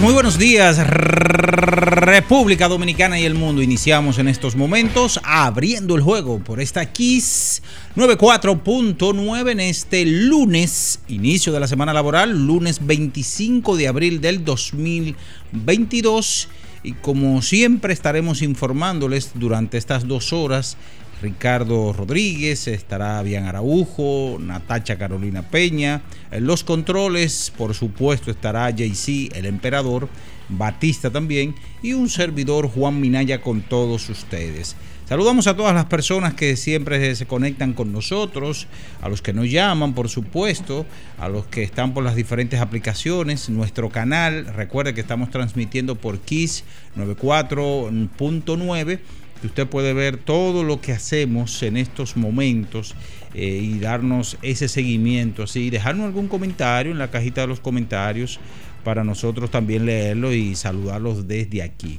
Muy 0.00 0.14
buenos 0.14 0.38
días, 0.38 0.78
República 0.86 2.66
Dominicana 2.66 3.20
y 3.20 3.24
el 3.24 3.34
mundo. 3.34 3.60
Iniciamos 3.60 4.18
en 4.18 4.26
estos 4.26 4.56
momentos 4.56 5.20
abriendo 5.22 5.96
el 5.96 6.00
juego 6.00 6.38
por 6.38 6.60
esta 6.60 6.86
Kiss 6.86 7.62
94.9 7.94 9.50
en 9.50 9.60
este 9.60 10.06
lunes, 10.06 11.00
inicio 11.08 11.52
de 11.52 11.60
la 11.60 11.66
semana 11.66 11.92
laboral, 11.92 12.46
lunes 12.46 12.86
25 12.86 13.76
de 13.76 13.88
abril 13.88 14.22
del 14.22 14.44
2022. 14.44 16.48
Y 16.84 16.92
como 16.92 17.42
siempre 17.42 17.92
estaremos 17.92 18.40
informándoles 18.40 19.32
durante 19.34 19.76
estas 19.76 20.08
dos 20.08 20.32
horas 20.32 20.78
Ricardo 21.22 21.92
Rodríguez, 21.92 22.66
estará 22.66 23.22
Bian 23.22 23.44
Araujo, 23.44 24.38
Natacha 24.40 24.98
Carolina 24.98 25.48
Peña. 25.48 26.02
Los 26.32 26.64
controles, 26.64 27.52
por 27.56 27.74
supuesto, 27.74 28.32
estará 28.32 28.68
JC, 28.70 29.30
el 29.36 29.46
emperador, 29.46 30.08
Batista 30.48 31.10
también, 31.10 31.54
y 31.80 31.92
un 31.92 32.08
servidor 32.08 32.68
Juan 32.68 33.00
Minaya 33.00 33.40
con 33.40 33.62
todos 33.62 34.10
ustedes. 34.10 34.74
Saludamos 35.08 35.46
a 35.46 35.56
todas 35.56 35.74
las 35.74 35.84
personas 35.84 36.34
que 36.34 36.56
siempre 36.56 37.14
se 37.14 37.26
conectan 37.26 37.74
con 37.74 37.92
nosotros, 37.92 38.66
a 39.00 39.08
los 39.08 39.22
que 39.22 39.32
nos 39.32 39.48
llaman, 39.50 39.94
por 39.94 40.08
supuesto, 40.08 40.86
a 41.18 41.28
los 41.28 41.46
que 41.46 41.62
están 41.62 41.94
por 41.94 42.02
las 42.02 42.16
diferentes 42.16 42.60
aplicaciones, 42.60 43.48
nuestro 43.48 43.90
canal. 43.90 44.46
Recuerde 44.56 44.94
que 44.94 45.02
estamos 45.02 45.30
transmitiendo 45.30 45.94
por 45.96 46.18
Kiss 46.20 46.64
94.9 46.96 49.00
que 49.42 49.48
usted 49.48 49.66
puede 49.66 49.92
ver 49.92 50.18
todo 50.18 50.62
lo 50.62 50.80
que 50.80 50.92
hacemos 50.92 51.64
en 51.64 51.76
estos 51.76 52.16
momentos 52.16 52.94
eh, 53.34 53.60
y 53.60 53.80
darnos 53.80 54.38
ese 54.40 54.68
seguimiento, 54.68 55.42
así, 55.42 55.68
dejarnos 55.68 56.06
algún 56.06 56.28
comentario 56.28 56.92
en 56.92 56.98
la 56.98 57.10
cajita 57.10 57.40
de 57.40 57.48
los 57.48 57.58
comentarios 57.58 58.38
para 58.84 59.02
nosotros 59.02 59.50
también 59.50 59.84
leerlo 59.84 60.32
y 60.32 60.54
saludarlos 60.54 61.26
desde 61.26 61.60
aquí. 61.60 61.98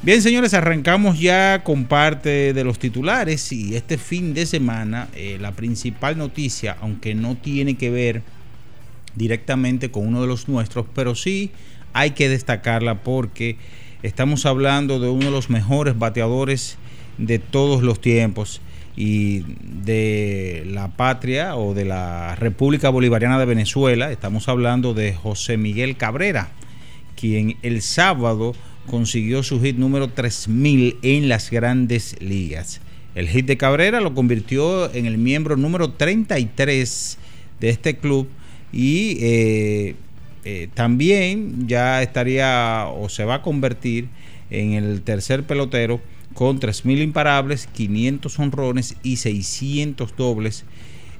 Bien, 0.00 0.22
señores, 0.22 0.54
arrancamos 0.54 1.20
ya 1.20 1.62
con 1.62 1.84
parte 1.84 2.54
de 2.54 2.64
los 2.64 2.78
titulares 2.78 3.52
y 3.52 3.76
este 3.76 3.98
fin 3.98 4.32
de 4.32 4.46
semana 4.46 5.08
eh, 5.14 5.36
la 5.38 5.52
principal 5.52 6.16
noticia, 6.16 6.78
aunque 6.80 7.14
no 7.14 7.36
tiene 7.36 7.74
que 7.74 7.90
ver 7.90 8.22
directamente 9.14 9.90
con 9.90 10.06
uno 10.06 10.22
de 10.22 10.26
los 10.26 10.48
nuestros, 10.48 10.86
pero 10.94 11.14
sí 11.14 11.50
hay 11.92 12.12
que 12.12 12.30
destacarla 12.30 13.02
porque 13.02 13.58
Estamos 14.02 14.46
hablando 14.46 14.98
de 14.98 15.08
uno 15.08 15.26
de 15.26 15.30
los 15.30 15.48
mejores 15.48 15.96
bateadores 15.96 16.76
de 17.18 17.38
todos 17.38 17.82
los 17.82 18.00
tiempos 18.00 18.60
y 18.96 19.44
de 19.60 20.64
la 20.66 20.88
patria 20.88 21.54
o 21.54 21.72
de 21.72 21.84
la 21.84 22.34
República 22.34 22.90
Bolivariana 22.90 23.38
de 23.38 23.44
Venezuela. 23.44 24.10
Estamos 24.10 24.48
hablando 24.48 24.92
de 24.92 25.14
José 25.14 25.56
Miguel 25.56 25.96
Cabrera, 25.96 26.50
quien 27.14 27.58
el 27.62 27.80
sábado 27.80 28.56
consiguió 28.90 29.44
su 29.44 29.62
hit 29.62 29.76
número 29.76 30.08
3000 30.08 30.98
en 31.02 31.28
las 31.28 31.52
grandes 31.52 32.16
ligas. 32.20 32.80
El 33.14 33.28
hit 33.28 33.46
de 33.46 33.56
Cabrera 33.56 34.00
lo 34.00 34.14
convirtió 34.14 34.92
en 34.92 35.06
el 35.06 35.16
miembro 35.16 35.56
número 35.56 35.92
33 35.92 37.18
de 37.60 37.68
este 37.68 37.98
club 37.98 38.26
y 38.72 39.18
eh, 39.20 39.94
eh, 40.44 40.68
también 40.74 41.68
ya 41.68 42.02
estaría 42.02 42.86
o 42.88 43.08
se 43.08 43.24
va 43.24 43.36
a 43.36 43.42
convertir 43.42 44.08
en 44.50 44.72
el 44.72 45.02
tercer 45.02 45.44
pelotero 45.44 46.00
con 46.34 46.60
3.000 46.60 47.02
imparables, 47.02 47.68
500 47.68 48.38
honrones 48.38 48.96
y 49.02 49.16
600 49.16 50.16
dobles 50.16 50.64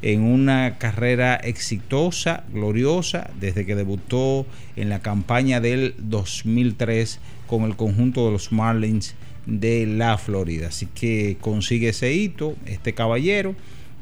en 0.02 0.22
una 0.22 0.78
carrera 0.78 1.36
exitosa, 1.36 2.44
gloriosa, 2.52 3.30
desde 3.38 3.64
que 3.64 3.76
debutó 3.76 4.46
en 4.74 4.88
la 4.88 5.00
campaña 5.00 5.60
del 5.60 5.94
2003 5.98 7.20
con 7.46 7.62
el 7.62 7.76
conjunto 7.76 8.26
de 8.26 8.32
los 8.32 8.50
Marlins 8.50 9.14
de 9.46 9.86
la 9.86 10.18
Florida. 10.18 10.68
Así 10.68 10.86
que 10.86 11.36
consigue 11.40 11.90
ese 11.90 12.12
hito, 12.12 12.56
este 12.66 12.94
caballero, 12.94 13.54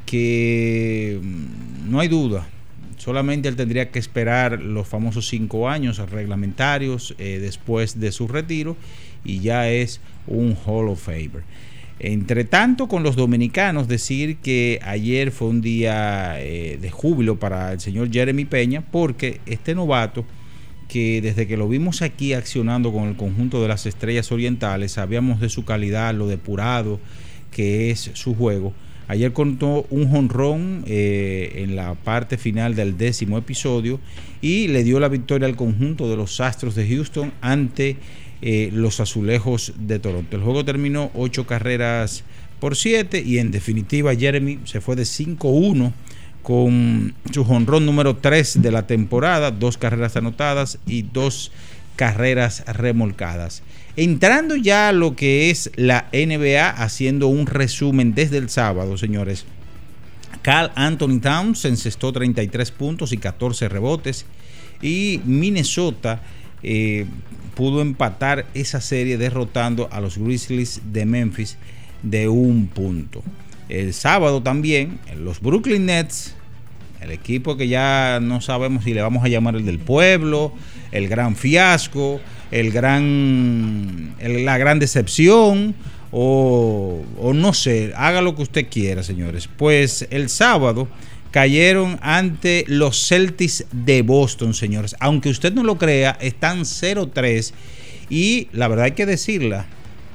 que 0.06 1.20
mm, 1.22 1.90
no 1.90 2.00
hay 2.00 2.08
duda, 2.08 2.48
Solamente 3.00 3.48
él 3.48 3.56
tendría 3.56 3.90
que 3.90 3.98
esperar 3.98 4.60
los 4.60 4.86
famosos 4.86 5.26
cinco 5.26 5.70
años 5.70 5.96
reglamentarios 6.10 7.14
eh, 7.16 7.38
después 7.40 7.98
de 7.98 8.12
su 8.12 8.28
retiro 8.28 8.76
y 9.24 9.40
ya 9.40 9.70
es 9.70 10.02
un 10.26 10.54
Hall 10.66 10.90
of 10.90 11.02
Famer. 11.02 11.42
Entre 11.98 12.44
tanto, 12.44 12.88
con 12.88 13.02
los 13.02 13.16
dominicanos, 13.16 13.88
decir 13.88 14.36
que 14.36 14.80
ayer 14.82 15.30
fue 15.30 15.48
un 15.48 15.62
día 15.62 16.34
eh, 16.42 16.76
de 16.78 16.90
júbilo 16.90 17.38
para 17.38 17.72
el 17.72 17.80
señor 17.80 18.12
Jeremy 18.12 18.44
Peña, 18.44 18.82
porque 18.82 19.40
este 19.46 19.74
novato, 19.74 20.26
que 20.86 21.22
desde 21.22 21.46
que 21.46 21.56
lo 21.56 21.70
vimos 21.70 22.02
aquí 22.02 22.34
accionando 22.34 22.92
con 22.92 23.08
el 23.08 23.16
conjunto 23.16 23.62
de 23.62 23.68
las 23.68 23.86
estrellas 23.86 24.30
orientales, 24.30 24.92
sabíamos 24.92 25.40
de 25.40 25.48
su 25.48 25.64
calidad, 25.64 26.14
lo 26.14 26.26
depurado 26.26 27.00
que 27.50 27.90
es 27.90 28.10
su 28.12 28.34
juego 28.34 28.74
Ayer 29.10 29.32
contó 29.32 29.88
un 29.90 30.08
jonrón 30.08 30.84
eh, 30.86 31.64
en 31.64 31.74
la 31.74 31.96
parte 31.96 32.38
final 32.38 32.76
del 32.76 32.96
décimo 32.96 33.38
episodio 33.38 33.98
y 34.40 34.68
le 34.68 34.84
dio 34.84 35.00
la 35.00 35.08
victoria 35.08 35.48
al 35.48 35.56
conjunto 35.56 36.08
de 36.08 36.16
los 36.16 36.40
Astros 36.40 36.76
de 36.76 36.86
Houston 36.86 37.32
ante 37.40 37.96
eh, 38.40 38.70
los 38.72 39.00
Azulejos 39.00 39.72
de 39.80 39.98
Toronto. 39.98 40.36
El 40.36 40.44
juego 40.44 40.64
terminó 40.64 41.10
ocho 41.14 41.44
carreras 41.44 42.22
por 42.60 42.76
siete 42.76 43.20
y 43.20 43.38
en 43.38 43.50
definitiva 43.50 44.14
Jeremy 44.14 44.60
se 44.62 44.80
fue 44.80 44.94
de 44.94 45.02
5-1 45.02 45.92
con 46.44 47.12
su 47.32 47.44
jonrón 47.44 47.86
número 47.86 48.14
3 48.14 48.62
de 48.62 48.70
la 48.70 48.86
temporada, 48.86 49.50
dos 49.50 49.76
carreras 49.76 50.14
anotadas 50.14 50.78
y 50.86 51.02
dos 51.02 51.50
carreras 51.96 52.62
remolcadas. 52.64 53.64
Entrando 54.02 54.56
ya 54.56 54.88
a 54.88 54.92
lo 54.92 55.14
que 55.14 55.50
es 55.50 55.70
la 55.76 56.08
NBA, 56.14 56.70
haciendo 56.70 57.26
un 57.26 57.44
resumen 57.44 58.14
desde 58.14 58.38
el 58.38 58.48
sábado, 58.48 58.96
señores. 58.96 59.44
Carl 60.40 60.72
Anthony 60.74 61.20
Towns 61.20 61.66
encestó 61.66 62.10
33 62.10 62.70
puntos 62.70 63.12
y 63.12 63.18
14 63.18 63.68
rebotes. 63.68 64.24
Y 64.80 65.20
Minnesota 65.26 66.22
eh, 66.62 67.04
pudo 67.54 67.82
empatar 67.82 68.46
esa 68.54 68.80
serie 68.80 69.18
derrotando 69.18 69.86
a 69.92 70.00
los 70.00 70.16
Grizzlies 70.16 70.80
de 70.86 71.04
Memphis 71.04 71.58
de 72.02 72.26
un 72.26 72.68
punto. 72.68 73.22
El 73.68 73.92
sábado 73.92 74.42
también, 74.42 74.98
los 75.14 75.42
Brooklyn 75.42 75.84
Nets, 75.84 76.34
el 77.02 77.10
equipo 77.10 77.58
que 77.58 77.68
ya 77.68 78.18
no 78.22 78.40
sabemos 78.40 78.84
si 78.84 78.94
le 78.94 79.02
vamos 79.02 79.22
a 79.24 79.28
llamar 79.28 79.56
el 79.56 79.66
del 79.66 79.78
pueblo, 79.78 80.54
el 80.90 81.06
gran 81.06 81.36
fiasco, 81.36 82.18
el 82.50 82.72
gran, 82.72 84.14
la 84.20 84.58
gran 84.58 84.78
decepción 84.78 85.74
o, 86.12 87.02
no 87.34 87.52
sé, 87.54 87.92
haga 87.96 88.20
lo 88.20 88.34
que 88.34 88.42
usted 88.42 88.66
quiera, 88.68 89.02
señores. 89.02 89.48
Pues 89.48 90.06
el 90.10 90.28
sábado 90.28 90.88
cayeron 91.30 91.98
ante 92.02 92.64
los 92.66 93.08
Celtics 93.08 93.66
de 93.70 94.02
Boston, 94.02 94.54
señores. 94.54 94.96
Aunque 94.98 95.28
usted 95.28 95.52
no 95.52 95.62
lo 95.62 95.78
crea, 95.78 96.18
están 96.20 96.62
0-3 96.62 97.52
y 98.08 98.48
la 98.52 98.66
verdad 98.66 98.86
hay 98.86 98.92
que 98.92 99.06
decirla, 99.06 99.66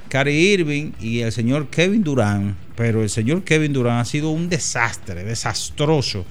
Scottie 0.08 0.32
Irving 0.32 0.92
y 1.00 1.20
el 1.20 1.32
señor 1.32 1.68
Kevin 1.68 2.04
Durant. 2.04 2.56
Pero 2.76 3.02
el 3.02 3.08
señor 3.08 3.42
Kevin 3.42 3.72
Durant 3.72 4.02
ha 4.02 4.04
sido 4.04 4.28
un 4.28 4.50
desastre, 4.50 5.24
desastroso 5.24 6.26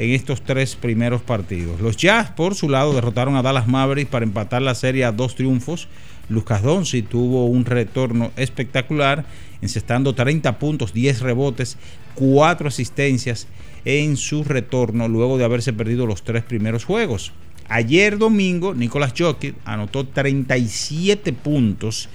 en 0.00 0.12
estos 0.12 0.40
tres 0.40 0.76
primeros 0.76 1.20
partidos. 1.20 1.78
Los 1.80 1.98
Jazz, 1.98 2.30
por 2.30 2.54
su 2.54 2.70
lado, 2.70 2.94
derrotaron 2.94 3.36
a 3.36 3.42
Dallas 3.42 3.68
Mavericks 3.68 4.10
para 4.10 4.24
empatar 4.24 4.62
la 4.62 4.74
serie 4.74 5.04
a 5.04 5.12
dos 5.12 5.34
triunfos. 5.34 5.88
Lucas 6.30 6.62
Donzi 6.62 7.02
tuvo 7.02 7.44
un 7.44 7.66
retorno 7.66 8.32
espectacular, 8.36 9.26
encestando 9.60 10.14
30 10.14 10.58
puntos, 10.58 10.94
10 10.94 11.20
rebotes, 11.20 11.76
4 12.14 12.68
asistencias 12.68 13.46
en 13.84 14.16
su 14.16 14.42
retorno 14.42 15.06
luego 15.06 15.36
de 15.36 15.44
haberse 15.44 15.74
perdido 15.74 16.06
los 16.06 16.22
tres 16.22 16.44
primeros 16.44 16.84
juegos. 16.86 17.32
Ayer 17.68 18.16
domingo, 18.16 18.74
Nicolás 18.74 19.12
Jokic 19.16 19.54
anotó 19.66 20.06
37 20.06 21.34
puntos 21.34 22.08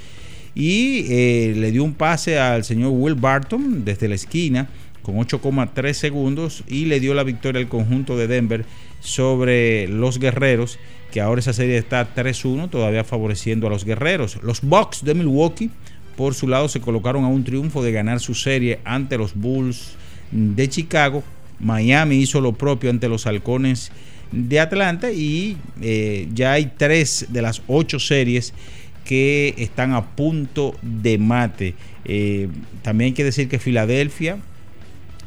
y 0.55 1.05
eh, 1.09 1.53
le 1.55 1.71
dio 1.71 1.83
un 1.83 1.93
pase 1.93 2.39
al 2.39 2.63
señor 2.63 2.93
Will 2.93 3.15
Barton 3.15 3.85
desde 3.85 4.07
la 4.07 4.15
esquina 4.15 4.69
con 5.05 5.17
8,3 5.17 5.93
segundos 5.93 6.63
y 6.67 6.85
le 6.85 6.99
dio 6.99 7.13
la 7.13 7.23
victoria 7.23 7.61
al 7.61 7.67
conjunto 7.67 8.17
de 8.17 8.25
Denver 8.25 8.65
sobre 9.01 9.87
los 9.87 10.17
guerreros, 10.17 10.79
que 11.11 11.21
ahora 11.21 11.41
esa 11.41 11.53
serie 11.53 11.77
está 11.77 12.15
3-1, 12.15 12.71
todavía 12.71 13.03
favoreciendo 13.03 13.67
a 13.67 13.69
los 13.69 13.85
guerreros. 13.85 14.39
Los 14.41 14.61
Bucks 14.61 15.05
de 15.05 15.13
Milwaukee, 15.13 15.69
por 16.17 16.33
su 16.33 16.47
lado, 16.47 16.67
se 16.69 16.81
colocaron 16.81 17.23
a 17.23 17.27
un 17.27 17.43
triunfo 17.43 17.83
de 17.83 17.91
ganar 17.91 18.19
su 18.19 18.33
serie 18.33 18.79
ante 18.83 19.19
los 19.19 19.35
Bulls 19.35 19.95
de 20.31 20.67
Chicago. 20.69 21.23
Miami 21.59 22.15
hizo 22.15 22.41
lo 22.41 22.53
propio 22.53 22.89
ante 22.89 23.07
los 23.07 23.27
Halcones 23.27 23.91
de 24.31 24.59
Atlanta 24.59 25.11
y 25.11 25.55
eh, 25.81 26.27
ya 26.33 26.53
hay 26.53 26.71
tres 26.77 27.27
de 27.29 27.43
las 27.43 27.61
ocho 27.67 27.99
series 27.99 28.55
que 29.03 29.53
están 29.59 29.93
a 29.93 30.15
punto 30.15 30.75
de 30.81 31.19
mate. 31.19 31.75
Eh, 32.05 32.49
también 32.81 33.09
hay 33.09 33.13
que 33.13 33.23
decir 33.23 33.47
que 33.47 33.59
Filadelfia 33.59 34.39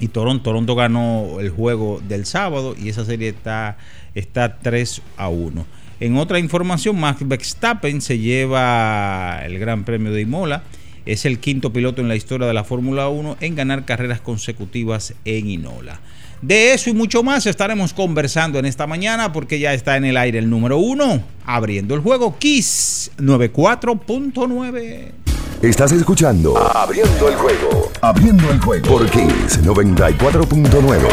y 0.00 0.08
Toronto, 0.08 0.44
Toronto 0.44 0.74
ganó 0.74 1.40
el 1.40 1.50
juego 1.50 2.00
del 2.06 2.26
sábado 2.26 2.74
y 2.80 2.88
esa 2.88 3.04
serie 3.04 3.28
está, 3.30 3.78
está 4.14 4.58
3 4.58 5.02
a 5.16 5.28
1. 5.28 5.66
En 6.00 6.16
otra 6.16 6.38
información, 6.38 6.98
Max 7.00 7.26
Verstappen 7.26 8.00
se 8.00 8.18
lleva 8.18 9.40
el 9.44 9.58
Gran 9.58 9.84
Premio 9.84 10.12
de 10.12 10.20
Imola. 10.20 10.62
Es 11.06 11.24
el 11.24 11.40
quinto 11.40 11.72
piloto 11.72 12.02
en 12.02 12.08
la 12.08 12.16
historia 12.16 12.46
de 12.46 12.54
la 12.54 12.64
Fórmula 12.64 13.08
1 13.08 13.38
en 13.40 13.54
ganar 13.56 13.84
carreras 13.84 14.20
consecutivas 14.20 15.14
en 15.24 15.48
Inola. 15.48 16.00
De 16.40 16.72
eso 16.72 16.88
y 16.88 16.92
mucho 16.92 17.22
más 17.24 17.46
estaremos 17.46 17.92
conversando 17.92 18.58
en 18.58 18.64
esta 18.64 18.86
mañana 18.86 19.32
porque 19.32 19.58
ya 19.58 19.74
está 19.74 19.96
en 19.96 20.04
el 20.04 20.16
aire 20.16 20.38
el 20.38 20.48
número 20.48 20.78
uno, 20.78 21.22
abriendo 21.44 21.96
el 21.96 22.00
juego 22.00 22.38
Kiss 22.38 23.10
94.9. 23.18 25.12
Estás 25.60 25.90
escuchando 25.90 26.56
Abriendo 26.56 27.28
el 27.28 27.34
juego. 27.34 27.90
Abriendo 28.00 28.48
el 28.52 28.60
juego 28.60 28.88
por 28.88 29.10
Kiss 29.10 29.60
94.9. 29.64 31.08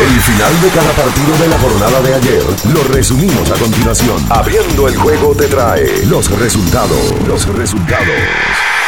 El 0.00 0.20
final 0.20 0.60
de 0.60 0.68
cada 0.68 0.90
partido 0.92 1.38
de 1.38 1.48
la 1.48 1.58
jornada 1.58 2.02
de 2.02 2.14
ayer 2.14 2.42
lo 2.74 2.84
resumimos 2.94 3.50
a 3.50 3.54
continuación. 3.54 4.22
Abriendo 4.28 4.88
el 4.88 4.96
juego 4.96 5.34
te 5.34 5.46
trae 5.46 6.04
los 6.06 6.30
resultados. 6.38 7.14
Los 7.26 7.46
resultados. 7.46 8.83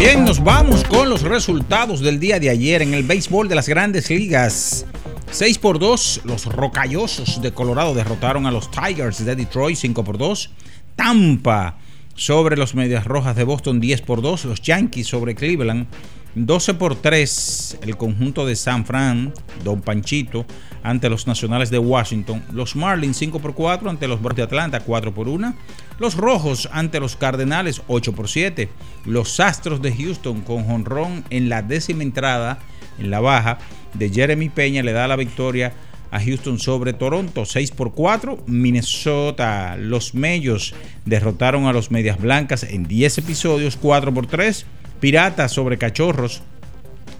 Bien, 0.00 0.24
nos 0.24 0.42
vamos 0.42 0.82
con 0.84 1.10
los 1.10 1.20
resultados 1.20 2.00
del 2.00 2.18
día 2.18 2.40
de 2.40 2.48
ayer 2.48 2.80
en 2.80 2.94
el 2.94 3.02
béisbol 3.02 3.50
de 3.50 3.54
las 3.54 3.68
grandes 3.68 4.08
ligas. 4.08 4.86
6 5.30 5.58
por 5.58 5.78
2, 5.78 6.22
los 6.24 6.46
rocallosos 6.46 7.42
de 7.42 7.52
Colorado 7.52 7.92
derrotaron 7.92 8.46
a 8.46 8.50
los 8.50 8.70
Tigers 8.70 9.22
de 9.22 9.36
Detroit 9.36 9.76
5 9.76 10.02
por 10.02 10.16
2. 10.16 10.52
Tampa 10.96 11.76
sobre 12.14 12.56
los 12.56 12.74
Medias 12.74 13.04
Rojas 13.04 13.36
de 13.36 13.44
Boston 13.44 13.78
10 13.78 14.00
por 14.00 14.22
2. 14.22 14.46
Los 14.46 14.62
Yankees 14.62 15.06
sobre 15.06 15.34
Cleveland 15.34 15.86
12 16.34 16.74
por 16.74 16.94
3 16.94 17.78
el 17.82 17.96
conjunto 17.96 18.46
de 18.46 18.56
San 18.56 18.84
Fran, 18.84 19.32
Don 19.64 19.80
Panchito, 19.80 20.46
ante 20.82 21.10
los 21.10 21.26
Nacionales 21.26 21.70
de 21.70 21.78
Washington. 21.78 22.42
Los 22.52 22.76
Marlins 22.76 23.16
5 23.16 23.40
por 23.40 23.54
4 23.54 23.90
ante 23.90 24.08
los 24.08 24.20
Bravos 24.20 24.36
de 24.36 24.42
Atlanta 24.44 24.80
4 24.80 25.12
por 25.12 25.28
1. 25.28 25.54
Los 25.98 26.16
Rojos 26.16 26.68
ante 26.72 27.00
los 27.00 27.16
Cardenales 27.16 27.82
8 27.88 28.12
por 28.12 28.28
7. 28.28 28.68
Los 29.04 29.40
Astros 29.40 29.82
de 29.82 29.94
Houston 29.94 30.42
con 30.42 30.64
jonrón 30.64 31.24
en 31.30 31.48
la 31.48 31.62
décima 31.62 32.02
entrada 32.02 32.58
en 32.98 33.10
la 33.10 33.20
baja 33.20 33.58
de 33.94 34.10
Jeremy 34.10 34.48
Peña 34.48 34.82
le 34.82 34.92
da 34.92 35.08
la 35.08 35.16
victoria 35.16 35.72
a 36.10 36.20
Houston 36.20 36.58
sobre 36.58 36.92
Toronto 36.92 37.44
6 37.44 37.70
por 37.72 37.92
4. 37.92 38.44
Minnesota, 38.46 39.76
los 39.76 40.14
Mellos 40.14 40.74
derrotaron 41.04 41.66
a 41.66 41.72
los 41.72 41.90
Medias 41.90 42.18
Blancas 42.18 42.64
en 42.64 42.84
10 42.84 43.18
episodios 43.18 43.76
4 43.76 44.12
por 44.12 44.26
3. 44.26 44.66
Piratas 45.00 45.52
sobre 45.52 45.78
Cachorros, 45.78 46.42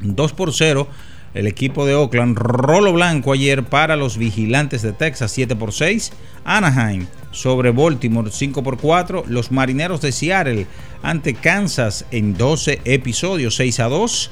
2 0.01 0.33
por 0.33 0.53
0. 0.53 0.87
El 1.33 1.47
equipo 1.47 1.87
de 1.87 1.95
Oakland, 1.95 2.37
rolo 2.37 2.93
blanco 2.93 3.33
ayer 3.33 3.63
para 3.63 3.95
los 3.95 4.19
vigilantes 4.19 4.83
de 4.83 4.93
Texas, 4.93 5.31
7 5.31 5.55
por 5.55 5.73
6. 5.73 6.13
Anaheim 6.45 7.07
sobre 7.31 7.71
Baltimore, 7.71 8.31
5 8.31 8.63
por 8.63 8.79
4. 8.79 9.25
Los 9.29 9.53
marineros 9.53 10.01
de 10.01 10.11
Seattle 10.11 10.67
ante 11.03 11.35
Kansas 11.35 12.05
en 12.11 12.37
12 12.37 12.81
episodios, 12.85 13.55
6 13.57 13.81
a 13.81 13.89
2. 13.89 14.31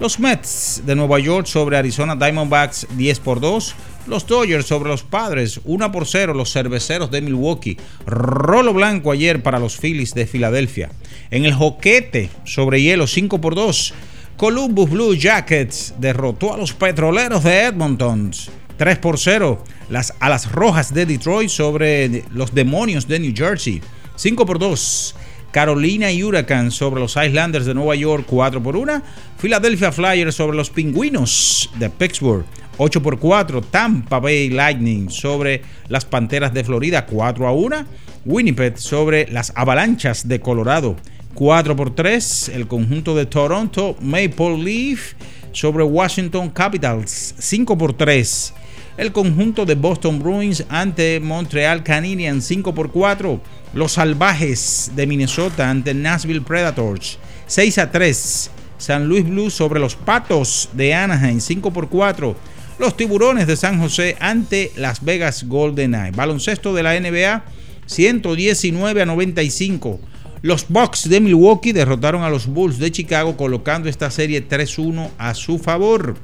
Los 0.00 0.18
Mets 0.18 0.82
de 0.86 0.96
Nueva 0.96 1.18
York 1.18 1.46
sobre 1.46 1.76
Arizona 1.76 2.16
Diamondbacks 2.16 2.88
10 2.96 3.20
por 3.20 3.38
2. 3.38 3.74
Los 4.10 4.26
Dodgers 4.26 4.66
sobre 4.66 4.90
los 4.90 5.04
Padres 5.04 5.60
1 5.64 5.92
por 5.92 6.04
0. 6.04 6.34
Los 6.34 6.52
Cerveceros 6.52 7.12
de 7.12 7.20
Milwaukee. 7.20 7.76
Rolo 8.06 8.74
blanco 8.74 9.12
ayer 9.12 9.40
para 9.40 9.60
los 9.60 9.76
Phillies 9.76 10.14
de 10.14 10.26
Filadelfia. 10.26 10.90
En 11.30 11.44
el 11.44 11.54
Joquete 11.54 12.28
sobre 12.44 12.82
hielo 12.82 13.06
5 13.06 13.40
por 13.40 13.54
2. 13.54 13.94
Columbus 14.36 14.90
Blue 14.90 15.14
Jackets 15.14 15.94
derrotó 15.98 16.52
a 16.52 16.56
los 16.56 16.72
Petroleros 16.72 17.44
de 17.44 17.66
Edmonton 17.66 18.32
3 18.78 18.98
por 18.98 19.16
0. 19.16 19.62
Las 19.90 20.12
Alas 20.18 20.50
Rojas 20.50 20.92
de 20.92 21.06
Detroit 21.06 21.48
sobre 21.48 22.24
los 22.32 22.52
Demonios 22.52 23.06
de 23.06 23.20
New 23.20 23.32
Jersey 23.32 23.80
5 24.16 24.44
por 24.44 24.58
2. 24.58 25.14
Carolina 25.52 26.10
y 26.10 26.24
Huracán 26.24 26.72
sobre 26.72 27.00
los 27.00 27.16
Islanders 27.16 27.64
de 27.64 27.74
Nueva 27.74 27.94
York 27.94 28.24
4 28.26 28.60
por 28.60 28.76
1. 28.76 29.02
Philadelphia 29.40 29.92
Flyers 29.92 30.34
sobre 30.34 30.56
los 30.56 30.68
Pingüinos 30.68 31.70
de 31.78 31.88
Pittsburgh 31.90 32.44
8 32.82 33.02
por 33.02 33.18
4. 33.18 33.60
Tampa 33.60 34.20
Bay 34.20 34.48
Lightning 34.48 35.10
sobre 35.10 35.60
las 35.88 36.06
Panteras 36.06 36.54
de 36.54 36.64
Florida 36.64 37.04
4 37.04 37.46
a 37.46 37.52
1. 37.52 37.76
Winnipeg 38.24 38.78
sobre 38.78 39.28
las 39.30 39.52
Avalanchas 39.54 40.26
de 40.26 40.40
Colorado 40.40 40.96
4 41.34 41.76
por 41.76 41.94
3. 41.94 42.52
El 42.54 42.68
conjunto 42.68 43.14
de 43.14 43.26
Toronto 43.26 43.96
Maple 44.00 44.56
Leaf 44.56 45.12
sobre 45.52 45.84
Washington 45.84 46.48
Capitals 46.48 47.34
5 47.38 47.76
por 47.76 47.92
3. 47.92 48.54
El 48.96 49.12
conjunto 49.12 49.66
de 49.66 49.74
Boston 49.74 50.18
Bruins 50.18 50.64
ante 50.70 51.20
Montreal 51.20 51.82
Canadiens 51.82 52.46
5 52.46 52.74
por 52.74 52.90
4. 52.90 53.42
Los 53.74 53.92
Salvajes 53.92 54.92
de 54.96 55.06
Minnesota 55.06 55.68
ante 55.68 55.92
Nashville 55.92 56.40
Predators 56.40 57.18
6 57.46 57.76
a 57.76 57.90
3. 57.90 58.50
San 58.78 59.06
Luis 59.06 59.28
Blues 59.28 59.52
sobre 59.52 59.78
los 59.78 59.94
Patos 59.96 60.70
de 60.72 60.94
Anaheim 60.94 61.40
5 61.40 61.70
por 61.70 61.90
4. 61.90 62.34
Los 62.80 62.96
Tiburones 62.96 63.46
de 63.46 63.56
San 63.56 63.78
José 63.78 64.16
ante 64.20 64.72
Las 64.74 65.04
Vegas 65.04 65.44
Golden 65.46 65.90
Knights. 65.90 66.16
Baloncesto 66.16 66.72
de 66.72 66.82
la 66.82 66.98
NBA 66.98 67.44
119 67.84 69.02
a 69.02 69.04
95. 69.04 70.00
Los 70.40 70.66
Bucks 70.66 71.06
de 71.06 71.20
Milwaukee 71.20 71.72
derrotaron 71.72 72.22
a 72.22 72.30
los 72.30 72.46
Bulls 72.46 72.78
de 72.78 72.90
Chicago 72.90 73.36
colocando 73.36 73.90
esta 73.90 74.10
serie 74.10 74.48
3-1 74.48 75.10
a 75.18 75.34
su 75.34 75.58
favor. 75.58 76.16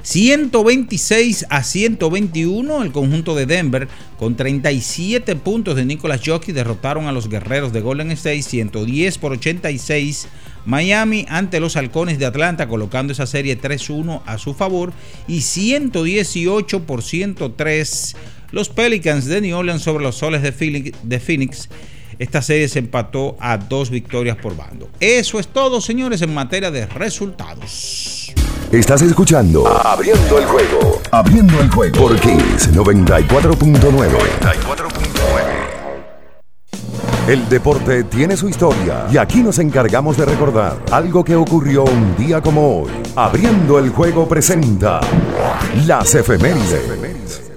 126 0.00 1.44
a 1.50 1.62
121 1.62 2.82
el 2.82 2.90
conjunto 2.90 3.36
de 3.36 3.44
Denver 3.44 3.88
con 4.18 4.36
37 4.36 5.36
puntos 5.36 5.76
de 5.76 5.84
Nicolas 5.84 6.22
Jockey 6.24 6.54
derrotaron 6.54 7.06
a 7.08 7.12
los 7.12 7.28
guerreros 7.28 7.74
de 7.74 7.82
Golden 7.82 8.10
State 8.12 8.42
110 8.42 9.18
por 9.18 9.32
86 9.32 10.28
Miami 10.64 11.26
ante 11.28 11.60
los 11.60 11.76
halcones 11.76 12.18
de 12.18 12.26
Atlanta 12.26 12.68
colocando 12.68 13.12
esa 13.12 13.26
serie 13.26 13.60
3-1 13.60 14.22
a 14.26 14.38
su 14.38 14.54
favor 14.54 14.92
y 15.26 15.42
118 15.42 16.84
por 16.84 17.02
103 17.02 18.16
los 18.50 18.68
Pelicans 18.68 19.26
de 19.26 19.40
New 19.40 19.56
Orleans 19.56 19.82
sobre 19.82 20.04
los 20.04 20.16
soles 20.16 20.42
de 20.42 21.20
Phoenix 21.20 21.68
esta 22.18 22.40
serie 22.40 22.68
se 22.68 22.78
empató 22.78 23.36
a 23.40 23.56
dos 23.58 23.90
victorias 23.90 24.36
por 24.36 24.56
bando. 24.56 24.88
Eso 25.00 25.40
es 25.40 25.48
todo, 25.48 25.80
señores, 25.80 26.22
en 26.22 26.32
materia 26.32 26.70
de 26.70 26.86
resultados. 26.86 28.32
Estás 28.70 29.02
escuchando 29.02 29.66
Abriendo 29.66 30.38
el 30.38 30.44
juego. 30.46 31.02
Abriendo 31.10 31.60
el 31.60 31.68
juego 31.70 31.98
por 31.98 32.20
Kiss 32.20 32.70
94.9. 32.72 33.80
94.9. 34.40 35.61
El 37.32 37.48
deporte 37.48 38.04
tiene 38.04 38.36
su 38.36 38.46
historia 38.46 39.06
y 39.10 39.16
aquí 39.16 39.38
nos 39.38 39.58
encargamos 39.58 40.18
de 40.18 40.26
recordar 40.26 40.84
algo 40.90 41.24
que 41.24 41.34
ocurrió 41.34 41.82
un 41.82 42.14
día 42.14 42.42
como 42.42 42.82
hoy. 42.82 42.90
Abriendo 43.16 43.78
el 43.78 43.88
juego 43.88 44.28
presenta 44.28 45.00
las 45.86 46.14
efemérides. 46.14 47.50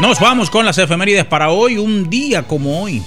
Nos 0.00 0.18
vamos 0.18 0.50
con 0.50 0.66
las 0.66 0.78
efemérides 0.78 1.24
para 1.24 1.50
hoy, 1.50 1.78
un 1.78 2.10
día 2.10 2.48
como 2.48 2.82
hoy, 2.82 3.00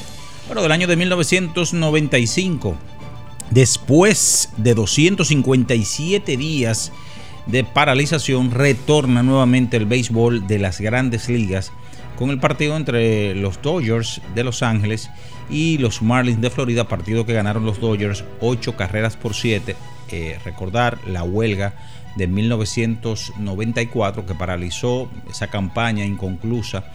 pero 0.48 0.62
del 0.62 0.72
año 0.72 0.88
de 0.88 0.96
1995. 0.96 2.78
Después 3.50 4.48
de 4.56 4.74
257 4.74 6.38
días 6.38 6.94
de 7.46 7.64
paralización, 7.64 8.52
retorna 8.52 9.24
nuevamente 9.24 9.78
el 9.78 9.86
béisbol 9.86 10.48
de 10.48 10.60
las 10.60 10.80
grandes 10.80 11.30
ligas 11.30 11.72
con 12.18 12.30
el 12.30 12.40
partido 12.40 12.78
entre 12.78 13.36
los 13.36 13.62
Dodgers 13.62 14.22
de 14.36 14.44
Los 14.44 14.64
Ángeles 14.64 15.10
y 15.50 15.78
los 15.78 16.02
Marlins 16.02 16.42
de 16.42 16.50
Florida, 16.50 16.88
partido 16.88 17.26
que 17.26 17.34
ganaron 17.34 17.66
los 17.66 17.80
Dodgers 17.80 18.24
8 18.40 18.76
carreras 18.76 19.18
por 19.18 19.34
7. 19.34 19.76
Eh, 20.12 20.38
recordar 20.46 21.00
la 21.08 21.24
huelga 21.24 21.74
de 22.16 22.28
1994 22.28 24.26
que 24.26 24.36
paralizó 24.36 25.10
esa 25.30 25.48
campaña 25.48 26.06
inconclusa 26.06 26.86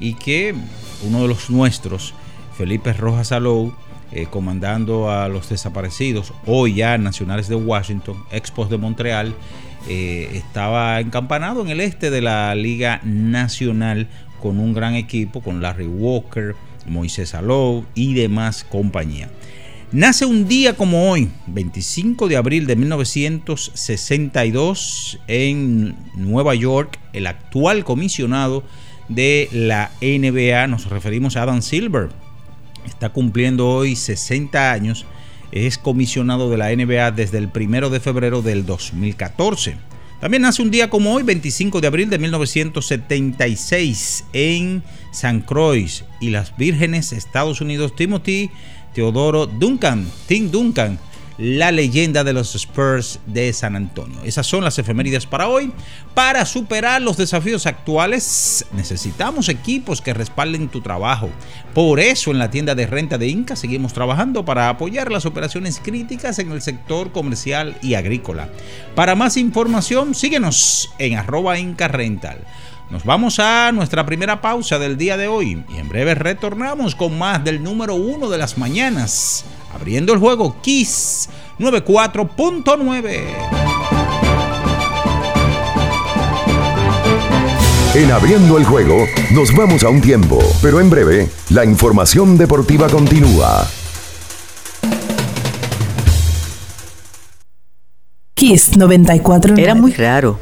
y 0.00 0.14
que 0.14 0.54
uno 1.02 1.22
de 1.22 1.28
los 1.28 1.50
nuestros, 1.50 2.14
Felipe 2.58 2.92
Rojas 2.92 3.30
Alou, 3.32 3.72
eh, 4.10 4.26
comandando 4.30 5.10
a 5.10 5.28
los 5.28 5.48
desaparecidos, 5.48 6.32
hoy 6.46 6.74
ya 6.74 6.98
nacionales 6.98 7.48
de 7.48 7.54
Washington, 7.54 8.24
Expos 8.30 8.70
de 8.70 8.78
Montreal, 8.78 9.34
eh, 9.88 10.30
estaba 10.34 11.00
encampanado 11.00 11.62
en 11.62 11.68
el 11.68 11.80
este 11.80 12.10
de 12.10 12.20
la 12.20 12.54
Liga 12.54 13.00
Nacional 13.04 14.08
con 14.40 14.58
un 14.58 14.74
gran 14.74 14.94
equipo, 14.94 15.42
con 15.42 15.62
Larry 15.62 15.86
Walker, 15.86 16.54
Moisés 16.86 17.34
Alou 17.34 17.86
y 17.94 18.12
demás 18.14 18.64
compañía. 18.64 19.30
Nace 19.92 20.24
un 20.26 20.48
día 20.48 20.76
como 20.76 21.08
hoy, 21.10 21.30
25 21.46 22.26
de 22.28 22.36
abril 22.36 22.66
de 22.66 22.76
1962, 22.76 25.20
en 25.28 25.94
Nueva 26.16 26.56
York, 26.56 26.98
el 27.12 27.28
actual 27.28 27.84
comisionado 27.84 28.64
de 29.08 29.48
la 29.52 29.92
NBA, 30.00 30.66
nos 30.66 30.90
referimos 30.90 31.36
a 31.36 31.42
Adam 31.42 31.62
Silver, 31.62 32.08
está 32.86 33.10
cumpliendo 33.10 33.68
hoy 33.68 33.94
60 33.94 34.72
años, 34.72 35.06
es 35.54 35.78
comisionado 35.78 36.50
de 36.50 36.58
la 36.58 36.74
NBA 36.74 37.12
desde 37.12 37.38
el 37.38 37.48
1 37.54 37.88
de 37.88 38.00
febrero 38.00 38.42
del 38.42 38.66
2014. 38.66 39.76
También 40.20 40.42
nace 40.42 40.60
un 40.62 40.72
día 40.72 40.90
como 40.90 41.14
hoy, 41.14 41.22
25 41.22 41.80
de 41.80 41.86
abril 41.86 42.10
de 42.10 42.18
1976, 42.18 44.24
en 44.32 44.82
San 45.12 45.42
Croix 45.42 46.04
y 46.20 46.30
las 46.30 46.56
Vírgenes, 46.56 47.12
Estados 47.12 47.60
Unidos, 47.60 47.94
Timothy 47.94 48.50
Teodoro 48.94 49.46
Duncan, 49.46 50.10
Tim 50.26 50.50
Duncan, 50.50 50.98
la 51.36 51.72
leyenda 51.72 52.22
de 52.22 52.32
los 52.32 52.54
Spurs 52.54 53.18
de 53.26 53.52
San 53.52 53.74
Antonio. 53.76 54.20
Esas 54.24 54.46
son 54.46 54.62
las 54.64 54.78
efemérides 54.78 55.26
para 55.26 55.48
hoy. 55.48 55.72
Para 56.14 56.44
superar 56.46 57.02
los 57.02 57.16
desafíos 57.16 57.66
actuales 57.66 58.66
necesitamos 58.72 59.48
equipos 59.48 60.00
que 60.00 60.14
respalden 60.14 60.68
tu 60.68 60.80
trabajo. 60.80 61.30
Por 61.74 61.98
eso 61.98 62.30
en 62.30 62.38
la 62.38 62.50
tienda 62.50 62.74
de 62.74 62.86
renta 62.86 63.18
de 63.18 63.28
Inca 63.28 63.56
seguimos 63.56 63.92
trabajando 63.92 64.44
para 64.44 64.68
apoyar 64.68 65.10
las 65.10 65.26
operaciones 65.26 65.80
críticas 65.82 66.38
en 66.38 66.52
el 66.52 66.62
sector 66.62 67.10
comercial 67.10 67.76
y 67.82 67.94
agrícola. 67.94 68.48
Para 68.94 69.16
más 69.16 69.36
información 69.36 70.14
síguenos 70.14 70.90
en 70.98 71.16
arroba 71.16 71.58
Inca 71.58 71.88
Rental. 71.88 72.38
Nos 72.90 73.04
vamos 73.04 73.40
a 73.40 73.72
nuestra 73.72 74.04
primera 74.04 74.40
pausa 74.40 74.78
del 74.78 74.98
día 74.98 75.16
de 75.16 75.26
hoy 75.26 75.64
y 75.74 75.78
en 75.78 75.88
breve 75.88 76.14
retornamos 76.14 76.94
con 76.94 77.18
más 77.18 77.42
del 77.42 77.62
número 77.62 77.94
uno 77.94 78.28
de 78.28 78.38
las 78.38 78.58
mañanas, 78.58 79.44
abriendo 79.74 80.12
el 80.12 80.18
juego 80.18 80.56
Kiss 80.62 81.28
94.9. 81.58 83.24
En 87.94 88.10
abriendo 88.10 88.58
el 88.58 88.64
juego, 88.64 89.06
nos 89.30 89.54
vamos 89.54 89.84
a 89.84 89.88
un 89.88 90.00
tiempo, 90.00 90.40
pero 90.60 90.80
en 90.80 90.90
breve, 90.90 91.28
la 91.50 91.64
información 91.64 92.36
deportiva 92.36 92.88
continúa. 92.88 93.68
Kiss 98.34 98.76
94. 98.76 99.54
Era 99.56 99.76
muy 99.76 99.92
raro. 99.92 100.40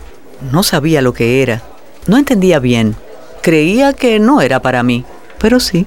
No 0.50 0.62
sabía 0.62 1.02
lo 1.02 1.12
que 1.12 1.42
era. 1.42 1.62
No 2.06 2.16
entendía 2.16 2.58
bien. 2.58 2.96
Creía 3.42 3.92
que 3.92 4.18
no 4.18 4.40
era 4.40 4.62
para 4.62 4.82
mí, 4.82 5.04
pero 5.38 5.60
sí. 5.60 5.86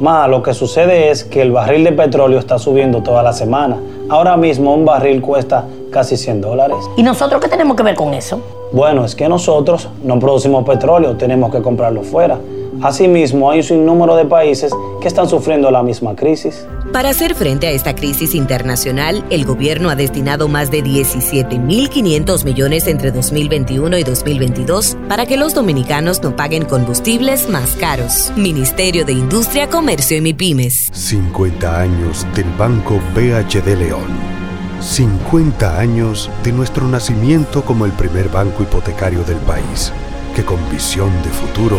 Ma, 0.00 0.26
lo 0.26 0.42
que 0.42 0.54
sucede 0.54 1.10
es 1.10 1.22
que 1.22 1.40
el 1.40 1.52
barril 1.52 1.84
de 1.84 1.92
petróleo 1.92 2.40
está 2.40 2.58
subiendo 2.58 3.02
toda 3.02 3.22
la 3.22 3.32
semana. 3.32 3.76
Ahora 4.08 4.36
mismo 4.36 4.74
un 4.74 4.84
barril 4.84 5.22
cuesta 5.22 5.64
casi 5.92 6.16
100 6.16 6.40
dólares. 6.40 6.76
¿Y 6.96 7.02
nosotros 7.04 7.40
qué 7.40 7.48
tenemos 7.48 7.76
que 7.76 7.84
ver 7.84 7.94
con 7.94 8.12
eso? 8.12 8.40
Bueno, 8.72 9.04
es 9.04 9.14
que 9.14 9.28
nosotros 9.28 9.88
no 10.02 10.18
producimos 10.18 10.64
petróleo, 10.64 11.16
tenemos 11.16 11.52
que 11.52 11.62
comprarlo 11.62 12.02
fuera. 12.02 12.38
Asimismo, 12.82 13.50
hay 13.50 13.58
un 13.58 13.64
sinnúmero 13.64 14.16
de 14.16 14.24
países 14.24 14.72
que 15.00 15.08
están 15.08 15.28
sufriendo 15.28 15.70
la 15.70 15.82
misma 15.82 16.14
crisis. 16.14 16.66
Para 16.92 17.10
hacer 17.10 17.34
frente 17.34 17.66
a 17.66 17.70
esta 17.70 17.94
crisis 17.94 18.34
internacional, 18.34 19.24
el 19.30 19.44
gobierno 19.44 19.90
ha 19.90 19.96
destinado 19.96 20.48
más 20.48 20.70
de 20.70 20.82
17.500 20.82 22.44
millones 22.44 22.86
entre 22.86 23.10
2021 23.10 23.98
y 23.98 24.04
2022 24.04 24.96
para 25.08 25.26
que 25.26 25.36
los 25.36 25.54
dominicanos 25.54 26.22
no 26.22 26.36
paguen 26.36 26.64
combustibles 26.64 27.48
más 27.48 27.74
caros. 27.76 28.32
Ministerio 28.36 29.04
de 29.04 29.12
Industria, 29.12 29.68
Comercio 29.68 30.16
y 30.16 30.20
MIPIMES. 30.20 30.90
50 30.92 31.80
años 31.80 32.26
del 32.34 32.46
Banco 32.58 33.00
BHD 33.14 33.76
León. 33.78 34.34
50 34.80 35.78
años 35.78 36.30
de 36.42 36.52
nuestro 36.52 36.86
nacimiento 36.86 37.64
como 37.64 37.86
el 37.86 37.92
primer 37.92 38.28
banco 38.28 38.62
hipotecario 38.62 39.24
del 39.24 39.38
país, 39.38 39.92
que 40.36 40.44
con 40.44 40.58
visión 40.70 41.10
de 41.22 41.30
futuro 41.30 41.78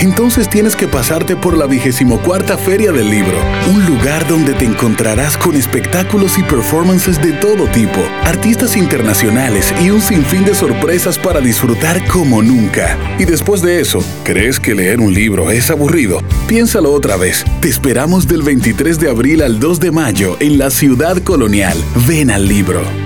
Entonces 0.00 0.48
tienes 0.48 0.76
que 0.76 0.88
pasarte 0.88 1.36
por 1.36 1.56
la 1.56 1.66
24 1.66 2.58
Feria 2.58 2.92
del 2.92 3.10
Libro, 3.10 3.38
un 3.72 3.86
lugar 3.86 4.26
donde 4.28 4.52
te 4.52 4.64
encontrarás 4.64 5.36
con 5.36 5.56
espectáculos 5.56 6.38
y 6.38 6.42
performances 6.42 7.20
de 7.22 7.32
todo 7.32 7.66
tipo, 7.68 8.00
artistas 8.24 8.76
internacionales 8.76 9.72
y 9.82 9.90
un 9.90 10.00
sinfín 10.00 10.44
de 10.44 10.54
sorpresas 10.54 11.18
para 11.18 11.40
disfrutar 11.40 12.06
como 12.06 12.42
nunca. 12.42 12.98
Y 13.18 13.24
después 13.24 13.62
de 13.62 13.80
eso, 13.80 14.04
¿crees 14.24 14.60
que 14.60 14.74
leer 14.74 15.00
un 15.00 15.14
libro 15.14 15.50
es 15.50 15.70
aburrido? 15.70 16.22
Piénsalo 16.46 16.92
otra 16.92 17.16
vez. 17.16 17.44
Te 17.60 17.68
esperamos 17.68 18.28
del 18.28 18.42
23 18.42 19.00
de 19.00 19.10
abril 19.10 19.42
al 19.42 19.58
2 19.58 19.80
de 19.80 19.90
mayo 19.90 20.36
en 20.40 20.58
la 20.58 20.70
ciudad 20.70 21.22
colonial. 21.22 21.76
Ven 22.06 22.30
al 22.30 22.46
libro. 22.46 23.05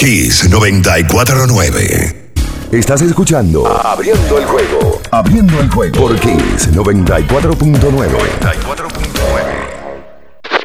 Kiss 0.00 0.48
949. 0.48 2.32
Estás 2.72 3.02
escuchando 3.02 3.66
Abriendo 3.66 4.38
el 4.38 4.46
juego. 4.46 4.98
Abriendo 5.10 5.60
el 5.60 5.70
juego 5.70 5.94
por 5.94 6.18
Kiss 6.18 6.72
94.9. 6.72 8.08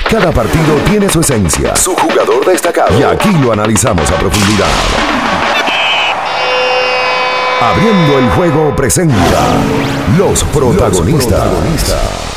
Cada 0.10 0.32
partido 0.32 0.76
tiene 0.90 1.10
su 1.10 1.20
esencia, 1.20 1.76
su 1.76 1.94
jugador 1.96 2.46
destacado. 2.46 2.98
Y 2.98 3.04
aquí 3.04 3.30
lo 3.44 3.52
analizamos 3.52 4.10
a 4.10 4.16
profundidad. 4.16 4.70
Abriendo 7.60 8.20
el 8.20 8.30
juego 8.30 8.74
presenta 8.74 9.18
los 10.18 10.46
protagonistas. 10.46 11.06
Los 11.06 11.26
protagonistas. 11.26 12.36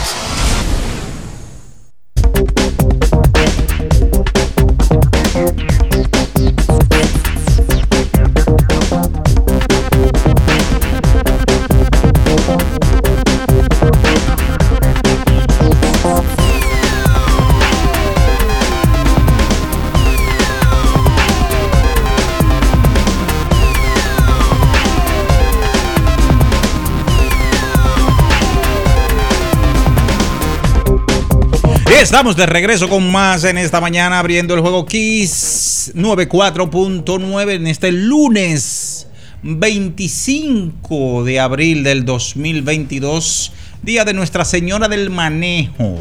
Estamos 32.00 32.36
de 32.36 32.46
regreso 32.46 32.88
con 32.88 33.10
más 33.10 33.42
en 33.42 33.58
esta 33.58 33.80
mañana 33.80 34.20
abriendo 34.20 34.54
el 34.54 34.60
juego 34.60 34.86
Kiss 34.86 35.92
94.9 35.96 37.54
en 37.54 37.66
este 37.66 37.90
lunes 37.90 39.08
25 39.42 41.24
de 41.24 41.40
abril 41.40 41.82
del 41.82 42.04
2022, 42.04 43.52
día 43.82 44.04
de 44.04 44.14
Nuestra 44.14 44.44
Señora 44.44 44.86
del 44.86 45.10
Manejo 45.10 45.98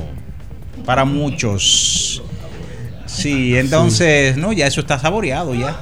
para 0.86 1.04
muchos. 1.04 2.22
Sí, 3.08 3.58
entonces, 3.58 4.38
no, 4.38 4.54
ya 4.54 4.68
eso 4.68 4.82
está 4.82 5.00
saboreado 5.00 5.56
ya. 5.56 5.82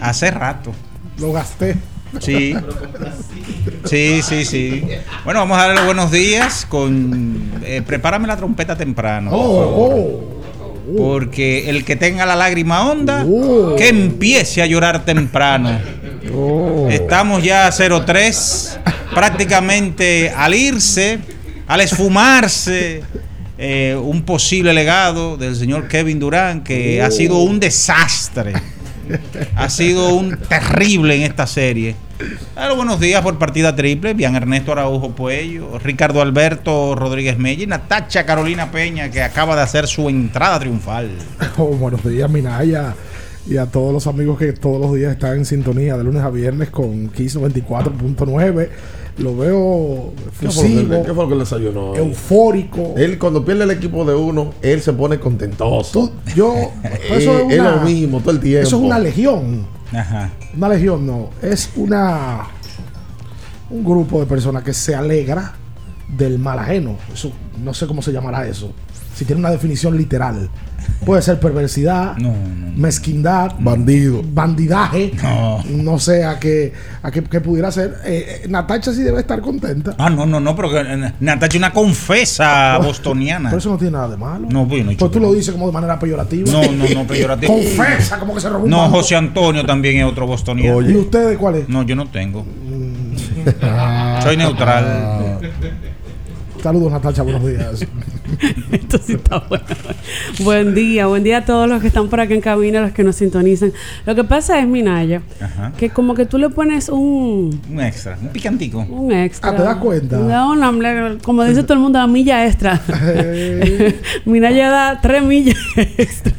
Hace 0.00 0.32
rato. 0.32 0.72
Lo 1.18 1.32
gasté. 1.32 1.76
Sí. 2.20 2.54
Sí, 3.84 4.20
sí, 4.22 4.44
sí. 4.44 4.84
Bueno, 5.24 5.40
vamos 5.40 5.58
a 5.58 5.62
darle 5.62 5.76
los 5.76 5.86
buenos 5.86 6.10
días 6.10 6.66
con... 6.68 7.50
Eh, 7.64 7.82
prepárame 7.86 8.26
la 8.26 8.36
trompeta 8.36 8.76
temprano. 8.76 9.30
Oh, 9.32 9.76
oh. 9.76 10.96
Porque 10.96 11.70
el 11.70 11.84
que 11.84 11.96
tenga 11.96 12.26
la 12.26 12.36
lágrima 12.36 12.88
honda, 12.88 13.24
oh. 13.26 13.74
que 13.76 13.88
empiece 13.88 14.62
a 14.62 14.66
llorar 14.66 15.04
temprano. 15.04 15.80
Estamos 16.90 17.42
ya 17.42 17.66
a 17.66 17.72
03, 17.72 18.78
prácticamente 19.14 20.30
al 20.30 20.54
irse, 20.54 21.18
al 21.66 21.80
esfumarse, 21.80 23.02
eh, 23.58 23.96
un 24.00 24.22
posible 24.22 24.72
legado 24.72 25.36
del 25.36 25.56
señor 25.56 25.88
Kevin 25.88 26.18
Durán, 26.18 26.62
que 26.62 27.02
ha 27.02 27.10
sido 27.10 27.38
un 27.38 27.60
desastre 27.60 28.54
ha 29.56 29.68
sido 29.68 30.14
un 30.14 30.36
terrible 30.36 31.16
en 31.16 31.22
esta 31.22 31.46
serie. 31.46 31.96
buenos 32.76 33.00
días 33.00 33.22
por 33.22 33.38
partida 33.38 33.74
triple. 33.74 34.14
Bian 34.14 34.34
Ernesto 34.36 34.72
Araujo 34.72 35.10
Puello, 35.12 35.78
Ricardo 35.78 36.22
Alberto 36.22 36.94
Rodríguez 36.94 37.38
Mella 37.38 37.62
y 37.64 37.66
Natacha 37.66 38.24
Carolina 38.24 38.70
Peña, 38.70 39.10
que 39.10 39.22
acaba 39.22 39.56
de 39.56 39.62
hacer 39.62 39.86
su 39.86 40.08
entrada 40.08 40.58
triunfal. 40.58 41.10
Oh, 41.58 41.66
buenos 41.66 42.02
días, 42.02 42.30
Minaya. 42.30 42.94
Y 43.46 43.56
a 43.56 43.66
todos 43.66 43.92
los 43.92 44.06
amigos 44.06 44.38
que 44.38 44.52
todos 44.52 44.80
los 44.80 44.94
días 44.94 45.12
están 45.12 45.38
en 45.38 45.44
sintonía 45.44 45.96
de 45.96 46.04
lunes 46.04 46.22
a 46.22 46.30
viernes 46.30 46.70
con 46.70 47.08
Kiss 47.08 47.36
94.9 47.36 48.68
lo 49.18 49.36
veo 49.36 50.12
fusivo, 50.32 51.02
¿Qué 51.04 51.12
fue 51.12 51.24
lo 51.24 51.28
que 51.28 51.34
le 51.34 51.40
desayunó? 51.40 51.94
Eufórico. 51.94 52.94
Él 52.96 53.18
cuando 53.18 53.44
pierde 53.44 53.64
el 53.64 53.70
equipo 53.70 54.04
de 54.04 54.14
uno, 54.14 54.54
él 54.62 54.80
se 54.80 54.92
pone 54.92 55.18
contentoso. 55.18 56.12
yo, 56.34 56.54
eso 57.10 57.50
es, 57.50 57.58
lo 57.58 57.80
mismo 57.82 58.20
todo 58.20 58.30
el 58.30 58.40
tiempo. 58.40 58.66
Eso 58.66 58.76
es 58.76 58.82
una 58.82 58.98
legión. 58.98 59.66
Una 60.56 60.68
legión 60.70 61.06
no, 61.06 61.30
es 61.42 61.70
una 61.76 62.46
un 63.68 63.84
grupo 63.84 64.20
de 64.20 64.26
personas 64.26 64.62
que 64.62 64.72
se 64.72 64.94
alegra 64.94 65.54
del 66.08 66.38
mal 66.38 66.58
ajeno. 66.58 66.96
Eso 67.12 67.32
no 67.62 67.74
sé 67.74 67.86
cómo 67.86 68.00
se 68.00 68.12
llamará 68.12 68.46
eso. 68.46 68.72
Si 69.14 69.24
tiene 69.24 69.40
una 69.40 69.50
definición 69.50 69.96
literal. 69.96 70.48
Puede 71.04 71.20
ser 71.20 71.40
perversidad, 71.40 72.16
mezquindad, 72.76 73.54
bandido, 73.58 74.22
bandidaje. 74.24 75.12
No, 75.68 75.98
sé 75.98 76.24
a 76.24 76.38
qué, 76.38 76.72
a 77.02 77.10
qué, 77.10 77.22
pudiera 77.40 77.72
ser. 77.72 77.96
Eh, 78.04 78.42
eh, 78.44 78.48
Natacha 78.48 78.92
sí 78.92 79.02
debe 79.02 79.20
estar 79.20 79.40
contenta. 79.40 79.94
Ah, 79.98 80.08
no, 80.08 80.26
no, 80.26 80.38
no, 80.38 80.54
pero 80.54 80.78
eh, 80.78 81.12
Natacha 81.18 81.56
es 81.56 81.60
una 81.60 81.72
confesa 81.72 82.78
bostoniana. 82.78 83.50
Pero 83.50 83.58
eso 83.58 83.70
no 83.70 83.78
tiene 83.78 83.92
nada 83.92 84.08
de 84.08 84.16
malo. 84.16 84.46
No, 84.48 84.66
pues, 84.68 84.84
no 84.84 84.92
pues 84.96 85.10
tú 85.10 85.18
lo 85.18 85.32
dices 85.32 85.52
como 85.52 85.66
de 85.66 85.72
manera 85.72 85.98
peyorativa. 85.98 86.50
No, 86.52 86.62
no, 86.62 86.88
no, 86.88 87.06
peyorativa. 87.06 87.52
confesa, 87.52 88.18
como 88.18 88.34
que 88.34 88.40
se 88.40 88.48
robó 88.48 88.66
No, 88.68 88.88
José 88.88 89.16
Antonio 89.16 89.66
también 89.66 89.98
es 89.98 90.04
otro 90.04 90.26
bostoniano. 90.26 90.82
¿Y 90.82 90.96
ustedes 90.96 91.36
cuál 91.36 91.56
es? 91.56 91.68
No, 91.68 91.82
yo 91.82 91.96
no 91.96 92.06
tengo. 92.06 92.46
Soy 94.22 94.36
neutral. 94.36 95.40
Saludos, 96.62 96.92
Natacha, 96.92 97.22
buenos 97.22 97.44
días. 97.44 97.86
Esto 98.72 98.98
sí 98.98 99.14
está 99.14 99.38
bueno. 99.48 99.64
buen 100.40 100.74
día, 100.74 101.06
buen 101.06 101.22
día 101.22 101.38
a 101.38 101.44
todos 101.44 101.68
los 101.68 101.80
que 101.80 101.88
están 101.88 102.08
por 102.08 102.20
acá 102.20 102.34
en 102.34 102.40
cabina, 102.40 102.80
los 102.80 102.92
que 102.92 103.04
nos 103.04 103.16
sintonizan. 103.16 103.72
Lo 104.06 104.14
que 104.14 104.24
pasa 104.24 104.58
es, 104.58 104.66
Minaya, 104.66 105.22
que 105.76 105.90
como 105.90 106.14
que 106.14 106.26
tú 106.26 106.38
le 106.38 106.48
pones 106.50 106.88
un... 106.88 107.60
Un 107.70 107.80
extra, 107.80 108.18
un 108.20 108.28
picantico. 108.28 108.80
Un 108.80 109.12
extra. 109.12 109.50
Ah, 109.50 109.56
¿te 109.56 109.62
das 109.62 109.76
cuenta? 109.76 110.18
como 111.22 111.44
dice 111.44 111.62
todo 111.62 111.74
el 111.74 111.80
mundo, 111.80 111.98
a 111.98 112.06
milla 112.06 112.46
extra. 112.46 112.80
Minaya 114.24 114.70
da 114.70 115.00
tres 115.00 115.22
millas 115.22 115.56
extra 115.76 116.32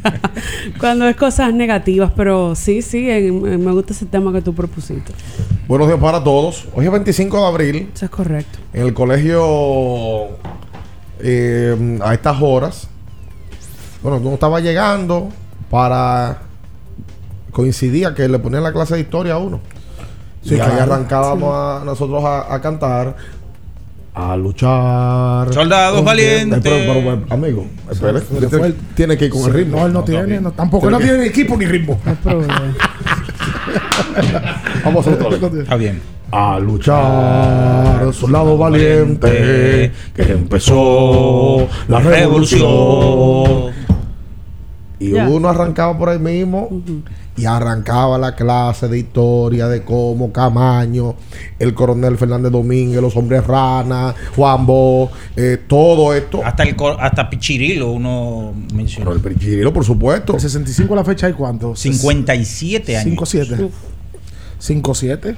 cuando 0.79 1.08
es 1.08 1.15
cosas 1.15 1.53
negativas, 1.53 2.12
pero 2.15 2.56
sí, 2.56 2.82
sí, 2.82 3.01
me 3.01 3.71
gusta 3.71 3.93
ese 3.93 4.06
tema 4.06 4.32
que 4.34 4.41
tú 4.41 4.53
propusiste. 4.53 5.13
Buenos 5.67 5.88
días 5.88 5.99
para 5.99 6.23
todos. 6.23 6.67
Hoy 6.73 6.86
es 6.86 6.91
25 6.91 7.38
de 7.38 7.45
abril. 7.45 7.89
Eso 7.93 8.06
es 8.06 8.12
correcto. 8.12 8.60
En 8.73 8.84
el 8.84 8.93
colegio, 8.93 10.29
eh, 11.23 11.99
a 12.03 12.13
estas 12.13 12.38
horas, 12.41 12.88
bueno, 14.01 14.17
uno 14.17 14.33
estaba 14.33 14.59
llegando 14.59 15.29
para. 15.69 16.39
Coincidía 17.51 18.15
que 18.15 18.27
le 18.27 18.39
ponían 18.39 18.63
la 18.63 18.73
clase 18.73 18.95
de 18.95 19.01
historia 19.01 19.36
a 19.36 19.38
uno. 19.38 19.62
Sí, 20.43 20.55
y 20.55 20.59
ahí 20.59 20.79
arrancábamos 20.79 21.55
a, 21.55 21.83
nosotros 21.86 22.23
a, 22.25 22.53
a 22.53 22.62
cantar. 22.62 23.15
A 24.13 24.36
luchar. 24.36 25.53
Soldados 25.53 26.03
valientes. 26.03 26.59
Pero, 26.62 26.93
pero, 26.93 27.21
pero, 27.21 27.33
amigo, 27.33 27.65
espere, 27.89 28.73
tiene 28.95 29.17
que 29.17 29.25
ir 29.25 29.31
con 29.31 29.41
Sí, 29.41 29.47
el 29.47 29.53
ritmo. 29.53 29.79
No, 29.79 29.86
él 29.86 29.93
no, 29.93 30.03
tiene, 30.03 30.41
no, 30.41 30.51
tampoco. 30.51 30.88
Él 30.88 30.91
no 30.91 30.97
Tiene 30.97 31.13
tiene 31.13 31.25
ni 31.25 31.29
equipo 31.29 31.55
ni 31.57 31.65
ritmo. 31.65 31.99
Vamos 34.83 35.07
a. 35.07 35.12
Está 35.12 35.75
bien. 35.77 36.01
A 36.35 36.57
luchar, 36.59 38.11
soldado 38.11 38.57
valiente, 38.57 39.91
que 40.15 40.23
empezó 40.23 41.67
la 41.87 41.99
revolución. 41.99 43.71
Y 44.97 45.13
uno 45.13 45.47
arrancaba 45.47 45.95
por 45.95 46.09
ahí 46.09 46.17
mismo 46.17 46.81
y 47.37 47.45
arrancaba 47.45 48.17
la 48.17 48.33
clase 48.33 48.87
de 48.87 48.97
historia 48.97 49.67
de 49.67 49.83
cómo 49.83 50.33
Camaño, 50.33 51.13
el 51.59 51.75
coronel 51.75 52.17
Fernández 52.17 52.51
Domínguez, 52.51 52.99
los 52.99 53.15
hombres 53.15 53.45
rana, 53.45 54.15
Juan 54.35 54.65
Bo, 54.65 55.11
eh, 55.35 55.59
todo 55.67 56.15
esto. 56.15 56.43
Hasta 56.43 56.63
el 56.63 56.75
hasta 56.99 57.29
Pichirilo 57.29 57.91
uno 57.91 58.55
mencionó. 58.73 59.11
Pero 59.11 59.29
el 59.29 59.35
Pichirilo, 59.35 59.71
por 59.71 59.85
supuesto. 59.85 60.33
El 60.33 60.39
65 60.41 60.93
a 60.93 60.97
la 60.97 61.03
fecha 61.03 61.27
hay 61.27 61.33
cuánto? 61.33 61.75
57 61.75 62.97
años. 62.97 63.19
5-7. 63.19 63.69
5-7. 64.59 65.37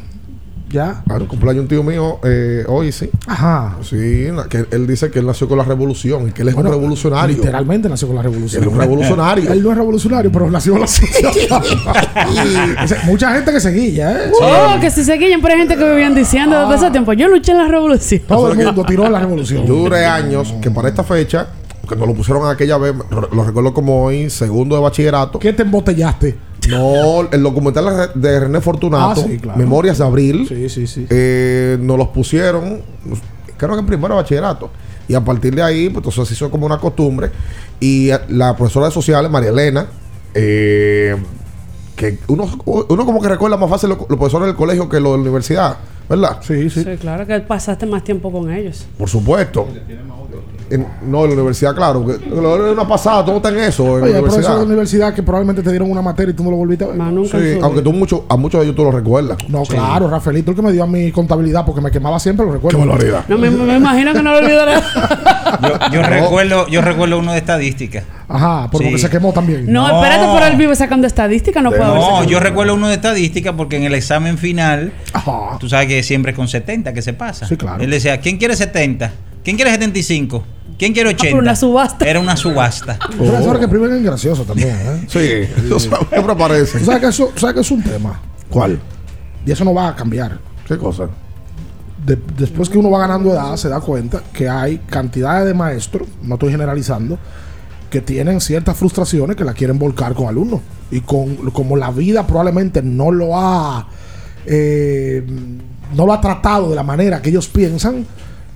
Ya. 0.69 1.04
Claro, 1.06 1.28
cumpleaños 1.28 1.63
un 1.63 1.67
tío 1.67 1.84
mío 1.84 2.19
eh, 2.23 2.63
hoy, 2.67 2.91
sí. 2.91 3.10
Ajá. 3.28 3.78
Sí, 3.82 4.28
que 4.49 4.65
él 4.71 4.88
dice 4.88 5.12
que 5.12 5.19
él 5.19 5.25
nació 5.25 5.47
con 5.47 5.58
la 5.58 5.63
revolución 5.63 6.30
y 6.30 6.32
que 6.32 6.41
él 6.41 6.49
es 6.49 6.56
Bueno, 6.56 6.69
un 6.69 6.75
revolucionario. 6.75 7.36
Literalmente 7.36 7.88
nació 7.88 8.08
con 8.08 8.15
la 8.15 8.23
revolución. 8.23 8.63
Él 8.63 8.69
es 8.69 8.73
un 8.73 8.80
revolucionario. 8.80 9.51
Él 9.51 9.63
no 9.63 9.71
es 9.71 9.78
revolucionario, 9.78 10.32
pero 10.32 10.49
nació 10.49 10.73
con 10.73 10.82
la 10.82 10.88
Mucha 13.06 13.34
gente 13.34 13.51
que 13.51 13.60
seguía, 13.60 14.12
¿eh? 14.12 14.32
Oh, 14.41 14.80
que 14.80 14.89
si 14.89 15.04
se 15.04 15.17
guillen, 15.17 15.41
pero 15.41 15.54
hay 15.54 15.60
gente 15.60 15.78
que 15.78 15.89
vivían 15.89 16.15
diciendo 16.15 16.67
desde 16.67 16.86
ese 16.86 16.91
tiempo. 16.91 17.13
Yo 17.13 17.28
luché 17.28 17.51
en 17.51 17.60
la 17.60 17.67
revolución. 17.67 18.21
Todo 18.28 18.51
el 18.51 18.58
mundo 18.58 18.84
tiró 18.86 19.10
la 19.10 19.19
revolución. 19.19 19.65
Yo 19.65 19.75
duré 19.75 20.06
años 20.06 20.54
que 20.62 20.71
para 20.71 20.89
esta 20.89 21.04
fecha, 21.04 21.47
que 21.88 21.95
nos 21.95 22.08
lo 22.08 22.13
pusieron 22.13 22.49
aquella 22.49 22.78
vez, 22.78 22.93
lo 23.32 23.43
recuerdo 23.43 23.73
como 23.73 24.06
hoy, 24.06 24.30
segundo 24.30 24.75
de 24.75 24.82
bachillerato. 24.82 25.39
¿Qué 25.39 25.54
te 25.54 25.63
embotellaste? 25.63 26.36
No, 26.69 27.21
el 27.32 27.43
documental 27.43 28.12
de 28.15 28.39
René 28.39 28.60
Fortunato, 28.62 29.21
Ah, 29.21 29.25
sí, 29.28 29.38
claro. 29.38 29.58
Memorias 29.60 29.97
de 29.99 30.06
Abril, 30.06 30.45
Sí, 30.47 30.67
sí, 30.69 30.88
sí. 30.88 31.06
eh, 31.10 31.78
nos 31.80 31.97
los 31.97 32.08
pusieron, 32.10 32.82
creo 33.58 33.73
que 33.73 33.80
en 33.80 33.86
primero 33.86 34.15
de 34.15 34.21
bachillerato. 34.21 34.69
Y 35.08 35.13
a 35.13 35.21
partir 35.21 35.54
de 35.56 35.62
ahí, 35.62 35.89
pues 35.89 35.97
entonces 35.97 36.28
se 36.28 36.34
hizo 36.34 36.49
como 36.49 36.65
una 36.65 36.80
costumbre. 36.80 37.30
Y 37.80 38.10
la 38.30 38.56
profesora 38.56 38.88
de 38.88 38.91
sociales, 38.91 39.30
María 39.30 39.49
Elena, 39.51 39.86
eh, 40.34 41.15
que 41.95 42.17
uno, 42.28 42.49
uno 42.65 43.06
como 43.06 43.21
que 43.21 43.30
recuerda 43.30 43.56
más 43.58 43.69
fácil 43.69 43.89
los, 43.89 43.99
los 43.99 44.17
profesores 44.17 44.47
del 44.47 44.56
colegio 44.56 44.89
que 44.89 44.99
los 44.99 45.12
de 45.12 45.17
la 45.17 45.21
universidad, 45.21 45.78
¿verdad? 46.10 46.39
Sí, 46.41 46.69
Sí, 46.69 46.84
claro 46.99 47.25
que 47.28 47.39
pasaste 47.41 47.86
más 47.86 48.04
tiempo 48.04 48.32
con 48.32 48.51
ellos. 48.51 48.86
Por 48.97 49.08
supuesto. 49.08 49.67
En- 50.69 50.88
no, 51.08 51.23
en 51.23 51.30
la 51.30 51.36
universidad, 51.36 51.75
claro. 51.75 52.06
que- 52.06 52.17
Lo 52.30 52.58
de 52.63 52.71
una 52.71 52.88
pasada, 52.88 53.23
todo 53.23 53.38
está 53.38 53.49
en 53.49 53.60
eso. 53.60 53.97
En 53.97 54.04
Oye, 54.06 54.13
la 54.13 54.19
universidad. 54.21 54.58
de 54.58 54.63
universidad 54.65 55.13
que 55.13 55.23
probablemente 55.23 55.62
te 55.62 55.69
dieron 55.69 55.91
una 55.91 56.01
materia 56.01 56.32
y 56.32 56.36
tú 56.36 56.43
no 56.43 56.51
lo 56.51 56.58
volviste 56.58 56.86
a 56.86 56.88
ver. 56.88 56.97
Sí, 57.30 57.60
aunque 57.62 57.82
tú 57.82 57.93
mucho, 57.93 58.25
a 58.30 58.36
muchos 58.38 58.60
de 58.60 58.65
ellos 58.65 58.75
tú 58.75 58.84
lo 58.84 58.91
recuerdas. 58.91 59.38
No, 59.49 59.63
claro, 59.63 60.10
Rafaelito, 60.10 60.51
el 60.51 60.58
que 60.58 60.63
me 60.63 60.71
dio 60.71 60.84
a 60.84 60.88
mi 60.88 61.12
contabilidad 61.12 61.65
porque 61.65 61.82
me 61.82 61.91
quemaba 61.91 62.19
siempre, 62.19 62.45
lo 62.45 62.51
recuerdo. 62.54 62.80
Qué. 62.97 63.13
No, 63.28 63.38
me, 63.38 63.49
me 63.49 63.75
imagino 63.78 64.13
que 64.13 64.21
no 64.21 64.32
lo 64.32 64.39
olvidaré. 64.39 64.73
Yo, 65.62 65.69
yo 65.93 66.01
recuerdo, 66.01 66.67
yo 66.67 66.82
recuerdo 66.82 67.19
uno 67.19 67.32
de 67.32 67.38
estadística. 67.38 68.04
Ajá, 68.28 68.63
Sí. 68.63 68.69
porque 68.71 68.97
se 68.97 69.10
quemó 69.10 69.32
también. 69.32 69.71
No, 69.71 69.88
espérate, 69.88 70.25
por 70.25 70.41
él 70.43 70.58
vive 70.58 70.75
sacando 70.75 71.08
estadística, 71.08 71.62
no 71.62 71.69
puedo 71.69 71.84
haber 71.86 72.01
No, 72.01 72.23
yo 72.25 72.39
recuerdo 72.39 72.73
uno 72.73 72.88
de 72.89 72.95
estadística 72.95 73.54
porque 73.56 73.78
en 73.78 73.84
el 73.84 73.93
examen 73.93 74.38
final, 74.38 74.91
tú 75.60 75.69
sabes 75.69 75.88
que 75.88 76.04
siempre 76.04 76.32
es 76.32 76.36
con 76.36 76.47
70 76.47 76.93
que 76.93 77.01
se 77.01 77.13
pasa. 77.13 77.47
Sí, 77.47 77.56
claro. 77.56 77.82
Él 77.82 77.89
decía, 77.89 78.19
¿quién 78.19 78.38
quiere 78.38 78.56
70? 78.56 79.12
¿Quién 79.45 79.55
quiere 79.55 79.71
75? 79.71 80.43
¿Quién 80.77 80.91
quiere 80.91 81.10
80? 81.12 81.31
por 81.31 81.39
una 81.43 81.55
subasta. 81.55 82.05
Era 82.05 82.19
una 82.19 82.36
subasta. 82.36 82.97
Profesores 83.17 83.60
que 83.62 83.67
primen 83.69 83.93
es 83.93 84.03
gracioso 84.03 84.43
también, 84.43 84.75
¿eh? 84.75 85.05
Sí, 85.08 85.63
eso 85.65 85.79
siempre 85.79 86.31
aparece. 86.34 86.79
¿Tú 86.79 86.86
sabes 86.86 86.99
que 87.01 87.08
eso, 87.08 87.31
sabes 87.38 87.53
que 87.53 87.62
es 87.62 87.71
un 87.71 87.81
tema? 87.84 88.19
¿Cuál? 88.49 88.79
Y 89.45 89.51
eso 89.51 89.63
no 89.63 89.73
va 89.73 89.89
a 89.89 89.95
cambiar. 89.95 90.39
¿Qué 90.67 90.77
cosa? 90.77 91.08
De- 92.05 92.19
después 92.38 92.67
que 92.69 92.77
uno 92.77 92.89
va 92.89 92.99
ganando 92.99 93.31
edad, 93.31 93.55
se 93.55 93.69
da 93.69 93.79
cuenta 93.79 94.21
que 94.34 94.49
hay 94.49 94.79
cantidades 94.79 95.45
de 95.45 95.53
maestros, 95.53 96.08
no 96.23 96.34
estoy 96.36 96.51
generalizando, 96.51 97.17
que 97.89 98.01
tienen 98.01 98.41
ciertas 98.41 98.75
frustraciones 98.75 99.38
que 99.38 99.43
la 99.45 99.53
quieren 99.53 99.77
volcar 99.79 100.13
con 100.15 100.27
alumnos. 100.27 100.60
Y 100.91 101.01
con, 101.01 101.36
como 101.51 101.77
la 101.77 101.91
vida 101.91 102.25
probablemente 102.27 102.81
no 102.81 103.12
lo 103.12 103.38
ha 103.38 103.88
eh, 104.47 105.23
no 105.95 106.05
lo 106.05 106.13
ha 106.13 106.19
tratado 106.21 106.69
de 106.69 106.75
la 106.75 106.84
manera 106.84 107.21
que 107.21 107.29
ellos 107.29 107.47
piensan, 107.47 108.05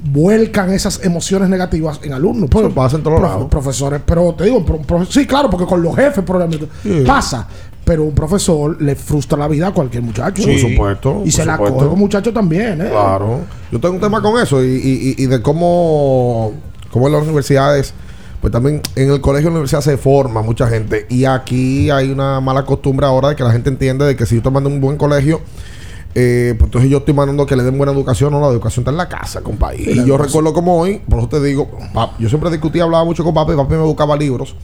vuelcan 0.03 0.71
esas 0.71 1.03
emociones 1.03 1.49
negativas 1.49 1.99
en 2.03 2.13
alumnos. 2.13 2.49
Pues, 2.49 2.65
Eso 2.65 2.73
pasa 2.73 2.97
en 2.97 3.03
todos 3.03 3.19
profe- 3.19 3.23
lados. 3.23 3.49
Profesores, 3.49 4.01
pero 4.05 4.33
te 4.33 4.45
digo, 4.45 4.63
sí, 5.09 5.25
claro, 5.25 5.49
porque 5.49 5.65
con 5.65 5.81
los 5.81 5.95
jefes 5.95 6.23
probablemente 6.23 6.67
Sí. 6.83 7.03
pasa. 7.05 7.47
Pero 7.83 8.03
un 8.03 8.13
profesor 8.13 8.79
le 8.81 8.95
frustra 8.95 9.37
la 9.37 9.47
vida 9.47 9.67
a 9.67 9.71
cualquier 9.71 10.03
muchacho. 10.03 10.43
Por 10.43 10.59
supuesto, 10.59 11.23
Y 11.25 11.31
se 11.31 11.43
la 11.43 11.57
coge 11.57 11.87
con 11.87 11.97
muchachos 11.97 12.33
también, 12.33 12.81
¿eh? 12.81 12.89
Claro. 12.89 13.39
Yo 13.71 13.79
tengo 13.79 13.95
un 13.95 14.01
tema 14.01 14.21
con 14.21 14.39
eso 14.39 14.63
y, 14.63 14.67
y- 14.67 15.15
y- 15.17 15.23
y 15.23 15.25
de 15.25 15.41
cómo, 15.41 16.51
cómo 16.91 17.07
en 17.07 17.13
las 17.13 17.23
universidades, 17.23 17.93
pues 18.41 18.53
también 18.53 18.81
en 18.95 19.09
el 19.11 19.19
colegio 19.21 19.47
y 19.47 19.49
en 19.49 19.53
la 19.55 19.59
universidad 19.61 19.81
se 19.81 19.97
forma 19.97 20.43
mucha 20.43 20.67
gente. 20.67 21.07
Y 21.09 21.25
aquí 21.25 21.89
hay 21.89 22.11
una 22.11 22.39
mala 22.41 22.63
costumbre 22.63 23.07
ahora 23.07 23.29
de 23.29 23.35
que 23.35 23.43
la 23.43 23.51
gente 23.51 23.69
entiende 23.69 24.05
de 24.05 24.15
que 24.15 24.25
si 24.27 24.35
yo 24.35 24.43
te 24.43 24.51
mando 24.51 24.69
a 24.69 24.73
un 24.73 24.79
buen 24.81 24.95
colegio, 24.97 25.41
eh, 26.15 26.55
pues 26.57 26.67
entonces 26.67 26.89
yo 26.89 26.97
estoy 26.99 27.13
mandando 27.13 27.45
que 27.45 27.55
le 27.55 27.63
den 27.63 27.77
buena 27.77 27.93
educación. 27.93 28.31
No, 28.31 28.39
la 28.41 28.47
educación 28.47 28.81
está 28.81 28.91
en 28.91 28.97
la 28.97 29.07
casa, 29.09 29.41
compadre. 29.41 29.77
Sí, 29.77 29.91
y 30.01 30.05
yo 30.05 30.17
recuerdo 30.17 30.53
como 30.53 30.79
hoy, 30.79 31.01
por 31.07 31.19
eso 31.19 31.29
te 31.29 31.41
digo, 31.41 31.69
yo 32.19 32.29
siempre 32.29 32.49
discutía, 32.49 32.83
hablaba 32.83 33.03
mucho 33.05 33.23
con 33.23 33.33
papi, 33.33 33.53
papi 33.55 33.73
me 33.75 33.79
buscaba 33.83 34.15
libros. 34.17 34.55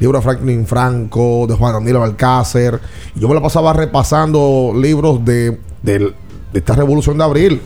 Libros 0.00 0.20
de 0.24 0.30
Franklin 0.30 0.66
Franco, 0.66 1.46
de 1.48 1.54
Juan 1.54 1.74
Aníbal 1.76 2.02
Alcácer. 2.02 2.80
Y 3.14 3.20
yo 3.20 3.28
me 3.28 3.34
la 3.34 3.42
pasaba 3.42 3.72
repasando 3.72 4.72
libros 4.74 5.24
de, 5.24 5.58
del- 5.82 6.14
de 6.52 6.58
esta 6.58 6.74
revolución 6.74 7.18
de 7.18 7.24
abril. 7.24 7.60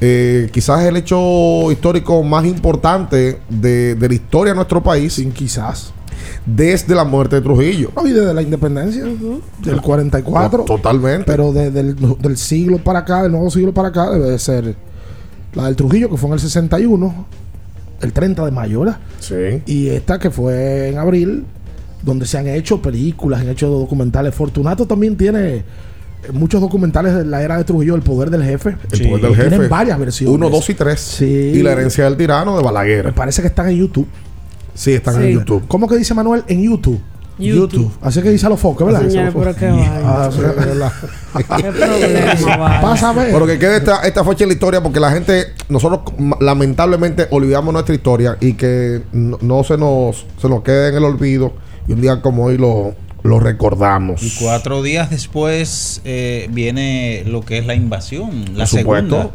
Eh, 0.00 0.48
quizás 0.52 0.82
el 0.84 0.96
hecho 0.96 1.70
histórico 1.70 2.22
más 2.22 2.44
importante 2.46 3.38
de, 3.48 3.94
de 3.96 4.08
la 4.08 4.14
historia 4.14 4.52
de 4.52 4.56
nuestro 4.56 4.82
país. 4.82 5.14
Sin 5.14 5.32
quizás. 5.32 5.92
Desde 6.46 6.94
la 6.94 7.04
muerte 7.04 7.36
de 7.36 7.42
Trujillo. 7.42 7.90
No, 7.94 8.06
y 8.06 8.12
desde 8.12 8.32
la 8.32 8.42
independencia, 8.42 9.04
del 9.04 9.80
44. 9.80 10.64
Totalmente. 10.64 11.24
Pero 11.26 11.52
desde 11.52 11.80
el 11.80 11.96
del 12.18 12.36
siglo 12.36 12.78
para 12.78 13.00
acá, 13.00 13.22
del 13.22 13.32
nuevo 13.32 13.50
siglo 13.50 13.72
para 13.74 13.88
acá, 13.88 14.10
debe 14.10 14.30
de 14.30 14.38
ser 14.38 14.74
la 15.52 15.66
del 15.66 15.76
Trujillo, 15.76 16.08
que 16.08 16.16
fue 16.16 16.28
en 16.28 16.34
el 16.34 16.40
61, 16.40 17.26
el 18.00 18.12
30 18.12 18.44
de 18.44 18.50
mayo, 18.50 18.80
¿verdad? 18.80 18.98
Sí. 19.18 19.62
Y 19.66 19.88
esta 19.88 20.18
que 20.18 20.30
fue 20.30 20.88
en 20.88 20.98
abril, 20.98 21.44
donde 22.02 22.26
se 22.26 22.38
han 22.38 22.48
hecho 22.48 22.80
películas, 22.80 23.40
han 23.40 23.48
hecho 23.48 23.68
documentales. 23.68 24.34
Fortunato 24.34 24.86
también 24.86 25.16
tiene 25.16 25.56
eh, 25.56 25.64
muchos 26.32 26.60
documentales 26.60 27.14
de 27.14 27.24
la 27.24 27.42
era 27.42 27.58
de 27.58 27.64
Trujillo, 27.64 27.94
El 27.94 28.02
Poder 28.02 28.30
del 28.30 28.42
Jefe. 28.44 28.76
El 28.92 29.08
poder 29.08 29.22
del 29.22 29.36
jefe. 29.36 29.48
Tienen 29.48 29.68
varias 29.68 29.98
versiones. 29.98 30.34
Uno, 30.34 30.48
dos 30.48 30.68
y 30.70 30.74
tres. 30.74 31.00
Sí. 31.00 31.24
Y 31.24 31.62
la 31.62 31.72
herencia 31.72 32.04
del 32.04 32.16
tirano 32.16 32.56
de 32.56 32.62
Balaguer. 32.62 33.04
Me 33.06 33.12
parece 33.12 33.42
que 33.42 33.48
están 33.48 33.68
en 33.68 33.76
YouTube. 33.76 34.06
Sí, 34.80 34.94
están 34.94 35.16
Sí. 35.16 35.20
en 35.24 35.30
YouTube. 35.32 35.64
¿Cómo 35.68 35.86
que 35.86 35.96
dice 35.96 36.14
Manuel? 36.14 36.42
En 36.48 36.62
YouTube. 36.62 36.98
YouTube. 37.38 37.90
Así 38.00 38.22
que 38.22 38.30
dice 38.30 38.46
a 38.46 38.48
los 38.48 38.58
focos, 38.58 38.86
¿verdad? 38.86 39.06
Señores, 39.08 39.34
pero 39.36 39.54
qué. 39.54 39.66
Ah. 39.68 40.30
Qué 41.56 41.72
problema, 41.72 42.56
vale. 42.56 42.80
Pasa 42.82 43.10
a 43.10 43.12
ver. 43.12 43.32
Pero 43.32 43.46
que 43.46 43.58
quede 43.58 43.76
esta, 43.76 44.02
esta 44.06 44.24
fecha 44.24 44.44
en 44.44 44.48
la 44.48 44.54
historia 44.54 44.82
porque 44.82 45.00
la 45.00 45.10
gente, 45.10 45.48
nosotros 45.68 46.00
lamentablemente 46.40 47.26
olvidamos 47.30 47.74
nuestra 47.74 47.94
historia 47.94 48.38
y 48.40 48.54
que 48.54 49.02
no, 49.12 49.38
no 49.42 49.64
se 49.64 49.76
nos 49.76 50.26
se 50.40 50.48
nos 50.48 50.62
quede 50.62 50.88
en 50.88 50.94
el 50.96 51.04
olvido 51.04 51.52
y 51.86 51.92
un 51.92 52.00
día 52.00 52.22
como 52.22 52.46
hoy 52.46 52.56
lo, 52.56 52.94
lo 53.22 53.38
recordamos. 53.38 54.22
Y 54.22 54.32
cuatro 54.42 54.82
días 54.82 55.10
después 55.10 56.00
eh, 56.04 56.48
viene 56.52 57.24
lo 57.26 57.42
que 57.42 57.58
es 57.58 57.66
la 57.66 57.74
invasión, 57.74 58.44
la 58.54 58.64
Por 58.64 58.80
supuesto. 58.80 59.32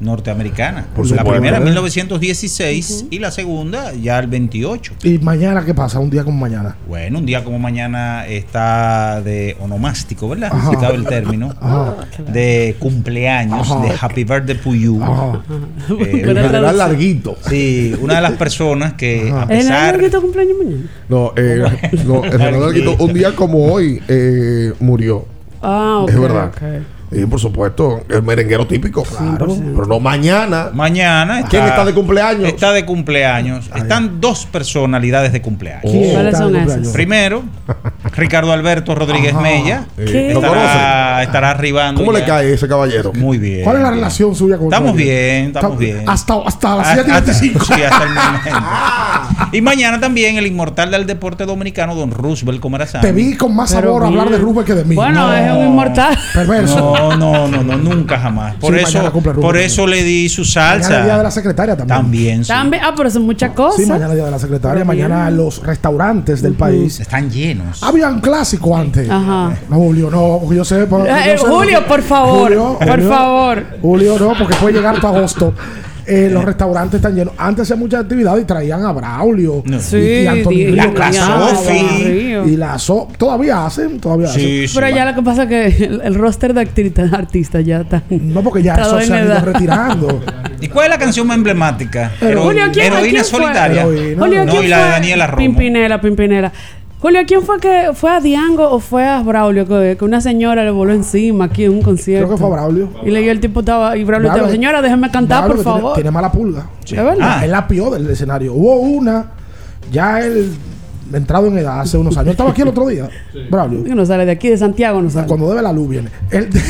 Norteamericana. 0.00 0.86
Por 0.94 1.04
la 1.06 1.08
supuesto. 1.10 1.32
primera 1.32 1.56
en 1.58 1.64
1916 1.64 3.06
y 3.10 3.18
la 3.18 3.30
segunda 3.30 3.92
ya 3.94 4.18
el 4.18 4.26
28. 4.26 4.94
¿Y 5.04 5.18
mañana 5.18 5.64
qué 5.64 5.74
pasa? 5.74 5.98
Un 6.00 6.10
día 6.10 6.24
como 6.24 6.38
mañana. 6.38 6.76
Bueno, 6.88 7.18
un 7.18 7.26
día 7.26 7.42
como 7.44 7.58
mañana 7.58 8.26
está 8.26 9.20
de 9.22 9.56
onomástico, 9.60 10.28
¿verdad? 10.28 10.50
Ajá. 10.52 10.78
Cabe 10.80 10.96
el 10.96 11.06
término. 11.06 11.54
Ajá. 11.60 11.96
De 12.32 12.76
cumpleaños, 12.78 13.70
Ajá. 13.70 13.80
de 13.86 13.92
Happy 14.00 14.24
Birthday 14.24 14.56
Puyú. 14.56 15.00
Eh, 15.02 16.10
El 16.22 16.26
general 16.36 16.76
Larguito. 16.78 17.36
Sí, 17.48 17.94
una 18.00 18.16
de 18.16 18.20
las 18.22 18.32
personas 18.32 18.92
que 18.94 19.30
a 19.32 19.44
¿El 19.48 19.68
larguito 19.68 20.20
cumpleaños 20.20 20.56
mañana? 20.58 20.82
No, 21.08 21.32
eh, 21.36 21.62
no, 22.06 22.24
el 22.24 22.30
general 22.32 22.60
Larguito, 22.60 22.96
un 22.98 23.12
día 23.12 23.34
como 23.34 23.72
hoy 23.72 24.02
eh, 24.08 24.72
murió. 24.80 25.24
Ah, 25.62 26.00
ok. 26.02 26.10
es 26.10 26.20
verdad. 26.20 26.52
Sí, 27.16 27.26
por 27.26 27.40
supuesto, 27.40 28.02
el 28.10 28.22
merenguero 28.22 28.66
típico, 28.66 29.02
claro. 29.02 29.46
Pero 29.48 29.86
no 29.86 30.00
mañana. 30.00 30.70
Mañana. 30.74 31.44
¿Quién 31.48 31.64
está 31.64 31.84
de 31.84 31.94
cumpleaños? 31.94 32.48
Está 32.48 32.72
de 32.72 32.84
cumpleaños. 32.84 33.70
Están 33.74 34.20
dos 34.20 34.44
personalidades 34.46 35.32
de 35.32 35.40
cumpleaños. 35.40 35.90
¿Quién 35.90 36.12
¿Cuáles 36.12 36.34
está 36.34 36.44
son 36.44 36.56
esas? 36.56 36.88
Primero, 36.88 37.42
Ricardo 38.14 38.52
Alberto 38.52 38.94
Rodríguez 38.94 39.32
Ajá. 39.32 39.40
Mella. 39.40 39.86
¿Qué? 39.96 40.30
¿Lo 40.34 40.40
Estará, 40.40 41.22
estará 41.22 41.50
arribando. 41.52 42.00
¿Cómo 42.02 42.12
le 42.12 42.24
cae 42.24 42.52
ese 42.52 42.68
caballero? 42.68 43.12
Muy 43.14 43.38
bien. 43.38 43.64
¿Cuál 43.64 43.76
es 43.76 43.82
la 43.82 43.90
relación 43.90 44.34
suya 44.34 44.58
con 44.58 44.66
Estamos 44.66 44.94
bien, 44.94 45.46
estamos 45.46 45.78
bien. 45.78 46.04
Hasta, 46.06 46.34
hasta 46.44 46.76
las 46.76 46.88
Hasta- 46.98 47.22
7.25. 47.22 47.64
Sí, 47.76 47.82
hasta 47.82 48.02
el 48.04 48.10
momento. 48.14 49.48
y 49.52 49.60
mañana 49.62 49.98
también 50.00 50.36
el 50.36 50.46
inmortal 50.46 50.90
del 50.90 51.06
deporte 51.06 51.46
dominicano, 51.46 51.94
don 51.94 52.10
Roosevelt 52.10 52.60
Comarazán. 52.60 53.00
Te 53.00 53.12
vi 53.12 53.36
con 53.36 53.54
más 53.56 53.70
sabor 53.70 54.04
hablar 54.04 54.28
de 54.30 54.38
Rubén 54.38 54.64
que 54.66 54.74
de 54.74 54.84
mí. 54.84 54.94
Bueno, 54.94 55.32
es 55.34 55.50
un 55.50 55.64
inmortal. 55.66 56.18
Perverso. 56.34 56.94
No, 56.96 57.05
no, 57.14 57.46
no, 57.48 57.62
no, 57.62 57.76
nunca 57.76 58.18
jamás. 58.18 58.54
Por 58.56 58.72
Sí, 58.74 58.80
eso, 58.80 58.98
mañana 58.98 59.12
por 59.12 59.22
también. 59.22 59.56
eso 59.56 59.86
le 59.86 60.02
di 60.02 60.28
su 60.30 60.42
Mañana 60.42 60.76
es 60.80 60.86
el 60.86 60.92
día 60.92 61.02
de 61.02 61.08
salsa. 61.08 61.22
la 61.22 61.30
secretaria 61.30 61.76
también. 61.76 61.98
También, 62.00 62.44
sí. 62.44 62.48
También, 62.48 62.82
ah, 62.86 62.94
pero 62.96 63.10
son 63.10 63.22
muchas 63.22 63.50
cosas. 63.52 63.76
Sí, 63.82 63.86
mañana 63.86 64.08
es 64.10 64.14
día 64.16 64.24
de 64.24 64.30
la 64.30 64.38
secretaria. 64.38 64.74
Pero 64.74 64.86
mañana 64.86 65.24
bien. 65.26 65.36
los 65.36 65.62
restaurantes 65.62 66.40
del 66.42 66.54
país. 66.54 66.98
Están 67.00 67.30
llenos. 67.30 67.82
Había 67.82 68.08
un 68.08 68.20
clásico 68.20 68.76
antes. 68.76 69.08
Ajá. 69.10 69.52
No, 69.68 69.76
Julio, 69.76 70.10
no, 70.10 70.38
porque 70.40 70.56
yo 70.56 70.64
sé. 70.64 70.86
por- 70.86 71.06
Eh, 71.06 71.34
yo 71.36 71.38
sé- 71.44 71.46
Julio, 71.46 71.86
por 71.86 72.02
favor, 72.02 72.40
Julio, 72.48 72.78
por 72.78 72.88
Julio, 72.88 73.08
favor. 73.10 73.66
Julio, 73.82 74.18
no, 74.18 74.32
porque 74.38 74.54
puede 74.54 74.74
llegar 74.74 74.94
hasta 74.94 75.08
agosto. 75.08 75.52
Eh, 76.08 76.28
los 76.30 76.44
restaurantes 76.44 76.94
están 76.96 77.14
llenos. 77.14 77.34
Antes 77.36 77.62
hacía 77.62 77.76
mucha 77.76 77.98
actividad 78.00 78.36
y 78.38 78.44
traían 78.44 78.84
a 78.84 78.92
Braulio. 78.92 79.62
No. 79.64 79.76
y- 79.76 79.80
Sí, 79.80 79.96
y, 79.96 80.26
Antonio 80.26 80.58
y- 80.68 80.70
Río 80.72 80.92
la 80.94 81.12
Sofi. 81.12 82.36
Y 82.46 82.56
la 82.56 82.78
So- 82.78 83.08
Todavía 83.18 83.66
hacen, 83.66 83.98
todavía 84.00 84.28
hacen. 84.28 84.66
Pero 84.74 84.88
ya 84.90 85.04
lo 85.04 85.14
que 85.16 85.22
pasa 85.22 85.42
es 85.44 85.48
que 85.48 85.84
el, 85.84 86.00
el 86.04 86.14
roster 86.14 86.54
de 86.54 86.60
artistas 87.12 87.64
ya 87.64 87.80
está. 87.80 88.02
No, 88.10 88.42
porque 88.42 88.62
ya 88.62 88.74
eso 88.74 89.00
se 89.00 89.12
han 89.12 89.26
ido 89.26 89.40
retirando. 89.40 90.20
¿Y 90.60 90.68
cuál 90.68 90.86
es 90.86 90.90
la 90.90 90.98
canción 90.98 91.26
más 91.26 91.36
emblemática? 91.36 92.12
Hero- 92.20 92.44
Julio, 92.44 92.64
¿quién, 92.72 92.86
Heroína 92.86 93.10
quién 93.10 93.24
fue? 93.24 93.40
solitaria. 93.40 93.82
Julio, 93.84 94.44
no, 94.44 94.52
¿quién 94.52 94.64
y 94.64 94.68
la 94.68 94.76
de 94.78 94.82
fue? 94.84 94.90
Daniela 94.92 95.26
Romo. 95.26 95.38
Pimpinela, 95.38 96.00
Pimpinela. 96.00 96.52
Julio, 97.00 97.20
¿quién 97.26 97.42
fue 97.42 97.60
que 97.60 97.90
fue 97.94 98.10
a 98.10 98.20
Diango 98.20 98.70
o 98.70 98.78
fue 98.80 99.06
a 99.06 99.22
Braulio? 99.22 99.66
Que, 99.66 99.96
que 99.98 100.04
una 100.04 100.20
señora 100.20 100.64
le 100.64 100.70
voló 100.70 100.92
encima 100.92 101.44
aquí 101.44 101.64
en 101.64 101.72
un 101.72 101.82
concierto. 101.82 102.26
Creo 102.26 102.36
que 102.36 102.40
fue 102.42 102.50
a 102.50 102.54
Braulio. 102.56 102.88
Y 103.04 103.10
le 103.10 103.20
dio 103.20 103.32
el 103.32 103.40
tipo 103.40 103.60
estaba 103.60 103.96
y 103.96 104.04
Braulio 104.04 104.30
estaba, 104.30 104.48
señora, 104.50 104.80
déjeme 104.80 105.10
cantar, 105.10 105.44
Braulio 105.44 105.56
por 105.56 105.64
tiene- 105.64 105.80
favor. 105.80 105.94
Tiene, 105.94 106.10
mala 106.10 106.32
pulga. 106.32 106.66
¿Es 106.84 106.92
verdad? 106.92 107.16
Ah. 107.20 107.44
Él 107.44 107.50
la 107.50 107.68
pió 107.68 107.90
del 107.90 108.08
escenario. 108.08 108.54
Hubo 108.54 108.76
una, 108.76 109.26
ya 109.92 110.20
él 110.20 110.52
entrado 111.12 111.46
en 111.48 111.58
edad 111.58 111.80
hace 111.80 111.96
unos 111.98 112.16
años. 112.16 112.32
Estaba 112.32 112.50
aquí 112.50 112.62
el 112.62 112.68
otro 112.68 112.86
día, 112.86 113.08
Braulio. 113.50 113.84
Que 113.84 113.94
no 113.94 114.04
sale 114.06 114.24
de 114.26 114.32
aquí, 114.32 114.48
de 114.48 114.58
Santiago, 114.58 115.00
no 115.02 115.10
sale. 115.10 115.26
Cuando 115.26 115.48
debe 115.48 115.62
la 115.62 115.72
luz 115.72 115.88
viene. 115.88 116.08
Él- 116.30 116.48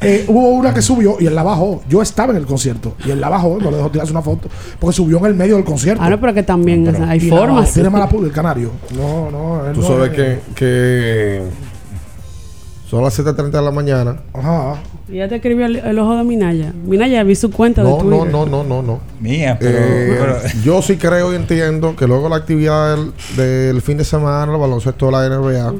Eh, 0.00 0.24
hubo 0.28 0.50
una 0.50 0.72
que 0.72 0.80
subió 0.80 1.16
y 1.18 1.26
él 1.26 1.34
la 1.34 1.42
bajó. 1.42 1.82
Yo 1.88 2.00
estaba 2.02 2.30
en 2.30 2.36
el 2.38 2.46
concierto 2.46 2.94
y 3.04 3.10
él 3.10 3.20
la 3.20 3.28
bajó, 3.28 3.58
no 3.60 3.68
le 3.70 3.78
dejó 3.78 3.90
tirarse 3.90 4.12
una 4.12 4.22
foto, 4.22 4.48
porque 4.78 4.94
subió 4.94 5.18
en 5.18 5.26
el 5.26 5.34
medio 5.34 5.56
del 5.56 5.64
concierto. 5.64 6.00
Ah, 6.04 6.08
no, 6.08 6.20
pero 6.20 6.32
que 6.34 6.44
también 6.44 6.86
o 6.86 6.92
sea, 6.92 7.10
hay 7.10 7.18
formas. 7.20 7.72
Tiene 7.72 7.90
mala 7.90 8.08
pulga 8.08 8.28
el 8.28 8.32
canario. 8.32 8.70
No, 8.96 9.28
no. 9.30 9.66
él 9.66 9.72
Tú 9.72 9.80
no 9.80 9.86
sabes 9.88 10.10
es- 10.10 10.16
que, 10.16 10.38
que 10.54 11.42
son 12.88 13.02
las 13.04 13.18
7.30 13.18 13.50
de 13.50 13.62
la 13.62 13.70
mañana. 13.70 14.16
Ajá. 14.32 14.76
Y 15.08 15.16
ya 15.16 15.28
te 15.28 15.36
escribió 15.36 15.66
el, 15.66 15.76
el 15.76 15.98
ojo 15.98 16.16
de 16.16 16.24
Minaya. 16.24 16.72
Minaya, 16.84 17.22
vi 17.22 17.34
su 17.34 17.50
cuenta 17.50 17.82
de 17.82 17.90
No, 17.90 17.98
Twitter. 17.98 18.18
no, 18.18 18.26
no, 18.26 18.46
no, 18.46 18.64
no, 18.64 18.82
no. 18.82 19.00
Mía, 19.20 19.56
pero, 19.60 19.78
Eh, 19.78 20.16
pero- 20.18 20.62
yo 20.64 20.80
sí 20.82 20.96
creo 20.96 21.32
y 21.32 21.36
entiendo 21.36 21.94
que 21.96 22.06
luego 22.06 22.28
la 22.28 22.36
actividad 22.36 22.96
del, 22.96 23.12
del 23.36 23.82
fin 23.82 23.98
de 23.98 24.04
semana, 24.04 24.50
el 24.52 24.58
baloncesto 24.58 25.06
de 25.06 25.12
la 25.12 25.26
NBA, 25.28 25.74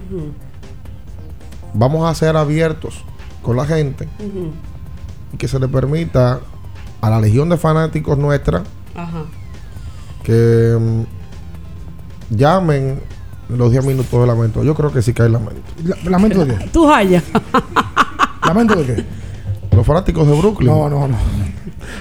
vamos 1.74 2.10
a 2.10 2.14
ser 2.14 2.36
abiertos 2.36 3.02
con 3.42 3.56
la 3.56 3.64
gente 3.64 4.08
y 5.32 5.36
que 5.36 5.48
se 5.48 5.58
le 5.58 5.68
permita 5.68 6.40
a 7.00 7.10
la 7.10 7.20
legión 7.20 7.48
de 7.48 7.56
fanáticos 7.56 8.18
nuestra 8.18 8.62
Ajá. 8.94 9.24
que 10.22 10.76
mm, 10.78 11.02
llamen 12.36 12.84
en 12.84 13.00
los 13.48 13.70
10 13.70 13.84
minutos 13.84 14.20
de 14.20 14.26
lamento. 14.26 14.62
Yo 14.62 14.74
creo 14.74 14.92
que 14.92 15.00
sí 15.02 15.12
que 15.14 15.22
hay 15.22 15.30
lamento. 15.30 15.60
La- 15.84 16.10
¿Lamento 16.10 16.44
de 16.44 16.56
qué? 16.56 16.66
Tú, 16.68 16.86
Jaya. 16.86 17.22
¿Lamento 18.46 18.76
de 18.76 18.84
qué? 18.94 19.04
Los 19.74 19.86
fanáticos 19.86 20.26
de 20.26 20.34
Brooklyn. 20.36 20.68
No, 20.68 20.88
no, 20.88 21.06
no. 21.08 21.16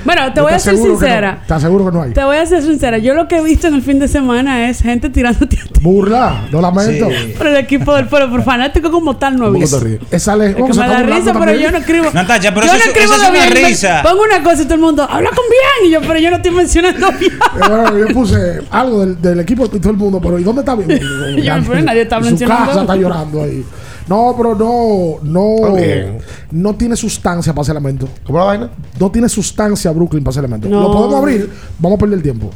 Bueno, 0.04 0.34
te 0.34 0.38
Yo 0.40 0.44
voy 0.44 0.54
a 0.54 0.60
ser 0.60 0.78
sincera. 0.78 1.34
no. 1.42 1.48
Te 1.48 1.54
aseguro 1.54 1.86
que 1.86 1.92
no 1.92 2.02
hay. 2.02 2.12
Te 2.12 2.24
voy 2.24 2.38
a 2.38 2.46
ser 2.46 2.62
sincera. 2.62 2.98
Yo 2.98 3.14
lo 3.14 3.28
que 3.28 3.38
he 3.38 3.42
visto 3.44 3.68
en 3.68 3.76
el 3.76 3.82
fin 3.82 4.00
de 4.00 4.08
semana 4.08 4.70
es 4.70 4.82
gente 4.82 5.10
tirándote 5.10 5.58
a 5.60 5.64
ti 5.64 5.80
Burla, 5.82 6.46
no 6.52 6.60
lamento. 6.62 7.08
por 7.38 7.48
el 7.48 7.56
equipo 7.58 7.96
del 7.96 8.08
pueblo. 8.08 8.30
Por 8.30 8.44
fanático 8.44 8.90
como 8.92 9.16
tal 9.18 9.38
no 9.38 9.46
he 9.46 9.48
¿Cómo 9.48 9.60
visto. 9.60 9.80
te 9.80 9.86
ríes? 9.86 10.00
Esa 10.12 10.36
le- 10.36 10.50
Es 10.50 10.56
que 10.56 10.62
me 10.64 10.70
da 10.76 11.04
risa, 11.04 11.24
pero 11.34 11.40
también. 11.46 11.60
yo 11.60 11.72
no 11.72 11.78
escribo. 11.78 12.06
Natacha, 12.14 12.54
pero 12.54 12.66
yo 12.66 12.74
eso 12.74 12.78
no 12.78 12.82
es- 12.82 12.88
escribo 12.88 13.14
eso 13.14 13.16
es 13.16 13.32
de 13.32 13.38
una 13.40 13.50
bien. 13.54 13.66
risa. 13.68 14.02
Pongo 14.04 14.24
una 14.24 14.44
cosa 14.44 14.62
y 14.62 14.66
todo 14.66 14.76
el 14.76 14.82
mundo 14.82 15.04
habla 15.10 15.30
con 15.30 15.46
bien. 15.50 15.90
Y 15.90 15.94
yo, 15.94 16.02
pero 16.02 16.20
yo 16.20 16.30
no 16.32 16.36
estoy 16.38 16.52
mencionando 16.52 17.12
bien. 17.20 17.34
Eh, 17.34 17.70
bueno, 17.70 17.98
yo 17.98 18.08
puse 18.14 18.62
algo 18.72 19.02
del, 19.06 19.22
del 19.22 19.40
equipo 19.40 19.66
y 19.72 19.80
todo 19.80 19.92
el 19.92 19.98
mundo, 19.98 20.20
pero 20.22 20.40
¿y 20.40 20.44
dónde 20.44 20.62
está 20.62 20.76
bien? 20.76 20.90
Yo, 21.44 21.54
pero 21.68 21.82
nadie 21.82 22.02
está 22.02 22.18
En 22.18 22.24
Su 22.24 22.30
mencionando. 22.30 22.66
casa 22.68 22.82
está 22.82 22.96
llorando 22.96 23.44
ahí. 23.44 23.64
No, 24.08 24.34
pero 24.38 24.56
no, 24.56 25.16
no, 25.24 25.56
Está 25.58 25.74
bien. 25.74 26.18
no 26.52 26.76
tiene 26.76 26.96
sustancia 26.96 27.54
para 27.54 27.64
ese 27.64 27.74
lamento. 27.74 28.08
¿Cómo 28.26 28.40
la 28.40 28.46
vaina? 28.46 28.70
No 29.00 29.12
tiene 29.12 29.28
sustancia 29.28 29.92
Brooklyn 29.92 30.24
para 30.24 30.32
ese 30.32 30.42
lamento. 30.42 30.70
No. 30.70 30.82
Lo 30.82 30.92
podemos 30.92 31.16
abrir, 31.16 31.52
vamos 31.80 31.98
a 31.98 32.00
perder 32.00 32.18
el 32.18 32.24
tiempo. 32.24 32.50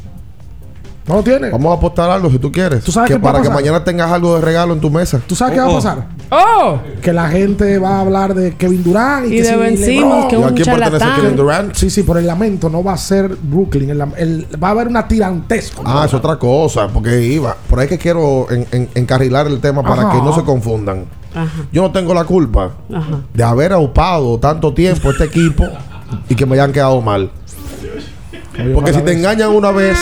No 1.08 1.16
lo 1.16 1.24
tiene. 1.24 1.50
Vamos 1.50 1.72
a 1.74 1.78
apostar 1.78 2.10
algo 2.12 2.30
si 2.30 2.38
tú 2.38 2.52
quieres. 2.52 2.84
¿Tú 2.84 2.92
sabes 2.92 3.10
que 3.10 3.16
qué 3.16 3.20
va 3.22 3.32
a 3.32 3.34
para 3.34 3.44
que 3.44 3.50
pasar? 3.50 3.64
mañana 3.64 3.84
tengas 3.84 4.12
algo 4.12 4.36
de 4.36 4.42
regalo 4.42 4.74
en 4.74 4.80
tu 4.80 4.90
mesa. 4.92 5.20
¿Tú 5.28 5.36
sabes 5.36 5.56
qué 5.56 5.60
va 5.60 5.66
a 5.66 5.70
Oh, 5.70 5.72
oh. 5.72 5.76
pasar? 5.76 6.08
¡Oh! 6.30 6.80
Que 7.02 7.12
la 7.12 7.28
gente 7.28 7.80
va 7.80 7.96
a 7.98 8.02
hablar 8.02 8.36
de 8.36 8.56
Kevin 8.56 8.84
Durant 8.84 9.26
y, 9.26 9.30
Y 9.30 9.32
que 9.38 9.42
de 9.42 9.50
si 9.50 9.56
Ben. 9.58 9.78
Simmons, 9.78 10.26
que 10.28 10.36
¿Y 10.38 10.42
a 10.42 10.46
un 10.48 10.54
quién 10.54 10.66
pertenece 10.66 10.90
charlatán. 11.00 11.22
Kevin 11.22 11.36
Durant? 11.36 11.74
Sí, 11.76 11.90
sí, 11.90 12.04
pero 12.04 12.20
el 12.20 12.28
lamento 12.28 12.70
no 12.70 12.84
va 12.84 12.94
a 12.94 12.98
ser 12.98 13.36
Brooklyn. 13.42 13.90
el 13.90 13.98
lam- 14.00 14.14
el- 14.16 14.46
va 14.64 14.68
a 14.70 14.72
haber 14.72 14.88
una 14.88 15.08
tirantesca. 15.08 15.82
Ah, 15.84 16.04
es 16.06 16.14
otra 16.14 16.38
cosa, 16.38 16.88
porque 16.88 17.20
iba. 17.22 17.58
Por 17.68 17.80
ahí 17.80 17.88
que 17.88 17.98
quiero 17.98 18.50
en- 18.52 18.68
en- 18.72 18.90
encarrilar 18.94 19.48
el 19.48 19.60
tema 19.60 19.82
para 19.82 20.04
Ajá. 20.04 20.12
que 20.12 20.18
no 20.24 20.34
se 20.36 20.44
confundan. 20.44 21.06
Ajá. 21.34 21.64
Yo 21.72 21.82
no 21.84 21.92
tengo 21.92 22.14
la 22.14 22.24
culpa 22.26 22.72
Ajá. 22.94 23.22
de 23.34 23.44
haber 23.44 23.72
aupado 23.74 24.38
tanto 24.40 24.74
tiempo 24.74 25.12
este 25.12 25.24
equipo 25.26 25.66
y 26.30 26.36
que 26.36 26.46
me 26.46 26.56
hayan 26.56 26.72
quedado 26.74 27.02
mal. 27.02 27.32
Porque 28.74 28.94
si 28.94 29.02
te 29.02 29.14
engañan 29.14 29.50
una 29.50 29.72
vez, 29.72 29.98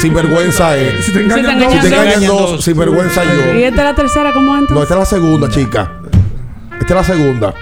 sin 0.00 0.12
vergüenza 0.14 0.76
es. 0.76 1.04
Si 1.04 1.12
te 1.12 1.20
engañan 1.22 1.70
Si 1.70 1.78
te 1.80 1.86
engañan 1.88 2.26
dos. 2.26 2.50
dos, 2.52 2.64
sin 2.64 2.76
vergüenza 2.76 3.24
¿Y 3.24 3.28
yo. 3.28 3.66
esta 3.66 3.80
es 3.82 3.84
la 3.84 3.94
tercera 3.94 4.32
como 4.32 4.52
antes? 4.54 4.70
No, 4.74 4.82
esta 4.82 4.94
es 4.94 5.00
la 5.00 5.06
segunda, 5.06 5.48
chica. 5.48 5.92
Esta 6.80 7.00
es 7.00 7.08
la 7.08 7.14
segunda. 7.14 7.54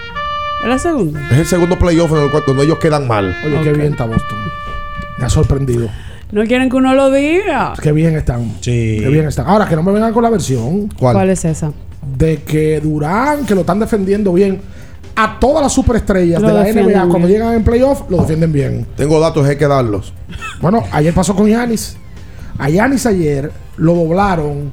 ¿Es 0.63 0.67
la 0.67 0.79
segunda? 0.79 1.21
Es 1.31 1.37
el 1.37 1.45
segundo 1.45 1.77
playoff 1.77 2.11
en 2.11 2.23
el 2.23 2.31
cual 2.31 2.43
cuando 2.43 2.63
ellos 2.63 2.79
quedan 2.79 3.07
mal. 3.07 3.35
Oye, 3.45 3.61
qué 3.63 3.73
bien 3.73 3.91
está 3.93 4.05
Boston. 4.05 4.37
Me 5.19 5.25
ha 5.25 5.29
sorprendido. 5.29 5.87
No 6.31 6.43
quieren 6.43 6.69
que 6.69 6.75
uno 6.75 6.93
lo 6.93 7.09
diga. 7.11 7.73
Qué 7.81 7.91
bien 7.91 8.15
están. 8.17 8.55
Sí. 8.59 8.97
Qué 8.99 9.07
bien 9.09 9.27
están. 9.27 9.47
Ahora 9.47 9.67
que 9.67 9.75
no 9.75 9.83
me 9.83 9.91
vengan 9.93 10.11
con 10.13 10.23
la 10.23 10.29
versión 10.29 10.89
¿Cuál? 10.99 11.13
¿Cuál 11.13 11.29
es 11.29 11.45
esa? 11.45 11.71
De 12.17 12.43
que 12.43 12.79
Durán, 12.79 13.45
que 13.45 13.55
lo 13.55 13.61
están 13.61 13.79
defendiendo 13.79 14.33
bien, 14.33 14.59
a 15.15 15.39
todas 15.39 15.63
las 15.63 15.73
superestrellas 15.73 16.39
Lo 16.39 16.47
de 16.49 16.53
la 16.53 16.63
NBA 16.63 17.09
cuando 17.09 17.27
llegan 17.27 17.55
en 17.55 17.63
playoff, 17.63 18.03
lo 18.09 18.17
defienden 18.17 18.51
bien. 18.51 18.85
Tengo 18.95 19.19
datos, 19.19 19.45
hay 19.47 19.57
que 19.57 19.67
darlos. 19.67 20.13
Bueno, 20.61 20.83
ayer 20.91 21.13
pasó 21.13 21.35
con 21.35 21.47
Yanis. 21.47 21.97
A 22.59 22.69
Yanis 22.69 23.05
ayer 23.07 23.51
lo 23.77 23.95
doblaron 23.95 24.71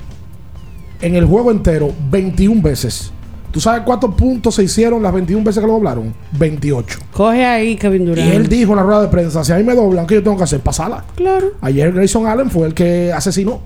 en 1.01 1.15
el 1.17 1.25
juego 1.25 1.51
entero 1.51 1.93
21 2.11 2.61
veces. 2.61 3.11
¿Tú 3.51 3.61
sabes 3.61 3.83
cuántos 3.87 4.15
puntos 4.17 4.57
se 4.57 4.65
hicieron 4.65 5.03
las 5.03 5.13
21 5.15 5.45
veces 5.45 5.61
que 5.61 5.67
lo 5.67 5.75
doblaron? 5.75 6.13
28. 6.33 6.99
Coge 7.13 7.45
ahí, 7.45 7.77
Kevin 7.77 8.05
Durant. 8.05 8.29
Y 8.29 8.37
él 8.37 8.49
dijo 8.49 8.73
en 8.73 8.77
la 8.79 8.83
rueda 8.83 9.03
de 9.03 9.09
prensa, 9.09 9.45
si 9.45 9.53
a 9.53 9.57
mí 9.57 9.63
me 9.63 9.75
doblan, 9.75 10.07
¿qué 10.07 10.17
yo 10.17 10.23
tengo 10.25 10.37
que 10.37 10.43
hacer? 10.43 10.61
Pasarla. 10.61 11.05
Claro. 11.15 11.53
Ayer 11.61 11.93
Grayson 11.93 12.27
Allen 12.27 12.51
fue 12.51 12.67
el 12.67 12.75
que 12.75 13.13
asesinó. 13.13 13.61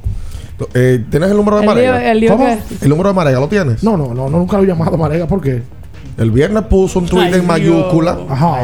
Eh, 0.74 1.04
¿Tienes 1.10 1.30
el 1.30 1.36
número 1.36 1.58
de 1.60 1.62
El 1.62 1.68
lío, 1.68 1.74
Marega? 1.92 2.10
el 2.10 2.20
lío 2.20 2.30
¿Cómo? 2.32 2.44
que- 2.46 2.58
¿El 2.84 2.88
número 2.88 3.08
de 3.10 3.14
Marega 3.14 3.40
lo 3.40 3.48
tienes? 3.48 3.82
No, 3.84 3.96
no, 3.96 4.08
no, 4.14 4.28
no, 4.28 4.38
nunca 4.38 4.56
lo 4.56 4.64
he 4.64 4.66
llamado 4.66 4.96
Marega. 4.96 5.26
¿Por 5.26 5.40
qué? 5.40 5.62
El 6.16 6.30
viernes 6.32 6.64
puso 6.64 6.98
un 6.98 7.06
tweet 7.06 7.32
en 7.34 7.46
mayúscula. 7.46 8.18
Ajá. 8.28 8.56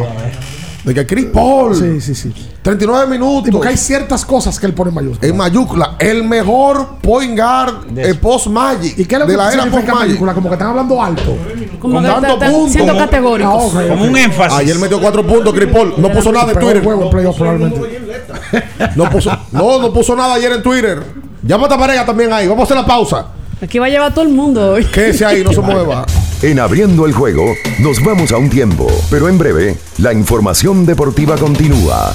de 0.85 0.93
que 0.93 1.07
Chris 1.07 1.25
Paul, 1.33 1.75
Sí, 1.75 1.99
sí, 2.03 2.15
sí. 2.15 2.35
39 2.61 3.07
Y 3.07 3.11
minutos. 3.19 3.49
porque 3.53 3.69
hay 3.69 3.77
ciertas 3.79 4.23
cosas 4.27 4.61
que 4.61 4.67
él 4.67 4.75
pone 4.75 4.91
en 4.91 4.95
mayúsculas. 4.97 5.31
En 5.31 5.35
mayúscula, 5.37 5.97
el 5.99 6.25
mejor 6.25 6.97
point 7.01 7.39
guard 7.39 7.75
eh, 7.97 8.13
post 8.15 8.49
Magic. 8.49 8.99
¿Y 8.99 9.07
qué 9.07 9.15
es 9.15 9.21
lo 9.21 9.27
de 9.27 9.33
que 9.33 9.37
la 9.39 9.51
era 9.51 9.63
post 9.63 9.75
Magic. 9.77 9.95
mayúscula? 9.95 10.35
Como 10.35 10.49
que 10.51 10.55
están 10.57 10.69
hablando 10.69 11.03
alto. 11.03 11.37
Como 11.79 11.95
Con 11.95 12.03
que 12.03 12.11
tanto 12.11 12.27
está- 12.33 12.45
está 12.47 12.51
punto, 12.59 12.73
siendo 12.73 12.93
como- 12.93 13.05
categórico. 13.07 13.73
Ah, 13.79 13.83
Como 13.89 14.05
un 14.05 14.17
énfasis. 14.19 14.59
Ayer 14.59 14.79
metió 14.79 15.01
cuatro 15.01 15.27
puntos, 15.27 15.55
Chris 15.55 15.69
Paul. 15.73 15.95
No 15.97 16.11
puso 16.11 16.31
nada 16.33 16.53
en 16.53 16.59
Twitter. 16.59 16.85
juego. 16.85 17.11
No 18.97 19.11
puso, 19.11 19.31
no, 19.53 19.81
no 19.81 19.93
puso 19.93 20.15
nada 20.17 20.35
ayer 20.35 20.53
en 20.53 20.63
Twitter. 20.63 21.03
Llámate 21.47 21.75
a 21.75 21.77
Marega 21.77 22.07
también 22.07 22.33
ahí. 22.33 22.47
Vamos 22.49 22.63
a 22.63 22.65
hacer 22.65 22.77
la 22.79 22.87
pausa. 22.87 23.27
Aquí 23.61 23.79
va 23.79 23.87
a 23.87 23.89
llevar 23.91 24.15
todo 24.15 24.25
el 24.25 24.31
mundo 24.31 24.73
hoy. 24.73 24.85
Quédese 24.87 25.27
ahí, 25.27 25.45
no 25.45 25.53
se 25.53 25.61
mueva. 25.63 26.07
En 26.43 26.59
abriendo 26.59 27.07
el 27.07 27.13
juego, 27.13 27.55
nos 27.81 28.03
vamos 28.03 28.33
a 28.33 28.39
un 28.39 28.51
tiempo, 28.51 28.87
pero 29.11 29.29
en 29.29 29.39
breve, 29.39 29.77
la 29.99 30.13
información 30.13 30.85
deportiva 30.87 31.37
continúa. 31.37 32.15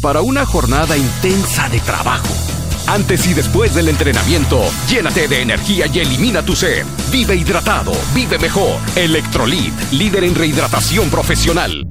para 0.00 0.20
una 0.20 0.46
jornada 0.46 0.96
intensa 0.96 1.68
de 1.68 1.80
trabajo. 1.80 2.57
Antes 2.88 3.26
y 3.26 3.34
después 3.34 3.74
del 3.74 3.90
entrenamiento, 3.90 4.62
llénate 4.88 5.28
de 5.28 5.42
energía 5.42 5.86
y 5.92 5.98
elimina 5.98 6.42
tu 6.42 6.56
sed. 6.56 6.86
Vive 7.12 7.36
hidratado, 7.36 7.92
vive 8.14 8.38
mejor. 8.38 8.80
Electrolit, 8.96 9.74
líder 9.92 10.24
en 10.24 10.34
rehidratación 10.34 11.10
profesional. 11.10 11.86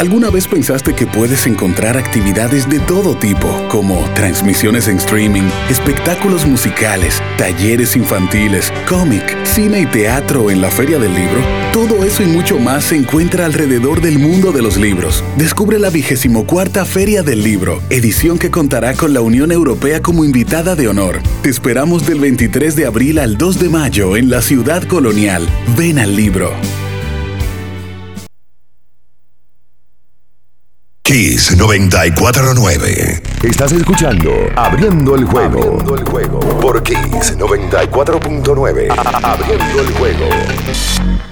¿Alguna 0.00 0.30
vez 0.30 0.48
pensaste 0.48 0.94
que 0.96 1.06
puedes 1.06 1.46
encontrar 1.46 1.96
actividades 1.96 2.68
de 2.68 2.80
todo 2.80 3.16
tipo, 3.16 3.48
como 3.68 4.02
transmisiones 4.14 4.88
en 4.88 4.96
streaming, 4.96 5.48
espectáculos 5.70 6.44
musicales, 6.44 7.22
talleres 7.38 7.94
infantiles, 7.94 8.72
cómic, 8.88 9.22
cine 9.44 9.82
y 9.82 9.86
teatro 9.86 10.50
en 10.50 10.60
la 10.60 10.70
Feria 10.72 10.98
del 10.98 11.14
Libro? 11.14 11.40
Todo 11.72 12.04
eso 12.04 12.24
y 12.24 12.26
mucho 12.26 12.58
más 12.58 12.84
se 12.84 12.96
encuentra 12.96 13.46
alrededor 13.46 14.00
del 14.00 14.18
mundo 14.18 14.50
de 14.50 14.62
los 14.62 14.76
libros. 14.76 15.22
Descubre 15.36 15.78
la 15.78 15.90
vigésimo 15.90 16.46
cuarta 16.46 16.84
Feria 16.84 17.22
del 17.22 17.44
Libro, 17.44 17.80
edición 17.88 18.38
que 18.38 18.50
contará 18.50 18.94
con 18.94 19.14
la 19.14 19.20
Unión 19.20 19.52
Europea 19.52 20.02
como 20.02 20.24
invitada 20.32 20.74
de 20.74 20.88
honor. 20.88 21.20
Te 21.42 21.50
esperamos 21.50 22.06
del 22.06 22.18
23 22.18 22.74
de 22.74 22.86
abril 22.86 23.18
al 23.18 23.36
2 23.36 23.58
de 23.58 23.68
mayo 23.68 24.16
en 24.16 24.30
la 24.30 24.40
ciudad 24.40 24.82
colonial. 24.84 25.46
Ven 25.76 25.98
al 25.98 26.16
libro. 26.16 26.50
Kiss 31.02 31.54
949. 31.54 33.22
Estás 33.42 33.72
escuchando 33.72 34.32
Abriendo 34.56 35.16
el 35.16 35.26
juego. 35.26 35.58
Abriendo 35.58 35.96
el 35.96 36.04
juego. 36.04 36.40
Por 36.60 36.82
Kiss 36.82 37.36
94.9. 37.36 38.88
Abriendo 39.22 39.82
el 39.82 39.92
juego. 39.92 41.31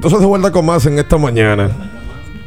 Entonces 0.00 0.18
de 0.20 0.24
vuelta 0.24 0.50
con 0.50 0.64
más 0.64 0.86
en 0.86 0.98
esta 0.98 1.18
mañana. 1.18 1.68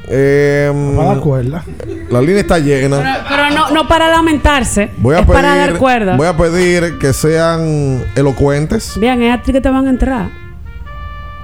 Eh, 0.08 0.72
Para 0.98 1.10
dar 1.10 1.20
cuerda. 1.20 1.64
La 2.10 2.20
línea 2.20 2.40
está 2.40 2.58
llena. 2.58 2.98
Pero, 2.98 3.26
pero 3.30 3.50
no, 3.52 3.70
no 3.70 3.88
para 3.88 4.10
lamentarse. 4.10 4.90
Voy 4.98 5.14
a 5.16 5.20
es 5.20 5.26
pedir, 5.28 5.36
para 5.36 5.56
dar 5.56 5.78
cuerda. 5.78 6.18
Voy 6.18 6.26
a 6.26 6.36
pedir 6.36 6.98
que 6.98 7.14
sean 7.14 8.04
elocuentes. 8.16 9.00
Bien, 9.00 9.22
es 9.22 9.32
a 9.32 9.40
ti 9.44 9.52
que 9.52 9.62
te 9.62 9.70
van 9.70 9.86
a 9.86 9.92
entrar. 9.92 10.32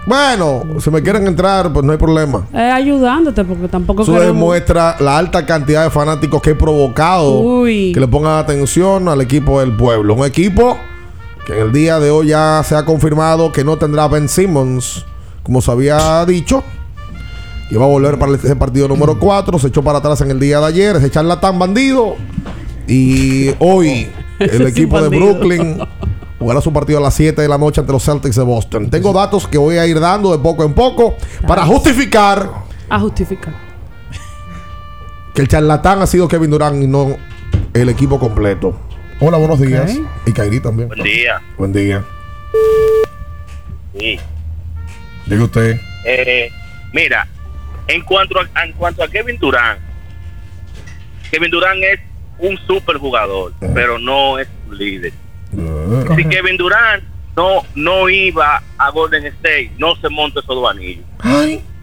Bueno, 0.08 0.64
si 0.80 0.90
me 0.90 1.04
quieren 1.04 1.28
entrar, 1.28 1.72
pues 1.72 1.86
no 1.86 1.92
hay 1.92 2.00
problema. 2.00 2.48
Es 2.52 2.74
ayudándote, 2.74 3.44
porque 3.46 3.68
tampoco 3.68 4.02
Eso 4.02 4.12
queremos- 4.14 4.34
demuestra 4.34 4.96
la 5.00 5.16
alta 5.16 5.46
cantidad 5.46 5.84
de 5.84 5.92
fanáticos 5.92 6.42
que 6.42 6.50
he 6.50 6.56
provocado 6.56 7.42
Uy. 7.42 7.92
que 7.94 8.00
le 8.00 8.08
pongan 8.08 8.40
atención 8.40 9.08
al 9.10 9.22
equipo 9.22 9.60
del 9.60 9.76
pueblo. 9.78 10.16
Un 10.16 10.26
equipo 10.26 10.76
que 11.46 11.54
en 11.54 11.60
el 11.68 11.72
día 11.72 12.00
de 12.00 12.10
hoy 12.10 12.30
ya 12.30 12.64
se 12.66 12.74
ha 12.76 12.84
confirmado 12.84 13.52
que 13.52 13.64
no 13.64 13.78
tendrá 13.78 14.08
Ben 14.08 14.28
Simmons, 14.28 15.06
como 15.50 15.64
se 15.64 15.72
había 15.72 16.24
dicho. 16.28 16.64
Iba 17.72 17.84
a 17.84 17.88
volver 17.88 18.20
para 18.20 18.36
ese 18.36 18.56
partido 18.56 18.88
número 18.88 19.18
4. 19.18 19.58
Se 19.58 19.70
echó 19.70 19.82
para 19.84 19.98
atrás 19.98 20.22
en 20.22 20.30
el 20.30 20.40
día 20.40 20.60
de 20.60 20.68
ayer. 20.68 20.96
Ese 20.98 21.10
charlatán 21.10 21.58
bandido. 21.58 22.18
Y 22.88 23.50
hoy 23.58 24.12
el 24.40 24.68
equipo 24.68 25.02
de. 25.02 25.10
Brooklyn 25.10 25.80
jugará 26.38 26.62
su 26.62 26.72
partido 26.72 27.00
a 27.00 27.02
las 27.02 27.16
7 27.16 27.42
de 27.42 27.48
la 27.48 27.58
noche 27.58 27.82
ante 27.82 27.92
los 27.92 28.04
Celtics 28.06 28.36
de 28.36 28.44
Boston. 28.44 28.92
Tengo 28.92 29.12
datos 29.12 29.48
que 29.48 29.58
voy 29.58 29.78
a 29.80 29.88
ir 29.88 30.00
dando 30.00 30.32
de 30.32 30.38
poco 30.38 30.64
en 30.64 30.76
poco 30.76 31.16
para 31.48 31.66
justificar 31.66 32.52
A 32.88 33.00
justificar. 33.00 33.56
que 35.34 35.42
el 35.42 35.48
charlatán 35.48 36.00
ha 36.04 36.06
sido 36.06 36.28
Kevin 36.28 36.52
Durant 36.52 36.84
y 36.84 36.86
no 36.86 37.18
el 37.74 37.90
equipo 37.90 38.20
completo. 38.20 38.78
Hola, 39.20 39.40
buenos 39.40 39.60
días. 39.60 39.98
Y 40.28 40.32
Kairi 40.32 40.60
también. 40.60 40.90
Buen 40.90 41.02
día. 41.02 41.42
Buen 41.58 41.74
día. 41.74 42.06
Sí. 43.98 44.20
Diga 45.30 45.44
usted. 45.44 45.80
Eh, 46.06 46.52
mira, 46.92 47.28
en 47.88 48.02
cuanto 48.02 48.40
a, 48.40 48.64
en 48.64 48.74
cuanto 48.74 49.04
a 49.04 49.08
Kevin 49.08 49.38
Durant, 49.38 49.80
Kevin 51.32 51.52
Durant 51.52 51.84
es 51.84 52.00
un 52.40 52.58
super 52.66 52.98
jugador, 52.98 53.54
pero 53.74 54.00
no 54.00 54.40
es 54.40 54.48
un 54.68 54.78
líder. 54.78 55.14
Si 56.16 56.26
Kevin 56.26 56.58
Durant 56.58 57.04
no, 57.36 57.64
no 57.76 58.10
iba 58.10 58.62
a 58.78 58.90
Golden 58.92 59.26
State, 59.28 59.72
no 59.78 59.96
se 59.96 60.10
monta 60.10 60.40
esos 60.40 60.56
dos 60.56 60.70
anillos. 60.70 61.06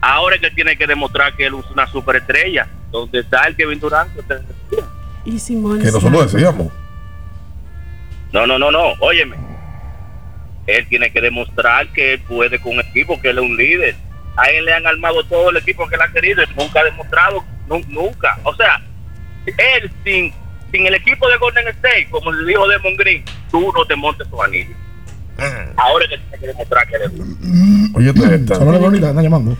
Ahora 0.01 0.35
es 0.35 0.41
que 0.41 0.51
tiene 0.51 0.77
que 0.77 0.85
demostrar 0.85 1.35
que 1.35 1.45
él 1.47 1.55
es 1.57 1.71
una 1.71 1.87
superestrella. 1.87 2.67
Donde 2.91 3.19
está 3.19 3.45
el 3.47 3.55
Kevin 3.55 3.79
Durant, 3.79 4.09
que. 4.15 4.81
Y 5.25 5.39
Simón. 5.39 5.79
Que 5.81 5.91
nosotros 5.91 6.31
decíamos. 6.31 6.71
No, 8.31 8.47
no, 8.47 8.57
no, 8.57 8.71
no. 8.71 8.93
Óyeme. 8.99 9.46
Él 10.67 10.85
tiene 10.89 11.09
que 11.11 11.21
demostrar 11.21 11.87
que 11.93 12.13
él 12.13 12.19
puede 12.27 12.59
con 12.59 12.73
un 12.73 12.81
equipo, 12.81 13.19
que 13.21 13.29
él 13.29 13.37
es 13.39 13.43
un 13.43 13.55
líder. 13.57 13.95
A 14.35 14.45
él 14.51 14.65
le 14.65 14.73
han 14.73 14.85
armado 14.85 15.23
todo 15.23 15.49
el 15.49 15.57
equipo 15.57 15.87
que 15.87 15.95
él 15.95 16.01
ha 16.01 16.11
querido. 16.11 16.43
y 16.43 16.59
Nunca 16.59 16.81
ha 16.81 16.83
demostrado, 16.83 17.43
nu- 17.67 17.81
nunca. 17.87 18.37
O 18.43 18.53
sea, 18.55 18.81
él 19.45 19.89
sin, 20.03 20.31
sin 20.71 20.85
el 20.85 20.93
equipo 20.95 21.27
de 21.29 21.37
Golden 21.37 21.67
State, 21.69 22.07
como 22.11 22.31
le 22.31 22.45
dijo 22.45 22.67
Demon 22.67 22.95
Green, 22.97 23.23
tú 23.49 23.71
no 23.75 23.85
te 23.85 23.95
montes 23.95 24.27
tu 24.29 24.41
anillo. 24.43 24.75
Ahora 25.77 26.05
es 26.05 26.11
que 26.11 26.17
tiene 26.17 26.37
que 26.39 26.47
demostrar 26.47 26.87
que 26.87 26.95
él 26.95 27.01
es 27.05 27.17
bueno. 27.17 27.33
Oye, 27.95 28.35
esta. 28.35 28.55
Solo 28.55 28.71
la 28.71 28.77
bonita, 28.79 29.09
están 29.09 29.23
llamando. 29.23 29.57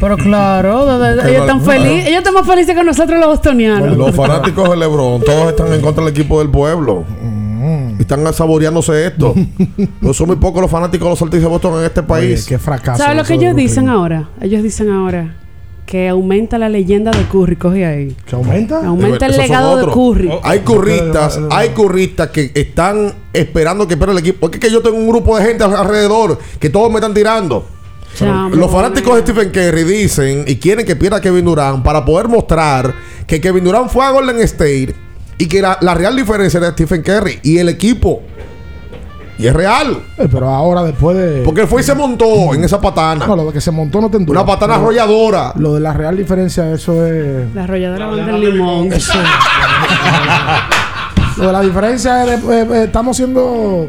Pero 0.00 0.16
claro, 0.16 1.04
ellos 1.12 1.24
están 1.40 1.62
felices. 1.64 2.06
Ellos 2.06 2.18
están 2.18 2.34
más 2.34 2.46
felices 2.46 2.74
que 2.74 2.82
nosotros 2.84 3.18
los 3.18 3.28
bostonianos. 3.28 3.96
Los 3.96 4.14
fanáticos 4.16 4.70
de 4.70 4.76
LeBron, 4.76 5.22
todos 5.22 5.50
están 5.50 5.72
en 5.72 5.80
contra 5.80 6.04
del 6.04 6.12
equipo 6.14 6.38
del 6.40 6.50
pueblo. 6.50 7.04
Y 7.98 8.02
están 8.02 8.32
saboreándose 8.32 9.06
esto. 9.06 9.34
no 10.00 10.14
son 10.14 10.28
muy 10.28 10.36
pocos 10.36 10.62
los 10.62 10.70
fanáticos 10.70 11.06
de 11.06 11.10
los 11.10 11.18
Celtics 11.18 11.42
de 11.42 11.48
Boston 11.48 11.78
en 11.80 11.84
este 11.84 12.02
país. 12.02 12.46
qué 12.46 12.58
fracaso. 12.58 13.02
¿Sabes 13.02 13.16
lo 13.16 13.24
que 13.24 13.34
ellos 13.34 13.54
dicen 13.54 13.88
ahora? 13.88 14.30
Ellos 14.40 14.62
dicen 14.62 14.90
ahora 14.90 15.36
que 15.90 16.08
aumenta 16.08 16.56
la 16.56 16.68
leyenda 16.68 17.10
de 17.10 17.24
Curry. 17.24 17.56
Coge 17.56 17.84
ahí. 17.84 18.16
¿Que 18.24 18.36
aumenta? 18.36 18.86
Aumenta 18.86 19.26
el 19.26 19.36
legado 19.36 19.76
de. 19.76 19.92
Curry. 19.92 20.30
Hay 20.44 20.60
curristas, 20.60 21.40
hay 21.50 21.70
curristas 21.70 22.30
que 22.30 22.52
están 22.54 23.12
esperando 23.32 23.88
que 23.88 23.96
pierda 23.96 24.12
el 24.12 24.18
equipo. 24.18 24.38
Porque 24.40 24.58
es 24.58 24.64
que 24.64 24.70
yo 24.70 24.82
tengo 24.82 24.96
un 24.96 25.08
grupo 25.08 25.36
de 25.36 25.44
gente 25.44 25.64
alrededor 25.64 26.38
que 26.60 26.70
todos 26.70 26.88
me 26.90 26.96
están 26.96 27.12
tirando. 27.12 27.66
Chamo. 28.16 28.54
Los 28.54 28.70
fanáticos 28.70 29.16
de 29.16 29.22
Stephen 29.22 29.50
Curry 29.50 29.82
dicen 29.82 30.44
y 30.46 30.56
quieren 30.56 30.86
que 30.86 30.94
pierda 30.94 31.20
Kevin 31.20 31.44
Durant 31.44 31.84
para 31.84 32.04
poder 32.04 32.28
mostrar 32.28 32.94
que 33.26 33.40
Kevin 33.40 33.64
Durant 33.64 33.90
fue 33.90 34.04
a 34.04 34.10
Golden 34.10 34.40
State 34.40 34.94
y 35.40 35.48
que 35.48 35.60
la, 35.62 35.78
la 35.80 35.94
real 35.94 36.14
diferencia 36.14 36.58
era 36.58 36.70
Stephen 36.70 37.02
Curry 37.02 37.40
y 37.42 37.58
el 37.58 37.68
equipo. 37.68 38.22
Y 39.38 39.46
es 39.46 39.54
real. 39.54 39.96
Eh, 40.18 40.28
pero 40.30 40.48
ahora 40.50 40.82
después 40.82 41.16
de. 41.16 41.40
Porque 41.42 41.62
él 41.62 41.66
fue 41.66 41.80
y 41.80 41.84
se 41.84 41.94
montó 41.94 42.52
en 42.54 42.62
esa 42.62 42.78
patana. 42.78 43.26
No, 43.26 43.36
lo 43.36 43.46
de 43.46 43.54
que 43.54 43.60
se 43.62 43.70
montó 43.70 43.98
no 44.00 44.10
te 44.10 44.18
endura. 44.18 44.40
Una 44.42 44.46
patana 44.46 44.74
arrolladora. 44.74 45.54
Lo 45.56 45.72
de 45.74 45.80
la 45.80 45.94
real 45.94 46.14
diferencia, 46.14 46.70
eso 46.70 47.06
es. 47.06 47.52
La 47.54 47.64
arrolladora 47.64 48.06
van 48.08 48.26
del 48.26 48.40
limón. 48.52 48.92
Eso. 48.92 49.14
lo 51.38 51.46
de 51.46 51.52
la 51.52 51.60
diferencia 51.62 52.24
es. 52.34 52.46
de- 52.46 52.60
eh, 52.60 52.66
eh, 52.70 52.84
estamos 52.84 53.16
siendo 53.16 53.88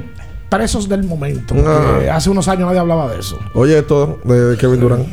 presos 0.50 0.88
del 0.88 1.04
momento. 1.04 1.54
Ah. 1.66 2.16
hace 2.16 2.30
unos 2.30 2.48
años 2.48 2.68
nadie 2.68 2.80
hablaba 2.80 3.10
de 3.12 3.20
eso. 3.20 3.38
Oye, 3.54 3.80
esto 3.80 4.20
de, 4.24 4.40
de 4.52 4.58
Kevin 4.58 4.80
Durant. 4.80 5.06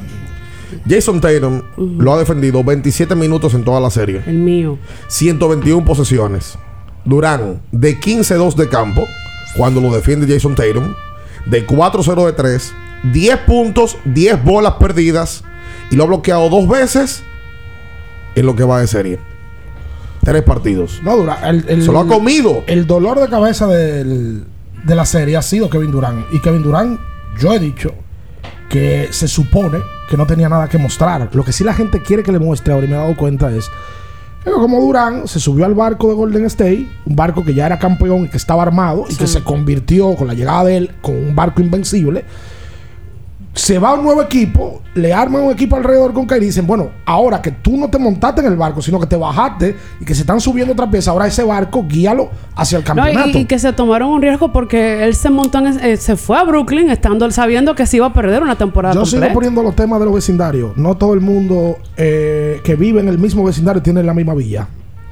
Jason 0.88 1.20
Tatum 1.20 1.62
lo 1.76 2.12
ha 2.12 2.18
defendido 2.18 2.62
27 2.64 3.14
minutos 3.14 3.54
en 3.54 3.64
toda 3.64 3.80
la 3.80 3.90
serie. 3.90 4.22
El 4.26 4.38
mío. 4.38 4.78
121 5.08 5.84
posesiones. 5.84 6.58
Durán 7.04 7.62
de 7.72 7.98
15-2 7.98 8.54
de 8.54 8.68
campo, 8.68 9.06
cuando 9.56 9.80
lo 9.80 9.90
defiende 9.94 10.26
Jason 10.32 10.54
Tatum, 10.54 10.94
de 11.46 11.66
4-0 11.66 12.26
de 12.26 12.32
3, 12.32 12.72
10 13.12 13.36
puntos, 13.46 13.96
10 14.04 14.44
bolas 14.44 14.74
perdidas, 14.74 15.42
y 15.90 15.96
lo 15.96 16.04
ha 16.04 16.06
bloqueado 16.06 16.48
dos 16.50 16.68
veces 16.68 17.22
en 18.34 18.44
lo 18.46 18.54
que 18.54 18.64
va 18.64 18.80
de 18.80 18.86
serie. 18.86 19.18
Tres 20.22 20.42
partidos. 20.42 21.00
No, 21.02 21.16
Durant. 21.16 21.42
el- 21.44 21.64
el- 21.68 21.82
Se 21.82 21.92
lo 21.92 22.00
ha 22.00 22.06
comido. 22.06 22.62
El 22.66 22.86
dolor 22.86 23.18
de 23.20 23.28
cabeza 23.28 23.66
del- 23.66 24.44
de 24.84 24.94
la 24.94 25.06
serie 25.06 25.36
ha 25.36 25.42
sido 25.42 25.70
Kevin 25.70 25.90
Durant. 25.90 26.26
Y 26.32 26.40
Kevin 26.40 26.62
Durant, 26.62 27.00
yo 27.38 27.54
he 27.54 27.58
dicho 27.58 27.94
que 28.68 29.08
se 29.10 29.28
supone 29.28 29.78
que 30.08 30.16
no 30.16 30.26
tenía 30.26 30.48
nada 30.48 30.68
que 30.68 30.78
mostrar. 30.78 31.28
Lo 31.32 31.44
que 31.44 31.52
sí 31.52 31.64
la 31.64 31.74
gente 31.74 32.02
quiere 32.02 32.22
que 32.22 32.32
le 32.32 32.38
muestre 32.38 32.72
ahora 32.72 32.86
y 32.86 32.88
me 32.88 32.96
he 32.96 32.98
dado 32.98 33.16
cuenta 33.16 33.50
es 33.50 33.70
que 34.44 34.50
como 34.50 34.80
Durant 34.80 35.26
se 35.26 35.40
subió 35.40 35.66
al 35.66 35.74
barco 35.74 36.08
de 36.08 36.14
Golden 36.14 36.44
State, 36.46 36.88
un 37.04 37.16
barco 37.16 37.44
que 37.44 37.54
ya 37.54 37.66
era 37.66 37.78
campeón 37.78 38.24
y 38.24 38.28
que 38.28 38.36
estaba 38.36 38.62
armado 38.62 39.04
y 39.08 39.14
que 39.14 39.26
se 39.26 39.42
convirtió 39.42 40.14
con 40.16 40.28
la 40.28 40.34
llegada 40.34 40.64
de 40.64 40.76
él 40.76 40.90
con 41.00 41.16
un 41.16 41.34
barco 41.34 41.60
invencible. 41.60 42.24
Se 43.58 43.76
va 43.78 43.88
a 43.90 43.94
un 43.94 44.04
nuevo 44.04 44.22
equipo, 44.22 44.82
le 44.94 45.12
arman 45.12 45.42
un 45.42 45.50
equipo 45.52 45.74
alrededor 45.74 46.12
con 46.12 46.26
Kyrie 46.26 46.44
y 46.44 46.46
dicen, 46.46 46.64
bueno, 46.64 46.90
ahora 47.04 47.42
que 47.42 47.50
tú 47.50 47.76
no 47.76 47.88
te 47.88 47.98
montaste 47.98 48.40
en 48.40 48.46
el 48.46 48.56
barco, 48.56 48.80
sino 48.80 49.00
que 49.00 49.06
te 49.06 49.16
bajaste 49.16 49.76
y 50.00 50.04
que 50.04 50.14
se 50.14 50.20
están 50.20 50.40
subiendo 50.40 50.72
otra 50.74 50.88
pieza, 50.88 51.10
ahora 51.10 51.26
ese 51.26 51.42
barco 51.42 51.84
guíalo 51.88 52.30
hacia 52.54 52.78
el 52.78 52.84
No, 52.84 52.94
campeonato. 52.94 53.28
y, 53.30 53.38
y 53.38 53.44
que 53.46 53.58
se 53.58 53.72
tomaron 53.72 54.10
un 54.10 54.22
riesgo 54.22 54.52
porque 54.52 55.02
él 55.02 55.14
se 55.16 55.28
montó 55.28 55.58
en 55.58 55.66
eh, 55.84 55.96
se 55.96 56.14
fue 56.16 56.38
a 56.38 56.44
Brooklyn 56.44 56.88
estando 56.88 57.24
él 57.26 57.32
sabiendo 57.32 57.74
que 57.74 57.84
se 57.86 57.96
iba 57.96 58.06
a 58.06 58.12
perder 58.12 58.42
una 58.44 58.56
temporada 58.56 58.94
Yo 58.94 59.04
sigo 59.04 59.26
poniendo 59.32 59.60
los 59.64 59.74
temas 59.74 59.98
de 59.98 60.04
los 60.06 60.14
vecindarios. 60.14 60.76
No 60.76 60.96
todo 60.96 61.14
el 61.14 61.20
mundo 61.20 61.78
eh, 61.96 62.60
que 62.62 62.76
vive 62.76 63.00
en 63.00 63.08
el 63.08 63.18
mismo 63.18 63.42
vecindario 63.42 63.82
tiene 63.82 64.04
la 64.04 64.14
misma 64.14 64.34
villa. 64.34 64.68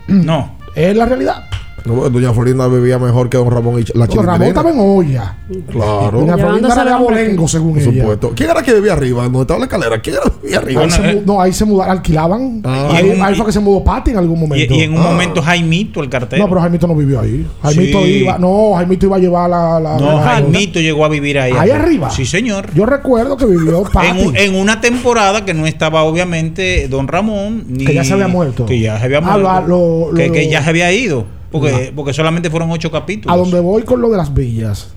No. 0.07 0.55
Es 0.77 0.97
la 0.97 1.05
realidad. 1.07 1.43
No, 1.87 2.09
Doña 2.11 2.33
Florinda 2.33 2.67
vivía 2.69 2.99
mejor 2.99 3.29
que 3.29 3.37
Don 3.37 3.51
Ramón 3.51 3.81
y 3.81 3.99
la 3.99 4.07
Don 4.07 4.25
Ramón 4.27 4.43
estaba 4.49 4.71
en 4.71 4.77
olla. 4.81 5.37
Claro. 5.71 6.21
Doña 6.21 6.37
Florinda 6.37 6.73
era 6.73 6.85
de 6.85 6.91
abolengo, 6.93 7.49
según 7.49 7.75
Por 7.75 7.83
ella. 7.83 8.01
supuesto. 8.03 8.33
¿Quién 8.35 8.51
era 8.51 8.63
que 8.63 8.75
vivía 8.75 8.93
arriba? 8.95 9.23
¿Dónde 9.25 9.41
estaba 9.43 9.59
la 9.61 9.65
escalera? 9.67 10.01
¿Quién 10.01 10.17
era 10.17 10.25
que 10.25 10.31
vivía 10.43 10.59
arriba? 10.59 10.83
Ahí 10.83 10.91
se 10.91 11.01
mu- 11.15 11.23
no, 11.25 11.41
ahí 11.41 11.53
se 11.53 11.65
mudaron, 11.65 11.97
alquilaban. 11.97 12.61
Ah. 12.65 12.89
ahí, 12.93 13.07
Y 13.07 13.11
en 13.11 13.17
un- 13.21 13.25
ahí 13.27 13.35
fue 13.35 13.47
que 13.47 13.53
se 13.53 13.61
mudó 13.61 13.85
Pati 13.85 14.11
en 14.11 14.17
algún 14.19 14.41
momento. 14.41 14.75
y 14.75 14.81
en 14.83 14.93
un 14.93 14.99
Ah. 14.99 15.11
momento 15.11 15.43
Jaimito, 15.43 16.03
el 16.03 16.09
cartero. 16.09 16.43
No, 16.43 16.49
pero 16.49 16.61
Jaimito 16.61 16.87
no 16.87 16.95
vivió 16.95 17.21
ahí. 17.21 17.47
Jaimito 17.63 18.03
Sí. 18.03 18.11
iba. 18.23 18.39
No, 18.39 18.73
Jaimito 18.77 19.07
iba 19.07 19.17
a 19.17 19.19
llevar 19.21 19.51
la. 19.51 19.81
la 19.81 19.97
No, 19.99 20.13
la- 20.13 20.23
Jaimito 20.23 20.81
llegó 20.81 21.05
a 21.05 21.09
vivir 21.09 21.39
ahí. 21.39 21.53
Ahí 21.57 21.71
arriba. 21.71 22.11
Sí, 22.11 22.27
señor. 22.27 22.73
Yo 22.75 22.87
recuerdo 22.87 23.37
que 23.37 23.47
vivió 23.47 23.83
Pati. 23.85 24.07
En, 24.09 24.27
un- 24.27 24.37
en 24.37 24.55
una 24.57 24.81
temporada 24.81 25.45
que 25.45 25.55
no 25.55 25.67
estaba 25.67 26.03
obviamente 26.03 26.89
Don 26.89 27.09
Ramón 27.09 27.65
ni 27.69 27.85
Que 27.85 27.95
ya 27.95 28.05
se 28.05 28.13
había 28.15 28.29
muerto. 28.29 28.67
que 28.67 28.81
ya 28.81 28.99
se 28.99 29.05
había 29.05 29.19
Ah, 29.19 29.39
muerto 29.39 29.69
lo- 29.69 30.13
lo- 30.13 30.33
que, 30.33 30.49
ya 30.49 30.63
se 30.63 30.71
había 30.71 30.93
ido 30.93 31.25
porque, 31.51 31.93
porque 31.95 32.13
solamente 32.13 32.51
fueron 32.51 32.71
ocho 32.71 32.91
capítulos 32.91 33.35
a 33.35 33.39
donde 33.39 33.61
voy 33.61 33.83
con 33.83 34.01
lo 34.01 34.11
de 34.11 34.17
las 34.17 34.33
villas, 34.33 34.95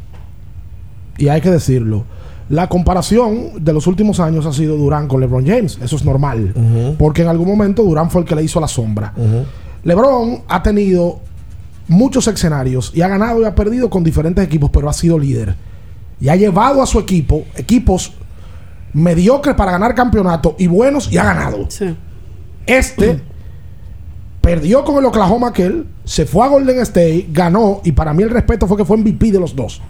y 1.18 1.28
hay 1.28 1.42
que 1.42 1.52
decirlo, 1.52 2.06
la 2.50 2.68
comparación 2.68 3.64
de 3.64 3.74
los 3.74 3.86
últimos 3.86 4.20
años 4.20 4.46
ha 4.46 4.54
sido 4.54 4.76
Durán 4.76 5.08
con 5.08 5.22
LeBron 5.22 5.46
James. 5.46 5.78
Eso 5.82 5.96
es 5.96 6.04
normal. 6.04 6.96
Porque 6.98 7.22
en 7.22 7.28
algún 7.28 7.48
momento 7.48 7.84
Durán 7.84 8.10
fue 8.10 8.22
el 8.22 8.28
que 8.28 8.36
le 8.36 8.44
hizo 8.44 8.60
la 8.60 8.68
sombra. 8.68 9.14
LeBron 9.84 10.44
ha 10.48 10.64
tenido 10.64 11.20
muchos 11.88 12.28
escenarios 12.28 12.92
y 12.96 13.02
ha 13.02 13.08
ganado 13.08 13.42
y 13.42 13.46
ha 13.46 13.54
perdido 13.54 13.90
con 13.90 14.04
diferentes 14.04 14.44
equipos, 14.44 14.72
pero 14.72 14.90
ha 14.90 14.94
sido 14.94 15.20
líder. 15.20 15.56
Y 16.20 16.30
ha 16.30 16.36
llevado 16.36 16.82
a 16.82 16.86
su 16.86 17.00
equipo, 17.00 17.46
equipos 17.56 18.14
mediocres 18.94 19.56
para 19.56 19.72
ganar 19.72 19.94
campeonato 19.94 20.56
y 20.58 20.68
buenos, 20.68 21.12
y 21.12 21.18
ha 21.18 21.24
ganado. 21.26 21.68
Este 22.66 23.22
perdió 24.42 24.84
con 24.84 24.98
el 24.98 25.06
Oklahoma 25.06 25.50
aquel, 25.50 25.86
se 26.06 26.26
fue 26.26 26.46
a 26.46 26.50
Golden 26.50 26.80
State, 26.80 27.28
ganó, 27.32 27.82
y 27.84 27.92
para 27.92 28.14
mí 28.14 28.24
el 28.24 28.30
respeto 28.30 28.68
fue 28.68 28.78
que 28.78 28.86
fue 28.86 28.98
MVP 28.98 29.32
de 29.32 29.40
los 29.40 29.56
dos. 29.56 29.82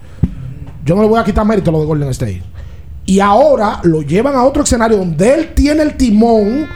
Yo 0.84 0.94
no 0.96 1.02
le 1.02 1.08
voy 1.08 1.20
a 1.20 1.24
quitar 1.24 1.44
mérito 1.46 1.70
a 1.70 1.72
lo 1.72 1.80
de 1.80 1.86
Golden 1.86 2.08
State. 2.10 2.42
Y 3.06 3.20
ahora 3.20 3.80
lo 3.84 4.02
llevan 4.02 4.34
a 4.34 4.44
otro 4.44 4.62
escenario 4.62 4.96
donde 4.98 5.34
él 5.34 5.48
tiene 5.54 5.82
el 5.82 5.94
timón 5.96 6.66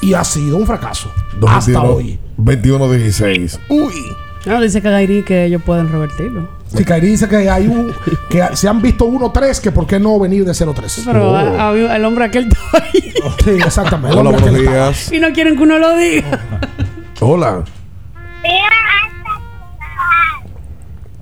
y 0.00 0.14
ha 0.14 0.24
sido 0.24 0.56
un 0.56 0.66
fracaso. 0.66 1.10
hasta 1.46 1.80
21, 1.82 1.94
hoy. 1.94 2.18
21-16. 2.38 3.58
Uy. 3.68 3.92
No, 4.46 4.60
dice 4.62 4.80
que 4.80 4.88
Gairi 4.88 5.22
que 5.24 5.44
ellos 5.44 5.60
pueden 5.64 5.90
revertirlo. 5.90 6.48
Si 6.74 6.84
Kairi 6.84 7.08
dice 7.08 7.28
que 7.28 7.50
hay 7.50 7.66
un 7.66 7.92
que 8.30 8.42
se 8.54 8.68
han 8.68 8.80
visto 8.80 9.06
1-3, 9.06 9.60
que 9.60 9.72
por 9.72 9.86
qué 9.86 9.98
no 9.98 10.18
venir 10.18 10.44
de 10.44 10.52
0-3. 10.52 11.02
Pero 11.04 11.34
a- 11.36 11.70
a- 11.70 11.96
el 11.96 12.04
hombre 12.04 12.24
aquel 12.26 12.48
está 12.48 12.58
ahí. 12.84 13.12
Sí, 13.44 13.50
exactamente. 13.50 14.16
Hola, 14.16 14.30
buenos 14.30 14.54
días. 14.58 15.12
y 15.12 15.18
no 15.18 15.32
quieren 15.32 15.56
que 15.56 15.62
uno 15.64 15.78
lo 15.78 15.96
diga. 15.96 16.60
Hola. 17.20 17.64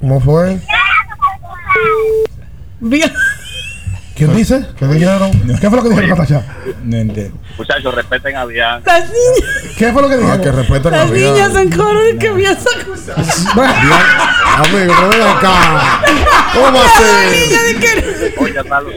¿Cómo 0.01 0.21
fue? 0.21 0.61
Bien. 2.81 3.11
¿Quién 4.15 4.35
dice? 4.37 4.67
¿Qué 4.79 4.87
dijeron? 4.87 5.31
¿Qué 5.61 5.69
fue 5.69 5.77
lo 5.77 5.83
que 5.83 5.89
dijeron, 5.91 6.11
Natasha? 6.11 6.43
No 6.85 6.97
entiendo. 6.97 7.39
Muchachos, 7.59 7.95
respeten 7.95 8.37
a 8.37 8.45
Bian. 8.45 8.83
Las 8.85 9.01
niñas, 9.11 9.75
¿Qué 9.79 9.93
fue 9.93 10.03
lo 10.03 10.09
que 10.09 10.17
dijeron? 10.17 10.39
Ah, 10.39 10.43
que 10.43 10.53
respeten 10.53 10.95
a 10.95 10.97
las 10.99 11.11
Bian. 11.11 11.33
niñas 11.35 11.55
en 11.57 11.71
coro 11.71 12.03
de 12.03 12.17
que 12.19 12.29
había 12.29 12.55
sacado. 12.55 12.95
Amigo, 14.59 14.95
no 14.95 15.09
ven 15.09 15.23
acá. 15.23 16.03
¿Cómo 16.55 16.71
niñas 16.71 17.63
de 17.67 17.75
que. 17.81 18.35
Oye, 18.39 18.59
hasta 18.59 18.81
los, 18.81 18.95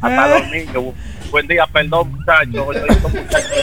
hasta 0.00 0.28
los 0.28 0.48
niños. 0.50 0.94
Buen 1.30 1.46
día, 1.46 1.66
perdón, 1.66 2.12
muchachos. 2.12 2.76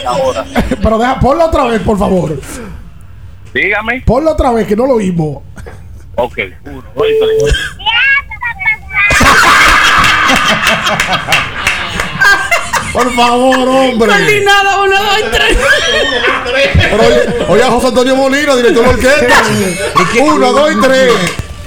Ahora. 0.06 0.44
Pero 0.82 0.98
deja, 0.98 1.20
ponlo 1.20 1.44
otra 1.44 1.64
vez, 1.64 1.82
por 1.82 1.98
favor. 1.98 2.40
Dígame. 3.52 4.02
Ponlo 4.06 4.32
otra 4.32 4.52
vez, 4.52 4.66
que 4.66 4.76
no 4.76 4.86
lo 4.86 4.94
oímos. 4.94 5.42
Ok, 6.16 6.38
uno, 6.64 6.82
dos 6.94 7.06
y 7.06 7.18
tres. 7.20 7.54
Por 12.92 13.14
favor, 13.14 13.68
hombre. 13.68 14.08
Coordinada, 14.08 14.82
uno, 14.82 14.96
dos, 14.96 15.30
tres. 15.30 15.58
Pero 16.90 17.02
oye, 17.04 17.46
oye 17.48 17.62
a 17.62 17.70
José 17.70 17.86
Antonio 17.88 18.16
Molina, 18.16 18.56
director 18.56 18.84
de 18.84 18.90
orquesta. 18.90 19.42
Uno, 20.22 20.52
dos 20.52 20.72
y 20.72 20.80
tres. 20.80 21.12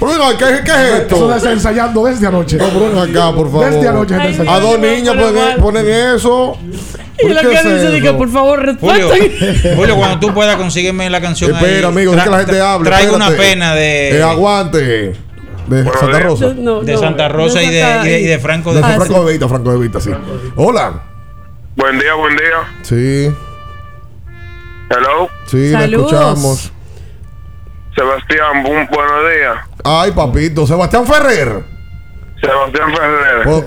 Pero 0.06 0.18
venga, 0.18 0.38
¿qué, 0.38 0.64
qué 0.64 0.70
es 0.72 1.00
esto? 1.00 1.16
Eso 1.16 1.34
está 1.36 1.52
ensayando 1.52 2.04
desde 2.04 2.26
anoche. 2.26 2.56
No, 2.56 2.68
pero 2.68 3.00
acá, 3.00 3.32
por 3.34 3.50
favor. 3.50 3.70
Desde 3.70 3.88
anoche 3.88 4.14
está 4.14 4.28
ensayando. 4.28 4.52
A 4.52 4.60
dos 4.60 4.78
niñas 4.78 5.14
ponen, 5.16 5.56
ponen 5.60 5.88
eso. 6.16 6.58
Y 7.18 7.22
¿Por 7.26 7.30
lo 7.34 7.40
qué 7.42 7.48
que 7.56 7.68
dice, 7.74 7.90
dice, 7.92 8.12
por 8.14 8.28
favor, 8.30 8.78
Julio, 8.80 9.08
respeten. 9.10 9.76
Julio, 9.76 9.96
cuando 9.96 10.18
tú 10.18 10.34
puedas 10.34 10.56
consígueme 10.56 11.08
la 11.10 11.20
canción 11.20 11.54
ahí. 11.54 11.64
Espera, 11.64 11.88
amigo, 11.88 12.14
es 12.14 12.22
que 12.24 12.30
la 12.30 12.38
gente 12.38 12.60
hable. 12.60 12.88
Traigo 12.90 13.14
una 13.16 13.30
pena 13.30 13.74
de, 13.74 14.16
Eh, 14.18 14.22
aguante. 14.22 15.14
De 15.68 15.84
Santa 15.84 16.18
Rosa. 16.18 16.54
No, 16.56 16.80
de 16.82 16.92
no, 16.94 16.98
Santa 16.98 17.28
Rosa 17.28 17.60
de 17.60 17.64
y, 17.66 17.70
de, 17.70 17.80
Santa- 17.80 18.08
y, 18.08 18.10
de, 18.10 18.20
y 18.20 18.24
de 18.26 18.38
Franco 18.40 18.74
De 18.74 18.80
Ah, 18.82 18.94
Franco 18.96 19.24
de 19.24 19.32
Vita, 19.34 19.48
Franco 19.48 19.72
de 19.72 19.78
Vita, 19.78 20.00
sí. 20.00 20.10
Hola. 20.56 21.02
Buen 21.76 21.98
día, 22.00 22.14
buen 22.14 22.36
día. 22.36 22.82
Sí, 22.82 23.32
Hello, 24.90 25.28
sí, 25.46 25.56
le 25.56 25.70
Saludos. 25.72 26.12
escuchamos. 26.12 26.71
Sebastián, 27.94 28.64
bu- 28.64 28.88
buenos 28.88 29.30
días. 29.30 29.56
Ay, 29.84 30.10
papito, 30.12 30.66
Sebastián 30.66 31.06
Ferrer. 31.06 31.62
Sebastián 32.40 32.94
Ferrer. 32.94 33.48
O- 33.48 33.64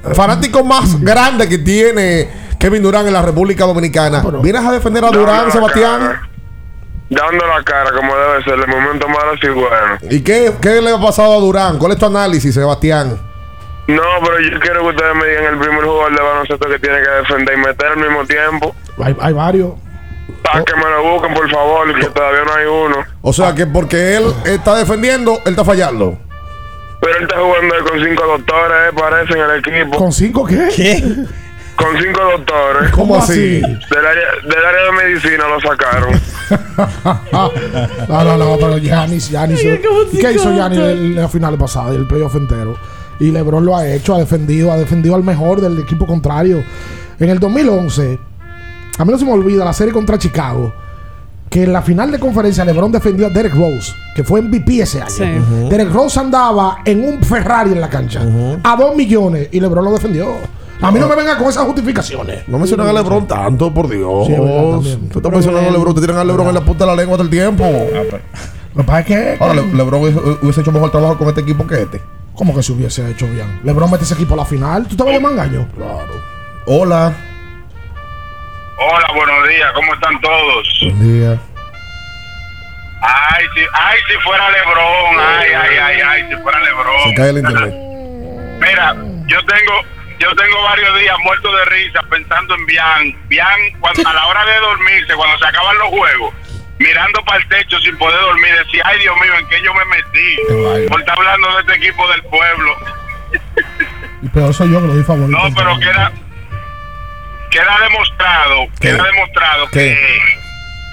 El 0.00 0.14
fanático 0.14 0.64
más 0.64 1.00
grande 1.00 1.48
que 1.48 1.58
tiene 1.58 2.28
Kevin 2.58 2.82
Durán 2.82 3.06
en 3.06 3.12
la 3.12 3.22
República 3.22 3.64
Dominicana. 3.64 4.22
¿Vienes 4.42 4.64
a 4.64 4.72
defender 4.72 5.04
a 5.04 5.06
Dando 5.06 5.20
Durán, 5.20 5.52
Sebastián? 5.52 6.00
cara. 6.00 6.22
Dando 7.10 7.46
la 7.46 7.62
cara 7.64 7.90
como 7.96 8.14
debe 8.14 8.44
ser, 8.44 8.54
el 8.54 8.66
momento 8.68 9.08
malo 9.08 9.32
y 9.40 9.48
bueno. 9.48 9.98
¿Y 10.10 10.20
qué, 10.22 10.52
qué 10.60 10.82
le 10.82 10.90
ha 10.90 11.00
pasado 11.00 11.34
a 11.34 11.40
Durán? 11.40 11.78
¿Cuál 11.78 11.92
es 11.92 11.98
tu 11.98 12.04
análisis, 12.06 12.52
Sebastián? 12.52 13.18
No, 13.86 14.02
pero 14.22 14.38
yo 14.40 14.60
quiero 14.60 14.82
que 14.82 14.88
ustedes 14.88 15.14
me 15.14 15.26
digan 15.26 15.44
el 15.54 15.58
primer 15.58 15.84
jugador 15.84 16.14
de 16.14 16.22
baloncesto 16.22 16.68
que 16.68 16.78
tiene 16.78 16.98
que 17.02 17.08
defender 17.08 17.54
y 17.54 17.60
meter 17.66 17.86
al 17.86 17.96
mismo 17.96 18.24
tiempo. 18.26 18.74
Hay, 19.02 19.16
hay 19.22 19.32
varios. 19.32 19.70
Para 20.52 20.64
que 20.64 20.74
me 20.76 20.84
lo 20.84 21.12
busquen, 21.12 21.34
por 21.34 21.50
favor, 21.50 22.00
que 22.00 22.06
todavía 22.06 22.44
no 22.44 22.54
hay 22.54 22.66
uno. 22.66 22.96
O 23.22 23.32
sea, 23.32 23.54
que 23.54 23.66
porque 23.66 24.16
él 24.16 24.32
está 24.46 24.76
defendiendo, 24.76 25.40
él 25.44 25.50
está 25.50 25.64
fallando. 25.64 26.18
Pero 27.00 27.16
él 27.16 27.22
está 27.24 27.36
jugando 27.38 27.74
con 27.88 28.04
cinco 28.04 28.26
doctores, 28.26 28.78
eh, 28.88 28.96
parece, 28.98 29.32
en 29.34 29.50
el 29.50 29.58
equipo. 29.58 29.98
¿Con 29.98 30.12
cinco 30.12 30.44
qué? 30.44 30.68
¿Qué? 30.74 31.02
Con 31.76 31.96
cinco 32.02 32.20
doctores. 32.22 32.90
¿Cómo 32.92 33.16
así? 33.16 33.60
Del 33.60 34.06
área, 34.06 34.26
del 34.42 34.64
área 34.64 34.84
de 34.84 34.92
medicina 34.92 35.44
lo 35.48 35.60
sacaron. 35.60 36.20
no, 38.08 38.24
no, 38.24 38.36
no, 38.36 38.56
pero 38.58 38.78
Giannis, 38.78 39.30
Giannis. 39.30 39.60
Ay, 39.60 39.80
¿cómo 39.86 40.00
¿Y 40.10 40.18
qué 40.18 40.32
hizo 40.32 40.52
Giannis 40.52 40.78
en 40.78 41.14
la 41.14 41.28
final 41.28 41.56
pasada, 41.56 41.94
el 41.94 42.06
playoff 42.06 42.34
entero? 42.34 42.76
Y 43.20 43.30
LeBron 43.30 43.64
lo 43.64 43.76
ha 43.76 43.86
hecho, 43.86 44.14
ha 44.14 44.18
defendido, 44.18 44.72
ha 44.72 44.76
defendido 44.76 45.14
al 45.14 45.22
mejor 45.22 45.60
del 45.60 45.78
equipo 45.78 46.06
contrario. 46.06 46.64
En 47.20 47.30
el 47.30 47.38
2011, 47.38 48.18
a 48.98 49.04
mí 49.04 49.12
no 49.12 49.18
se 49.18 49.24
me 49.24 49.32
olvida 49.32 49.64
la 49.64 49.72
serie 49.72 49.92
contra 49.92 50.18
Chicago, 50.18 50.72
que 51.48 51.62
en 51.64 51.72
la 51.72 51.80
final 51.82 52.10
de 52.10 52.18
conferencia 52.18 52.64
LeBron 52.64 52.92
defendió 52.92 53.26
a 53.26 53.30
Derek 53.30 53.54
Rose, 53.54 53.92
que 54.14 54.22
fue 54.24 54.42
MVP 54.42 54.80
ese 54.80 55.00
año. 55.00 55.10
Sí. 55.10 55.24
Derek 55.70 55.90
Rose 55.92 56.18
andaba 56.20 56.78
en 56.84 57.02
un 57.04 57.22
Ferrari 57.22 57.72
en 57.72 57.80
la 57.80 57.88
cancha, 57.88 58.20
a 58.62 58.76
dos 58.76 58.94
millones, 58.96 59.48
y 59.52 59.60
LeBron 59.60 59.84
lo 59.84 59.92
defendió. 59.92 60.26
A 60.80 60.92
mí 60.92 61.00
no 61.00 61.08
me 61.08 61.16
venga 61.16 61.36
con 61.36 61.48
esas 61.48 61.64
justificaciones. 61.64 62.46
No 62.46 62.56
mencionan 62.58 62.86
a 62.86 62.92
Lebron 62.92 63.26
tanto, 63.26 63.72
por 63.74 63.88
Dios. 63.88 64.26
Sí. 64.28 64.34
Tú 65.10 65.18
estás 65.18 65.32
mencionando 65.32 65.68
a 65.68 65.72
Lebron, 65.72 65.94
te 65.94 66.00
tiran 66.02 66.18
a 66.18 66.24
Lebron 66.24 66.46
en 66.48 66.54
la 66.54 66.60
punta 66.60 66.84
de 66.84 66.90
la 66.92 66.96
lengua 66.96 67.16
todo 67.16 67.24
el 67.24 67.30
tiempo. 67.30 67.64
Lo 67.64 68.82
que 68.82 68.86
pasa 68.86 69.00
es 69.00 69.06
que. 69.06 69.36
Ahora, 69.40 69.54
Le- 69.54 69.74
Lebron 69.74 70.02
hubiese, 70.02 70.60
hecho 70.60 70.70
mejor 70.70 70.90
trabajo 70.92 71.18
con 71.18 71.26
este 71.28 71.40
equipo 71.40 71.66
que 71.66 71.82
este. 71.82 72.00
¿Cómo 72.34 72.54
que 72.54 72.62
se 72.62 72.70
hubiese 72.72 73.10
hecho 73.10 73.26
bien? 73.26 73.58
LeBron 73.64 73.90
mete 73.90 74.04
ese 74.04 74.14
equipo 74.14 74.34
a 74.34 74.36
la 74.36 74.44
final. 74.44 74.86
¿Tú 74.86 74.94
te 74.94 75.02
vas 75.02 75.16
a 75.16 75.18
mangaño? 75.20 75.66
Claro. 75.74 76.12
Hola. 76.66 77.12
Hola, 78.80 79.08
buenos 79.12 79.48
días, 79.48 79.72
¿cómo 79.74 79.92
están 79.92 80.20
todos? 80.20 80.78
Buen 80.82 81.20
día. 81.20 81.38
Ay, 83.00 83.44
si, 83.52 83.60
ay, 83.72 83.98
si 84.08 84.14
fuera 84.22 84.48
Lebron, 84.50 85.18
ay, 85.18 85.50
ay, 85.52 85.78
ay, 85.78 86.00
ay, 86.00 86.28
si 86.28 86.36
fuera 86.36 86.60
Lebron. 86.60 87.02
Se 87.08 87.14
cae 87.14 87.30
el 87.30 87.38
internet. 87.38 87.74
Mira, 88.60 88.94
yo 89.26 89.44
tengo, 89.46 89.82
yo 90.20 90.34
tengo 90.36 90.62
varios 90.62 90.96
días 91.00 91.16
muerto 91.24 91.56
de 91.56 91.64
risa 91.64 92.00
pensando 92.08 92.54
en 92.54 92.66
Bian. 92.66 93.28
Bian, 93.28 93.58
cuando, 93.80 94.08
a 94.08 94.12
la 94.14 94.26
hora 94.26 94.44
de 94.44 94.60
dormirse, 94.60 95.14
cuando 95.14 95.36
se 95.38 95.46
acaban 95.46 95.76
los 95.78 95.88
juegos, 95.88 96.34
mirando 96.78 97.20
para 97.24 97.38
el 97.38 97.48
techo 97.48 97.80
sin 97.80 97.98
poder 97.98 98.20
dormir, 98.20 98.52
decía, 98.64 98.84
ay 98.86 99.00
Dios 99.00 99.16
mío, 99.20 99.34
¿en 99.40 99.48
qué 99.48 99.60
yo 99.60 99.74
me 99.74 99.84
metí? 99.86 100.86
Por 100.88 101.00
estar 101.00 101.18
hablando 101.18 101.52
de 101.54 101.60
este 101.62 101.74
equipo 101.74 102.08
del 102.12 102.22
pueblo. 102.22 102.76
Y 104.22 104.28
peor 104.28 104.54
soy 104.54 104.70
yo 104.72 104.80
que 104.80 104.86
lo 104.86 104.94
di 104.94 105.02
favorito. 105.02 105.36
No, 105.36 105.52
pero 105.54 105.78
queda, 105.80 106.12
queda 107.50 107.78
demostrado, 107.82 108.66
queda 108.80 109.04
demostrado 109.04 109.68
que 109.70 109.96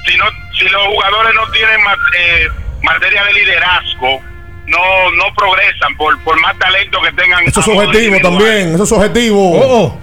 si 0.07 0.17
no, 0.17 0.25
si 0.57 0.65
los 0.69 0.87
jugadores 0.87 1.33
no 1.35 1.51
tienen 1.51 1.79
eh, 2.17 2.47
materia 2.83 3.23
de 3.25 3.33
liderazgo, 3.33 4.21
no, 4.67 5.11
no 5.17 5.23
progresan 5.35 5.95
por, 5.97 6.19
por 6.23 6.39
más 6.41 6.57
talento 6.59 6.99
que 7.01 7.11
tengan. 7.13 7.43
Eso 7.45 7.59
es 7.59 7.67
objetivo 7.67 8.17
también. 8.21 8.73
Eso 8.73 8.83
es 8.83 8.91
objetivo. 8.91 9.99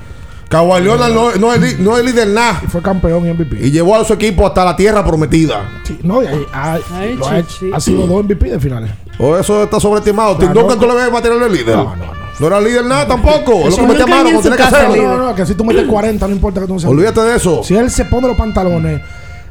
Kawhi 0.49 0.83
Leonard 0.83 1.13
no, 1.13 1.33
no 1.37 1.55
es, 1.55 1.79
no 1.79 1.97
es 1.97 2.05
líder 2.05 2.29
nada. 2.29 2.61
Fue 2.69 2.83
campeón 2.83 3.27
y 3.27 3.33
MVP. 3.33 3.57
Y 3.59 3.71
llevó 3.71 3.97
a 3.97 4.05
su 4.05 4.13
equipo 4.13 4.47
hasta 4.47 4.65
la 4.67 4.77
tierra 4.77 5.03
prometida. 5.05 5.81
Sí, 5.85 5.99
no, 6.03 6.23
y 6.23 6.27
ahí- 6.27 6.47
Ay, 6.53 7.15
lo 7.17 7.27
ha, 7.27 7.43
chichi. 7.43 7.71
ha 7.73 7.81
sido 7.81 8.07
dos 8.07 8.23
MVP 8.25 8.51
de 8.51 8.61
finales. 8.61 8.91
O 9.19 9.37
eso 9.37 9.63
está 9.65 9.79
sobreestimado. 9.79 10.37
Tim. 10.37 10.53
Duncan, 10.53 10.79
tú 10.79 10.87
le 10.87 10.95
ves 10.95 11.13
material 11.13 11.41
de 11.41 11.51
líder. 11.51 11.77
No, 11.77 11.85
no, 11.97 12.07
no. 12.07 12.23
No 12.41 12.47
era 12.47 12.61
líder 12.61 12.85
nada 12.87 13.07
tampoco. 13.07 13.69
Es 13.69 13.77
lo 13.79 13.87
que 13.87 13.93
me 13.93 13.99
llamaron. 13.99 14.41
Tiene 14.41 14.57
que 14.57 14.63
hacerlo. 14.63 14.95
líder. 14.95 15.09
No, 15.09 15.19
no, 15.29 15.35
que 15.35 15.47
si 15.47 15.55
tú 15.55 15.65
metes 15.65 15.87
40, 15.87 16.27
no 16.27 16.33
importa 16.35 16.61
que 16.61 16.67
tú 16.67 16.75
no 16.75 16.81
seas. 16.81 16.91
Olvídate 16.91 17.21
de 17.21 17.37
eso. 17.37 17.63
Si 17.63 17.75
él 17.77 17.91
se 17.91 18.05
pone 18.07 18.27
los 18.27 18.37
pantalones, 18.37 19.01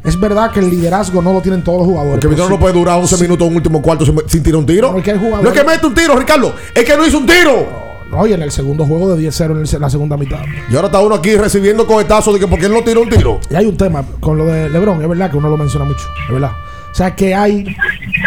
es 0.04 0.20
verdad 0.20 0.52
que 0.52 0.60
el 0.60 0.70
liderazgo 0.70 1.22
no 1.22 1.32
lo 1.32 1.42
tienen 1.42 1.64
todos 1.64 1.78
los 1.80 1.88
jugadores. 1.88 2.16
Porque 2.16 2.28
pero 2.28 2.32
Vitoro 2.36 2.50
no 2.50 2.60
puede 2.60 2.74
durar 2.74 2.98
11 3.00 3.18
minutos 3.22 3.46
en 3.46 3.52
un 3.52 3.58
último 3.58 3.82
cuarto 3.82 4.06
sin, 4.06 4.18
sin 4.28 4.44
tirar 4.44 4.58
un 4.58 4.66
tiro. 4.66 4.92
No, 4.92 4.98
es 4.98 5.04
que 5.04 5.12
hay 5.12 5.20
jugadores- 5.20 5.44
No 5.44 5.50
es 5.52 5.62
que 5.62 5.66
mete 5.68 5.86
un 5.88 5.94
tiro, 5.94 6.16
Ricardo. 6.18 6.54
Es 6.76 6.84
que 6.84 6.98
no 6.98 7.06
hizo 7.06 7.18
un 7.20 7.26
tiro. 7.28 7.92
No, 8.12 8.28
y 8.28 8.34
en 8.34 8.42
el 8.42 8.52
segundo 8.52 8.86
juego 8.86 9.16
de 9.16 9.22
10-0 9.30 9.74
en 9.76 9.82
la 9.82 9.90
segunda 9.90 10.18
mitad. 10.18 10.40
Y 10.70 10.76
ahora 10.76 10.88
está 10.88 11.00
uno 11.00 11.16
aquí 11.16 11.34
recibiendo 11.38 11.88
cohetazos 11.88 12.34
de 12.34 12.42
que 12.42 12.48
porque 12.48 12.66
él 12.66 12.74
no 12.74 12.84
tiró 12.84 13.04
un 13.04 13.10
tiro. 13.10 13.40
Y 13.50 13.56
hay 13.56 13.68
un 13.68 13.78
tema 13.78 14.04
con 14.20 14.38
lo 14.38 14.46
de 14.48 14.70
LeBron, 14.70 15.02
es 15.02 15.08
verdad 15.08 15.32
que 15.32 15.38
uno 15.38 15.48
lo 15.50 15.56
menciona 15.56 15.86
mucho, 15.86 16.04
es 16.28 16.34
verdad. 16.34 16.52
O 16.92 16.94
sea 16.94 17.16
que 17.16 17.34
hay, 17.34 17.74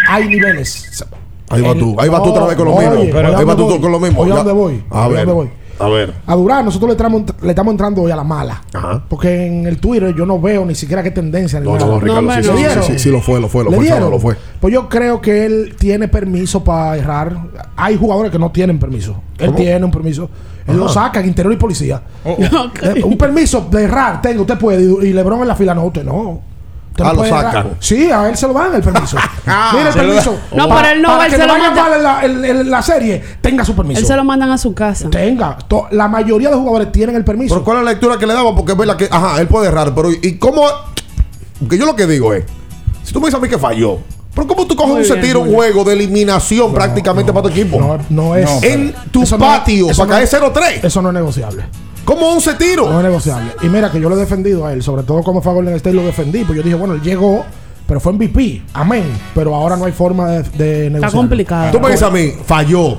hay 0.09 0.27
niveles. 0.27 1.05
Ahí 1.55 1.63
va 1.63 1.75
tú, 1.75 1.97
ahí 1.99 2.09
va 2.09 2.23
tú 2.23 2.31
otra 2.31 2.47
vez 2.47 2.57
con 2.57 2.65
lo 2.67 2.75
Oye, 2.75 2.89
mismo. 2.91 3.19
ahí 3.19 3.35
¿a 3.35 3.45
va 3.45 3.57
tú 3.57 3.81
con 3.81 3.93
lo 3.93 4.01
mismo. 4.01 4.21
Oye, 4.23 4.33
¿a 4.33 4.35
Ya. 4.37 4.43
dónde 4.43 4.53
voy? 4.53 4.83
A 4.91 4.95
Oye, 4.99 5.05
¿a 5.05 5.09
ver. 5.09 5.27
dónde 5.27 5.33
voy? 5.33 5.51
A 5.77 5.89
ver. 5.89 6.15
A 6.29 6.37
Durán 6.37 6.65
nosotros 6.65 6.89
le 6.89 6.93
estamos, 6.93 7.23
le 7.43 7.49
estamos 7.51 7.73
entrando 7.73 8.03
hoy 8.03 8.11
a 8.13 8.15
la 8.17 8.23
mala. 8.23 8.63
Ajá. 8.73 9.03
Porque 9.09 9.47
en 9.47 9.67
el 9.67 9.79
Twitter 9.79 10.15
yo 10.17 10.25
no 10.25 10.41
veo 10.41 10.65
ni 10.65 10.77
siquiera 10.77 11.03
qué 11.03 11.11
tendencia 11.11 11.59
ni 11.59 11.67
No, 11.67 11.75
nada. 11.75 11.87
no, 11.87 11.99
Ricardo, 11.99 12.23
no. 12.23 12.33
sí, 12.33 12.43
sí, 12.45 12.53
¿Le 12.53 12.83
sí, 12.83 12.99
sí, 13.01 13.11
lo 13.11 13.21
fue, 13.21 13.41
lo 13.41 13.49
fue, 13.49 13.65
lo 13.65 13.71
¿Le 13.71 13.77
fue, 13.79 14.01
lo 14.01 14.19
fue. 14.21 14.37
Pues 14.61 14.73
yo 14.73 14.89
creo 14.89 15.21
que 15.21 15.45
él 15.45 15.75
tiene 15.77 16.07
permiso 16.07 16.63
para 16.63 16.97
errar. 16.97 17.37
Hay 17.75 17.97
jugadores 17.97 18.31
que 18.31 18.39
no 18.39 18.53
tienen 18.53 18.79
permiso. 18.79 19.17
Él 19.37 19.47
¿Cómo? 19.47 19.59
tiene 19.59 19.85
un 19.85 19.91
permiso. 19.91 20.31
Él 20.65 20.77
lo 20.77 20.89
saca 20.89 21.19
en 21.19 21.27
interior 21.27 21.53
y 21.53 21.57
policía. 21.57 22.01
Oh, 22.25 22.37
Eh, 22.83 23.03
Un 23.03 23.19
permiso 23.19 23.67
de 23.69 23.83
errar, 23.83 24.23
tengo, 24.23 24.43
usted 24.43 24.57
puede. 24.57 24.81
Y 25.09 25.13
Lebron 25.13 25.41
en 25.43 25.49
la 25.49 25.57
fila, 25.57 25.75
no, 25.75 25.87
usted 25.87 26.05
no. 26.05 26.41
Ah, 27.03 27.13
lo 27.13 27.25
sacan. 27.25 27.71
Sí, 27.81 28.11
a 28.11 28.29
él 28.29 28.37
se 28.37 28.47
lo 28.47 28.53
dan 28.55 28.75
el 28.75 28.83
permiso. 28.83 29.17
Ah, 29.47 29.73
Mire 29.75 29.89
el 29.89 29.95
permiso. 29.95 30.39
No, 30.55 30.69
Pa- 30.69 30.77
pero 30.77 30.89
él 30.95 31.03
no 31.03 31.09
para 31.09 31.19
va, 31.19 31.25
él 31.27 31.31
que 31.31 31.37
se 31.37 31.43
le 31.43 31.47
lo 31.49 31.53
vaya 31.53 31.67
manda- 31.71 31.83
mal 31.83 31.93
en 31.95 32.03
la, 32.03 32.25
en- 32.25 32.45
en 32.61 32.71
la 32.71 32.83
serie, 32.83 33.23
tenga 33.41 33.65
su 33.65 33.75
permiso. 33.77 34.01
Él 34.01 34.07
se 34.07 34.17
lo 34.17 34.25
mandan 34.25 34.51
a 34.51 34.57
su 34.59 34.73
casa. 34.75 35.11
Tenga. 35.11 35.59
To- 35.69 35.89
la 35.91 36.09
mayoría 36.09 36.49
de 36.51 36.57
jugadores 36.57 36.93
tienen 36.93 37.17
el 37.17 37.25
permiso. 37.25 37.55
Pero 37.55 37.65
¿cuál 37.65 37.79
es 37.79 37.85
la 37.85 37.91
lectura 37.91 38.17
que 38.17 38.27
le 38.27 38.33
daban? 38.33 38.55
Porque 38.55 38.73
es 38.73 38.79
verdad 38.79 38.97
que, 38.97 39.09
ajá, 39.11 39.41
él 39.41 39.49
puede 39.49 39.69
errar, 39.69 39.95
pero 39.95 40.11
¿y 40.11 40.39
cómo? 40.39 40.65
Porque 41.59 41.79
yo 41.79 41.85
lo 41.87 41.95
que 41.97 42.07
digo 42.07 42.33
es, 42.33 42.45
si 43.03 43.13
tú 43.13 43.21
me 43.21 43.27
dices 43.27 43.39
a 43.39 43.43
mí 43.43 43.49
que 43.49 43.59
falló, 43.59 43.99
pero 44.35 44.47
¿cómo 44.47 44.67
tú 44.67 44.75
coges 44.75 45.09
Muy 45.09 45.19
un 45.19 45.21
tira 45.21 45.39
un 45.39 45.53
juego 45.53 45.85
de 45.85 45.93
eliminación 45.93 46.73
prácticamente 46.73 47.33
para 47.33 47.43
tu 47.43 47.49
equipo? 47.51 47.79
No, 47.81 47.99
no 48.09 48.37
es. 48.37 48.63
en 48.63 48.95
tu 49.11 49.23
no- 49.25 49.39
patio, 49.39 49.87
para 49.89 50.05
no- 50.05 50.09
caer 50.09 50.29
0-3. 50.29 50.85
Eso 50.85 51.03
no 51.03 51.09
es 51.11 51.15
negociable. 51.15 51.65
¿Cómo 52.05 52.33
un 52.33 52.41
se 52.41 52.55
tiro? 52.55 52.91
No 52.91 52.99
es 52.99 53.05
negociable. 53.05 53.53
Y 53.63 53.67
mira 53.67 53.91
que 53.91 54.01
yo 54.01 54.09
lo 54.09 54.17
he 54.17 54.21
defendido 54.21 54.67
a 54.67 54.73
él, 54.73 54.83
sobre 54.83 55.03
todo 55.03 55.23
cuando 55.23 55.41
fue 55.43 55.53
a 55.53 55.55
Golden 55.55 55.75
State 55.77 55.95
lo 55.97 56.03
defendí, 56.03 56.45
pues 56.45 56.57
yo 56.57 56.63
dije, 56.63 56.75
bueno, 56.77 56.95
él 56.95 57.01
llegó, 57.03 57.45
pero 57.87 58.01
fue 58.01 58.13
MVP, 58.13 58.63
amén. 58.75 59.05
Pero 59.35 59.55
ahora 59.55 59.77
no 59.77 59.85
hay 59.87 59.93
forma 59.93 60.29
de, 60.31 60.43
de 60.43 60.91
negociar. 60.91 61.13
complicado. 61.13 61.71
Tú 61.73 61.81
me 61.81 61.89
dices 61.89 62.03
a 62.03 62.11
mí, 62.11 62.33
falló, 62.45 62.99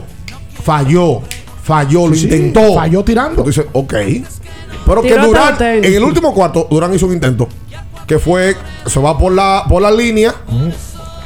falló, 0.63 1.21
falló, 1.63 2.07
lo 2.07 2.15
Sí, 2.15 2.23
intentó. 2.25 2.73
falló 2.75 3.03
tirando. 3.03 3.43
Tú 3.43 3.49
dices, 3.49 3.65
ok. 3.73 3.93
Pero 4.85 5.01
que 5.01 5.17
Durán, 5.17 5.55
en 5.59 5.83
el 5.93 6.03
último 6.03 6.33
cuarto, 6.33 6.67
Durán 6.69 6.93
hizo 6.93 7.05
un 7.07 7.13
intento. 7.13 7.47
Que 8.05 8.19
fue, 8.19 8.55
se 8.85 8.99
va 8.99 9.17
por 9.17 9.31
la, 9.31 9.65
por 9.67 9.81
la 9.81 9.89
línea 9.89 10.33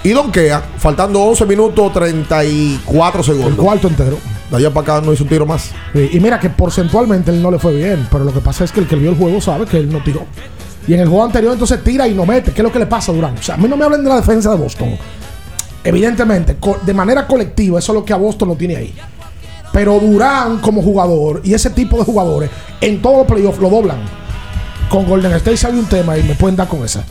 y 0.02 0.10
donkea, 0.12 0.64
faltando 0.78 1.20
11 1.22 1.46
minutos 1.46 1.92
34 1.92 3.22
segundos. 3.24 3.50
El 3.52 3.56
cuarto 3.58 3.88
entero. 3.90 4.18
De 4.50 4.58
allá 4.58 4.74
para 4.74 4.98
acá 4.98 5.06
no 5.06 5.14
hizo 5.14 5.24
un 5.24 5.30
tiro 5.30 5.46
más. 5.46 5.72
Y 5.94 6.20
mira 6.20 6.40
que 6.40 6.50
porcentualmente 6.50 7.32
él 7.32 7.42
no 7.42 7.52
le 7.52 7.60
fue 7.60 7.74
bien, 7.74 8.08
pero 8.12 8.24
lo 8.24 8.34
que 8.34 8.40
pasa 8.40 8.64
es 8.64 8.72
que 8.72 8.80
el 8.80 8.88
que 8.88 8.96
vio 8.96 9.12
el 9.12 9.18
juego 9.18 9.40
sabe 9.40 9.66
que 9.66 9.78
él 9.78 9.92
no 9.92 10.02
tiró. 10.04 10.26
Y 10.88 10.94
en 10.96 11.02
el 11.02 11.08
juego 11.08 11.24
anterior 11.24 11.54
entonces 11.54 11.84
tira 11.84 12.08
y 12.08 12.16
no 12.16 12.26
mete. 12.26 12.52
¿Qué 12.52 12.62
es 12.62 12.64
lo 12.64 12.72
que 12.72 12.80
le 12.80 12.88
pasa 12.88 13.12
a 13.12 13.16
Durán? 13.16 13.36
O 13.38 13.44
sea, 13.44 13.56
a 13.56 13.58
mí 13.58 13.68
no 13.68 13.78
me 13.78 13.86
hablen 13.86 14.04
de 14.04 14.10
la 14.10 14.16
defensa 14.16 14.50
de 14.50 14.58
Boston. 14.58 14.98
Evidentemente, 15.84 16.58
de 16.84 16.94
manera 16.94 17.28
colectiva, 17.28 17.80
eso 17.80 17.92
es 17.92 17.96
lo 18.00 18.04
que 18.04 18.12
a 18.12 18.18
Boston 18.18 18.50
lo 18.50 18.56
tiene 18.56 18.76
ahí. 18.76 18.94
Pero 19.72 20.00
Durán 20.00 20.58
como 20.60 20.82
jugador 20.82 21.42
y 21.44 21.54
ese 21.54 21.70
tipo 21.70 21.98
de 21.98 22.04
jugadores 22.04 22.50
en 22.82 23.02
todos 23.02 23.18
los 23.18 23.28
playoffs 23.28 23.60
lo 23.60 23.70
doblan. 23.70 24.00
Con 24.90 25.06
Golden 25.06 25.34
State 25.34 25.68
había 25.68 25.80
un 25.80 25.86
tema 25.86 26.18
y 26.18 26.24
me 26.24 26.34
pueden 26.34 26.56
dar 26.56 26.68
con 26.68 26.84
esa. 26.84 27.04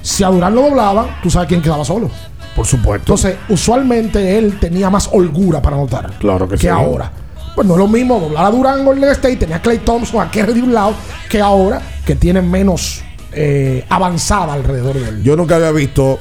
Si 0.00 0.24
a 0.24 0.28
Durán 0.28 0.54
lo 0.54 0.62
doblaban, 0.62 1.18
tú 1.22 1.28
sabes 1.30 1.46
quién 1.46 1.60
quedaba 1.60 1.84
solo. 1.84 2.10
Por 2.56 2.66
supuesto. 2.66 3.12
Entonces, 3.14 3.36
usualmente 3.48 4.36
él 4.38 4.58
tenía 4.60 4.90
más 4.90 5.08
holgura 5.12 5.62
para 5.62 5.76
anotar. 5.76 6.10
Claro 6.18 6.46
que 6.48 6.54
que 6.56 6.62
sí. 6.62 6.68
ahora. 6.68 7.10
Pues 7.54 7.66
no 7.66 7.74
es 7.74 7.78
lo 7.78 7.88
mismo 7.88 8.18
doblar 8.20 8.46
a 8.46 8.50
Durán 8.50 8.78
en 8.80 8.84
Golden 8.84 9.10
State, 9.10 9.36
tenía 9.36 9.56
a 9.56 9.62
Clay 9.62 9.78
Thompson, 9.78 10.20
a 10.20 10.30
Kerry 10.30 10.52
de 10.54 10.62
un 10.62 10.72
lado, 10.72 10.94
que 11.28 11.40
ahora, 11.40 11.80
que 12.06 12.14
tiene 12.14 12.40
menos 12.42 13.02
eh, 13.32 13.84
avanzada 13.88 14.52
alrededor 14.52 14.94
de 14.94 15.08
él. 15.08 15.22
Yo 15.22 15.36
nunca 15.36 15.56
había 15.56 15.70
visto, 15.72 16.18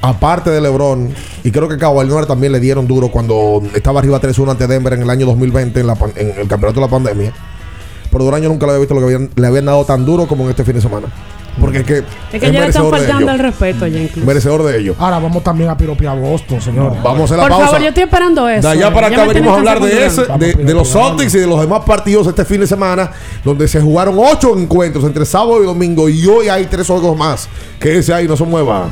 aparte 0.00 0.50
de 0.50 0.60
LeBron, 0.60 1.10
y 1.44 1.50
creo 1.50 1.68
que 1.68 1.76
Kawhi 1.76 2.06
Leonard 2.06 2.26
también 2.26 2.52
le 2.52 2.60
dieron 2.60 2.86
duro 2.86 3.10
cuando 3.10 3.62
estaba 3.74 4.00
arriba 4.00 4.20
3-1 4.20 4.50
ante 4.52 4.66
Denver 4.66 4.92
en 4.94 5.02
el 5.02 5.10
año 5.10 5.26
2020, 5.26 5.80
en, 5.80 5.86
la 5.86 5.96
en 6.16 6.28
el 6.38 6.48
campeonato 6.48 6.80
de 6.80 6.86
la 6.86 6.90
pandemia. 6.90 7.32
Pero 8.10 8.24
Durán 8.24 8.40
yo 8.42 8.48
nunca 8.48 8.64
le 8.66 8.72
había 8.72 8.80
visto 8.80 8.94
lo 8.94 9.00
que 9.00 9.06
habían- 9.14 9.30
le 9.36 9.46
habían 9.46 9.66
dado 9.66 9.84
tan 9.84 10.04
duro 10.06 10.26
como 10.26 10.44
en 10.44 10.50
este 10.50 10.64
fin 10.64 10.74
de 10.74 10.80
semana. 10.80 11.08
Porque 11.60 11.78
es 11.78 11.84
que 11.84 11.98
Es 12.32 12.40
que 12.40 12.52
ya 12.52 12.60
le 12.60 12.66
están 12.68 12.84
merecedor 12.84 12.92
de 12.92 12.98
faltando 12.98 13.22
ello. 13.22 13.32
el 13.32 13.38
respeto 13.38 13.86
incluso. 13.86 14.26
Merecedor 14.26 14.62
de 14.64 14.78
ello. 14.78 14.94
Ahora 14.98 15.18
vamos 15.18 15.42
también 15.42 15.70
a 15.70 15.76
piropear 15.76 16.16
a 16.16 16.20
Boston, 16.20 16.60
señor. 16.60 16.94
Vamos 17.02 17.22
a 17.22 17.24
hacer 17.24 17.36
la 17.36 17.42
Por 17.44 17.50
pausa. 17.50 17.66
favor, 17.66 17.80
yo 17.82 17.88
estoy 17.88 18.02
esperando 18.04 18.48
eso. 18.48 18.68
De 18.68 18.74
allá 18.74 18.94
para 18.94 19.08
Ya 19.08 19.16
acá 19.16 19.26
venimos 19.26 19.54
a 19.54 19.58
hablar 19.58 19.80
de 19.80 20.06
ese, 20.06 20.22
de, 20.38 20.74
los 20.74 20.90
Celtics 20.92 21.34
y 21.34 21.38
de 21.38 21.46
los 21.46 21.60
demás 21.60 21.82
partidos 21.84 22.26
este 22.26 22.44
fin 22.44 22.60
de 22.60 22.66
semana, 22.66 23.10
donde 23.44 23.66
se 23.68 23.80
jugaron 23.80 24.16
ocho 24.18 24.56
encuentros 24.56 25.04
entre 25.04 25.24
sábado 25.24 25.62
y 25.62 25.66
domingo, 25.66 26.08
y 26.08 26.26
hoy 26.26 26.48
hay 26.48 26.66
tres 26.66 26.86
juegos 26.86 27.16
más. 27.16 27.48
Que 27.80 27.98
ese 27.98 28.12
ahí 28.14 28.26
no 28.28 28.36
se 28.36 28.44
mueva. 28.44 28.88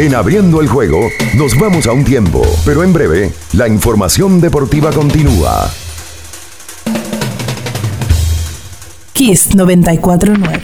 En 0.00 0.14
abriendo 0.14 0.62
el 0.62 0.66
juego, 0.66 1.10
nos 1.36 1.58
vamos 1.58 1.86
a 1.86 1.92
un 1.92 2.04
tiempo, 2.04 2.40
pero 2.64 2.82
en 2.82 2.90
breve, 2.90 3.34
la 3.52 3.68
información 3.68 4.40
deportiva 4.40 4.90
continúa. 4.92 5.70
Kiss 9.12 9.54
949. 9.54 10.58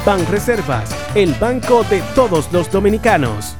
Banreservas, 0.05 0.89
el 1.13 1.33
banco 1.35 1.83
de 1.83 2.01
todos 2.15 2.51
los 2.51 2.71
dominicanos. 2.71 3.55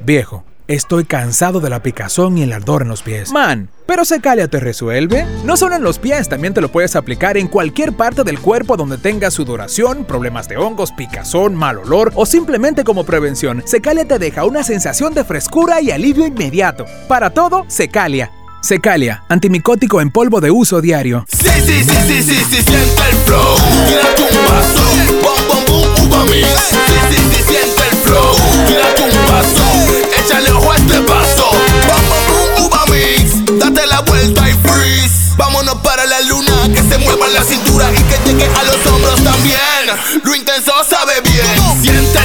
Viejo, 0.00 0.42
estoy 0.66 1.04
cansado 1.04 1.60
de 1.60 1.68
la 1.68 1.82
picazón 1.82 2.38
y 2.38 2.42
el 2.42 2.54
ardor 2.54 2.82
en 2.82 2.88
los 2.88 3.02
pies. 3.02 3.30
Man, 3.30 3.68
pero 3.86 4.06
Secalia 4.06 4.48
te 4.48 4.60
resuelve. 4.60 5.26
No 5.44 5.58
solo 5.58 5.76
en 5.76 5.82
los 5.82 5.98
pies, 5.98 6.30
también 6.30 6.54
te 6.54 6.62
lo 6.62 6.70
puedes 6.70 6.96
aplicar 6.96 7.36
en 7.36 7.48
cualquier 7.48 7.92
parte 7.92 8.24
del 8.24 8.40
cuerpo 8.40 8.78
donde 8.78 8.96
tengas 8.96 9.34
sudoración, 9.34 10.06
problemas 10.06 10.48
de 10.48 10.56
hongos, 10.56 10.90
picazón, 10.92 11.54
mal 11.54 11.76
olor 11.76 12.12
o 12.14 12.24
simplemente 12.24 12.82
como 12.82 13.04
prevención. 13.04 13.62
Secalia 13.66 14.06
te 14.06 14.18
deja 14.18 14.46
una 14.46 14.62
sensación 14.62 15.12
de 15.12 15.24
frescura 15.24 15.82
y 15.82 15.90
alivio 15.90 16.26
inmediato. 16.26 16.86
Para 17.08 17.28
todo, 17.28 17.66
Secalia. 17.68 18.30
Secalia, 18.62 19.22
antimicótico 19.28 20.00
en 20.00 20.10
polvo 20.10 20.40
de 20.40 20.50
uso 20.50 20.80
diario. 20.80 21.26
Sí, 21.28 21.46
sí, 21.66 21.84
sí, 21.84 21.96
sí, 22.06 22.22
sí, 22.22 22.44
sí, 22.48 22.62
siente 22.62 23.02
el 23.10 23.16
flow. 23.26 23.56
Tírate 23.86 24.22
un 24.22 24.44
vaso, 24.46 24.93
mix. 26.26 26.46
Sí, 26.68 26.76
sí, 27.10 27.16
sí, 27.32 27.44
siente 27.48 27.82
el 27.90 27.96
flow. 27.98 28.36
Tírate 28.66 29.02
un 29.02 29.26
vaso, 29.26 29.66
échale 30.18 30.50
ojo 30.52 30.72
a 30.72 30.76
este. 30.76 30.98
Bom, 31.00 31.22
bom, 31.36 32.24
bum, 32.28 32.66
uva 32.66 32.84
mix. 32.86 33.58
Date 33.58 33.86
la 33.86 34.00
vuelta 34.00 34.48
y 34.48 34.52
freeze. 34.66 35.34
Vámonos 35.36 35.76
para 35.76 36.06
la 36.06 36.20
luna, 36.22 36.68
que 36.74 36.82
se 36.82 36.98
mueva 36.98 37.28
la 37.28 37.42
cintura 37.42 37.90
y 37.92 38.02
que 38.04 38.18
llegue 38.30 38.46
a 38.46 38.62
los 38.64 38.86
hombros 38.86 39.22
también. 39.22 39.60
Lo 40.22 40.34
intenso 40.34 40.72
sabe 40.88 41.20
bien. 41.22 41.82
Siente 41.82 42.23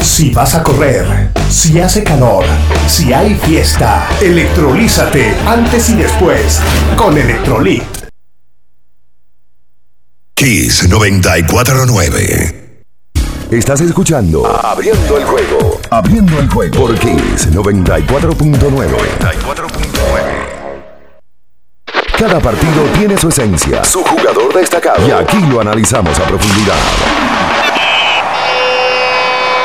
Si 0.00 0.30
vas 0.30 0.54
a 0.54 0.62
correr, 0.62 1.30
si 1.50 1.80
hace 1.80 2.04
calor, 2.04 2.44
si 2.86 3.12
hay 3.12 3.34
fiesta, 3.34 4.08
electrolízate 4.20 5.34
antes 5.46 5.90
y 5.90 5.96
después 5.96 6.60
con 6.96 7.16
Electrolit. 7.18 7.82
Kiss 10.34 10.88
949. 10.88 12.82
Estás 13.50 13.80
escuchando 13.80 14.46
Abriendo 14.46 15.16
el 15.16 15.24
juego. 15.24 15.80
Abriendo 15.90 16.38
el 16.38 16.48
juego 16.48 16.86
por 16.86 16.98
Kiss 16.98 17.50
94.9. 17.50 19.18
Cada 22.18 22.40
partido 22.40 22.82
tiene 22.98 23.16
su 23.16 23.28
esencia, 23.28 23.84
su 23.84 24.02
jugador 24.02 24.52
destacado. 24.52 25.06
Y 25.06 25.10
aquí 25.12 25.38
lo 25.48 25.60
analizamos 25.60 26.18
a 26.18 26.24
profundidad. 26.24 26.74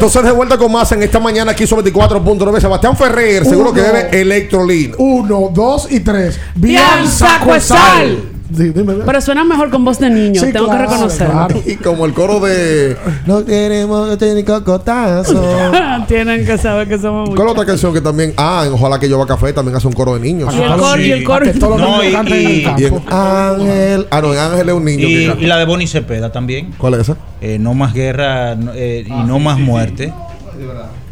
entonces 0.00 0.22
de 0.24 0.32
vuelta 0.32 0.56
con 0.56 0.72
más 0.72 0.90
en 0.92 1.02
esta 1.02 1.20
mañana 1.20 1.52
aquí 1.52 1.66
sobre 1.66 1.92
24.9. 1.92 2.58
Sebastián 2.58 2.96
Ferrer, 2.96 3.44
seguro 3.44 3.70
que 3.70 3.80
Uno. 3.80 3.92
debe 3.92 4.20
Electrolin. 4.20 4.94
Uno, 4.96 5.50
dos 5.52 5.88
y 5.90 6.00
tres. 6.00 6.40
Bianza 6.54 7.38
Cuesal. 7.44 8.29
Sí, 8.56 8.64
dime, 8.70 8.92
dime. 8.94 9.04
Pero 9.06 9.20
suena 9.20 9.44
mejor 9.44 9.70
con 9.70 9.84
voz 9.84 9.98
de 9.98 10.10
niño, 10.10 10.40
Sí, 10.40 10.52
tengo 10.52 10.66
claro, 10.66 10.82
que 10.82 10.90
reconocerlo. 10.92 11.32
claro. 11.34 11.62
Y 11.66 11.76
como 11.76 12.04
el 12.06 12.12
coro 12.12 12.40
de 12.40 12.96
No 13.26 13.44
queremos 13.44 14.18
tener 14.18 14.44
cocotazo. 14.44 15.42
Tienen 16.08 16.44
que 16.44 16.58
saber 16.58 16.88
que 16.88 16.98
somos 16.98 17.28
¿Cuál 17.30 17.38
muchos. 17.40 17.52
otra 17.52 17.66
canción 17.66 17.92
que 17.94 18.00
también? 18.00 18.32
Ah, 18.36 18.64
en 18.66 18.72
Ojalá 18.72 18.98
que 18.98 19.08
lleva 19.08 19.26
café 19.26 19.52
también 19.52 19.76
hace 19.76 19.86
un 19.86 19.92
coro 19.92 20.14
de 20.14 20.20
niños. 20.20 20.52
Y 20.54 20.60
el 20.60 20.72
coro, 20.76 21.00
y 21.00 21.10
el 21.12 21.24
coro. 21.24 21.46
Todos 21.58 21.80
los 21.80 21.88
No, 21.88 21.96
niños 21.98 22.10
y- 22.10 22.12
canten 22.12 22.34
en 22.38 22.46
el 22.46 22.56
y- 22.58 22.62
campo. 22.64 22.80
Y 22.80 22.84
en 22.86 22.94
Ángel. 23.08 24.06
Ah, 24.10 24.20
no, 24.22 24.32
en 24.32 24.38
Ángel 24.40 24.68
es 24.68 24.74
un 24.74 24.84
niño 24.84 25.06
Y, 25.08 25.46
la 25.46 25.56
de 25.58 25.64
Bonnie 25.64 25.86
Cepeda 25.86 26.32
también. 26.32 26.72
¿Cuál 26.78 26.94
es 26.94 27.00
esa? 27.00 27.16
Eh, 27.40 27.58
no 27.58 27.74
más 27.74 27.94
guerra 27.94 28.56
eh, 28.74 29.04
y 29.06 29.10
no 29.26 29.38
más 29.38 29.58
muerte. 29.58 30.12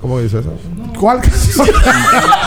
¿Cómo 0.01 0.21
dice 0.21 0.39
esa? 0.39 0.51
¿Cuál 0.99 1.21
canción? 1.21 1.67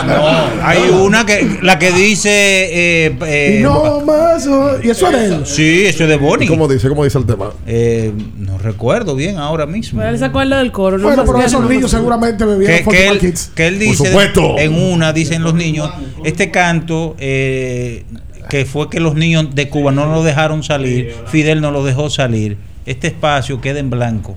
No, 0.06 0.66
hay 0.66 0.88
una 0.90 1.24
que 1.24 1.58
la 1.62 1.78
que 1.78 1.92
dice 1.92 2.28
eh, 2.30 3.16
eh, 3.24 3.58
y 3.60 3.62
no 3.62 4.00
más. 4.00 4.46
oh, 4.48 4.78
Y 4.82 4.90
eso 4.90 5.08
es 5.08 5.12
de 5.12 5.26
él. 5.26 5.46
Sí, 5.46 5.84
eso 5.86 6.02
es 6.02 6.08
de 6.08 6.16
Bonnie. 6.16 6.48
¿Cómo 6.48 6.66
dice? 6.66 6.88
¿Cómo 6.88 7.04
dice 7.04 7.18
el 7.18 7.26
tema? 7.26 7.50
Eh, 7.66 8.12
no 8.36 8.58
recuerdo 8.58 9.14
bien 9.14 9.38
ahora 9.38 9.66
mismo. 9.66 10.00
Pues 10.00 10.12
él 10.12 10.18
se 10.18 10.24
acuerda 10.24 10.58
del 10.58 10.72
coro. 10.72 10.98
no 10.98 11.04
Bueno, 11.04 11.24
pero 11.24 11.40
esos 11.40 11.60
no 11.60 11.68
niños 11.68 11.90
seguramente 11.90 12.44
bebieron 12.44 12.90
que, 12.90 13.08
él, 13.08 13.18
Kids. 13.18 13.52
que 13.54 13.66
él 13.68 13.78
dice 13.78 14.06
supuesto. 14.08 14.58
en 14.58 14.74
una 14.74 15.12
dicen 15.12 15.42
los 15.44 15.54
niños 15.54 15.90
este 16.24 16.50
canto 16.50 17.14
eh, 17.18 18.04
que 18.48 18.64
fue 18.64 18.90
que 18.90 18.98
los 18.98 19.14
niños 19.14 19.54
de 19.54 19.68
Cuba 19.68 19.92
no 19.92 20.06
lo 20.06 20.22
dejaron 20.22 20.62
salir 20.62 21.14
Fidel 21.26 21.60
no 21.60 21.70
lo 21.70 21.84
dejó 21.84 22.10
salir 22.10 22.56
este 22.86 23.08
espacio 23.08 23.60
queda 23.60 23.78
en 23.78 23.90
blanco 23.90 24.36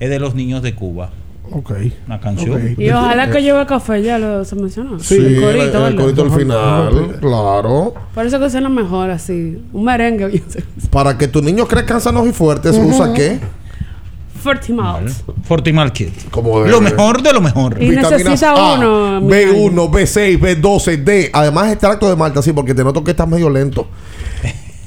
es 0.00 0.10
de 0.10 0.18
los 0.18 0.34
niños 0.34 0.62
de 0.62 0.74
Cuba 0.74 1.10
Ok. 1.56 1.72
una 2.06 2.20
canción 2.20 2.52
Ok. 2.56 2.78
Y 2.78 2.90
ojalá 2.90 3.30
que 3.30 3.40
lleve 3.42 3.64
café, 3.66 4.02
ya 4.02 4.18
lo 4.18 4.44
se 4.44 4.56
mencionó. 4.56 4.98
Sí, 4.98 5.14
el 5.16 5.26
el, 5.36 5.40
corito, 5.40 5.64
el 5.64 5.70
¿verdad? 5.94 5.96
corito 6.02 6.22
al 6.22 6.30
final. 6.32 7.18
Claro. 7.20 7.94
Por 8.14 8.26
eso 8.26 8.38
que 8.40 8.50
suena 8.50 8.68
mejor 8.68 9.10
así. 9.10 9.62
Un 9.72 9.84
merengue. 9.84 10.42
Para 10.90 11.16
que 11.16 11.28
tus 11.28 11.42
niños 11.42 11.68
crezcan 11.68 12.00
sanos 12.00 12.26
y 12.26 12.32
fuertes, 12.32 12.76
usa 12.76 13.12
qué? 13.14 13.38
Forty 14.42 14.74
miles. 14.74 15.24
Fortimal 15.44 15.90
Kid 15.90 16.10
Como 16.30 16.64
de- 16.64 16.70
lo 16.70 16.82
mejor 16.82 17.22
de 17.22 17.32
lo 17.32 17.40
mejor 17.40 17.82
Y 17.82 17.88
necesita 17.88 18.50
A, 18.50 18.74
uno, 18.74 19.20
mi 19.22 19.32
B1, 19.32 19.90
B6, 19.90 20.38
B12, 20.38 21.02
D. 21.02 21.30
Además, 21.32 21.68
extracto 21.72 22.10
de 22.10 22.14
malta, 22.16 22.42
sí, 22.42 22.52
porque 22.52 22.74
te 22.74 22.84
noto 22.84 23.02
que 23.02 23.12
estás 23.12 23.26
medio 23.26 23.48
lento. 23.48 23.86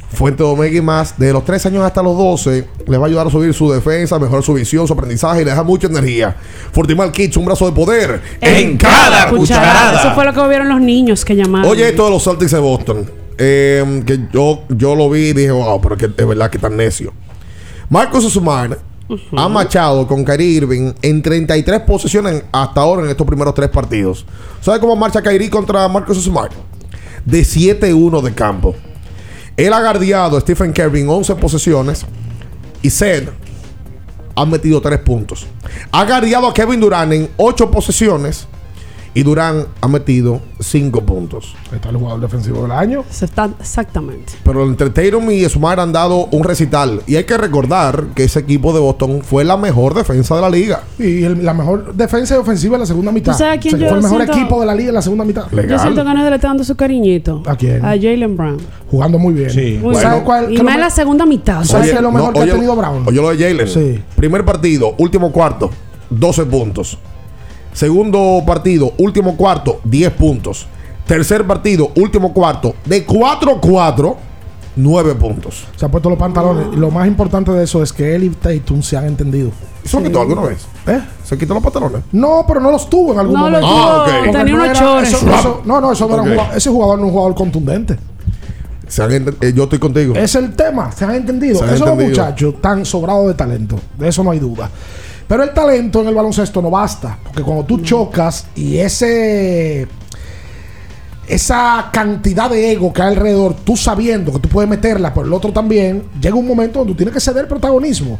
Fuente 0.09 0.43
y 0.71 0.81
más, 0.81 1.17
de 1.17 1.33
los 1.33 1.43
3 1.43 1.65
años 1.65 1.83
hasta 1.83 2.01
los 2.01 2.17
12, 2.17 2.67
les 2.87 2.99
va 2.99 3.03
a 3.03 3.07
ayudar 3.07 3.27
a 3.27 3.29
subir 3.29 3.53
su 3.53 3.69
defensa, 3.69 4.17
mejorar 4.17 4.41
su 4.41 4.53
visión, 4.53 4.87
su 4.87 4.93
aprendizaje 4.93 5.41
y 5.41 5.45
le 5.45 5.51
deja 5.51 5.63
mucha 5.63 5.87
energía. 5.87 6.35
Fortimal 6.71 7.11
Kids, 7.11 7.35
un 7.37 7.45
brazo 7.45 7.65
de 7.65 7.73
poder 7.73 8.21
en 8.39 8.77
cada 8.77 9.29
cucharada. 9.29 9.99
Eso 9.99 10.15
fue 10.15 10.23
lo 10.25 10.33
que 10.33 10.47
vieron 10.47 10.69
los 10.69 10.79
niños 10.79 11.25
que 11.25 11.35
llamaron. 11.35 11.69
Oye, 11.69 11.89
esto 11.89 12.05
de 12.05 12.11
los 12.11 12.23
Celtics 12.23 12.51
de 12.51 12.59
Boston. 12.59 13.09
eh, 13.37 14.03
que 14.05 14.19
yo, 14.33 14.63
yo 14.69 14.95
lo 14.95 15.09
vi 15.09 15.27
y 15.27 15.33
dije, 15.33 15.51
wow, 15.51 15.79
pero 15.81 15.97
que 15.97 16.05
es 16.05 16.27
verdad 16.27 16.49
que 16.49 16.57
tan 16.57 16.75
necio. 16.75 17.13
Marcos 17.89 18.31
Smart 18.31 18.79
ha 19.37 19.47
machado 19.47 20.07
con 20.07 20.23
Kyrie 20.25 20.57
Irving 20.57 20.93
en 21.01 21.21
33 21.21 21.81
posiciones 21.81 22.43
hasta 22.51 22.81
ahora 22.81 23.03
en 23.03 23.09
estos 23.09 23.27
primeros 23.27 23.53
tres 23.53 23.69
partidos. 23.69 24.25
¿Sabe 24.61 24.79
cómo 24.79 24.95
marcha 24.95 25.21
Kyrie 25.21 25.49
contra 25.49 25.87
Marcos 25.87 26.21
Smart? 26.23 26.51
De 27.23 27.41
7-1 27.41 28.21
de 28.21 28.33
campo. 28.33 28.75
Él 29.57 29.73
ha 29.73 29.81
guardiado 29.81 30.37
a 30.37 30.41
Stephen 30.41 30.71
Curry 30.71 31.01
en 31.01 31.09
11 31.09 31.35
posesiones 31.35 32.05
y 32.83 32.91
Zed 32.91 33.29
ha 34.35 34.45
metido 34.45 34.79
3 34.79 34.99
puntos. 34.99 35.47
Ha 35.91 36.05
guardiado 36.05 36.47
a 36.47 36.53
Kevin 36.53 36.79
Durant 36.79 37.11
en 37.11 37.29
8 37.37 37.71
posesiones 37.71 38.47
y 39.17 39.23
Durant 39.23 39.65
ha 39.81 39.87
metido 39.87 40.39
5 40.59 41.01
puntos. 41.01 41.55
Está 41.73 41.89
el 41.89 41.97
jugador 41.97 42.21
defensivo 42.21 42.61
del 42.61 42.71
año. 42.71 43.03
Eso 43.09 43.25
está 43.25 43.49
exactamente. 43.59 44.33
Pero 44.43 44.63
entre 44.63 44.91
Tatum 44.91 45.31
y 45.31 45.43
Smart 45.49 45.79
han 45.79 45.91
dado 45.91 46.25
un 46.31 46.43
recital. 46.43 47.01
Y 47.07 47.15
hay 47.15 47.23
que 47.23 47.35
recordar 47.35 48.09
que 48.13 48.25
ese 48.25 48.39
equipo 48.39 48.73
de 48.73 48.79
Boston 48.79 49.21
fue 49.23 49.43
la 49.43 49.57
mejor 49.57 49.95
defensa 49.95 50.35
de 50.35 50.41
la 50.41 50.49
liga. 50.51 50.81
Y 50.99 51.23
el- 51.23 51.43
la 51.43 51.55
mejor 51.55 51.95
defensa 51.95 52.35
y 52.35 52.37
ofensiva 52.37 52.75
en 52.75 52.81
la 52.81 52.85
segunda 52.85 53.11
mitad. 53.11 53.31
¿Tú 53.31 53.39
sabes 53.39 53.57
a 53.57 53.59
quién 53.59 53.73
O 53.73 53.77
sea, 53.79 53.85
yo 53.87 53.89
fue 53.89 53.97
el 53.97 54.03
mejor 54.03 54.17
siento- 54.21 54.37
equipo 54.37 54.59
de 54.59 54.65
la 54.67 54.75
liga 54.75 54.89
en 54.89 54.95
la 54.95 55.01
segunda 55.01 55.25
mitad. 55.25 55.45
Yo 55.51 55.79
siento 55.79 56.03
que 56.05 56.13
nadie 56.13 56.29
le 56.29 56.35
está 56.35 56.49
dando 56.49 56.63
su 56.63 56.75
cariñito. 56.75 57.41
¿A 57.47 57.55
quién? 57.55 57.83
A 57.83 57.89
Jalen 57.95 58.37
Brown. 58.37 58.57
Jugando 58.91 59.17
muy 59.17 59.33
bien. 59.33 59.49
Sí. 59.49 59.79
Muy 59.81 59.95
¿Sabes 59.95 60.11
bien. 60.11 60.23
cuál- 60.25 60.53
y 60.53 60.57
qué 60.57 60.63
más 60.63 60.75
en 60.75 60.81
la 60.81 60.89
segunda 60.91 61.25
mitad. 61.25 61.63
¿Sabes 61.63 61.85
Oye, 61.85 61.91
qué 61.91 61.95
es 61.97 62.01
lo 62.03 62.11
no, 62.11 62.17
mejor 62.19 62.33
que 62.35 62.39
oye 62.41 62.51
ha 62.51 62.53
tenido 62.53 62.75
Brown? 62.75 63.03
Oye 63.07 63.21
lo 63.21 63.29
de 63.35 63.37
Jalen. 63.37 63.67
Sí. 63.67 63.99
Primer 64.15 64.45
partido, 64.45 64.93
último 64.99 65.31
cuarto, 65.31 65.71
12 66.09 66.45
puntos. 66.45 66.97
Segundo 67.77 68.41
partido, 68.43 68.91
último 68.97 69.37
cuarto, 69.37 69.81
10 69.83 70.11
puntos. 70.13 70.65
Tercer 71.05 71.45
partido, 71.45 71.91
último 71.95 72.33
cuarto, 72.33 72.73
de 72.85 73.05
4-4, 73.05 74.15
9 74.77 75.13
puntos. 75.13 75.63
Se 75.75 75.85
ha 75.85 75.87
puesto 75.89 76.09
los 76.09 76.17
pantalones. 76.17 76.69
Y 76.73 76.75
lo 76.75 76.89
más 76.89 77.07
importante 77.07 77.51
de 77.51 77.63
eso 77.65 77.83
es 77.83 77.93
que 77.93 78.15
él 78.15 78.23
y 78.23 78.29
Tatum 78.31 78.81
se 78.81 78.97
han 78.97 79.05
entendido. 79.05 79.51
¿Eso 79.85 79.99
lo 79.99 80.07
quitó 80.07 80.21
alguna 80.21 80.41
vez? 80.41 80.65
¿Eh? 80.87 80.99
¿Se 81.23 81.37
quitó 81.37 81.53
los 81.53 81.61
pantalones? 81.61 82.01
No, 82.13 82.45
pero 82.47 82.59
no 82.59 82.71
los 82.71 82.89
tuvo 82.89 83.13
en 83.13 83.19
algún 83.19 83.35
No 83.35 83.41
momento. 83.41 83.67
Ah, 83.69 84.01
ok. 84.07 84.09
Porque 84.25 84.31
tenía 84.31 84.53
no 84.55 84.63
unos 84.63 84.65
era- 84.71 84.79
chores. 84.79 85.09
eso- 85.13 85.29
eso- 85.35 85.61
no, 85.63 85.79
no, 85.79 85.91
eso 85.91 86.07
no 86.07 86.13
era 86.15 86.23
un 86.23 86.29
jugador- 86.31 86.57
ese 86.57 86.69
jugador 86.71 86.97
no 86.97 87.03
es 87.05 87.07
un 87.09 87.13
jugador 87.13 87.35
contundente. 87.35 87.97
Se 88.87 89.03
han 89.03 89.11
eh, 89.11 89.53
yo 89.55 89.65
estoy 89.65 89.77
contigo. 89.77 90.15
Es 90.15 90.33
el 90.33 90.55
tema, 90.55 90.91
se 90.93 91.05
han 91.05 91.13
entendido. 91.13 91.59
Se 91.59 91.63
han 91.65 91.75
Esos 91.75 91.87
entendido. 91.89 92.09
muchachos 92.09 92.53
están 92.55 92.85
sobrados 92.87 93.27
de 93.27 93.35
talento, 93.35 93.75
de 93.99 94.07
eso 94.07 94.23
no 94.23 94.31
hay 94.31 94.39
duda. 94.39 94.71
Pero 95.27 95.43
el 95.43 95.53
talento 95.53 96.01
en 96.01 96.07
el 96.07 96.15
baloncesto 96.15 96.61
no 96.61 96.69
basta, 96.69 97.17
porque 97.23 97.43
cuando 97.43 97.65
tú 97.65 97.79
chocas 97.79 98.47
y 98.55 98.77
ese 98.77 99.87
esa 101.27 101.89
cantidad 101.91 102.49
de 102.49 102.71
ego 102.71 102.93
que 102.93 103.01
hay 103.01 103.09
alrededor, 103.09 103.53
tú 103.53 103.75
sabiendo 103.75 104.31
que 104.31 104.39
tú 104.39 104.47
puedes 104.47 104.69
meterla, 104.69 105.13
pero 105.13 105.25
el 105.25 105.33
otro 105.33 105.51
también, 105.51 106.03
llega 106.21 106.35
un 106.35 106.47
momento 106.47 106.79
donde 106.79 106.93
tú 106.93 106.97
tienes 106.97 107.13
que 107.13 107.19
ceder 107.19 107.47
protagonismo. 107.47 108.17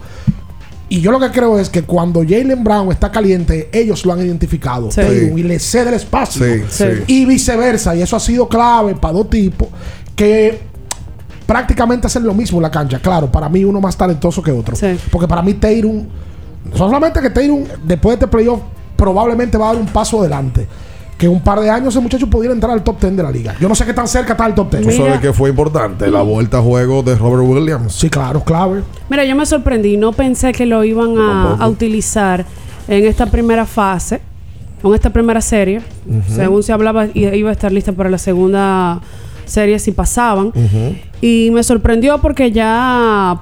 Y 0.89 1.01
yo 1.01 1.11
lo 1.11 1.19
que 1.19 1.31
creo 1.31 1.59
es 1.59 1.69
que 1.69 1.83
cuando 1.83 2.21
Jalen 2.21 2.63
Brown 2.63 2.91
está 2.91 3.11
caliente, 3.11 3.69
ellos 3.73 4.05
lo 4.05 4.13
han 4.13 4.19
identificado 4.19 4.89
Sí. 4.89 5.01
Tatum, 5.01 5.37
y 5.37 5.43
le 5.43 5.59
cede 5.59 5.89
el 5.89 5.95
espacio. 5.95 6.45
Sí, 6.45 6.63
sí. 6.69 6.85
Y 7.07 7.25
viceversa. 7.25 7.93
Y 7.95 8.01
eso 8.01 8.15
ha 8.15 8.19
sido 8.21 8.47
clave 8.47 8.95
para 8.95 9.13
dos 9.13 9.29
tipos 9.29 9.67
que 10.15 10.59
prácticamente 11.45 12.07
hacen 12.07 12.23
lo 12.23 12.33
mismo 12.33 12.59
en 12.59 12.63
la 12.63 12.71
cancha. 12.71 12.99
Claro, 12.99 13.29
para 13.29 13.49
mí 13.49 13.65
uno 13.65 13.81
más 13.81 13.97
talentoso 13.97 14.41
que 14.41 14.51
otro. 14.51 14.77
Sí. 14.77 14.97
Porque 15.11 15.27
para 15.27 15.41
mí 15.41 15.55
Tatum, 15.55 16.05
solamente 16.73 17.21
que 17.21 17.29
Tatum 17.29 17.63
después 17.83 18.17
de 18.17 18.25
este 18.25 18.27
playoff 18.27 18.59
probablemente 18.95 19.57
va 19.57 19.69
a 19.69 19.73
dar 19.73 19.81
un 19.81 19.87
paso 19.87 20.19
adelante. 20.19 20.67
Que 21.17 21.27
un 21.27 21.41
par 21.41 21.59
de 21.59 21.69
años 21.69 21.95
ese 21.95 21.99
muchacho 21.99 22.27
pudiera 22.27 22.53
entrar 22.53 22.71
al 22.71 22.83
top 22.83 22.99
10 22.99 23.17
de 23.17 23.23
la 23.23 23.31
liga. 23.31 23.55
Yo 23.59 23.67
no 23.67 23.73
sé 23.73 23.85
qué 23.85 23.93
tan 23.93 24.07
cerca 24.07 24.33
está 24.33 24.45
el 24.45 24.53
top 24.53 24.69
10. 24.69 24.83
¿Tú 24.83 24.89
Mira. 24.89 25.05
sabes 25.05 25.19
que 25.19 25.33
fue 25.33 25.49
importante? 25.49 26.11
La 26.11 26.21
vuelta 26.21 26.59
a 26.59 26.61
juego 26.61 27.01
de 27.01 27.15
Robert 27.15 27.43
Williams. 27.43 27.93
Sí, 27.93 28.07
claro, 28.07 28.43
clave. 28.43 28.83
Mira, 29.09 29.25
yo 29.25 29.35
me 29.35 29.45
sorprendí. 29.47 29.97
No 29.97 30.11
pensé 30.11 30.51
que 30.51 30.67
lo 30.67 30.83
iban 30.83 31.17
a, 31.17 31.67
utilizar 31.67 32.45
en 32.87 33.05
esta 33.05 33.25
primera 33.25 33.65
fase, 33.65 34.21
en 34.83 34.93
esta 34.93 35.09
primera 35.09 35.41
serie. 35.41 35.81
Según 36.27 36.61
se 36.61 36.71
hablaba, 36.71 37.07
iba 37.13 37.49
a 37.49 37.53
estar 37.53 37.71
lista 37.71 37.93
para 37.93 38.11
la 38.11 38.19
segunda 38.19 39.01
serie 39.45 39.79
si 39.79 39.91
pasaban. 39.91 40.51
Y 41.19 41.49
me 41.51 41.63
sorprendió 41.63 42.19
porque 42.19 42.51
ya 42.51 43.41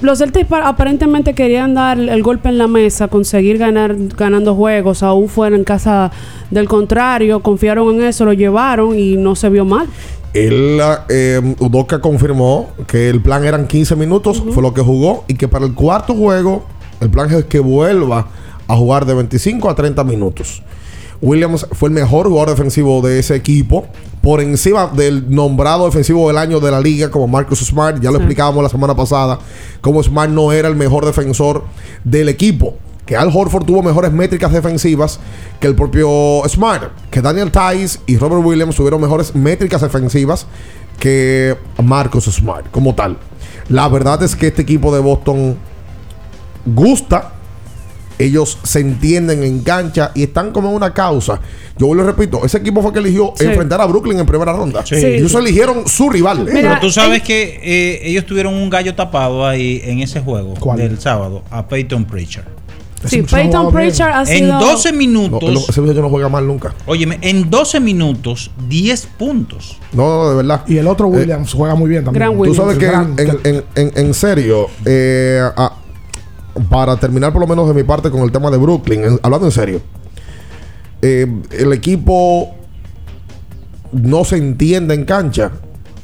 los 0.00 0.18
Celtics 0.18 0.46
pa- 0.46 0.66
aparentemente 0.68 1.34
querían 1.34 1.74
dar 1.74 1.98
el 1.98 2.22
golpe 2.22 2.48
en 2.48 2.58
la 2.58 2.66
mesa, 2.68 3.08
conseguir 3.08 3.58
ganar 3.58 3.94
ganando 4.16 4.54
juegos, 4.54 5.02
aún 5.02 5.28
fuera 5.28 5.56
en 5.56 5.64
casa 5.64 6.10
del 6.50 6.68
contrario, 6.68 7.40
confiaron 7.40 7.94
en 7.96 8.02
eso, 8.04 8.24
lo 8.24 8.32
llevaron 8.32 8.98
y 8.98 9.16
no 9.16 9.34
se 9.36 9.48
vio 9.48 9.64
mal. 9.64 9.86
Él, 10.34 10.80
eh, 11.08 11.40
Udoka 11.60 12.00
confirmó 12.00 12.70
que 12.88 13.08
el 13.08 13.20
plan 13.20 13.44
eran 13.44 13.66
15 13.68 13.94
minutos, 13.96 14.42
fue 14.52 14.62
lo 14.62 14.74
que 14.74 14.82
jugó, 14.82 15.24
y 15.28 15.34
que 15.34 15.46
para 15.46 15.64
el 15.64 15.74
cuarto 15.74 16.14
juego, 16.14 16.64
el 17.00 17.08
plan 17.08 17.30
es 17.32 17.44
que 17.44 17.60
vuelva 17.60 18.26
a 18.66 18.76
jugar 18.76 19.04
de 19.06 19.14
25 19.14 19.70
a 19.70 19.74
30 19.76 20.02
minutos. 20.04 20.62
Williams 21.24 21.66
fue 21.72 21.88
el 21.88 21.94
mejor 21.94 22.28
jugador 22.28 22.50
defensivo 22.50 23.00
de 23.00 23.18
ese 23.18 23.34
equipo, 23.34 23.86
por 24.20 24.40
encima 24.40 24.86
del 24.88 25.34
nombrado 25.34 25.86
defensivo 25.86 26.28
del 26.28 26.38
año 26.38 26.60
de 26.60 26.70
la 26.70 26.80
liga 26.80 27.10
como 27.10 27.26
Marcus 27.26 27.60
Smart. 27.60 27.96
Ya 28.00 28.10
lo 28.10 28.16
Sí. 28.18 28.22
explicábamos 28.24 28.62
la 28.62 28.68
semana 28.68 28.94
pasada, 28.94 29.38
como 29.80 30.02
Smart 30.02 30.30
no 30.30 30.52
era 30.52 30.68
el 30.68 30.76
mejor 30.76 31.04
defensor 31.06 31.64
del 32.04 32.28
equipo. 32.28 32.74
Que 33.06 33.16
Al 33.16 33.28
Horford 33.34 33.64
tuvo 33.66 33.82
mejores 33.82 34.12
métricas 34.12 34.50
defensivas 34.52 35.20
que 35.60 35.66
el 35.66 35.74
propio 35.74 36.42
Smart. 36.48 36.90
Que 37.10 37.20
Daniel 37.20 37.50
Tice 37.52 37.98
y 38.06 38.16
Robert 38.16 38.42
Williams 38.44 38.76
tuvieron 38.76 39.00
mejores 39.00 39.34
métricas 39.34 39.82
defensivas 39.82 40.46
que 40.98 41.54
Marcus 41.82 42.24
Smart 42.24 42.70
como 42.70 42.94
tal. 42.94 43.18
La 43.68 43.88
verdad 43.88 44.22
es 44.22 44.34
que 44.36 44.46
este 44.46 44.62
equipo 44.62 44.94
de 44.94 45.00
Boston 45.00 45.56
gusta. 46.66 47.32
Ellos 48.18 48.58
se 48.62 48.80
entienden 48.80 49.42
en 49.42 49.60
cancha 49.60 50.12
y 50.14 50.22
están 50.24 50.52
como 50.52 50.68
en 50.70 50.76
una 50.76 50.92
causa. 50.94 51.40
Yo 51.78 51.86
vuelvo 51.88 52.04
y 52.04 52.06
repito, 52.06 52.44
ese 52.44 52.58
equipo 52.58 52.80
fue 52.82 52.92
que 52.92 53.00
eligió 53.00 53.32
Sí. 53.36 53.44
enfrentar 53.46 53.80
a 53.80 53.86
Brooklyn 53.86 54.18
en 54.20 54.26
primera 54.26 54.52
ronda. 54.52 54.84
Sí. 54.86 54.94
Ellos 54.94 55.34
eligieron 55.34 55.88
su 55.88 56.08
rival. 56.10 56.46
Pero 56.50 56.78
tú 56.80 56.90
sabes 56.90 57.22
que 57.22 57.58
eh, 57.62 58.00
ellos 58.04 58.24
tuvieron 58.26 58.54
un 58.54 58.70
gallo 58.70 58.94
tapado 58.94 59.46
ahí 59.46 59.80
en 59.84 59.98
ese 60.00 60.20
juego 60.20 60.54
del 60.76 61.00
sábado 61.00 61.42
a 61.50 61.66
Peyton 61.66 62.04
Pritchard. 62.04 62.46
Sí, 63.06 63.20
Peyton 63.20 63.70
Pritchard 63.70 64.12
ha 64.14 64.20
En 64.22 64.38
sido... 64.46 64.58
12 64.60 64.92
minutos. 64.94 65.52
No, 65.52 65.60
ese 65.68 65.78
muchacho 65.82 66.00
no 66.00 66.08
juega 66.08 66.30
mal 66.30 66.46
nunca. 66.46 66.72
Óyeme, 66.86 67.18
en 67.20 67.50
12 67.50 67.78
minutos, 67.80 68.50
10 68.66 69.08
puntos. 69.18 69.76
No, 69.92 70.08
no, 70.22 70.30
de 70.30 70.36
verdad. 70.36 70.62
Y 70.66 70.78
el 70.78 70.86
otro 70.86 71.08
Williams 71.08 71.52
juega 71.52 71.74
muy 71.74 71.90
bien 71.90 72.02
también. 72.04 72.34
Tú 72.42 72.54
sabes 72.54 72.78
que 72.78 72.86
en, 72.86 73.14
en- 73.18 73.38
en- 73.44 73.64
en- 73.74 73.92
en 73.94 74.14
serio, 74.14 74.68
eh, 74.86 75.38
a- 75.54 75.72
para 76.70 76.96
terminar 76.96 77.32
por 77.32 77.40
lo 77.40 77.46
menos 77.46 77.66
de 77.68 77.74
mi 77.74 77.82
parte 77.82 78.10
con 78.10 78.20
el 78.22 78.30
tema 78.32 78.50
de 78.50 78.56
Brooklyn, 78.58 79.04
en- 79.04 79.20
hablando 79.22 79.46
en 79.46 79.52
serio, 79.52 79.80
eh, 81.02 81.26
el 81.50 81.72
equipo 81.72 82.54
no 83.92 84.24
se 84.24 84.36
entiende 84.36 84.94
en 84.94 85.04
cancha. 85.04 85.52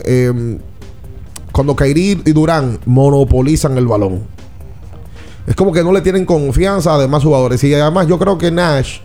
Eh, 0.01 0.59
cuando 1.53 1.74
Kyrie 1.74 2.20
y 2.24 2.32
Durán 2.32 2.78
monopolizan 2.86 3.76
el 3.76 3.86
balón. 3.86 4.22
Es 5.46 5.57
como 5.57 5.72
que 5.72 5.82
no 5.82 5.90
le 5.92 6.01
tienen 6.01 6.24
confianza 6.24 6.94
a 6.94 6.98
demás 6.98 7.24
jugadores. 7.24 7.62
Y 7.64 7.74
además 7.74 8.07
yo 8.07 8.18
creo 8.18 8.38
que 8.38 8.51
Nash... 8.51 8.98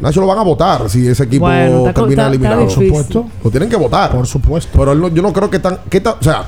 Nash 0.00 0.16
lo 0.16 0.26
van 0.26 0.38
a 0.38 0.42
votar 0.42 0.90
si 0.90 1.06
ese 1.06 1.22
equipo 1.24 1.44
Bueno, 1.46 1.86
está- 1.86 1.94
termina 2.00 2.26
eliminado. 2.26 2.62
Por 2.62 2.70
supuesto. 2.70 3.26
Lo 3.44 3.50
tienen 3.50 3.68
que 3.68 3.76
votar. 3.76 4.10
Por 4.10 4.26
supuesto. 4.26 4.70
Pero 4.76 4.92
él 4.92 5.00
no- 5.00 5.08
yo 5.08 5.22
no 5.22 5.32
creo 5.32 5.48
que 5.48 5.58
tan, 5.60 5.78
que 5.88 6.00
tan- 6.00 6.16
O 6.20 6.22
sea, 6.24 6.44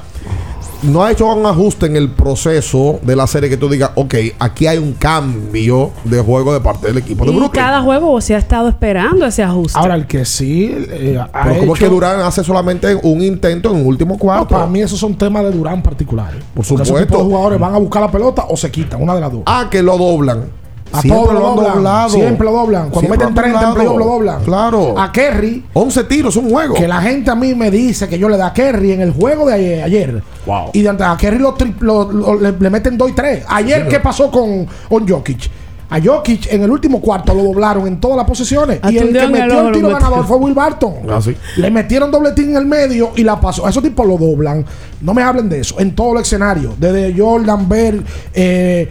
no 0.83 1.03
ha 1.05 1.11
hecho 1.11 1.27
un 1.33 1.45
ajuste 1.45 1.87
en 1.87 1.97
el 1.97 2.11
proceso 2.11 3.01
de 3.03 3.17
la 3.17 3.27
serie 3.27 3.49
que 3.51 3.57
tú 3.57 3.69
digas, 3.69 3.91
ok, 3.95 4.15
aquí 4.39 4.67
hay 4.67 4.79
un 4.79 4.93
cambio 4.93 5.91
de 6.05 6.21
juego 6.21 6.53
de 6.53 6.61
parte 6.61 6.87
del 6.87 6.99
equipo 6.99 7.25
de 7.25 7.33
Y 7.33 7.35
Brooklyn. 7.37 7.51
cada 7.65 7.83
juego 7.83 8.21
se 8.21 8.35
ha 8.35 8.39
estado 8.39 8.69
esperando 8.69 9.27
ese 9.27 9.43
ajuste. 9.43 9.79
Ahora, 9.79 9.95
el 9.97 10.07
que 10.07 10.25
sí 10.25 10.71
eh, 10.91 11.19
ha 11.33 11.43
Pero 11.45 11.61
como 11.61 11.75
es 11.75 11.81
que 11.81 11.89
Durán 11.89 12.21
hace 12.21 12.45
solamente 12.45 12.95
un 13.03 13.23
intento 13.23 13.71
en 13.71 13.77
un 13.81 13.87
último 13.87 14.17
cuarto. 14.19 14.45
No, 14.45 14.49
para 14.61 14.67
mí 14.67 14.81
esos 14.81 14.99
son 14.99 15.17
temas 15.17 15.43
de 15.45 15.51
Durán 15.51 15.83
particulares. 15.83 16.43
Por 16.55 16.65
Porque 16.67 16.75
esos 16.83 16.89
supuesto. 16.89 17.07
tipos 17.09 17.19
de 17.19 17.25
jugadores 17.33 17.59
van 17.61 17.75
a 17.75 17.79
buscar 17.79 18.03
la 18.03 18.11
pelota 18.11 18.45
o 18.49 18.57
se 18.57 18.71
quitan, 18.71 19.03
una 19.03 19.15
de 19.15 19.21
las 19.21 19.33
dos. 19.33 19.43
Ah, 19.47 19.67
que 19.71 19.83
lo 19.83 19.99
doblan. 19.99 20.45
A 20.93 21.01
Siempre 21.03 21.21
todos 21.23 21.35
lo 21.35 21.41
lo 21.41 21.49
han 21.51 21.57
doblan. 21.57 21.75
doblado. 21.75 22.09
Siempre 22.11 22.45
lo 22.47 22.53
doblan. 22.53 22.83
Cuando 22.91 23.01
Siempre 23.01 23.19
meten 23.19 23.25
lo 23.25 23.29
han 23.29 23.35
30 23.35 23.49
en 23.49 23.53
doblado. 23.69 23.75
playoff 23.75 23.99
lo 23.99 24.05
doblan. 24.07 24.45
Claro. 24.45 24.99
A 24.99 25.13
Kerry. 25.13 25.65
11 25.75 26.05
tiros, 26.05 26.37
un 26.37 26.51
juego. 26.51 26.75
Que 26.75 26.89
la 26.89 27.01
gente 27.03 27.31
a 27.31 27.35
mí 27.35 27.55
me 27.55 27.71
dice 27.71 28.09
que 28.09 28.19
yo 28.19 28.29
le 28.29 28.37
da 28.37 28.47
a 28.49 28.53
Kerry 28.53 28.93
en 28.93 29.01
el 29.03 29.13
juego 29.13 29.47
de 29.47 29.55
ayer. 29.55 29.83
ayer. 29.85 30.23
Wow. 30.47 30.71
Y 30.73 30.83
de 30.83 30.89
antes 30.89 31.07
a 31.07 31.17
Kerry 31.17 31.39
lo 31.39 31.55
tri- 31.57 31.75
lo- 31.81 32.11
lo- 32.11 32.35
le, 32.41 32.53
le 32.53 32.71
meten 32.71 32.97
2 32.97 33.11
y 33.11 33.13
3. 33.13 33.45
Ayer, 33.49 33.83
Sí, 33.85 33.89
¿qué 33.91 34.01
pasó 34.01 34.31
con, 34.31 34.67
con 34.89 35.07
Jokic? 35.09 35.51
A 35.91 35.99
Jokic 36.03 36.53
en 36.53 36.63
el 36.63 36.71
último 36.71 37.01
cuarto 37.01 37.33
lo 37.33 37.43
doblaron 37.43 37.87
en 37.87 37.99
todas 37.99 38.19
las 38.19 38.27
posiciones. 38.27 38.79
Y 38.91 38.99
el 38.99 39.11
que 39.11 39.27
metió 39.27 39.69
el 39.69 39.73
tiro 39.73 39.89
ganador 39.89 40.27
fue 40.27 40.37
Will 40.37 40.53
Barton. 40.53 40.95
Ah, 41.11 41.19
sí. 41.23 41.35
Le 41.57 41.71
metieron 41.71 42.11
dobletín 42.11 42.51
en 42.51 42.57
el 42.57 42.67
medio 42.67 43.13
y 43.17 43.25
la 43.25 43.41
pasó. 43.41 43.67
Esos 43.67 43.83
tipos 43.83 44.07
lo 44.07 44.19
doblan. 44.19 44.65
No 45.01 45.15
me 45.15 45.23
hablen 45.23 45.49
de 45.49 45.61
eso. 45.61 45.81
En 45.81 45.95
todo 45.95 46.13
el 46.17 46.21
escenario. 46.23 46.75
Desde 46.79 47.15
Jordan, 47.19 47.67
Bell, 47.69 48.05
eh, 48.35 48.87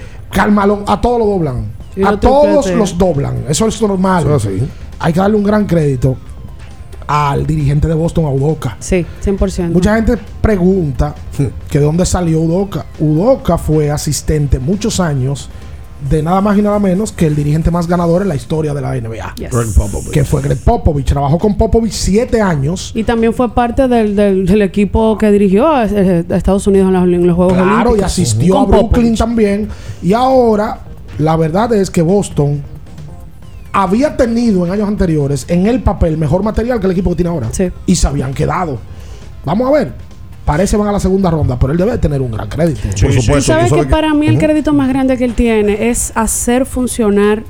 Malone, 0.51 0.83
a 0.87 0.99
todos 0.99 1.19
lo 1.19 1.25
doblan. 1.27 1.76
Y 1.97 2.03
a 2.03 2.11
no 2.11 2.19
todos 2.19 2.69
los 2.71 2.97
doblan. 2.97 3.45
Eso 3.49 3.67
es 3.67 3.81
normal. 3.81 4.23
Eso 4.23 4.35
es 4.35 4.45
así. 4.45 4.67
Hay 4.99 5.13
que 5.13 5.19
darle 5.19 5.37
un 5.37 5.43
gran 5.43 5.65
crédito 5.65 6.15
al 7.07 7.47
dirigente 7.47 7.87
de 7.87 7.93
Boston, 7.93 8.25
a 8.25 8.29
Udoka. 8.29 8.75
Sí, 8.79 9.05
100%. 9.25 9.69
Mucha 9.71 9.95
gente 9.95 10.17
pregunta 10.41 11.15
que 11.69 11.79
de 11.79 11.85
dónde 11.85 12.05
salió 12.05 12.41
Udoka. 12.41 12.85
Udoka 12.99 13.57
fue 13.57 13.89
asistente 13.89 14.59
muchos 14.59 14.99
años 14.99 15.49
de 16.11 16.21
nada 16.21 16.41
más 16.41 16.55
y 16.57 16.61
nada 16.61 16.77
menos 16.79 17.11
que 17.11 17.25
el 17.25 17.35
dirigente 17.35 17.71
más 17.71 17.87
ganador 17.87 18.21
en 18.21 18.27
la 18.27 18.35
historia 18.35 18.73
de 18.73 18.81
la 18.81 18.91
NBA. 18.95 19.35
Yes. 19.37 19.49
Greg 19.51 19.73
Popovich. 19.73 20.11
Que 20.11 20.23
fue 20.25 20.41
Greg 20.41 20.59
Popovich. 20.63 21.05
Trabajó 21.07 21.39
con 21.39 21.55
Popovich 21.57 21.93
siete 21.93 22.41
años. 22.41 22.91
Y 22.93 23.03
también 23.03 23.33
fue 23.33 23.51
parte 23.53 23.87
del, 23.87 24.15
del- 24.15 24.45
del 24.45 24.61
equipo 24.61 25.17
que 25.17 25.31
dirigió 25.31 25.65
a, 25.65 25.81
a 25.83 25.85
Estados 25.85 26.67
Unidos 26.67 26.89
en 26.89 26.93
los, 26.93 27.03
en 27.03 27.25
los 27.25 27.35
Juegos 27.35 27.53
Claro, 27.53 27.69
y 27.71 27.93
Olímpicos. 27.93 28.03
asistió 28.11 28.53
Con 28.55 28.63
a 28.63 28.65
Brooklyn 28.67 28.89
Popovich. 28.91 29.17
también. 29.17 29.69
Y 30.03 30.13
ahora, 30.13 30.81
la 31.17 31.35
verdad 31.35 31.73
es 31.73 31.89
que 31.89 32.01
Boston 32.01 32.61
había 33.73 34.17
tenido 34.17 34.65
en 34.65 34.71
años 34.71 34.87
anteriores 34.87 35.45
en 35.49 35.67
el 35.67 35.81
papel 35.81 36.17
mejor 36.17 36.43
material 36.43 36.79
que 36.79 36.87
el 36.87 36.91
equipo 36.93 37.11
que 37.11 37.17
tiene 37.17 37.29
ahora. 37.29 37.49
Y 37.85 37.95
se 37.95 38.07
habían 38.07 38.33
quedado. 38.33 38.79
Vamos 39.45 39.67
a 39.67 39.71
ver. 39.71 39.93
Parece 40.45 40.77
van 40.77 40.87
a 40.87 40.93
la 40.93 40.99
segunda 40.99 41.29
ronda, 41.29 41.59
pero 41.59 41.73
él 41.73 41.77
debe 41.77 41.97
tener 41.97 42.21
un 42.21 42.31
gran 42.31 42.47
crédito. 42.47 42.79
Por 42.83 43.11
supuesto. 43.13 43.37
¿Y 43.37 43.41
sabes 43.41 43.73
que 43.73 43.83
para 43.83 44.13
mí 44.13 44.27
el 44.27 44.39
crédito 44.39 44.73
más 44.73 44.87
grande 44.87 45.17
que 45.17 45.25
él 45.25 45.33
tiene 45.33 45.89
es 45.89 46.13
hacer 46.15 46.65
funcionar 46.65 47.43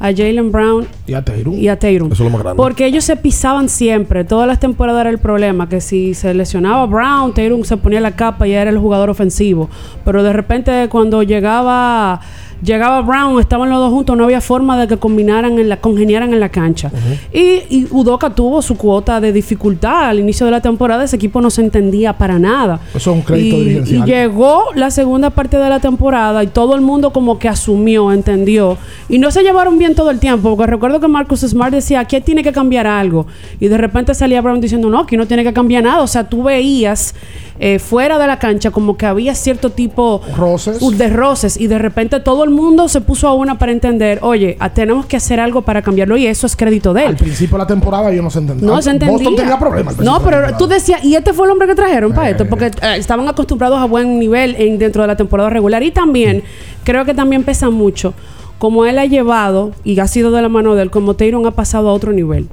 a 0.00 0.12
Jalen 0.12 0.52
Brown 0.52 0.86
Y 1.06 1.14
a 1.14 1.24
Tatum. 1.24 1.54
y 1.54 1.66
a 1.68 1.76
Tatum. 1.76 2.12
Eso 2.12 2.22
es 2.22 2.30
lo 2.30 2.30
más 2.30 2.42
grande. 2.42 2.56
Porque 2.56 2.86
ellos 2.86 3.04
se 3.04 3.16
pisaban 3.16 3.68
siempre. 3.68 4.24
Todas 4.24 4.46
las 4.46 4.60
temporadas 4.60 5.00
era 5.00 5.10
el 5.10 5.18
problema. 5.18 5.68
Que 5.68 5.80
si 5.80 6.14
se 6.14 6.32
lesionaba 6.34 6.86
Brown, 6.86 7.34
Tatum 7.34 7.64
se 7.64 7.76
ponía 7.76 8.00
la 8.00 8.12
capa 8.12 8.46
y 8.46 8.52
ya 8.52 8.62
era 8.62 8.70
el 8.70 8.78
jugador 8.78 9.10
ofensivo. 9.10 9.68
Pero 10.04 10.22
de 10.22 10.32
repente 10.32 10.88
cuando 10.88 11.22
llegaba 11.24 12.20
llegaba 12.62 13.00
Brown, 13.02 13.40
estaban 13.40 13.70
los 13.70 13.78
dos 13.78 13.92
juntos, 13.92 14.16
no 14.16 14.24
había 14.24 14.40
forma 14.40 14.78
de 14.78 14.88
que 14.88 14.96
combinaran 14.96 15.58
en 15.58 15.68
la, 15.68 15.78
congeniaran 15.78 16.32
en 16.32 16.40
la 16.40 16.48
cancha. 16.48 16.90
y, 17.32 17.62
y 17.68 17.86
Udoka 17.90 18.30
tuvo 18.30 18.62
su 18.62 18.76
cuota 18.76 19.20
de 19.20 19.32
dificultad. 19.32 20.08
Al 20.08 20.18
inicio 20.20 20.46
de 20.46 20.52
la 20.52 20.60
temporada 20.60 21.04
ese 21.04 21.16
equipo 21.16 21.40
no 21.40 21.50
se 21.50 21.60
entendía 21.60 22.12
para 22.12 22.38
nada. 22.38 22.80
Eso 22.94 23.10
es 23.10 23.16
un 23.16 23.22
crédito 23.22 23.56
y, 23.56 23.60
dirigencial. 23.60 24.08
y 24.08 24.10
llegó 24.10 24.64
la 24.74 24.90
segunda 24.90 25.30
parte 25.30 25.58
de 25.58 25.68
la 25.68 25.80
temporada 25.80 26.42
y 26.42 26.48
todo 26.48 26.74
el 26.74 26.80
mundo 26.80 27.12
como 27.12 27.38
que 27.38 27.48
asumió, 27.48 28.12
entendió. 28.12 28.76
Y 29.08 29.18
no 29.18 29.30
se 29.30 29.42
llevaron 29.42 29.78
bien 29.78 29.94
todo 29.94 30.10
el 30.10 30.18
tiempo, 30.18 30.56
porque 30.56 30.70
recuerdo 30.70 31.00
que 31.00 31.08
Marcus 31.08 31.40
Smart 31.40 31.72
decía, 31.72 32.00
aquí 32.00 32.20
tiene 32.20 32.42
que 32.42 32.52
cambiar 32.52 32.86
algo. 32.86 33.26
Y 33.60 33.68
de 33.68 33.78
repente 33.78 34.14
salía 34.14 34.40
Brown 34.40 34.60
diciendo, 34.60 34.88
no, 34.88 35.00
aquí 35.00 35.16
no 35.16 35.26
tiene 35.26 35.44
que 35.44 35.52
cambiar 35.52 35.84
nada. 35.84 36.02
O 36.02 36.06
sea, 36.06 36.28
tú 36.28 36.42
veías 36.42 37.14
eh, 37.60 37.78
fuera 37.78 38.18
de 38.18 38.26
la 38.26 38.38
cancha 38.38 38.70
como 38.70 38.96
que 38.96 39.06
había 39.06 39.34
cierto 39.34 39.70
tipo 39.70 40.20
Roces. 40.36 40.78
de 40.96 41.08
roces 41.08 41.58
y 41.60 41.66
de 41.66 41.78
repente 41.78 42.20
todo 42.20 42.44
el 42.44 42.50
mundo 42.50 42.88
se 42.88 43.00
puso 43.00 43.28
a 43.28 43.34
una 43.34 43.58
para 43.58 43.72
entender, 43.72 44.18
oye, 44.22 44.56
tenemos 44.74 45.06
que 45.06 45.16
hacer 45.16 45.40
algo 45.40 45.62
para 45.62 45.82
cambiarlo 45.82 46.16
y 46.16 46.26
eso 46.26 46.46
es 46.46 46.54
crédito 46.56 46.92
de 46.92 47.02
él. 47.02 47.08
Al 47.08 47.16
principio 47.16 47.56
de 47.58 47.64
la 47.64 47.66
temporada 47.66 48.12
yo 48.12 48.22
no 48.22 48.30
se 48.30 48.38
entendía. 48.38 48.66
No 48.66 48.80
se 48.82 48.90
entendía. 48.90 49.16
Boston 49.16 49.36
tenía 49.36 49.58
problemas. 49.58 49.98
al 49.98 50.04
No, 50.04 50.12
principio 50.18 50.38
de 50.40 50.46
pero 50.46 50.58
tú 50.58 50.66
decías, 50.66 51.04
y 51.04 51.14
este 51.16 51.32
fue 51.32 51.46
el 51.46 51.52
hombre 51.52 51.66
que 51.68 51.74
trajeron 51.74 52.12
para 52.12 52.30
esto, 52.30 52.46
porque 52.48 52.66
eh, 52.66 52.96
estaban 52.96 53.26
acostumbrados 53.28 53.78
a 53.78 53.86
buen 53.86 54.18
nivel 54.18 54.54
en, 54.58 54.78
dentro 54.78 55.02
de 55.02 55.08
la 55.08 55.16
temporada 55.16 55.50
regular. 55.50 55.82
Y 55.82 55.90
también, 55.90 56.42
creo 56.84 57.04
que 57.04 57.14
también 57.14 57.42
pesa 57.44 57.70
mucho, 57.70 58.14
como 58.58 58.84
él 58.86 58.98
ha 58.98 59.06
llevado, 59.06 59.72
y 59.84 59.98
ha 60.00 60.06
sido 60.06 60.30
de 60.30 60.42
la 60.42 60.48
mano 60.48 60.74
de 60.74 60.82
él, 60.82 60.90
como 60.90 61.14
Tyron 61.14 61.46
ha 61.46 61.52
pasado 61.52 61.88
a 61.88 61.92
otro 61.92 62.12
nivel 62.12 62.48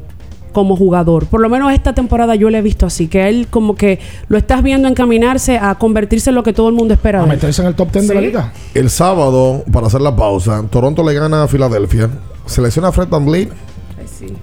como 0.55 0.77
jugador. 0.77 1.25
Por 1.25 1.41
lo 1.41 1.49
menos 1.49 1.73
esta 1.73 1.93
temporada 1.93 2.33
yo 2.35 2.49
lo 2.49 2.57
he 2.57 2.61
visto 2.61 2.85
así, 2.85 3.09
que 3.09 3.27
él 3.27 3.47
como 3.49 3.75
que 3.75 3.99
lo 4.29 4.37
estás 4.37 4.63
viendo 4.63 4.87
encaminarse 4.87 5.57
a 5.57 5.75
convertirse 5.75 6.29
en 6.29 6.35
lo 6.37 6.43
que 6.43 6.53
todo 6.53 6.69
el 6.69 6.75
mundo 6.75 6.93
espera 6.93 7.19
A 7.19 7.23
él. 7.23 7.29
meterse 7.29 7.61
en 7.61 7.67
el 7.67 7.75
top 7.75 7.91
10 7.91 8.07
de 8.07 8.15
la 8.15 8.21
liga. 8.21 8.53
El 8.73 8.89
sábado, 8.89 9.65
para 9.69 9.87
hacer 9.87 9.99
la 9.99 10.15
pausa, 10.15 10.63
Toronto 10.69 11.03
le 11.03 11.13
gana 11.13 11.43
a 11.43 11.47
Filadelfia. 11.49 12.09
Selecciona 12.45 12.87
a 12.87 12.91
Fred 12.93 13.09
VanVleet. 13.09 13.49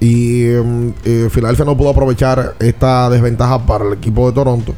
Y 0.00 0.44
em, 0.50 0.92
eh, 1.02 1.28
Filadelfia 1.30 1.64
no 1.64 1.74
pudo 1.78 1.88
aprovechar 1.88 2.56
esta 2.60 3.08
desventaja 3.08 3.64
para 3.64 3.86
el 3.86 3.94
equipo 3.94 4.26
de 4.28 4.34
Toronto. 4.34 4.74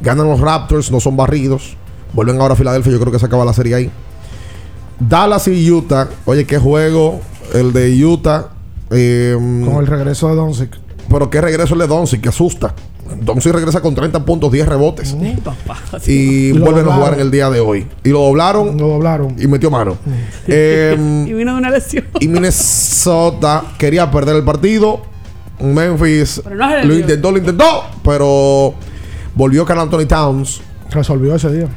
Ganan 0.00 0.28
los 0.28 0.40
Raptors, 0.40 0.90
no 0.90 0.98
son 0.98 1.16
barridos. 1.16 1.76
Vuelven 2.12 2.40
ahora 2.40 2.54
a 2.54 2.56
Filadelfia, 2.56 2.90
yo 2.90 2.98
creo 2.98 3.12
que 3.12 3.20
se 3.20 3.26
acaba 3.26 3.44
la 3.44 3.52
serie 3.52 3.76
ahí. 3.76 3.90
Dallas 4.98 5.46
y 5.46 5.70
Utah. 5.70 6.08
Oye, 6.24 6.44
qué 6.44 6.58
juego 6.58 7.20
el 7.54 7.72
de 7.72 8.04
Utah. 8.04 8.48
Em, 8.90 9.64
Con 9.64 9.76
el 9.76 9.86
regreso 9.86 10.28
de 10.28 10.34
Doncic. 10.34 10.76
pero 11.08 11.30
qué 11.30 11.40
regreso 11.40 11.74
el 11.74 11.80
de 11.80 11.86
Doncic, 11.86 12.20
que 12.20 12.28
asusta. 12.28 12.74
Doncic 13.22 13.52
regresa 13.52 13.80
con 13.80 13.94
30 13.94 14.24
puntos, 14.24 14.52
10 14.52 14.68
rebotes. 14.68 15.16
Y, 16.06 16.12
Y 16.12 16.52
vuelven 16.52 16.88
a 16.88 16.94
jugar 16.94 17.14
en 17.14 17.20
el 17.20 17.30
día 17.32 17.50
de 17.50 17.58
hoy. 17.58 17.86
Y 18.04 18.10
lo 18.10 18.20
doblaron. 18.20 18.76
Lo 18.78 18.86
doblaron. 18.88 19.34
Y 19.36 19.48
metió 19.48 19.68
mano. 19.70 19.96
Em, 20.46 21.26
Y 21.26 21.32
vino 21.32 21.52
de 21.52 21.58
una 21.58 21.70
lesión. 21.70 22.04
y 22.20 22.28
Minnesota 22.28 23.64
quería 23.78 24.10
perder 24.10 24.36
el 24.36 24.44
partido. 24.44 25.00
Memphis 25.60 26.40
no 26.48 26.84
lo 26.84 26.94
intentó, 26.94 27.30
lo 27.32 27.38
intentó, 27.38 27.84
pero 28.02 28.72
volvió 29.34 29.64
Carl 29.66 29.80
Anthony 29.80 30.06
Towns. 30.06 30.60
Resolvió 30.90 31.34
ese 31.34 31.52
día. 31.52 31.68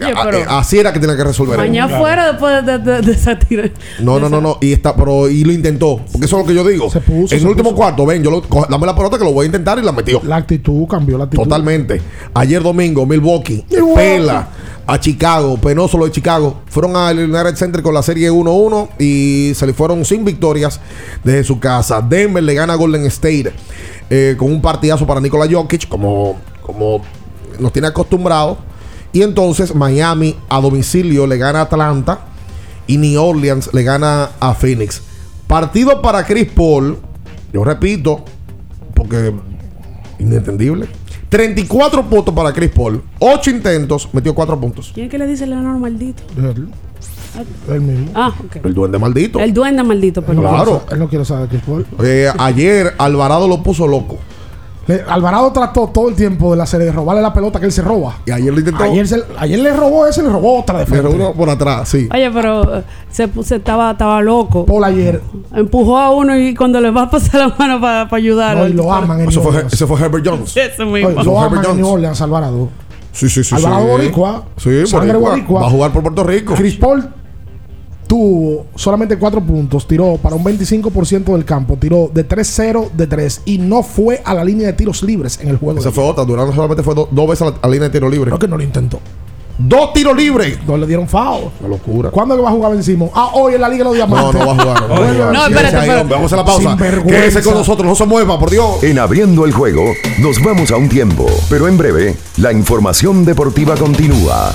Oye, 0.00 0.12
A- 0.12 0.22
pero 0.24 0.38
eh, 0.38 0.44
así 0.48 0.78
era 0.78 0.92
que 0.92 0.98
tenía 0.98 1.16
que 1.16 1.22
resolver. 1.24 1.56
mañana 1.56 1.98
fuera 1.98 2.32
después 2.32 2.66
de, 2.66 2.78
de- 2.78 3.00
de 3.02 3.12
esa 3.12 3.38
tira. 3.38 3.70
No, 4.00 4.18
no, 4.18 4.28
no, 4.28 4.40
no. 4.40 4.58
Y 4.60 4.72
está, 4.72 4.94
pero 4.96 5.28
y 5.28 5.44
lo 5.44 5.52
intentó. 5.52 6.00
Porque 6.10 6.26
eso 6.26 6.36
es 6.38 6.42
lo 6.42 6.48
que 6.48 6.54
yo 6.54 6.64
digo. 6.66 6.86
en 6.92 7.28
se 7.28 7.36
el 7.36 7.46
último 7.46 7.70
puso. 7.70 7.76
cuarto, 7.76 8.04
ven, 8.04 8.22
yo 8.22 8.30
lo, 8.30 8.42
co- 8.42 8.66
dame 8.68 8.86
la 8.86 8.96
pelota 8.96 9.18
que 9.18 9.24
lo 9.24 9.32
voy 9.32 9.44
a 9.44 9.46
intentar 9.46 9.78
y 9.78 9.82
la 9.82 9.92
metió. 9.92 10.20
La 10.24 10.36
actitud 10.36 10.86
cambió 10.88 11.16
la 11.16 11.24
actitud. 11.24 11.44
Totalmente. 11.44 12.02
Ayer 12.34 12.62
domingo, 12.62 13.06
Milwaukee, 13.06 13.64
Milwaukee. 13.70 13.94
pela 13.94 14.48
a 14.86 14.98
Chicago, 15.00 15.56
penoso 15.58 15.96
lo 15.96 16.06
de 16.06 16.10
Chicago. 16.10 16.60
Fueron 16.66 16.96
al 16.96 17.18
United 17.18 17.54
Center 17.54 17.80
con 17.82 17.94
la 17.94 18.02
serie 18.02 18.30
1-1 18.30 18.88
y 18.98 19.52
se 19.54 19.64
le 19.66 19.72
fueron 19.74 20.04
sin 20.04 20.24
victorias 20.24 20.80
desde 21.22 21.44
su 21.44 21.58
casa. 21.60 22.02
Denver 22.02 22.42
le 22.42 22.52
gana 22.54 22.72
a 22.72 22.76
Golden 22.76 23.06
State 23.06 23.52
eh, 24.10 24.34
con 24.36 24.50
un 24.52 24.60
partidazo 24.60 25.06
para 25.06 25.20
Nikola 25.20 25.46
Jokic, 25.50 25.88
como, 25.88 26.36
como 26.62 27.00
nos 27.60 27.72
tiene 27.72 27.88
acostumbrados. 27.88 28.58
Y 29.14 29.22
entonces 29.22 29.74
Miami 29.74 30.36
a 30.50 30.60
domicilio 30.60 31.26
le 31.26 31.38
gana 31.38 31.60
a 31.60 31.62
Atlanta 31.62 32.18
y 32.88 32.98
New 32.98 33.22
Orleans 33.22 33.70
le 33.72 33.82
gana 33.84 34.30
a 34.40 34.54
Phoenix. 34.54 35.02
Partido 35.46 36.02
para 36.02 36.26
Chris 36.26 36.48
Paul, 36.52 36.98
yo 37.52 37.62
repito, 37.64 38.24
porque 38.92 39.32
inentendible. 40.18 40.88
34 41.28 42.04
puntos 42.08 42.34
para 42.34 42.52
Chris 42.52 42.70
Paul, 42.70 43.02
8 43.20 43.50
intentos, 43.50 44.08
metió 44.12 44.34
4 44.34 44.60
puntos. 44.60 44.90
¿Quién 44.92 45.06
es 45.06 45.10
que 45.12 45.18
le 45.18 45.26
dice 45.28 45.46
Leonor 45.46 45.78
maldito? 45.78 46.22
Él, 46.36 46.68
él 47.68 47.80
mismo. 47.80 48.10
Ah, 48.14 48.32
ok. 48.44 48.64
El 48.64 48.74
duende 48.74 48.98
maldito. 48.98 49.38
El 49.38 49.54
duende 49.54 49.82
maldito, 49.84 50.22
pero 50.22 50.40
Claro. 50.40 50.84
Él 50.90 50.98
no 50.98 51.08
quiere 51.08 51.24
saber 51.24 51.48
Chris 51.48 51.62
Paul. 51.62 51.86
Eh, 52.02 52.30
ayer 52.36 52.94
Alvarado 52.98 53.46
lo 53.46 53.62
puso 53.62 53.86
loco. 53.86 54.18
Le- 54.86 55.02
Alvarado 55.08 55.50
trató 55.52 55.86
todo 55.88 56.08
el 56.08 56.14
tiempo 56.14 56.50
de 56.50 56.58
la 56.58 56.66
serie 56.66 56.86
de 56.86 56.92
robarle 56.92 57.22
la 57.22 57.32
pelota 57.32 57.58
que 57.58 57.66
él 57.66 57.72
se 57.72 57.82
roba. 57.82 58.16
Y 58.26 58.30
ayer 58.30 58.52
lo 58.52 58.58
intentó. 58.58 58.82
Ayer, 58.84 59.06
se- 59.08 59.22
ayer 59.38 59.58
le 59.58 59.72
robó 59.74 60.06
ese, 60.06 60.22
le 60.22 60.28
robó 60.28 60.60
otra 60.60 60.78
de 60.78 60.84
Le 60.84 60.86
frente. 60.90 61.08
robó 61.18 61.32
por 61.32 61.48
atrás, 61.50 61.88
sí. 61.88 62.08
Oye, 62.12 62.30
pero 62.30 62.78
eh, 62.78 62.82
se, 63.10 63.28
estaba, 63.54 63.92
estaba 63.92 64.20
loco. 64.20 64.66
Paul 64.66 64.84
ayer. 64.84 65.22
Empujó 65.54 65.98
a 65.98 66.10
uno 66.10 66.36
y 66.38 66.54
cuando 66.54 66.80
le 66.80 66.90
va 66.90 67.02
a 67.02 67.10
pasar 67.10 67.40
la 67.48 67.54
mano 67.58 67.80
para 67.80 68.08
ayudar. 68.14 68.56
No, 68.56 68.66
y 68.68 68.72
lo 68.72 68.92
aman 68.92 69.20
en 69.22 69.28
Eso 69.28 69.40
New 69.40 69.50
fue, 69.52 69.64
ese 69.66 69.86
fue 69.86 70.00
Herbert 70.00 70.26
Jones. 70.26 70.56
Eso 70.56 70.84
mismo. 70.86 71.08
Oye, 71.08 71.20
Eso 71.20 71.24
lo 71.30 71.36
fue 71.36 71.46
aman 71.46 71.52
Herbert 71.58 71.70
en 71.70 71.76
New. 71.76 71.88
Orleans, 71.88 72.20
Alvarado. 72.20 72.68
Sí, 73.12 73.28
sí, 73.28 73.44
sí. 73.44 73.54
Alvarado 73.54 73.84
sí. 73.84 73.90
Boricua. 73.90 74.44
Sí, 74.56 74.70
boricua. 74.92 75.30
boricua. 75.30 75.60
Va 75.62 75.66
a 75.66 75.70
jugar 75.70 75.92
por 75.92 76.02
Puerto 76.02 76.24
Rico. 76.24 76.54
Chris 76.54 76.76
Paul 76.76 77.08
tuvo 78.14 78.66
solamente 78.76 79.18
4 79.18 79.40
puntos, 79.40 79.86
tiró 79.88 80.16
para 80.22 80.36
un 80.36 80.44
25% 80.44 81.32
del 81.32 81.44
campo, 81.44 81.76
tiró 81.76 82.08
de 82.14 82.26
3-0 82.28 82.90
de 82.92 83.06
3 83.08 83.42
y 83.46 83.58
no 83.58 83.82
fue 83.82 84.22
a 84.24 84.34
la 84.34 84.44
línea 84.44 84.68
de 84.68 84.72
tiros 84.74 85.02
libres 85.02 85.40
en 85.42 85.48
el 85.48 85.56
juego. 85.56 85.80
Esa 85.80 85.88
de 85.88 85.94
fue 85.94 86.04
otra. 86.04 86.24
Durán 86.24 86.54
solamente 86.54 86.82
fue 86.84 86.94
do- 86.94 87.08
dos 87.10 87.28
veces 87.28 87.42
a 87.42 87.50
la, 87.50 87.56
a 87.60 87.66
la 87.66 87.72
línea 87.72 87.88
de 87.88 87.92
tiro 87.92 88.08
libre. 88.08 88.30
Creo 88.30 88.38
que 88.38 88.46
no 88.48 88.56
lo 88.56 88.62
intentó. 88.62 89.00
Dos 89.58 89.92
tiros 89.92 90.16
libres. 90.16 90.58
No 90.66 90.76
le 90.76 90.86
dieron 90.86 91.06
foul. 91.08 91.50
Una 91.60 91.68
locura. 91.68 92.10
¿Cuándo 92.10 92.34
es 92.34 92.38
que 92.38 92.44
va 92.44 92.50
a 92.50 92.52
jugar 92.52 92.72
Ben 92.72 92.82
Simmons? 92.84 93.10
Ah, 93.14 93.30
hoy 93.34 93.54
en 93.54 93.60
la 93.60 93.68
Liga 93.68 93.84
de 93.88 93.96
los 93.98 94.08
No, 94.08 94.16
Diamantes. 94.32 94.40
no. 94.40 94.54
No, 94.54 94.66
va 94.66 94.72
a 94.74 94.76
jugar. 94.76 94.88
No, 94.88 94.96
Simmons. 94.96 95.48
espérate, 95.48 95.76
Ahí, 95.76 95.80
espérate. 95.82 96.00
hombre, 96.00 96.16
Vamos 96.16 96.32
a 96.32 96.36
la 96.36 96.44
pausa. 96.44 96.68
Sinvergüenza. 96.70 97.20
Quédese 97.20 97.42
con 97.42 97.54
nosotros. 97.54 97.86
No 97.88 97.94
se 97.94 98.06
mueva, 98.06 98.38
por 98.38 98.50
Dios. 98.50 98.82
En 98.82 98.98
abriendo 98.98 99.44
el 99.44 99.52
juego, 99.52 99.82
nos 100.20 100.42
vamos 100.42 100.70
a 100.70 100.76
un 100.76 100.88
tiempo, 100.88 101.26
pero 101.48 101.66
en 101.68 101.76
breve, 101.76 102.16
la 102.38 102.52
información 102.52 103.24
deportiva 103.24 103.74
continúa. 103.76 104.54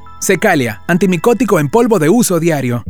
Secalia, 0.21 0.83
antimicótico 0.87 1.59
en 1.59 1.67
polvo 1.67 1.97
de 1.97 2.07
uso 2.07 2.39
diario. 2.39 2.83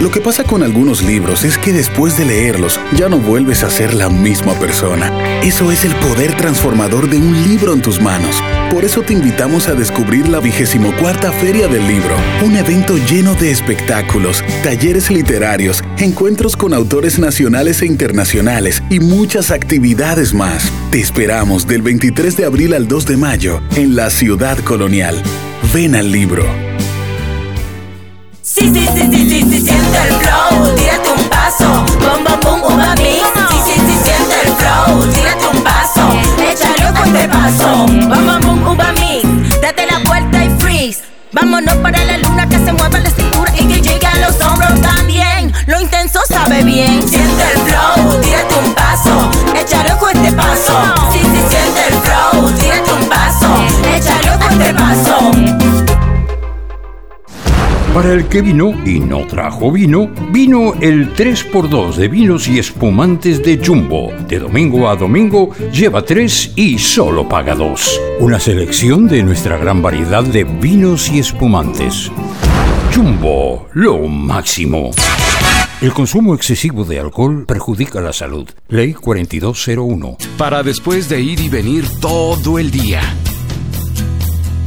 Lo 0.00 0.12
que 0.12 0.20
pasa 0.20 0.44
con 0.44 0.62
algunos 0.62 1.02
libros 1.02 1.42
es 1.42 1.58
que 1.58 1.72
después 1.72 2.16
de 2.16 2.24
leerlos 2.24 2.78
ya 2.96 3.08
no 3.08 3.18
vuelves 3.18 3.64
a 3.64 3.70
ser 3.70 3.92
la 3.92 4.08
misma 4.08 4.52
persona. 4.54 5.10
Eso 5.40 5.72
es 5.72 5.84
el 5.84 5.92
poder 5.96 6.36
transformador 6.36 7.10
de 7.10 7.18
un 7.18 7.42
libro 7.42 7.72
en 7.72 7.82
tus 7.82 8.00
manos. 8.00 8.40
Por 8.70 8.84
eso 8.84 9.02
te 9.02 9.14
invitamos 9.14 9.66
a 9.66 9.74
descubrir 9.74 10.28
la 10.28 10.38
vigésimo 10.38 10.94
cuarta 11.00 11.32
Feria 11.32 11.66
del 11.66 11.88
Libro, 11.88 12.14
un 12.44 12.54
evento 12.54 12.96
lleno 13.10 13.34
de 13.34 13.50
espectáculos, 13.50 14.44
talleres 14.62 15.10
literarios, 15.10 15.82
encuentros 15.98 16.56
con 16.56 16.72
autores 16.72 17.18
nacionales 17.18 17.82
e 17.82 17.86
internacionales 17.86 18.80
y 18.90 19.00
muchas 19.00 19.50
actividades 19.50 20.34
más. 20.34 20.70
Te 20.92 21.00
esperamos 21.00 21.66
del 21.66 21.82
23 21.82 22.36
de 22.36 22.44
abril 22.44 22.74
al 22.74 22.86
2 22.86 23.06
de 23.06 23.16
mayo 23.16 23.60
en 23.74 23.96
la 23.96 24.08
Ciudad 24.10 24.56
Colonial. 24.58 25.20
Ven 25.74 25.96
al 25.96 26.12
libro. 26.12 26.75
Sí, 28.56 28.72
sí, 28.72 28.88
sí, 28.94 29.02
sí, 29.12 29.28
sí, 29.28 29.42
sí, 29.42 29.60
siente 29.60 29.98
el 29.98 30.14
flow, 30.14 30.74
tírate 30.76 31.10
un 31.10 31.28
paso, 31.28 31.84
bom, 32.00 32.24
bom, 32.24 32.40
bom, 32.40 32.72
uva 32.72 32.94
mix. 32.94 33.20
Sí, 33.50 33.58
sí, 33.66 33.72
sí, 33.74 33.98
siente 34.02 34.40
el 34.44 34.52
flow, 34.54 35.06
tírate 35.12 35.46
un 35.46 35.62
paso, 35.62 36.08
échale 36.40 36.98
con 36.98 37.14
este 37.14 37.28
paso, 37.28 37.86
bom, 37.86 38.08
bom, 38.08 38.40
bom, 38.40 38.68
uva 38.68 38.92
mix. 38.92 39.60
Date 39.60 39.86
la 39.86 39.98
vuelta 40.08 40.42
y 40.42 40.48
freeze. 40.58 41.02
Vámonos 41.32 41.74
para 41.76 42.02
la 42.02 42.16
luna 42.16 42.48
que 42.48 42.56
se 42.56 42.72
mueva 42.72 42.98
la 42.98 43.10
cintura 43.10 43.52
y 43.58 43.66
que 43.66 43.82
llegue 43.82 44.06
a 44.06 44.26
los 44.26 44.40
hombros 44.40 44.80
también. 44.80 45.52
Lo 45.66 45.78
intenso 45.78 46.20
sabe 46.26 46.64
bien. 46.64 47.06
Siente 47.06 47.42
el 47.52 47.58
flow, 47.60 48.20
tírate 48.22 48.54
un 48.54 48.72
paso, 48.72 49.30
échale 49.54 49.94
con 49.98 50.16
este 50.16 50.32
paso. 50.32 50.94
Sí, 51.12 51.18
sí, 51.18 51.42
siente 51.50 51.88
el 51.90 51.94
flow, 52.00 52.50
tírate 52.52 52.90
un 52.90 53.06
paso, 53.06 53.48
échale 53.94 54.38
con 54.38 54.62
este 54.62 54.72
paso. 54.72 55.65
Para 57.96 58.12
el 58.12 58.28
que 58.28 58.42
vino 58.42 58.74
y 58.84 59.00
no 59.00 59.26
trajo 59.26 59.72
vino, 59.72 60.10
vino 60.30 60.74
el 60.82 61.14
3x2 61.14 61.94
de 61.94 62.08
vinos 62.08 62.46
y 62.46 62.58
espumantes 62.58 63.42
de 63.42 63.56
Jumbo. 63.56 64.12
De 64.28 64.38
domingo 64.38 64.90
a 64.90 64.96
domingo 64.96 65.52
lleva 65.72 66.02
3 66.04 66.52
y 66.56 66.78
solo 66.78 67.26
paga 67.26 67.54
2. 67.54 68.00
Una 68.20 68.38
selección 68.38 69.08
de 69.08 69.22
nuestra 69.22 69.56
gran 69.56 69.80
variedad 69.80 70.22
de 70.22 70.44
vinos 70.44 71.08
y 71.08 71.20
espumantes. 71.20 72.12
Jumbo, 72.94 73.66
lo 73.72 74.06
máximo. 74.06 74.90
El 75.80 75.94
consumo 75.94 76.34
excesivo 76.34 76.84
de 76.84 77.00
alcohol 77.00 77.46
perjudica 77.46 78.02
la 78.02 78.12
salud. 78.12 78.46
Ley 78.68 78.92
4201. 78.92 80.18
Para 80.36 80.62
después 80.62 81.08
de 81.08 81.22
ir 81.22 81.40
y 81.40 81.48
venir 81.48 81.86
todo 81.98 82.58
el 82.58 82.70
día. 82.70 83.00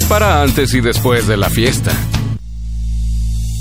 Para 0.10 0.42
antes 0.42 0.74
y 0.74 0.82
después 0.82 1.28
de 1.28 1.38
la 1.38 1.52
fiesta. 1.52 1.92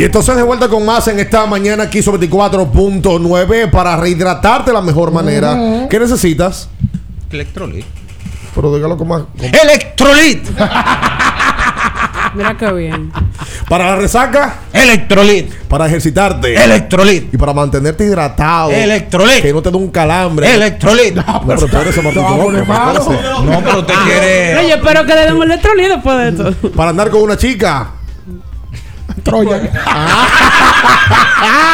Y 0.00 0.04
entonces 0.04 0.34
de 0.34 0.42
vuelta 0.42 0.66
con 0.68 0.82
más 0.86 1.06
en 1.08 1.20
esta 1.20 1.44
mañana 1.44 1.82
aquí 1.84 2.02
sobre 2.02 2.26
24.9 2.26 3.70
para 3.70 3.96
rehidratarte 3.98 4.70
de 4.70 4.74
la 4.74 4.80
mejor 4.80 5.12
manera. 5.12 5.86
¿Qué 5.90 5.98
necesitas? 6.00 6.70
Electrolit. 7.30 7.84
Pero 8.54 8.74
dígalo 8.74 8.96
con 8.96 9.08
más. 9.08 9.22
con- 9.38 9.44
Electrolit. 9.44 10.48
Mira 12.34 12.56
qué 12.56 12.72
bien. 12.72 13.12
Para 13.68 13.90
la 13.90 13.96
resaca, 13.96 14.54
Electrolit. 14.72 15.52
para 15.68 15.86
ejercitarte, 15.86 16.54
Electrolit. 16.54 17.34
Y 17.34 17.36
para 17.36 17.52
mantenerte 17.52 18.04
hidratado, 18.06 18.70
Electrolit. 18.70 19.42
Que 19.42 19.52
no 19.52 19.60
te 19.60 19.70
dé 19.70 19.76
un 19.76 19.90
calambre. 19.90 20.50
Electrolit. 20.54 21.14
No, 21.14 21.42
pero 21.46 21.66
espérese, 21.66 22.00
Martín, 22.00 22.22
No, 22.22 22.50
no, 23.42 23.60
pero 23.62 23.80
usted 23.80 23.94
quiere. 24.06 24.54
No, 24.54 24.62
yo 24.62 24.74
espero 24.76 25.04
que 25.04 25.14
le 25.14 25.20
den 25.26 25.36
un 25.36 25.42
electrolito 25.42 25.88
después 25.94 26.16
de 26.16 26.28
esto. 26.48 26.70
Para 26.70 26.90
andar 26.90 27.10
con 27.10 27.20
una 27.22 27.36
chica. 27.36 27.90
Troya. 29.22 29.56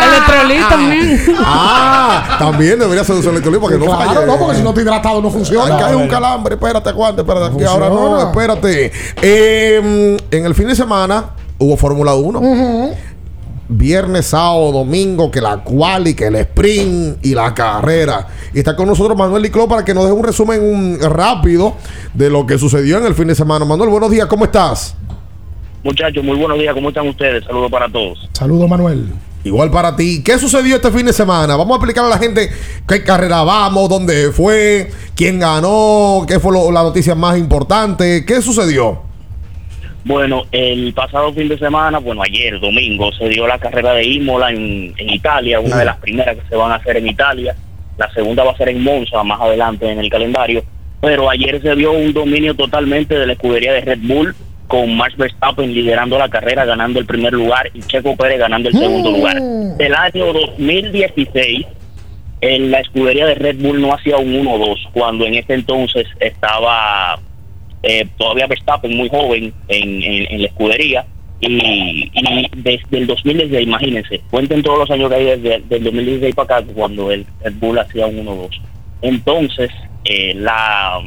Electrolito 0.03 0.69
también. 0.69 1.21
Ah, 1.39 2.37
también 2.39 2.79
debería 2.79 3.05
ser 3.05 3.17
un 3.17 3.23
electrolito 3.25 3.61
para 3.63 3.73
que 3.79 3.85
no 3.85 3.87
Claro, 3.97 4.15
falle. 4.15 4.27
no, 4.27 4.39
porque 4.39 4.57
si 4.57 4.63
no 4.63 4.69
está 4.71 4.81
hidratado 4.83 5.23
no 5.23 5.31
funciona. 5.31 5.87
hay 5.87 5.95
un 5.95 6.09
calambre, 6.09 6.55
espérate, 6.55 6.89
aguante, 6.91 7.23
espérate, 7.23 7.65
ahora 7.67 7.89
no, 7.89 8.21
espérate. 8.31 8.93
Eh, 9.23 10.17
en 10.31 10.47
el 10.47 10.55
fin 10.55 10.69
de 10.69 10.75
semana 10.77 11.25
hubo 11.59 11.77
Fórmula 11.77 12.15
1. 12.15 12.91
Viernes, 13.69 14.27
sábado, 14.27 14.71
domingo, 14.71 15.29
que 15.29 15.41
la 15.41 15.57
quali, 15.65 16.15
que 16.15 16.27
el 16.29 16.37
sprint 16.37 17.19
y 17.27 17.35
la 17.35 17.53
carrera. 17.53 18.29
Y 18.55 18.61
está 18.61 18.77
con 18.77 18.87
nosotros 18.87 19.19
Manuel 19.19 19.43
Licló 19.43 19.67
para 19.67 19.85
que 19.85 19.93
nos 19.93 20.05
dé 20.05 20.13
un 20.13 20.23
resumen 20.23 20.99
rápido 21.01 21.75
de 22.15 22.31
lo 22.31 22.47
que 22.47 22.59
sucedió 22.59 22.99
en 22.99 23.07
el 23.07 23.15
fin 23.17 23.27
de 23.27 23.35
semana. 23.35 23.65
Manuel, 23.65 23.91
buenos 23.91 24.09
días, 24.11 24.27
¿cómo 24.29 24.45
estás? 24.45 24.95
Muchachos, 25.87 26.25
muy 26.25 26.37
buenos 26.37 26.59
días, 26.59 26.75
¿cómo 26.75 26.89
están 26.89 27.07
ustedes? 27.07 27.45
Saludos 27.45 27.71
para 27.71 27.89
todos. 27.89 28.29
Saludos, 28.33 28.69
Manuel. 28.69 29.07
Igual 29.45 29.71
para 29.71 29.95
ti. 29.95 30.21
¿Qué 30.25 30.37
sucedió 30.37 30.75
este 30.75 30.91
fin 30.91 31.07
de 31.07 31.13
semana? 31.13 31.55
Vamos 31.55 31.75
a 31.75 31.77
explicar 31.77 32.05
a 32.05 32.09
la 32.09 32.19
gente 32.19 32.51
qué 32.89 33.05
carrera 33.05 33.45
vamos, 33.45 33.89
dónde 33.89 34.33
fue, 34.33 34.91
quién 35.15 35.39
ganó, 35.39 36.25
qué 36.27 36.41
fue 36.41 36.53
lo- 36.53 36.73
la 36.73 36.83
noticia 36.83 37.15
más 37.15 37.39
importante, 37.39 38.25
qué 38.27 38.43
sucedió. 38.43 39.01
Bueno, 40.05 40.43
el 40.51 40.93
pasado 40.93 41.33
fin 41.33 41.47
de 41.49 41.57
semana, 41.57 41.99
bueno, 42.01 42.21
ayer, 42.25 42.59
domingo, 42.59 43.13
se 43.13 43.29
dio 43.29 43.47
la 43.47 43.61
carrera 43.61 43.93
de 43.93 44.05
Imola 44.09 44.51
en, 44.51 44.93
en 44.97 45.11
Italia, 45.11 45.61
una 45.61 45.77
de 45.79 45.85
las 45.85 45.99
primeras 45.99 46.35
que 46.37 46.49
se 46.49 46.57
van 46.57 46.73
a 46.73 46.77
hacer 46.77 46.97
en 46.97 47.07
Italia. 47.07 47.55
La 47.97 48.13
segunda 48.13 48.43
va 48.43 48.51
a 48.51 48.57
ser 48.57 48.71
en 48.71 48.83
Monza, 48.83 49.23
más 49.23 49.41
adelante 49.41 49.89
en 49.89 50.01
el 50.01 50.11
calendario. 50.11 50.65
Pero 51.01 51.31
ayer 51.31 51.63
se 51.63 51.73
vio 51.77 51.93
un 51.93 52.13
dominio 52.13 52.57
totalmente 52.57 53.17
de 53.17 53.25
la 53.29 53.35
escudería 53.35 53.73
de 53.73 53.83
Red 53.83 54.01
Bull, 54.03 54.35
con 54.69 54.97
Max 54.97 55.17
Verstappen 55.17 55.73
liderando 55.73 56.19
la 56.19 56.29
carrera, 56.29 56.65
ganando 56.65 56.99
el 56.99 57.07
primer 57.07 57.33
lugar, 57.33 57.71
y 57.75 57.81
Checo 57.83 58.17
Pérez 58.17 58.39
ganando 58.39 58.69
el 58.69 58.75
segundo 58.75 59.11
lugar. 59.13 59.41
Del 59.77 59.95
año 59.95 60.33
2016, 60.33 61.67
en 62.41 62.71
la 62.71 62.81
escudería 62.81 63.27
de 63.27 63.35
Red 63.37 63.57
Bull 63.61 63.81
no 63.81 63.95
hacía 63.95 64.17
un 64.19 64.33
1-2, 64.45 64.91
cuando 64.93 65.25
en 65.25 65.35
ese 65.35 65.55
entonces 65.55 66.07
estaba 66.21 67.19
eh, 67.83 68.07
todavía 68.19 68.47
Verstappen 68.47 68.97
muy 68.97 69.09
joven 69.09 69.53
en, 69.69 70.03
en- 70.03 70.33
en 70.33 70.43
la 70.43 70.49
escudería 70.49 71.07
y, 71.41 72.11
y 72.15 72.49
desde 72.57 72.99
el 72.99 73.07
2016, 73.07 73.63
imagínense, 73.67 74.21
cuenten 74.31 74.63
todos 74.63 74.81
los 74.81 74.91
años 74.91 75.11
que 75.11 75.15
hay 75.17 75.25
desde 75.41 75.77
el 75.77 75.85
2016 75.85 76.35
para 76.35 76.57
acá 76.59 76.67
cuando 76.75 77.11
el 77.13 77.25
Red 77.45 77.55
Bull 77.61 77.79
hacía 77.79 78.07
un 78.07 78.25
1-2. 78.27 78.49
Entonces, 79.03 79.71
eh, 80.05 80.33
la, 80.35 80.99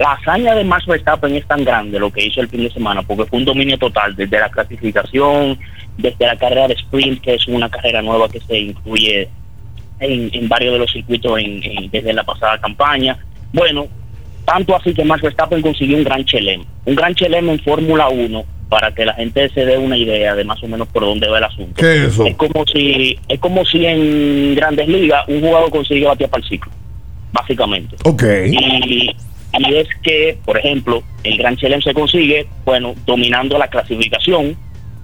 la 0.00 0.12
hazaña 0.12 0.54
de 0.54 0.64
Max 0.64 0.86
Verstappen 0.86 1.36
es 1.36 1.46
tan 1.46 1.62
grande 1.62 1.98
lo 2.00 2.10
que 2.10 2.24
hizo 2.26 2.40
el 2.40 2.48
fin 2.48 2.62
de 2.64 2.70
semana 2.70 3.02
porque 3.02 3.26
fue 3.26 3.38
un 3.38 3.44
dominio 3.44 3.76
total 3.78 4.16
desde 4.16 4.40
la 4.40 4.48
clasificación, 4.48 5.58
desde 5.98 6.26
la 6.26 6.36
carrera 6.36 6.66
de 6.68 6.74
sprint, 6.74 7.20
que 7.20 7.34
es 7.34 7.46
una 7.46 7.68
carrera 7.68 8.00
nueva 8.02 8.28
que 8.28 8.40
se 8.40 8.58
incluye 8.58 9.28
en, 10.00 10.30
en 10.32 10.48
varios 10.48 10.72
de 10.72 10.78
los 10.78 10.90
circuitos 10.90 11.38
en- 11.38 11.62
en- 11.62 11.90
desde 11.90 12.12
la 12.14 12.24
pasada 12.24 12.58
campaña. 12.58 13.18
Bueno, 13.52 13.86
tanto 14.46 14.74
así 14.74 14.94
que 14.94 15.04
Max 15.04 15.20
Verstappen 15.22 15.60
consiguió 15.60 15.98
un 15.98 16.04
gran 16.04 16.24
chelem. 16.24 16.64
Un 16.86 16.94
gran 16.94 17.14
chelem 17.14 17.50
en 17.50 17.60
Fórmula 17.60 18.08
1 18.08 18.44
para 18.70 18.92
que 18.94 19.04
la 19.04 19.12
gente 19.14 19.48
se 19.50 19.66
dé 19.66 19.76
una 19.76 19.98
idea 19.98 20.34
de 20.34 20.44
más 20.44 20.62
o 20.62 20.66
menos 20.68 20.88
por 20.88 21.02
dónde 21.02 21.28
va 21.28 21.36
el 21.38 21.44
asunto. 21.44 21.74
¿Qué 21.76 21.92
es 22.06 22.12
eso? 22.14 22.24
Es 22.24 22.36
como 22.36 22.64
si, 22.72 23.18
es 23.28 23.38
como 23.38 23.66
si 23.66 23.84
en 23.84 24.54
grandes 24.54 24.88
ligas 24.88 25.24
un 25.28 25.40
jugador 25.42 25.70
consigue 25.70 26.06
batir 26.06 26.28
para 26.28 26.42
el 26.42 26.48
ciclo, 26.48 26.72
básicamente. 27.32 27.96
Ok. 28.04 28.22
Y, 28.46 29.10
y 29.58 29.74
es 29.74 29.88
que, 30.02 30.38
por 30.44 30.58
ejemplo, 30.58 31.02
el 31.24 31.38
Gran 31.38 31.56
Chelem 31.56 31.82
se 31.82 31.94
consigue, 31.94 32.46
bueno, 32.64 32.94
dominando 33.04 33.58
la 33.58 33.68
clasificación, 33.68 34.56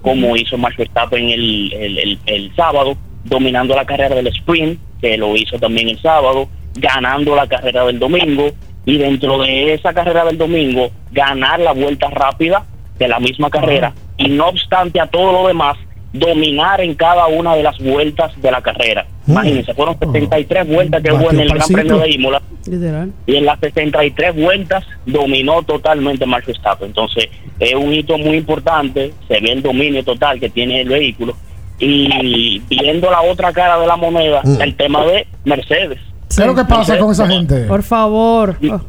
como 0.02 0.36
hizo 0.36 0.56
Max 0.56 0.76
Verstappen 0.76 1.30
el, 1.30 1.72
el, 1.72 1.98
el, 1.98 2.18
el 2.26 2.54
sábado, 2.54 2.96
dominando 3.24 3.74
la 3.74 3.84
carrera 3.84 4.14
del 4.14 4.28
sprint, 4.28 4.78
que 5.00 5.16
lo 5.16 5.34
hizo 5.36 5.58
también 5.58 5.88
el 5.88 6.00
sábado, 6.00 6.48
ganando 6.74 7.34
la 7.34 7.46
carrera 7.46 7.84
del 7.86 7.98
domingo, 7.98 8.50
y 8.84 8.98
dentro 8.98 9.38
de 9.38 9.74
esa 9.74 9.92
carrera 9.92 10.24
del 10.24 10.38
domingo, 10.38 10.90
ganar 11.10 11.58
la 11.58 11.72
vuelta 11.72 12.08
rápida 12.08 12.64
de 12.98 13.08
la 13.08 13.18
misma 13.18 13.50
carrera, 13.50 13.92
y 14.16 14.28
no 14.28 14.46
obstante 14.46 15.00
a 15.00 15.06
todo 15.06 15.32
lo 15.32 15.48
demás, 15.48 15.76
dominar 16.18 16.80
en 16.80 16.94
cada 16.94 17.26
una 17.26 17.54
de 17.54 17.62
las 17.62 17.78
vueltas 17.78 18.32
de 18.40 18.50
la 18.50 18.60
carrera. 18.62 19.06
Imagínense, 19.26 19.74
fueron 19.74 19.98
73 19.98 20.66
vueltas 20.68 21.02
que 21.02 21.12
hubo 21.12 21.30
en 21.30 21.40
el 21.40 21.48
Gran 21.48 21.68
Premio 21.68 21.98
de 21.98 22.10
Imola 22.10 22.42
Literal. 22.66 23.12
y 23.26 23.36
en 23.36 23.44
las 23.46 23.58
63 23.60 24.34
vueltas 24.36 24.84
dominó 25.04 25.62
totalmente 25.62 26.26
Max 26.26 26.46
Verstappen. 26.46 26.88
Entonces, 26.88 27.26
es 27.58 27.74
un 27.74 27.92
hito 27.92 28.18
muy 28.18 28.36
importante, 28.36 29.12
se 29.26 29.40
ve 29.40 29.52
el 29.52 29.62
dominio 29.62 30.04
total 30.04 30.38
que 30.38 30.48
tiene 30.50 30.82
el 30.82 30.88
vehículo. 30.88 31.34
Y 31.78 32.60
viendo 32.70 33.10
la 33.10 33.20
otra 33.22 33.52
cara 33.52 33.78
de 33.78 33.86
la 33.86 33.96
moneda, 33.96 34.40
Mm. 34.44 34.62
el 34.62 34.74
tema 34.76 35.04
de 35.04 35.26
Mercedes. 35.44 35.98
¿Qué 36.34 36.42
es 36.42 36.46
lo 36.46 36.54
que 36.54 36.64
pasa 36.64 36.98
con 36.98 37.12
esa 37.12 37.26
gente? 37.28 37.64
Por 37.64 37.82
favor. 37.82 38.56
Oh. 38.70 38.80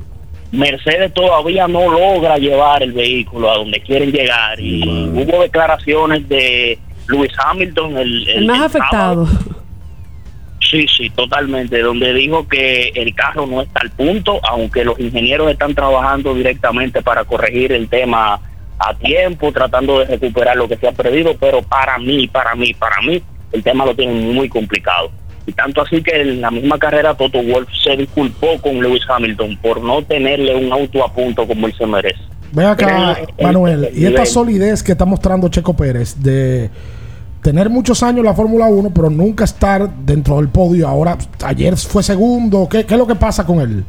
Mercedes 0.51 1.13
todavía 1.13 1.67
no 1.67 1.89
logra 1.91 2.37
llevar 2.37 2.81
el 2.81 2.93
vehículo 2.93 3.51
a 3.51 3.57
donde 3.57 3.81
quieren 3.81 4.11
llegar. 4.11 4.59
Y 4.59 4.83
hubo 5.13 5.41
declaraciones 5.41 6.27
de 6.29 6.79
Lewis 7.07 7.31
Hamilton, 7.37 7.97
el, 7.97 8.27
El 8.27 8.45
más 8.45 8.61
afectado. 8.61 9.27
Sí, 10.69 10.85
sí, 10.97 11.09
totalmente, 11.11 11.81
donde 11.81 12.13
dijo 12.13 12.47
que 12.47 12.89
el 12.93 13.15
carro 13.15 13.47
no 13.47 13.61
está 13.61 13.79
al 13.81 13.91
punto, 13.91 14.41
aunque 14.49 14.83
los 14.83 14.99
ingenieros 14.99 15.49
están 15.49 15.73
trabajando 15.73 16.33
directamente 16.33 17.01
para 17.01 17.23
corregir 17.23 17.71
el 17.71 17.87
tema 17.87 18.41
a 18.79 18.93
tiempo, 18.95 19.51
tratando 19.51 19.99
de 19.99 20.05
recuperar 20.05 20.57
lo 20.57 20.67
que 20.67 20.75
se 20.75 20.87
ha 20.87 20.91
perdido, 20.91 21.35
pero 21.39 21.61
para 21.61 21.97
mí, 21.97 22.27
para 22.27 22.53
mí, 22.55 22.73
para 22.73 23.01
mí, 23.01 23.21
el 23.53 23.63
tema 23.63 23.85
lo 23.85 23.95
tienen 23.95 24.33
muy 24.33 24.49
complicado. 24.49 25.09
Y 25.45 25.53
tanto 25.53 25.81
así 25.81 26.03
que 26.03 26.21
en 26.21 26.41
la 26.41 26.51
misma 26.51 26.77
carrera 26.77 27.13
Toto 27.13 27.41
Wolf 27.41 27.69
se 27.81 27.95
disculpó 27.95 28.59
con 28.61 28.81
Lewis 28.81 29.03
Hamilton 29.07 29.57
por 29.61 29.81
no 29.81 30.03
tenerle 30.03 30.53
un 30.53 30.73
auto 30.73 31.05
a 31.05 31.13
punto 31.13 31.47
como 31.47 31.67
él 31.67 31.73
se 31.77 31.85
merece. 31.85 32.19
Ve 32.51 32.65
acá, 32.65 33.17
Manuel, 33.41 33.85
el 33.85 33.97
y 33.97 34.05
esta 34.05 34.25
solidez 34.25 34.83
que 34.83 34.91
está 34.91 35.05
mostrando 35.05 35.47
Checo 35.47 35.75
Pérez 35.75 36.21
de 36.21 36.69
tener 37.41 37.69
muchos 37.69 38.03
años 38.03 38.19
en 38.19 38.25
la 38.25 38.33
Fórmula 38.33 38.67
1, 38.67 38.91
pero 38.93 39.09
nunca 39.09 39.43
estar 39.43 39.89
dentro 39.89 40.37
del 40.37 40.49
podio. 40.49 40.87
Ahora, 40.87 41.17
ayer 41.45 41.75
fue 41.77 42.03
segundo. 42.03 42.67
¿Qué, 42.69 42.85
qué 42.85 42.93
es 42.93 42.99
lo 42.99 43.07
que 43.07 43.15
pasa 43.15 43.45
con 43.45 43.59
él? 43.59 43.83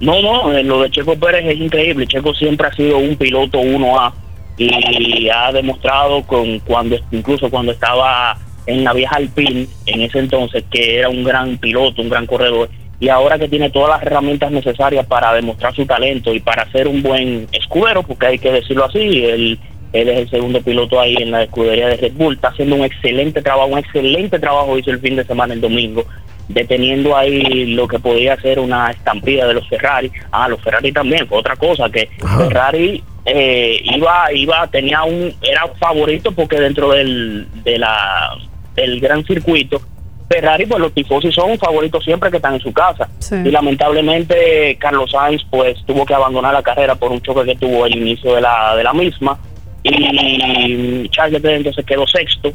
No, 0.00 0.22
no, 0.22 0.52
eh, 0.52 0.62
lo 0.62 0.82
de 0.82 0.90
Checo 0.90 1.16
Pérez 1.16 1.44
es 1.46 1.60
increíble. 1.60 2.06
Checo 2.06 2.34
siempre 2.34 2.68
ha 2.68 2.72
sido 2.72 2.98
un 2.98 3.16
piloto 3.16 3.60
1A 3.60 4.12
y 4.58 5.28
ha 5.28 5.52
demostrado 5.52 6.22
con 6.24 6.58
cuando 6.60 6.96
incluso 7.12 7.48
cuando 7.48 7.72
estaba 7.72 8.36
en 8.66 8.82
la 8.82 8.92
vieja 8.92 9.16
Alpine 9.16 9.68
en 9.86 10.02
ese 10.02 10.18
entonces 10.18 10.64
que 10.68 10.98
era 10.98 11.08
un 11.08 11.22
gran 11.22 11.58
piloto, 11.58 12.02
un 12.02 12.08
gran 12.08 12.26
corredor 12.26 12.68
y 13.00 13.08
ahora 13.08 13.38
que 13.38 13.48
tiene 13.48 13.70
todas 13.70 13.90
las 13.90 14.02
herramientas 14.02 14.50
necesarias 14.50 15.06
para 15.06 15.32
demostrar 15.32 15.74
su 15.74 15.86
talento 15.86 16.34
y 16.34 16.40
para 16.40 16.70
ser 16.72 16.88
un 16.88 17.02
buen 17.02 17.46
escudero, 17.52 18.02
porque 18.02 18.26
hay 18.26 18.38
que 18.38 18.50
decirlo 18.50 18.86
así, 18.86 19.24
él, 19.24 19.58
él 19.92 20.08
es 20.08 20.18
el 20.18 20.30
segundo 20.30 20.60
piloto 20.60 21.00
ahí 21.00 21.16
en 21.16 21.30
la 21.30 21.42
escudería 21.42 21.88
de 21.88 21.96
Red 21.96 22.12
Bull, 22.14 22.34
está 22.34 22.48
haciendo 22.48 22.76
un 22.76 22.84
excelente 22.84 23.42
trabajo, 23.42 23.68
un 23.68 23.78
excelente 23.78 24.38
trabajo 24.38 24.78
hizo 24.78 24.90
el 24.90 25.00
fin 25.00 25.16
de 25.16 25.24
semana 25.24 25.54
el 25.54 25.60
domingo, 25.60 26.04
deteniendo 26.48 27.16
ahí 27.16 27.66
lo 27.66 27.86
que 27.86 27.98
podía 27.98 28.36
ser 28.40 28.58
una 28.58 28.90
estampida 28.90 29.46
de 29.46 29.54
los 29.54 29.68
Ferrari. 29.68 30.10
Ah, 30.30 30.48
los 30.48 30.60
Ferrari 30.62 30.92
también, 30.92 31.26
fue 31.26 31.38
otra 31.38 31.56
cosa, 31.56 31.90
que 31.90 32.08
Ferrari 32.38 33.02
eh, 33.24 33.80
iba, 33.84 34.32
iba, 34.32 34.66
tenía 34.68 35.02
un, 35.02 35.34
era 35.42 35.66
favorito 35.78 36.32
porque 36.32 36.58
dentro 36.60 36.90
del, 36.90 37.46
de 37.62 37.78
la, 37.78 38.36
del 38.74 39.00
gran 39.00 39.24
circuito, 39.24 39.80
Ferrari, 40.28 40.66
pues 40.66 40.80
los 40.80 40.92
tifosi 40.92 41.32
son 41.32 41.58
favoritos 41.58 42.04
siempre 42.04 42.30
que 42.30 42.36
están 42.36 42.54
en 42.54 42.60
su 42.60 42.72
casa. 42.72 43.08
Y 43.30 43.50
lamentablemente 43.50 44.76
Carlos 44.78 45.10
Sainz 45.10 45.42
pues 45.50 45.82
tuvo 45.86 46.04
que 46.04 46.14
abandonar 46.14 46.52
la 46.52 46.62
carrera 46.62 46.94
por 46.94 47.10
un 47.10 47.20
choque 47.22 47.44
que 47.44 47.56
tuvo 47.56 47.84
al 47.84 47.96
inicio 47.96 48.34
de 48.34 48.42
la, 48.42 48.76
de 48.76 48.84
la 48.84 48.92
misma. 48.92 49.38
Y 49.82 51.08
Charles 51.10 51.34
Leclerc 51.34 51.58
entonces 51.58 51.84
quedó 51.84 52.06
sexto 52.06 52.52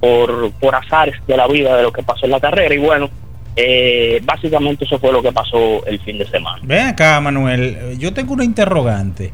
por, 0.00 0.50
por 0.52 0.74
azares 0.74 1.14
de 1.26 1.36
la 1.36 1.46
vida 1.46 1.76
de 1.76 1.82
lo 1.82 1.92
que 1.92 2.02
pasó 2.02 2.26
en 2.26 2.32
la 2.32 2.40
carrera. 2.40 2.74
Y 2.74 2.78
bueno, 2.78 3.10
eh, 3.58 4.20
básicamente 4.22 4.84
eso 4.84 4.98
fue 4.98 5.10
lo 5.12 5.22
que 5.22 5.32
pasó 5.32 5.84
el 5.86 5.98
fin 6.00 6.18
de 6.18 6.26
semana. 6.26 6.60
Ven 6.62 6.88
acá, 6.88 7.18
Manuel. 7.22 7.96
Yo 7.98 8.12
tengo 8.12 8.34
una 8.34 8.44
interrogante. 8.44 9.32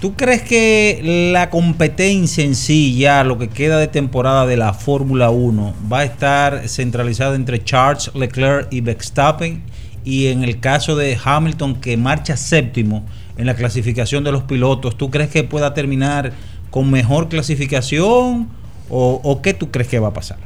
¿Tú 0.00 0.14
crees 0.14 0.42
que 0.42 1.30
la 1.32 1.50
competencia 1.50 2.44
en 2.44 2.56
sí, 2.56 2.98
ya 2.98 3.22
lo 3.22 3.38
que 3.38 3.48
queda 3.48 3.78
de 3.78 3.86
temporada 3.86 4.44
de 4.46 4.56
la 4.56 4.74
Fórmula 4.74 5.30
1, 5.30 5.74
va 5.90 6.00
a 6.00 6.04
estar 6.04 6.68
centralizada 6.68 7.36
entre 7.36 7.62
Charles 7.62 8.10
Leclerc 8.14 8.66
y 8.72 8.80
Verstappen? 8.80 9.62
Y 10.04 10.28
en 10.28 10.42
el 10.42 10.58
caso 10.58 10.96
de 10.96 11.16
Hamilton, 11.22 11.80
que 11.80 11.96
marcha 11.96 12.36
séptimo 12.36 13.06
en 13.38 13.46
la 13.46 13.54
clasificación 13.54 14.24
de 14.24 14.32
los 14.32 14.42
pilotos, 14.42 14.98
¿tú 14.98 15.10
crees 15.10 15.30
que 15.30 15.44
pueda 15.44 15.74
terminar 15.74 16.32
con 16.70 16.90
mejor 16.90 17.28
clasificación? 17.28 18.48
¿O, 18.92 19.40
qué 19.42 19.54
tú 19.54 19.70
crees 19.70 19.88
que 19.88 20.00
va 20.00 20.08
a 20.08 20.12
pasar? 20.12 20.38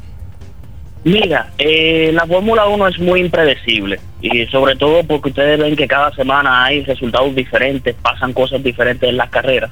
Mira, 1.02 1.51
eh, 1.59 2.10
la 2.12 2.26
Fórmula 2.26 2.66
1 2.66 2.88
es 2.88 2.98
muy 2.98 3.20
impredecible 3.20 4.01
y 4.20 4.46
sobre 4.46 4.76
todo 4.76 5.02
porque 5.05 5.30
ustedes 5.30 5.59
ven 5.59 5.76
que 5.76 5.86
cada 5.86 6.14
semana 6.14 6.64
hay 6.64 6.82
resultados 6.82 7.34
diferentes, 7.34 7.94
pasan 7.94 8.32
cosas 8.32 8.62
diferentes 8.62 9.09
en 9.09 9.16
las 9.16 9.30
carreras. 9.30 9.70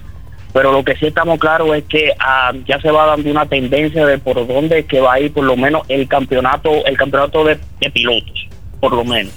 Pero 0.53 0.73
lo 0.73 0.85
que 0.85 0.97
sí 0.97 1.07
estamos 1.07 1.39
claros 1.39 1.75
es 1.75 1.85
que 1.85 2.13
ah, 2.19 2.53
ya 2.67 2.79
se 2.81 2.91
va 2.91 3.07
dando 3.07 3.31
una 3.31 3.47
tendencia 3.47 4.05
de 4.05 4.19
por 4.19 4.47
dónde 4.47 4.85
que 4.85 5.01
va 5.01 5.15
a 5.15 5.21
ir 5.21 5.33
por 5.33 5.45
lo 5.45 5.57
menos 5.57 5.83
el 5.89 6.07
campeonato, 6.07 6.85
el 6.85 6.97
campeonato 6.97 7.45
de, 7.45 7.59
de 7.81 7.91
pilotos, 7.91 8.49
por 8.81 8.93
lo 8.93 9.05
menos. 9.05 9.33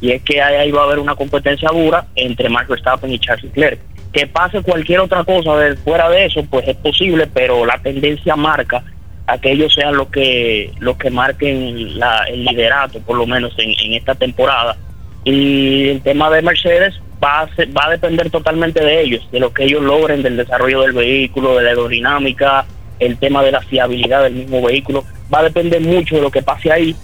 Y 0.00 0.12
es 0.12 0.22
que 0.22 0.40
ahí, 0.40 0.56
ahí 0.56 0.70
va 0.70 0.82
a 0.82 0.84
haber 0.84 0.98
una 0.98 1.14
competencia 1.14 1.68
dura 1.70 2.06
entre 2.14 2.48
Max 2.48 2.68
Verstappen 2.68 3.12
y 3.12 3.18
Charles 3.18 3.44
Leclerc. 3.44 3.80
Que 4.14 4.26
pase 4.28 4.62
cualquier 4.62 5.00
otra 5.00 5.24
cosa 5.24 5.56
de, 5.58 5.76
fuera 5.76 6.08
de 6.08 6.24
eso, 6.26 6.42
pues 6.48 6.66
es 6.68 6.76
posible, 6.76 7.26
pero 7.26 7.66
la 7.66 7.78
tendencia 7.78 8.36
marca 8.36 8.82
a 9.26 9.38
que 9.38 9.50
ellos 9.52 9.74
sean 9.74 9.96
los 9.96 10.08
que 10.08 10.70
los 10.78 10.96
que 10.96 11.10
marquen 11.10 11.98
la, 11.98 12.24
el 12.28 12.44
liderato 12.44 13.00
por 13.00 13.16
lo 13.16 13.26
menos 13.26 13.52
en, 13.58 13.70
en 13.70 13.94
esta 13.94 14.14
temporada. 14.14 14.76
Y 15.24 15.88
el 15.88 16.00
tema 16.02 16.30
de 16.30 16.42
Mercedes 16.42 16.94
va 17.22 17.40
a, 17.40 17.54
ser- 17.56 17.76
va 17.76 17.86
a 17.86 17.90
depender 17.90 18.30
totalmente 18.30 18.84
de 18.84 19.00
ellos 19.00 19.26
de 19.32 19.40
lo 19.40 19.52
que 19.52 19.64
ellos 19.64 19.82
logren 19.82 20.22
del 20.22 20.36
desarrollo 20.36 20.82
del 20.82 20.92
vehículo 20.92 21.56
de 21.56 21.62
la 21.64 21.70
aerodinámica 21.70 22.66
el 23.00 23.16
tema 23.18 23.42
de 23.42 23.50
la 23.52 23.60
fiabilidad 23.62 24.22
del 24.22 24.34
mismo 24.34 24.62
vehículo. 24.62 25.04
Va 25.32 25.40
a 25.40 25.44
depender 25.44 25.80
mucho 25.80 26.16
de 26.16 26.22
lo 26.22 26.30
que 26.30 26.42
pase 26.42 26.70
ahí 26.70 26.94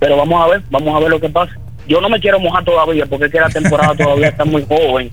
pero 0.00 0.16
vamos 0.16 0.44
a 0.44 0.48
ver 0.48 0.62
vamos 0.70 0.94
a 0.94 1.00
ver 1.00 1.10
lo 1.10 1.20
que 1.20 1.28
pasa. 1.30 1.52
Yo 1.86 2.00
no 2.02 2.08
me 2.10 2.20
quiero 2.20 2.38
mojar 2.38 2.64
todavía 2.64 3.06
porque 3.06 3.26
es 3.26 3.32
que 3.32 3.40
la 3.40 3.48
temporada 3.48 3.94
todavía 3.96 4.28
está 4.28 4.44
muy 4.44 4.64
joven 4.68 5.10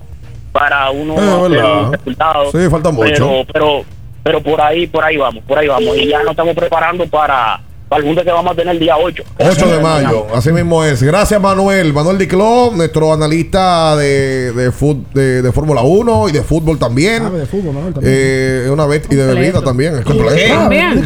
para 0.58 0.90
uno 0.90 1.14
Eh, 1.14 1.18
hacer 1.18 1.64
un 1.64 1.92
resultado 1.92 2.50
Sí, 2.52 2.58
falta 2.70 2.90
mucho. 2.90 3.12
pero 3.12 3.44
pero 3.52 3.84
pero 4.22 4.42
por 4.42 4.60
ahí 4.60 4.86
por 4.86 5.04
ahí 5.04 5.16
vamos 5.16 5.44
por 5.46 5.58
ahí 5.58 5.68
vamos 5.68 5.96
y 5.96 6.08
ya 6.08 6.20
nos 6.22 6.30
estamos 6.30 6.54
preparando 6.54 7.06
para 7.06 7.60
para 7.88 8.00
el 8.00 8.08
junte 8.08 8.24
que 8.24 8.32
vamos 8.32 8.50
a 8.52 8.54
tener 8.56 8.74
el 8.74 8.80
día 8.80 8.96
8 8.96 9.22
8 9.38 9.66
de 9.68 9.78
mayo, 9.80 10.26
así 10.34 10.50
mismo 10.50 10.82
es. 10.82 11.00
Gracias, 11.04 11.40
Manuel. 11.40 11.92
Manuel 11.92 12.18
Dicló, 12.18 12.72
nuestro 12.74 13.12
analista 13.12 13.94
de, 13.94 14.50
de, 14.52 14.72
de, 15.14 15.42
de 15.42 15.52
Fórmula 15.52 15.82
1 15.82 16.28
y 16.28 16.32
de 16.32 16.42
fútbol 16.42 16.80
también. 16.80 17.22
Ah, 17.24 17.30
de 17.30 17.46
fútbol, 17.46 17.74
Manuel, 17.74 17.94
también. 17.94 18.12
Eh, 18.16 18.68
una 18.72 18.86
vez 18.86 19.04
y 19.08 19.14
de 19.14 19.26
bebida 19.32 19.62
también, 19.62 19.94
es 19.98 20.04
completo. 20.04 20.34
¿Qué? 20.34 20.48
También. 20.48 21.04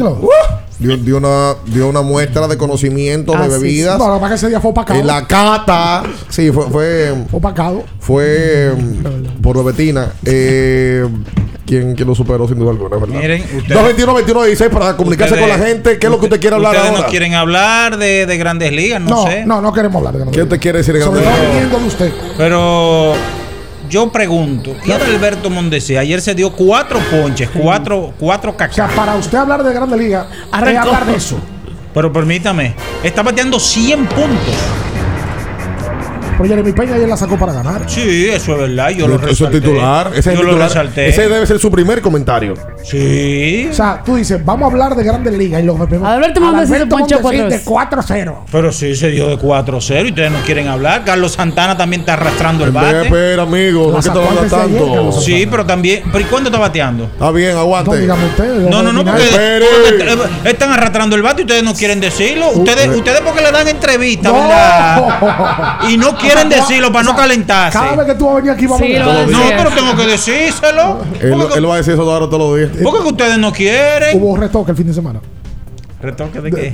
Dio, 0.80 0.96
dio 0.96 1.18
una, 1.18 1.54
dio 1.66 1.88
una 1.88 2.00
muestra 2.02 2.48
de 2.48 2.56
conocimiento 2.56 3.32
Ah, 3.36 3.42
de 3.42 3.48
sí, 3.50 3.54
sí. 3.56 3.62
bebidas. 3.62 3.98
No, 3.98 4.06
la 4.08 4.14
verdad 4.14 4.28
que 4.30 4.34
ese 4.36 4.48
día 4.48 4.60
fue 4.60 4.70
opacado. 4.70 4.98
En 4.98 5.06
la 5.06 5.26
cata. 5.26 6.02
Sí, 6.30 6.50
fue. 6.50 6.64
Fue, 6.70 7.14
Fue 7.30 7.38
opacado. 7.38 7.84
fue 7.98 8.72
mm, 8.76 9.42
por 9.42 9.56
Bebetina. 9.58 10.12
Eh, 10.24 11.06
quien, 11.66 11.94
quien 11.94 12.08
lo 12.08 12.14
superó 12.16 12.48
sin 12.48 12.58
duda 12.58 12.70
alguna, 12.70 12.96
¿verdad? 12.96 13.20
Miren, 13.20 13.42
ustedes- 13.42 13.68
221 13.68 14.14
21 14.14 14.42
16 14.44 14.70
para 14.72 14.96
comunicarse 14.96 15.34
Ustedes- 15.34 15.50
con 15.52 15.60
la 15.60 15.66
gente. 15.66 15.98
¿Qué 15.98 16.06
es 16.06 16.10
lo 16.10 16.18
que 16.18 16.24
usted 16.26 16.40
quiere 16.40 16.56
hablar 16.56 16.72
Ustedes 16.74 16.90
ahora? 16.92 17.02
no 17.04 17.10
quieren 17.10 17.34
hablar 17.34 17.96
de, 17.98 18.26
de 18.26 18.36
grandes 18.38 18.72
ligas, 18.72 19.00
no, 19.00 19.08
No, 19.10 19.22
sé. 19.30 19.44
no, 19.46 19.60
no 19.60 19.72
queremos 19.72 19.96
hablar 19.98 20.14
de 20.14 20.18
Grandes 20.20 20.36
¿Qué 20.36 20.42
usted 20.42 20.60
quiere 20.60 20.78
decir 20.78 20.94
de 20.94 21.02
Sobre 21.02 21.20
Grandes 21.20 21.34
todo 21.38 21.52
Ligas? 21.52 21.70
viniendo 21.70 21.78
de 21.78 21.86
usted. 21.86 22.12
Pero 22.38 23.12
yo 23.90 24.10
pregunto, 24.10 24.74
¿y 24.84 24.92
Alberto 24.92 25.50
Mondesi? 25.50 25.96
Ayer 25.96 26.20
se 26.22 26.34
dio 26.34 26.52
cuatro 26.52 26.98
ponches, 27.10 27.50
cuatro, 27.52 28.14
cuatro 28.18 28.52
O 28.52 28.56
sea, 28.56 28.68
cacas. 28.68 28.92
para 28.96 29.16
usted 29.16 29.36
hablar 29.36 29.62
de 29.62 29.72
Grandes 29.74 29.98
Ligas, 29.98 30.26
es 30.30 30.48
Arrancó. 30.52 30.80
hablar 30.88 31.06
de 31.06 31.16
eso. 31.16 31.38
Pero 31.92 32.12
permítame, 32.12 32.74
está 33.02 33.22
bateando 33.22 33.58
100 33.58 34.06
puntos. 34.06 34.54
Pero 36.40 36.48
Jeremy 36.54 36.72
Peña 36.72 36.94
ayer 36.94 37.06
la 37.06 37.16
sacó 37.18 37.36
para 37.38 37.52
ganar. 37.52 37.82
Sí, 37.86 38.26
eso 38.30 38.52
es 38.52 38.58
verdad. 38.60 38.88
Yo 38.90 39.06
lo 39.06 39.16
Eso 39.16 39.24
es 39.24 39.30
resalté. 39.40 39.60
titular. 39.60 40.06
Ese 40.08 40.18
es 40.20 40.26
el 40.28 40.32
yo 40.36 40.42
lo 40.42 40.48
titular. 40.48 40.68
resalté. 40.68 41.08
Ese 41.08 41.28
debe 41.28 41.46
ser 41.46 41.58
su 41.58 41.70
primer 41.70 42.00
comentario. 42.00 42.54
Sí. 42.82 43.68
O 43.70 43.74
sea, 43.74 44.02
tú 44.02 44.16
dices, 44.16 44.42
vamos 44.42 44.68
a 44.70 44.72
hablar 44.72 44.94
de 44.96 45.04
Grandes 45.04 45.34
Ligas 45.34 45.62
y 45.62 45.66
lo 45.66 45.76
vemos. 45.76 46.08
Alberto 46.08 46.40
cuatro 46.40 47.28
de 47.30 47.42
veces. 47.44 47.66
4-0. 47.66 48.34
Pero 48.50 48.72
sí 48.72 48.94
se 48.96 49.10
dio 49.10 49.28
de 49.28 49.36
4-0 49.36 50.06
y 50.06 50.08
ustedes 50.08 50.30
no 50.32 50.38
quieren 50.40 50.68
hablar. 50.68 51.04
Carlos 51.04 51.32
Santana 51.32 51.76
también 51.76 52.00
está 52.00 52.14
arrastrando 52.14 52.64
el 52.64 52.70
bate. 52.70 53.02
espera, 53.02 53.42
amigo. 53.42 53.92
No 53.92 53.98
que 54.00 54.08
te 54.08 54.48
tanto. 54.48 55.12
Sí, 55.20 55.46
pero 55.50 55.66
también. 55.66 56.04
¿Pero 56.10 56.20
y 56.20 56.24
cuándo 56.24 56.48
está 56.48 56.58
bateando? 56.58 57.04
Está 57.04 57.30
bien, 57.32 57.54
aguante. 57.54 57.90
No, 57.90 57.96
dígame 57.96 58.24
usted. 58.26 58.54
No, 58.70 58.82
no, 58.82 58.92
no, 58.94 59.04
porque, 59.04 59.22
est- 59.24 60.46
están 60.46 60.72
arrastrando 60.72 61.16
el 61.16 61.22
bate 61.22 61.42
y 61.42 61.44
ustedes 61.44 61.62
no 61.62 61.74
quieren 61.74 62.00
decirlo. 62.00 62.48
Ustedes, 62.54 62.86
eh. 62.86 62.96
ustedes 62.96 63.20
porque 63.20 63.42
le 63.42 63.52
dan 63.52 63.68
entrevistas, 63.68 64.32
No. 64.32 64.38
¿verdad? 64.40 65.78
Y 65.90 65.96
no 65.98 66.16
quieren 66.16 66.29
Sea, 66.32 66.44
decirlo 66.44 66.92
para 66.92 67.04
no 67.04 67.16
calentarse. 67.16 67.78
Cada 67.78 67.96
vez 67.96 68.06
que 68.06 68.14
tú 68.14 68.24
vas 68.26 68.32
a 68.32 68.36
venir 68.36 68.50
aquí, 68.52 68.66
vamos 68.66 68.80
Sí, 68.86 68.94
a 68.96 69.04
No, 69.04 69.38
pero 69.56 69.70
tengo 69.70 69.96
que 69.96 70.06
decírselo. 70.06 70.98
Él, 71.20 71.30
¿Por 71.32 71.52
qué, 71.52 71.58
él 71.58 71.68
va 71.68 71.74
a 71.74 71.76
decir 71.78 71.94
eso 71.94 72.02
ahora 72.10 72.26
todos 72.28 72.38
los 72.38 72.56
días. 72.72 72.82
por 72.82 73.02
qué 73.02 73.08
ustedes 73.08 73.38
no 73.38 73.52
quieren? 73.52 74.20
Hubo 74.22 74.36
retoque 74.36 74.70
el 74.70 74.76
fin 74.76 74.86
de 74.86 74.94
semana. 74.94 75.20
¿Retoque 76.02 76.40
de 76.40 76.50
qué? 76.50 76.72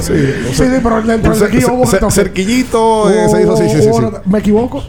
Sí, 0.00 0.12
Sí, 0.52 0.54
sí, 0.54 0.64
pero 0.82 1.02
Cer- 1.02 1.48
equipo 1.48 1.72
hubo 1.72 2.10
cerquillito 2.10 3.10
eh, 3.10 3.28
se 3.28 3.42
hizo 3.42 3.54
así, 3.54 3.68
sí, 3.68 3.82
sí, 3.82 3.90
sí. 3.92 4.00
¿Me 4.26 4.38
equivoco? 4.38 4.84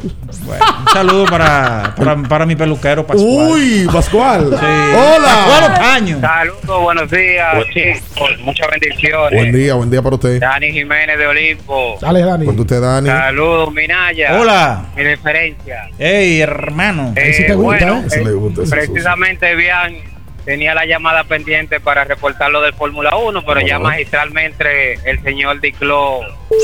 Bueno, 0.45 0.63
un 0.81 0.87
saludo 0.93 1.25
para, 1.25 1.93
para, 1.95 2.15
para 2.23 2.45
mi 2.45 2.55
peluquero 2.55 3.05
Pascual. 3.05 3.51
Uy, 3.51 3.89
Pascual. 3.91 4.47
Sí. 4.49 4.65
Hola. 4.65 5.45
Pascual. 5.47 6.21
Saludos, 6.21 6.81
buenos 6.83 7.09
días, 7.09 7.55
chicos. 7.73 8.29
Muchas 8.43 8.67
bendiciones. 8.69 9.39
Buen 9.39 9.51
día, 9.51 9.73
buen 9.73 9.89
día 9.89 10.01
para 10.03 10.15
usted. 10.15 10.39
Dani 10.39 10.71
Jiménez 10.71 11.17
de 11.17 11.27
Olimpo. 11.27 11.97
Dale, 11.99 12.21
Dani. 12.21 12.45
Cuando 12.45 12.61
usted, 12.61 12.79
Dani. 12.81 13.07
Saludos, 13.09 13.73
Minaya. 13.73 14.39
Hola. 14.39 14.85
Mi 14.95 15.03
referencia. 15.03 15.89
Hey, 15.97 16.41
hermano. 16.41 17.13
Eh, 17.15 17.33
sí 17.33 17.45
te 17.47 17.55
gusta, 17.55 17.85
bueno, 17.85 18.01
¿eh? 18.01 18.07
Ese 18.07 18.21
eh, 18.21 18.25
le 18.25 18.31
gusta, 18.33 18.61
precisamente 18.69 19.55
bien 19.55 20.10
tenía 20.45 20.73
la 20.73 20.85
llamada 20.85 21.23
pendiente 21.23 21.79
para 21.79 22.03
reportar 22.03 22.51
lo 22.51 22.61
del 22.61 22.73
Fórmula 22.73 23.15
1, 23.15 23.43
pero 23.45 23.61
ya 23.61 23.79
magistralmente 23.79 24.93
el 25.09 25.21
señor 25.23 25.61
Diclo 25.61 26.21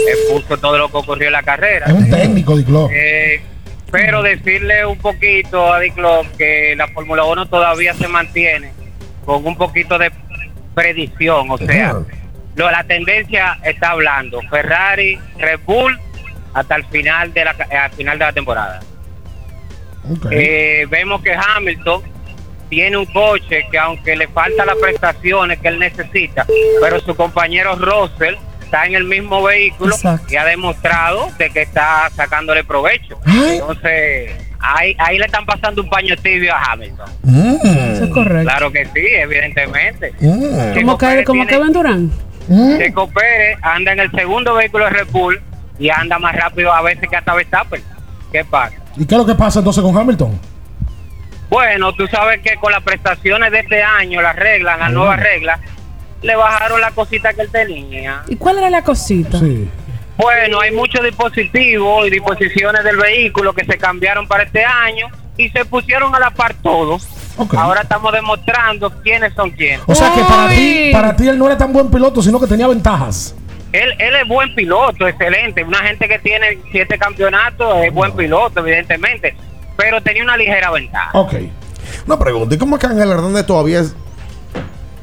expuso 0.08 0.58
todo 0.58 0.78
lo 0.78 0.90
que 0.90 0.98
ocurrió 0.98 1.28
en 1.28 1.34
la 1.34 1.44
carrera. 1.44 1.88
Es 1.88 1.94
un 1.94 2.10
técnico, 2.10 2.58
Diclo. 2.58 2.90
Eh, 2.92 3.42
pero 3.92 4.22
decirle 4.22 4.86
un 4.86 4.98
poquito 4.98 5.74
a 5.74 5.80
Diclo 5.80 6.26
que 6.38 6.76
la 6.76 6.88
Fórmula 6.88 7.24
1 7.24 7.46
todavía 7.48 7.94
se 7.94 8.08
mantiene 8.08 8.72
con 9.26 9.46
un 9.46 9.58
poquito 9.58 9.98
de 9.98 10.12
predicción, 10.74 11.50
o 11.50 11.58
sea, 11.58 11.96
lo, 12.56 12.72
la 12.72 12.84
tendencia 12.84 13.58
está 13.64 13.92
hablando 13.92 14.42
Ferrari, 14.50 15.20
Red 15.38 15.60
Bull 15.66 16.00
hasta 16.54 16.76
el 16.76 16.86
final 16.86 17.34
de 17.34 17.46
la 17.46 17.56
eh, 17.70 17.76
al 17.76 17.92
final 17.92 18.18
de 18.20 18.26
la 18.26 18.34
temporada. 18.34 18.80
Eh, 20.32 20.88
vemos 20.90 21.22
que 21.22 21.34
Hamilton 21.34 22.02
tiene 22.70 22.98
un 22.98 23.06
coche 23.08 23.66
que 23.72 23.78
aunque 23.78 24.16
le 24.16 24.28
falta 24.28 24.66
las 24.66 24.76
prestaciones 24.78 25.60
que 25.60 25.68
él 25.70 25.80
necesita, 25.80 26.46
pero 26.82 27.00
su 27.00 27.16
compañero 27.16 27.76
Russell 27.76 28.36
está 28.62 28.86
en 28.86 28.96
el 28.96 29.06
mismo 29.06 29.42
vehículo 29.44 29.96
Exacto. 29.96 30.26
y 30.30 30.36
ha 30.36 30.44
demostrado 30.46 31.30
de 31.38 31.50
que 31.50 31.62
está 31.62 32.10
sacándole 32.16 32.64
provecho. 32.66 33.18
Entonces, 33.26 34.32
ahí, 34.60 34.94
ahí 35.00 35.18
le 35.18 35.26
están 35.26 35.46
pasando 35.46 35.82
un 35.82 35.90
paño 35.90 36.16
tibio 36.18 36.54
a 36.54 36.72
Hamilton. 36.74 37.10
Eso 37.94 38.04
es 38.04 38.10
correcto. 38.12 38.44
Claro 38.50 38.72
que 38.72 38.86
sí, 38.86 39.06
evidentemente. 39.14 40.14
¿Cómo 40.20 40.98
que, 40.98 41.24
como 41.24 41.46
tiene- 41.46 41.58
Kevin 41.60 41.74
Durán? 41.74 42.12
Checo 42.78 43.08
Pérez 43.10 43.58
anda 43.62 43.92
en 43.94 44.00
el 44.02 44.12
segundo 44.12 44.54
vehículo 44.56 44.86
de 44.86 44.92
Red 44.92 45.08
Bull 45.12 45.42
y 45.80 45.90
anda 45.90 46.18
más 46.20 46.36
rápido 46.36 46.72
a 46.74 46.82
veces 46.82 47.10
que 47.10 47.16
hasta 47.16 47.34
Verstappen. 47.36 47.82
¿Qué 48.32 48.44
pasa? 48.46 48.76
¿Y 48.98 49.06
qué 49.06 49.16
es 49.16 49.20
lo 49.20 49.26
que 49.26 49.36
pasa 49.36 49.60
entonces 49.60 49.82
con 49.84 49.96
Hamilton? 49.98 50.40
Bueno, 51.50 51.94
tú 51.94 52.08
sabes 52.08 52.42
que 52.42 52.56
con 52.58 52.72
las 52.72 52.84
prestaciones 52.84 53.52
de 53.52 53.60
este 53.60 53.82
año, 53.82 54.22
las 54.22 54.36
reglas, 54.36 54.78
las 54.80 54.90
Mm. 54.92 54.94
nuevas 54.94 55.20
reglas, 55.20 55.60
le 56.22 56.36
bajaron 56.36 56.82
la 56.82 56.92
cosita 56.92 57.34
que 57.34 57.42
él 57.42 57.50
tenía. 57.52 58.24
¿Y 58.28 58.36
cuál 58.36 58.58
era 58.58 58.70
la 58.70 58.84
cosita? 58.84 59.40
Bueno, 60.18 60.60
hay 60.60 60.72
muchos 60.72 61.04
dispositivos 61.04 62.08
y 62.08 62.10
disposiciones 62.10 62.84
del 62.84 62.98
vehículo 62.98 63.54
que 63.54 63.64
se 63.66 63.78
cambiaron 63.78 64.28
para 64.28 64.44
este 64.44 64.66
año 64.66 65.08
y 65.38 65.50
se 65.50 65.64
pusieron 65.66 66.14
a 66.16 66.20
la 66.20 66.32
par 66.32 66.56
todos. 66.56 67.08
Ahora 67.56 67.82
estamos 67.82 68.12
demostrando 68.12 68.90
quiénes 69.04 69.32
son 69.36 69.52
quiénes. 69.52 69.82
O 69.86 69.94
sea 69.94 70.12
que 70.12 70.22
para 70.22 70.50
ti, 70.50 70.90
para 70.92 71.16
ti 71.16 71.28
él 71.30 71.38
no 71.38 71.46
era 71.46 71.56
tan 71.58 71.72
buen 71.72 71.92
piloto, 71.92 72.22
sino 72.24 72.40
que 72.40 72.48
tenía 72.48 72.68
ventajas. 72.68 73.36
Él, 73.72 73.94
él 74.00 74.16
es 74.16 74.28
buen 74.28 74.56
piloto, 74.56 75.08
excelente. 75.08 75.64
Una 75.64 75.80
gente 75.80 76.08
que 76.08 76.18
tiene 76.18 76.58
siete 76.72 76.98
campeonatos 76.98 77.84
es 77.84 77.94
buen 77.94 78.12
piloto, 78.16 78.62
evidentemente. 78.62 79.36
Pero 79.78 80.02
tenía 80.02 80.24
una 80.24 80.36
ligera 80.38 80.72
ventaja. 80.72 81.12
Ok. 81.14 81.34
Una 82.06 82.20
pregunta, 82.20 82.56
¿y 82.56 82.58
cómo 82.58 82.76
es 82.76 82.82
que 82.82 82.88
Ángel 82.88 83.10
Hernández 83.12 83.46
todavía 83.46 83.80
es 83.80 83.96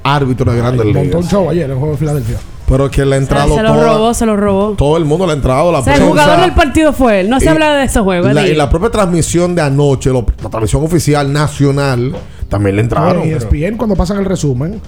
árbitro 0.02 0.52
de 0.52 0.58
grandes 0.58 0.84
Montó 0.84 1.00
ligas? 1.02 1.14
un 1.22 1.28
show 1.28 1.50
ayer 1.50 1.64
en 1.64 1.70
el 1.72 1.76
juego 1.78 1.92
de 1.92 1.98
Filadelfia. 1.98 2.36
Pero 2.66 2.90
que 2.90 3.04
le 3.04 3.14
ha 3.14 3.18
entrado 3.18 3.54
Se 3.56 3.62
lo 3.62 3.74
toda- 3.74 3.92
robó, 3.94 4.14
se 4.14 4.26
lo 4.26 4.36
robó. 4.36 4.70
todo 4.72 4.96
el 4.96 5.04
mundo 5.04 5.26
le 5.26 5.32
ha 5.32 5.34
entrado 5.36 5.70
la 5.70 5.80
O 5.80 5.84
sea, 5.84 5.96
el 5.96 6.02
jugador 6.02 6.40
del 6.40 6.52
partido 6.52 6.92
fue 6.94 7.20
él. 7.20 7.28
No 7.28 7.38
se 7.38 7.44
Y 7.46 7.48
habla 7.48 7.74
de 7.74 7.84
ese 7.84 8.00
juego. 8.00 8.28
La, 8.28 8.42
es 8.44 8.50
y 8.50 8.54
la 8.54 8.70
propia 8.70 8.90
transmisión 8.90 9.54
de 9.54 9.62
anoche, 9.62 10.10
lo- 10.10 10.24
la 10.42 10.48
transmisión 10.48 10.82
oficial 10.82 11.30
nacional, 11.32 12.14
también 12.48 12.76
le 12.76 12.82
entraron. 12.82 13.26
y 13.28 13.32
ESPN 13.32 13.76
cuando 13.76 13.96
pasan 13.96 14.18
el 14.18 14.24
resumen, 14.24 14.80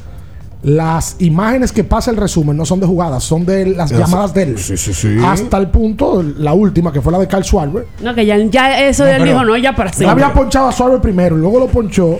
las 0.66 1.14
imágenes 1.20 1.70
que 1.70 1.84
pasa 1.84 2.10
el 2.10 2.16
resumen 2.16 2.56
no 2.56 2.66
son 2.66 2.80
de 2.80 2.86
jugadas, 2.86 3.22
son 3.22 3.46
de 3.46 3.66
las 3.66 3.90
llamadas 3.92 4.34
de 4.34 4.42
él. 4.42 4.58
Sí, 4.58 4.76
sí, 4.76 4.92
sí. 4.92 5.16
Hasta 5.24 5.58
el 5.58 5.68
punto, 5.68 6.24
la 6.38 6.54
última, 6.54 6.92
que 6.92 7.00
fue 7.00 7.12
la 7.12 7.18
de 7.20 7.28
Carl 7.28 7.44
Schwarber. 7.44 7.86
No, 8.00 8.12
que 8.14 8.26
ya, 8.26 8.36
ya 8.36 8.80
eso 8.82 9.04
No, 9.04 9.10
él 9.10 9.24
dijo, 9.24 9.44
no, 9.44 9.56
ya 9.56 9.74
para 9.76 9.92
siempre. 9.92 10.24
había 10.24 10.34
ponchado 10.34 10.66
a 10.68 10.72
Schwarber 10.72 11.00
primero 11.00 11.36
y 11.36 11.40
luego 11.40 11.60
lo 11.60 11.66
ponchó 11.68 12.18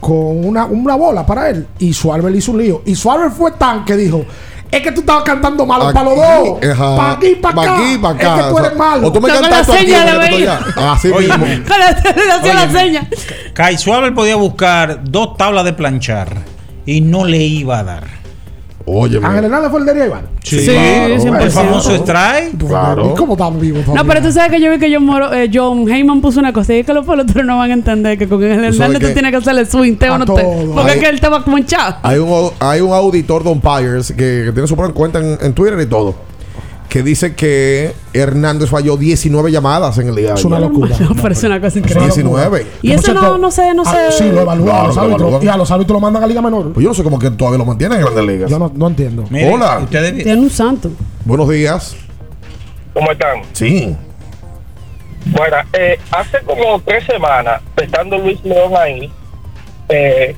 con 0.00 0.44
una, 0.46 0.64
una 0.64 0.94
bola 0.96 1.26
para 1.26 1.50
él. 1.50 1.66
Y 1.78 1.92
Schwarber 1.92 2.32
le 2.32 2.38
hizo 2.38 2.52
un 2.52 2.58
lío. 2.62 2.82
Y 2.86 2.94
Schwarber 2.96 3.30
fue 3.30 3.52
tan 3.52 3.84
que 3.84 3.94
dijo: 3.94 4.24
Es 4.70 4.80
que 4.80 4.92
tú 4.92 5.00
estabas 5.00 5.24
cantando 5.24 5.66
malo 5.66 5.84
Aquí, 5.88 5.94
para 5.98 6.08
los 6.10 6.16
dos. 6.16 6.58
ajá. 6.72 6.96
Para 6.96 7.12
aquí, 7.12 7.34
para 7.42 7.54
Pa' 7.54 7.62
acá. 7.62 7.76
aquí, 7.76 7.98
pa' 7.98 8.08
acá. 8.10 8.36
Es 8.38 8.42
que 8.44 8.50
tú 8.52 8.58
eres 8.58 8.76
malo. 8.78 9.06
o 9.08 9.12
tú 9.12 9.20
me 9.20 9.28
Con 9.28 9.42
la 9.42 9.48
cantas 9.50 9.68
aquí, 9.68 9.86
seña 9.86 10.00
o 10.00 10.04
me 10.06 10.12
le 10.12 10.18
canto 10.18 10.34
veía. 10.36 10.56
allá. 10.56 10.92
Así 10.92 11.08
Oye, 11.10 11.28
mismo. 11.28 11.44
le 11.46 11.52
hacía 12.32 12.54
la 12.54 12.62
Óyeme. 12.62 12.72
seña. 12.80 13.08
Kai 13.52 13.76
Suárez 13.76 14.12
podía 14.12 14.36
buscar 14.36 15.00
dos 15.04 15.36
tablas 15.36 15.64
de 15.66 15.74
planchar 15.74 16.55
y 16.86 17.00
no 17.00 17.24
le 17.24 17.38
iba 17.38 17.80
a 17.80 17.84
dar. 17.84 18.04
Oye, 18.88 19.18
Ángel 19.20 19.44
Hernández 19.46 19.70
fue 19.72 19.80
el 19.80 19.86
de. 19.86 20.12
Sí, 20.44 20.64
claro, 20.64 21.14
el 21.14 21.20
100%. 21.20 21.50
famoso 21.50 21.94
strike. 21.96 22.56
Claro. 22.68 23.10
¿Y 23.12 23.18
cómo 23.18 23.32
están 23.32 23.58
vivos 23.58 23.84
No, 23.88 24.04
pero 24.06 24.22
tú 24.22 24.30
sabes 24.30 24.52
que 24.52 24.60
yo 24.60 24.70
vi 24.70 24.78
que 24.78 24.94
John, 24.94 25.04
Moro, 25.04 25.32
eh, 25.32 25.50
John 25.52 25.88
Heyman 25.88 26.20
puso 26.20 26.38
una 26.38 26.52
cosa 26.52 26.72
y 26.72 26.78
es 26.78 26.86
que 26.86 26.92
los 26.94 27.04
peloteros 27.04 27.44
no 27.44 27.58
van 27.58 27.72
a 27.72 27.74
entender 27.74 28.16
que 28.16 28.28
con 28.28 28.40
el 28.44 28.50
sabes 28.52 28.74
Hernández 28.76 29.00
tú 29.00 29.06
que- 29.08 29.12
tienes 29.12 29.32
que 29.32 29.36
hacerle 29.38 29.66
swing, 29.66 29.96
te 29.96 30.08
o 30.08 30.14
A 30.14 30.18
no 30.18 30.24
te. 30.24 30.40
Porque 30.72 30.92
es 30.92 30.98
que 30.98 31.08
él 31.08 31.16
estaba 31.16 31.42
como. 31.42 31.58
Hay 32.04 32.18
un, 32.20 32.50
hay 32.60 32.80
un 32.80 32.92
auditor 32.92 33.42
de 33.42 33.50
umpires 33.50 34.12
que, 34.12 34.42
que 34.46 34.52
tiene 34.52 34.68
su 34.68 34.76
propia 34.76 34.94
cuenta 34.94 35.18
en, 35.18 35.36
en 35.40 35.52
Twitter 35.52 35.80
y 35.80 35.86
todo. 35.86 36.14
Que 36.88 37.02
dice 37.02 37.34
que 37.34 37.92
Hernández 38.12 38.70
falló 38.70 38.96
19 38.96 39.50
llamadas 39.50 39.98
en 39.98 40.08
el 40.08 40.14
día. 40.14 40.28
de 40.28 40.34
Es 40.34 40.44
una 40.44 40.60
locura. 40.60 40.96
Me 41.14 41.20
parece 41.20 41.46
una 41.46 41.60
cosa 41.60 41.78
increíble. 41.78 42.04
19. 42.06 42.66
Y 42.82 42.92
eso 42.92 43.12
no, 43.12 43.36
no 43.38 43.50
sé, 43.50 43.74
no 43.74 43.82
ah, 43.84 43.92
sé. 44.10 44.24
sí, 44.24 44.30
lo 44.30 44.42
evalúan 44.42 44.66
Claro, 44.68 44.84
a 44.84 44.86
los 44.86 44.96
lo 44.96 45.02
árbitros. 45.26 45.44
Y 45.44 45.48
a 45.48 45.56
los 45.56 45.70
árbitros 45.70 45.94
lo 45.96 46.00
mandan 46.00 46.22
a 46.22 46.26
Liga 46.26 46.40
Menor. 46.40 46.72
Pues 46.72 46.84
yo 46.84 46.90
no 46.90 46.94
sé 46.94 47.02
cómo 47.02 47.18
que 47.18 47.30
todavía 47.32 47.58
lo 47.58 47.64
mantienen 47.64 47.98
en 47.98 48.04
grandes 48.04 48.24
ligas. 48.24 48.50
Yo 48.50 48.58
no, 48.58 48.70
no 48.74 48.86
entiendo. 48.86 49.24
Miren, 49.30 49.54
Hola. 49.54 49.78
ustedes- 49.82 50.22
Tiene 50.22 50.40
un 50.40 50.50
santo. 50.50 50.90
Buenos 51.24 51.48
días. 51.48 51.96
¿Cómo 52.94 53.10
están? 53.12 53.42
Sí. 53.52 53.94
Bueno, 55.26 55.56
eh, 55.72 55.98
hace 56.12 56.38
como 56.46 56.80
tres 56.82 57.04
semanas, 57.04 57.60
estando 57.76 58.16
Luis 58.16 58.42
León 58.44 58.72
ahí, 58.78 59.10
eh, 59.88 60.36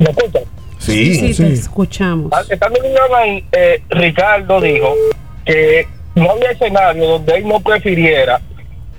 ¿me 0.00 0.06
escuchan? 0.10 0.42
Sí. 0.78 1.32
Sí, 1.32 1.42
te 1.42 1.52
escuchamos. 1.52 2.30
Ah, 2.32 2.42
Estando 2.50 2.80
Luis 2.80 2.92
León 2.92 3.08
ahí, 3.16 3.44
eh, 3.52 3.82
Ricardo 3.88 4.60
dijo 4.60 4.94
que 5.44 5.86
no 6.14 6.30
había 6.30 6.50
escenario 6.50 7.06
donde 7.06 7.34
él 7.36 7.48
no 7.48 7.60
prefiriera 7.60 8.40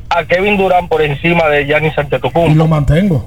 a 0.09 0.23
Kevin 0.25 0.57
Durant 0.57 0.87
por 0.89 1.01
encima 1.01 1.47
de 1.47 1.65
Giannis 1.65 1.93
Y 1.97 1.99
Antetokounmpo 2.01 2.55
lo 2.55 2.67
mantengo. 2.67 3.25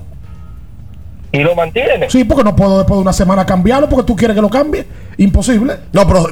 y 1.32 1.39
lo 1.40 1.55
mantiene. 1.55 2.09
Sí, 2.09 2.24
porque 2.24 2.45
no 2.45 2.55
puedo 2.57 2.78
después 2.78 2.97
de 2.99 3.03
una 3.03 3.12
semana 3.12 3.45
cambiarlo 3.45 3.89
porque 3.89 4.05
tú 4.07 4.16
quieres 4.16 4.35
que 4.35 4.40
lo 4.40 4.49
cambie. 4.49 4.86
Imposible. 5.19 5.77
No, 5.93 6.07
pero 6.07 6.27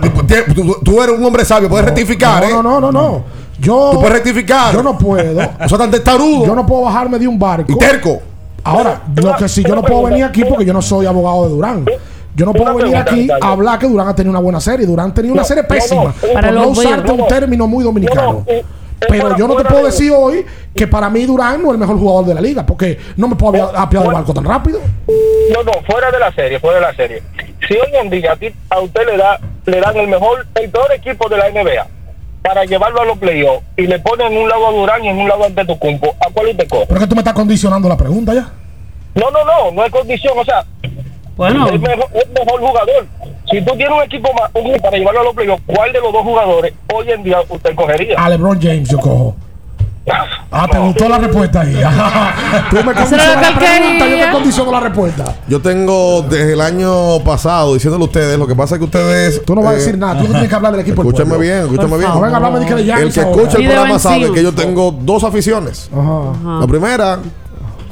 tú, 0.54 0.76
tú- 0.84 1.02
eres 1.02 1.18
un 1.18 1.24
hombre 1.24 1.44
sabio, 1.44 1.68
puedes 1.68 1.84
rectificar, 1.86 2.42
no, 2.42 2.48
¿eh? 2.48 2.52
No, 2.52 2.62
no, 2.62 2.80
no, 2.80 2.92
no. 2.92 3.24
Yo, 3.58 3.90
Tú 3.92 3.98
puedes 4.00 4.12
rectificar. 4.12 4.74
Yo 4.74 4.82
no 4.82 4.96
puedo. 4.98 5.40
O 5.64 5.68
sea, 5.68 5.78
tan 5.78 5.90
testarudo. 5.90 6.46
Yo 6.46 6.54
no 6.54 6.64
puedo 6.66 6.82
bajarme 6.82 7.18
de 7.18 7.26
un 7.26 7.38
barco. 7.38 7.72
Y 7.72 7.78
terco. 7.78 8.20
Ahora, 8.62 9.02
lo 9.14 9.34
que 9.36 9.48
sí, 9.48 9.62
yo 9.66 9.74
no 9.74 9.82
puedo 9.82 10.02
venir 10.04 10.24
aquí 10.24 10.44
porque 10.44 10.64
yo 10.64 10.72
no 10.72 10.82
soy 10.82 11.06
abogado 11.06 11.44
de 11.44 11.48
Durán. 11.50 11.84
Yo 12.36 12.44
no 12.44 12.52
puedo 12.52 12.74
Una 12.74 12.84
venir 12.84 12.96
aquí 12.98 13.28
a 13.40 13.50
hablar 13.50 13.78
que 13.78 13.86
Durán 13.88 14.08
ha 14.08 14.14
tenido 14.14 14.30
una 14.30 14.40
buena 14.40 14.60
serie. 14.60 14.86
Durán 14.86 15.12
tenía 15.14 15.32
una 15.32 15.40
No, 15.42 15.46
serie 15.48 15.62
no, 15.62 15.68
pésima. 15.68 16.02
no, 16.04 16.14
Para 16.34 16.48
por 16.48 16.54
los 16.56 16.64
no 16.64 16.68
usarte 16.72 17.12
un 17.12 17.26
término 17.26 17.66
muy 17.66 17.82
dominicano. 17.82 18.22
No, 18.22 18.32
no, 18.40 18.44
eh, 18.46 18.64
Pero 19.08 19.36
yo 19.36 19.48
no 19.48 19.56
te 19.56 19.64
puedo 19.64 19.80
de- 19.80 19.86
decir 19.90 20.12
hoy 20.14 20.44
que 20.74 20.86
para 20.86 21.08
mí 21.10 21.24
Durán 21.24 21.62
no 21.62 21.68
es 21.68 21.72
el 21.72 21.78
mejor 21.78 21.98
jugador 21.98 22.26
de 22.26 22.34
la 22.34 22.40
liga 22.42 22.64
porque 22.66 22.98
no 23.16 23.28
me 23.28 23.36
puedo 23.36 23.74
apiar- 23.74 24.02
del 24.02 24.12
barco 24.12 24.34
tan 24.34 24.44
rápido. 24.44 24.80
No, 25.52 25.62
no, 25.62 25.72
fuera 25.90 26.10
de 26.10 26.18
la 26.18 26.30
serie, 26.32 26.60
fuera 26.60 26.76
de 26.76 26.82
la 26.82 26.94
serie. 26.94 27.22
Si 27.66 27.74
hoy 27.74 27.88
en 28.00 28.10
día 28.10 28.32
a, 28.32 28.36
ti- 28.36 28.54
a 28.70 28.80
usted 28.80 29.06
le 29.06 29.16
da 29.16 29.40
le 29.64 29.80
dan 29.80 29.96
el 29.96 30.06
mejor, 30.08 30.46
el 30.54 30.70
peor 30.70 30.92
equipo 30.92 31.28
de 31.28 31.36
la 31.38 31.48
NBA 31.50 31.86
para 32.42 32.64
llevarlo 32.64 33.00
a 33.00 33.04
los 33.06 33.18
playoffs 33.18 33.64
y 33.76 33.86
le 33.86 33.98
ponen 33.98 34.32
en 34.32 34.38
un 34.42 34.48
lado 34.48 34.66
a 34.68 34.72
Durán 34.72 35.04
y 35.04 35.08
en 35.08 35.18
un 35.18 35.28
lado 35.28 35.42
a 35.42 35.46
Antetokounmpo, 35.46 36.14
¿a 36.20 36.30
cuál 36.32 36.48
usted 36.48 36.68
coge? 36.68 36.84
Pero 36.86 36.98
es 37.00 37.04
que 37.04 37.08
tú 37.08 37.14
me 37.16 37.20
estás 37.22 37.34
condicionando 37.34 37.88
la 37.88 37.96
pregunta 37.96 38.32
ya. 38.34 38.48
No, 39.14 39.30
no, 39.30 39.44
no, 39.44 39.70
no 39.72 39.84
es 39.84 39.90
condición, 39.90 40.38
o 40.38 40.44
sea, 40.44 40.64
Bueno. 41.36 41.66
es 41.68 41.80
mejor, 41.80 42.06
es 42.14 42.28
mejor 42.30 42.60
jugador. 42.60 43.06
Si 43.50 43.62
tú 43.62 43.76
tienes 43.76 43.90
un 43.96 44.02
equipo 44.02 44.32
más 44.32 44.50
un 44.54 44.66
equipo 44.66 44.82
para 44.82 44.96
llevarlo 44.96 45.20
a 45.20 45.24
los 45.24 45.34
playoffs, 45.34 45.62
¿cuál 45.66 45.92
de 45.92 46.00
los 46.00 46.12
dos 46.12 46.22
jugadores 46.22 46.74
hoy 46.92 47.10
en 47.10 47.22
día 47.22 47.38
usted 47.48 47.74
cogería? 47.74 48.16
A 48.18 48.28
LeBron 48.30 48.60
James 48.60 48.88
yo 48.88 48.98
cojo. 48.98 49.36
Ah, 50.50 50.68
te 50.70 50.78
gustó 50.86 51.08
la 51.08 51.18
respuesta 51.18 51.60
ahí. 51.62 51.74
tú 52.70 52.76
me 52.76 52.94
condicionas 52.94 53.40
la 53.40 53.58
pregunta, 53.58 54.08
yo 54.08 54.16
te 54.24 54.30
condiciono 54.30 54.72
la 54.72 54.80
respuesta. 54.80 55.24
Yo 55.48 55.60
tengo 55.60 56.22
desde 56.22 56.52
el 56.52 56.60
año 56.60 57.20
pasado 57.24 57.74
diciéndole 57.74 58.04
a 58.04 58.06
ustedes, 58.06 58.38
lo 58.38 58.46
que 58.46 58.54
pasa 58.54 58.76
es 58.76 58.78
que 58.78 58.84
ustedes. 58.84 59.44
Tú 59.44 59.54
no 59.54 59.62
vas 59.62 59.72
a 59.72 59.74
eh, 59.74 59.78
decir 59.78 59.98
nada, 59.98 60.18
tú 60.18 60.24
no 60.24 60.30
tienes 60.30 60.48
que 60.48 60.54
hablar 60.54 60.72
del 60.72 60.80
equipo 60.82 61.02
Escúchame 61.02 61.38
bien, 61.38 61.58
escúchame 61.62 61.98
bien. 61.98 62.10
No 62.10 62.20
venga 62.20 62.34
a 62.34 62.36
hablarme 62.36 62.60
de 62.60 62.66
que 62.66 62.74
de 62.74 62.82
El 62.82 63.12
que 63.12 63.20
escucha 63.20 63.58
el 63.58 63.64
programa 63.64 63.98
sabe 63.98 64.32
que 64.32 64.42
yo 64.42 64.54
tengo 64.54 64.92
dos 64.92 65.24
aficiones. 65.24 65.90
Ajá. 65.92 66.60
La 66.60 66.66
primera, 66.66 67.18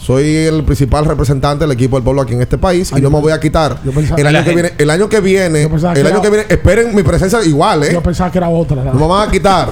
soy 0.04 0.36
el 0.36 0.62
principal 0.64 1.04
representante 1.06 1.64
del 1.64 1.72
equipo 1.72 1.96
del 1.96 2.04
pueblo 2.04 2.22
aquí 2.22 2.34
en 2.34 2.42
este 2.42 2.58
país 2.58 2.92
y 2.96 3.00
no 3.00 3.08
me 3.10 3.20
voy 3.20 3.32
a 3.32 3.40
quitar. 3.40 3.76
pensaba- 3.82 4.20
el 4.20 4.26
año 4.26 4.44
que 4.44 4.52
viene, 4.54 4.72
el 4.76 4.90
año 4.90 5.08
que 5.08 5.20
viene, 5.20 5.62
el 5.62 5.68
que 5.70 5.86
año 5.86 5.92
era- 5.96 6.20
que 6.20 6.30
viene, 6.30 6.44
esperen 6.48 6.94
mi 6.94 7.02
presencia 7.02 7.42
igual, 7.42 7.84
¿eh? 7.84 7.92
Yo 7.92 8.02
pensaba 8.02 8.30
que 8.30 8.38
era 8.38 8.48
otra. 8.48 8.76
No 8.84 8.92
me 8.94 9.06
van 9.06 9.28
a 9.28 9.32
quitar. 9.32 9.68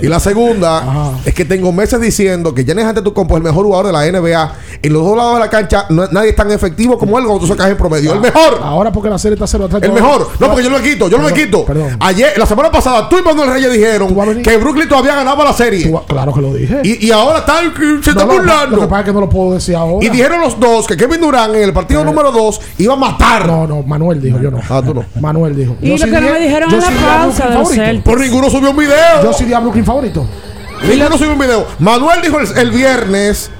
Y 0.00 0.06
la 0.06 0.20
segunda 0.20 0.78
Ajá. 0.88 1.10
es 1.24 1.34
que 1.34 1.44
tengo 1.44 1.72
meses 1.72 2.00
diciendo 2.00 2.54
que 2.54 2.64
Giannis 2.64 2.84
Antetokounmpo 2.84 3.34
es 3.34 3.38
el 3.38 3.42
mejor 3.44 3.64
jugador 3.64 3.86
de 3.86 3.92
la 3.92 4.06
NBA. 4.06 4.52
En 4.82 4.92
los 4.92 5.02
dos 5.04 5.16
lados 5.16 5.34
de 5.34 5.40
la 5.40 5.50
cancha 5.50 5.86
no- 5.88 6.06
nadie 6.12 6.30
es 6.30 6.36
tan 6.36 6.48
efectivo 6.52 6.96
como 6.96 7.18
él 7.18 7.24
cuando 7.24 7.40
tú 7.40 7.48
sacas 7.48 7.70
en 7.70 7.76
promedio. 7.76 8.12
El 8.12 8.20
mejor. 8.20 8.60
Ahora 8.62 8.92
porque 8.92 9.10
la 9.10 9.18
serie 9.18 9.34
está 9.34 9.46
0 9.48 9.64
a 9.64 9.68
3. 9.68 9.82
El 9.82 9.92
mejor. 9.92 10.28
No, 10.38 10.46
porque 10.48 10.62
yo 10.62 10.70
me 10.70 10.80
quito. 10.80 11.08
Yo 11.08 11.16
Perdón, 11.16 11.34
quito. 11.34 11.64
Perdón. 11.64 11.96
Ayer, 11.98 12.34
la 12.38 12.46
semana 12.46 12.70
pasada, 12.70 13.08
tú 13.08 13.18
y 13.18 13.22
Manuel 13.22 13.50
Reyes 13.50 13.72
dijeron 13.72 14.14
que 14.44 14.56
Brooklyn 14.58 14.88
todavía 14.88 15.16
ganaba 15.16 15.42
la 15.44 15.52
serie. 15.52 15.88
Tú- 15.90 16.00
Claro 16.06 16.32
que 16.32 16.40
lo 16.40 16.54
dije. 16.54 16.80
Y, 16.84 17.06
y 17.06 17.10
ahora 17.10 17.38
están, 17.40 17.72
se 18.04 18.12
No, 18.14 18.26
no, 18.26 18.32
burlando. 18.32 18.76
Lo 18.76 18.82
que 18.82 18.88
pasa 18.88 19.00
es 19.00 19.06
que 19.06 19.12
no 19.12 19.20
lo 19.22 19.28
puedo 19.28 19.53
ahora. 19.74 20.04
Y 20.04 20.08
dijeron 20.10 20.40
los 20.40 20.58
dos 20.58 20.86
que 20.86 20.96
Kevin 20.96 21.20
Durant 21.20 21.54
en 21.54 21.62
el 21.62 21.72
partido 21.72 22.04
número 22.04 22.30
2 22.32 22.60
iba 22.78 22.94
a 22.94 22.96
matar. 22.96 23.46
No, 23.46 23.66
no, 23.66 23.82
Manuel 23.82 24.20
dijo, 24.20 24.38
yo 24.40 24.50
no. 24.50 24.60
Ah, 24.68 24.82
tú 24.84 24.94
no. 24.94 25.04
Manuel 25.20 25.56
dijo. 25.56 25.76
Y 25.80 25.86
Yo 25.88 25.92
lo 25.92 25.98
sí 25.98 26.04
que 26.04 26.20
no 26.20 26.32
me 26.32 26.40
dijeron 26.40 26.70
yo 26.70 26.76
en 26.76 26.82
la 26.82 26.88
sí 26.88 26.94
di 26.94 27.04
a 27.04 27.06
pausa 27.18 27.48
de 27.48 27.54
favorito. 27.54 28.04
Por 28.04 28.20
ninguno 28.20 28.50
subió 28.50 28.70
un 28.70 28.76
video. 28.76 29.22
Yo 29.22 29.32
sí 29.32 29.44
di 29.44 29.52
a 29.52 29.60
Brooklyn 29.60 29.84
favorito. 29.84 30.26
Ninguno 30.88 31.16
subió 31.18 31.32
un 31.32 31.38
video. 31.38 31.66
Manuel 31.78 32.20
dijo 32.22 32.38
el, 32.40 32.58
el 32.58 32.70
viernes. 32.70 33.50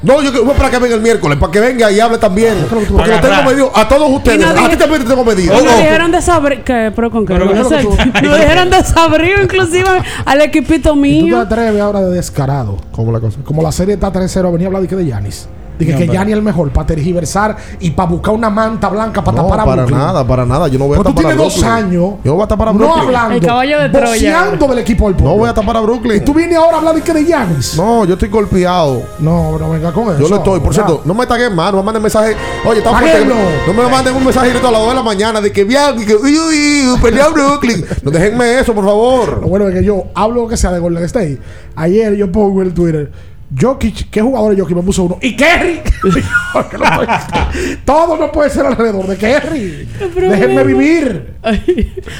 No, 0.00 0.22
yo 0.22 0.44
voy 0.44 0.54
para 0.54 0.70
que 0.70 0.78
venga 0.78 0.94
el 0.94 1.00
miércoles, 1.00 1.38
para 1.38 1.50
que 1.50 1.58
venga 1.60 1.90
y 1.90 1.98
hable 1.98 2.18
también. 2.18 2.54
Porque 2.70 3.10
lo 3.10 3.20
tengo 3.20 3.42
medido. 3.44 3.72
A 3.74 3.88
todos 3.88 4.08
ustedes. 4.10 4.38
no 4.38 4.64
a 4.64 4.68
ti 4.70 4.76
también 4.76 5.02
te 5.02 5.08
tengo 5.08 5.24
medido. 5.24 5.54
Y 5.54 5.64
nos 5.64 5.72
Ojo. 5.72 5.76
dijeron 5.82 6.12
desabrío, 6.12 6.64
que, 6.64 6.92
pero 6.94 7.10
con 7.10 7.26
qué, 7.26 7.34
Pero 7.34 7.52
no 7.52 7.68
sé. 7.68 7.82
nos 7.82 8.38
dijeron 8.38 8.70
desabrío 8.70 9.42
inclusive 9.42 9.88
al 10.24 10.40
equipito 10.40 10.78
Y 10.78 10.82
tú 10.82 10.92
te 10.92 11.00
mío. 11.00 11.40
atreves 11.40 11.80
ahora 11.80 12.00
de 12.02 12.12
descarado. 12.14 12.76
¿Cómo 12.92 13.10
la 13.10 13.18
cosa? 13.20 13.38
Como 13.44 13.60
la 13.62 13.72
serie 13.72 13.94
está 13.94 14.12
3-0, 14.12 14.52
venía 14.52 14.66
a 14.66 14.68
hablar 14.68 14.82
de 14.82 14.88
que 14.88 14.96
de 14.96 15.06
Yanis. 15.06 15.48
Dije 15.78 15.92
No, 15.92 15.98
que 15.98 16.06
Yanni 16.08 16.32
es 16.32 16.38
el 16.38 16.42
mejor 16.42 16.70
para 16.70 16.86
tergiversar 16.86 17.56
y 17.80 17.90
para 17.90 18.08
buscar 18.10 18.34
una 18.34 18.50
manta 18.50 18.88
blanca 18.88 19.22
para 19.22 19.36
No, 19.36 19.42
tapar 19.44 19.60
a 19.60 19.64
para 19.64 19.76
Brooklyn. 19.82 19.98
nada, 19.98 20.26
para 20.26 20.44
nada. 20.46 20.68
Yo 20.68 20.78
no 20.78 20.86
voy 20.86 20.96
a 20.98 21.02
Pero 21.02 21.10
tú 21.10 21.14
tapar 21.14 21.24
a 21.32 21.34
tienes 21.36 21.44
dos 21.44 21.60
Brooklyn. 21.62 21.84
años 21.84 22.02
Yo 22.24 22.30
no 22.30 22.34
voy 22.34 22.44
a 22.44 22.48
tapar 22.48 22.68
a 22.68 22.72
no 22.72 22.78
Brooklyn. 22.78 23.04
hablando, 23.06 23.34
El 23.34 23.40
caballo 23.46 23.78
de 23.80 23.88
Troya. 23.88 24.50
del 24.68 24.78
equipo 24.78 25.06
del 25.06 25.14
pueblo. 25.14 25.32
No 25.32 25.38
voy 25.38 25.48
a 25.48 25.54
tapar 25.54 25.76
a 25.76 25.80
Brooklyn. 25.80 26.16
Y 26.16 26.20
tú 26.24 26.34
vienes 26.34 26.56
ahora 26.58 26.76
a 26.76 26.78
hablar 26.80 26.94
de 26.94 27.00
que 27.02 27.12
de 27.14 27.24
Giannis. 27.24 27.76
No, 27.76 28.04
yo 28.04 28.14
estoy 28.14 28.28
golpeado. 28.28 29.02
No, 29.20 29.50
pero 29.54 29.70
venga 29.70 29.92
con 29.92 30.04
eso. 30.08 30.18
Yo 30.18 30.28
lo 30.28 30.36
estoy. 30.36 30.60
Por 30.60 30.70
Ya. 30.74 30.84
cierto, 30.84 31.02
no 31.04 31.14
me 31.14 31.26
taguen 31.26 31.54
más. 31.54 31.70
No 31.72 31.78
me 31.78 31.84
manden 31.84 32.02
mensaje. 32.02 32.34
Oye, 32.64 32.78
está 32.78 32.90
fuerte. 32.90 33.24
No 33.24 33.72
me 33.72 33.88
manden 33.88 34.14
un 34.16 34.24
mensaje 34.24 34.48
directo 34.48 34.68
a 34.68 34.72
las 34.72 34.80
2 34.80 34.90
de 34.90 34.94
la 34.96 35.02
mañana 35.02 35.40
de 35.40 35.52
que 35.52 35.64
bien, 35.64 36.04
que 36.06 36.14
uy, 36.16 36.38
uy, 36.38 36.88
uy, 36.92 36.98
peleó 37.00 37.32
Brooklyn. 37.32 37.84
No 38.02 38.10
déjenme 38.10 38.58
eso, 38.58 38.74
por 38.74 38.84
favor. 38.84 39.40
Lo 39.42 39.48
bueno 39.48 39.68
es 39.68 39.74
que 39.74 39.84
yo 39.84 40.04
hablo 40.14 40.42
lo 40.42 40.48
que 40.48 40.56
sea 40.56 40.72
de 40.72 40.78
Golden 40.80 41.04
State. 41.04 41.38
Ayer 41.76 42.14
yo 42.16 42.30
pongo 42.32 42.60
en 42.62 42.68
el 42.68 42.74
Twitter. 42.74 43.10
Jokic, 43.58 44.10
¿qué 44.10 44.20
jugador 44.20 44.54
de 44.54 44.60
Jokic 44.60 44.76
me 44.76 44.82
puso 44.82 45.04
uno? 45.04 45.18
¿Y 45.22 45.34
Kerry? 45.34 45.80
Todo 47.84 48.16
no 48.16 48.30
puede 48.30 48.50
ser 48.50 48.66
alrededor 48.66 49.06
de 49.06 49.16
Kerry. 49.16 49.88
Déjenme 50.16 50.64
vivir. 50.64 51.34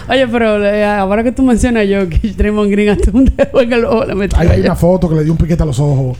Oye, 0.08 0.26
pero 0.28 0.64
eh, 0.64 0.84
ahora 0.84 1.22
que 1.22 1.32
tú 1.32 1.42
mencionas 1.42 1.86
yo, 1.88 2.08
que 2.08 2.18
Draymond 2.36 2.70
Green 2.70 2.88
hasta 2.90 3.10
un 3.12 3.24
dedo 3.26 3.60
en 3.60 3.72
el 3.72 3.84
ojo 3.84 4.04
le 4.06 4.14
metió. 4.14 4.38
Ahí 4.38 4.48
hay 4.48 4.60
una 4.60 4.74
foto 4.76 5.08
que 5.08 5.16
le 5.16 5.24
dio 5.24 5.32
un 5.32 5.38
piquete 5.38 5.62
a 5.62 5.66
los 5.66 5.78
ojos. 5.78 6.16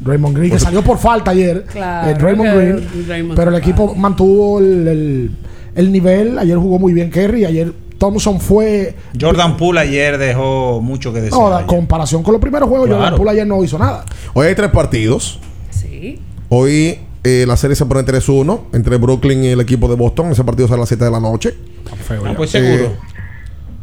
Draymond 0.00 0.36
Green, 0.36 0.50
que 0.52 0.58
salió 0.58 0.82
por 0.82 0.96
falta 0.98 1.32
ayer. 1.32 1.64
Claro, 1.64 2.10
eh, 2.10 2.14
Draymond 2.14 2.50
que 2.50 2.56
Green. 2.56 3.06
Draymond 3.06 3.36
pero 3.36 3.50
el 3.50 3.56
equipo 3.56 3.94
mantuvo 3.94 4.60
el, 4.60 4.88
el- 4.88 5.30
el 5.74 5.92
nivel. 5.92 6.38
Ayer 6.38 6.56
jugó 6.56 6.78
muy 6.78 6.92
bien 6.92 7.10
Kerry. 7.10 7.44
Ayer 7.44 7.72
Thompson 7.98 8.40
fue. 8.40 8.94
Jordan 9.20 9.56
Poole 9.56 9.80
ayer 9.80 10.18
dejó 10.18 10.80
mucho 10.80 11.12
que 11.12 11.20
decir. 11.20 11.36
No, 11.38 11.50
la 11.50 11.66
comparación 11.66 12.22
con 12.22 12.32
los 12.32 12.40
primeros 12.40 12.68
juegos, 12.68 12.86
Claro. 12.86 13.02
Jordan 13.02 13.16
Poole 13.18 13.30
ayer 13.32 13.46
no 13.46 13.62
hizo 13.64 13.78
nada. 13.78 14.04
Hoy 14.34 14.46
hay 14.46 14.54
tres 14.54 14.70
partidos. 14.70 15.40
Sí. 15.70 16.20
Hoy 16.48 16.98
eh, 17.24 17.44
la 17.46 17.56
serie 17.56 17.74
se 17.76 17.84
pone 17.84 18.02
3-1 18.04 18.60
entre 18.72 18.96
Brooklyn 18.96 19.42
y 19.44 19.48
el 19.48 19.60
equipo 19.60 19.88
de 19.88 19.96
Boston. 19.96 20.30
Ese 20.30 20.44
partido 20.44 20.66
será 20.68 20.76
a 20.76 20.80
las 20.80 20.88
7 20.88 21.04
de 21.04 21.10
la 21.10 21.20
noche. 21.20 21.54
Ah, 21.90 22.32
pues 22.36 22.50
seguro. 22.50 22.84
Eh, 22.84 22.96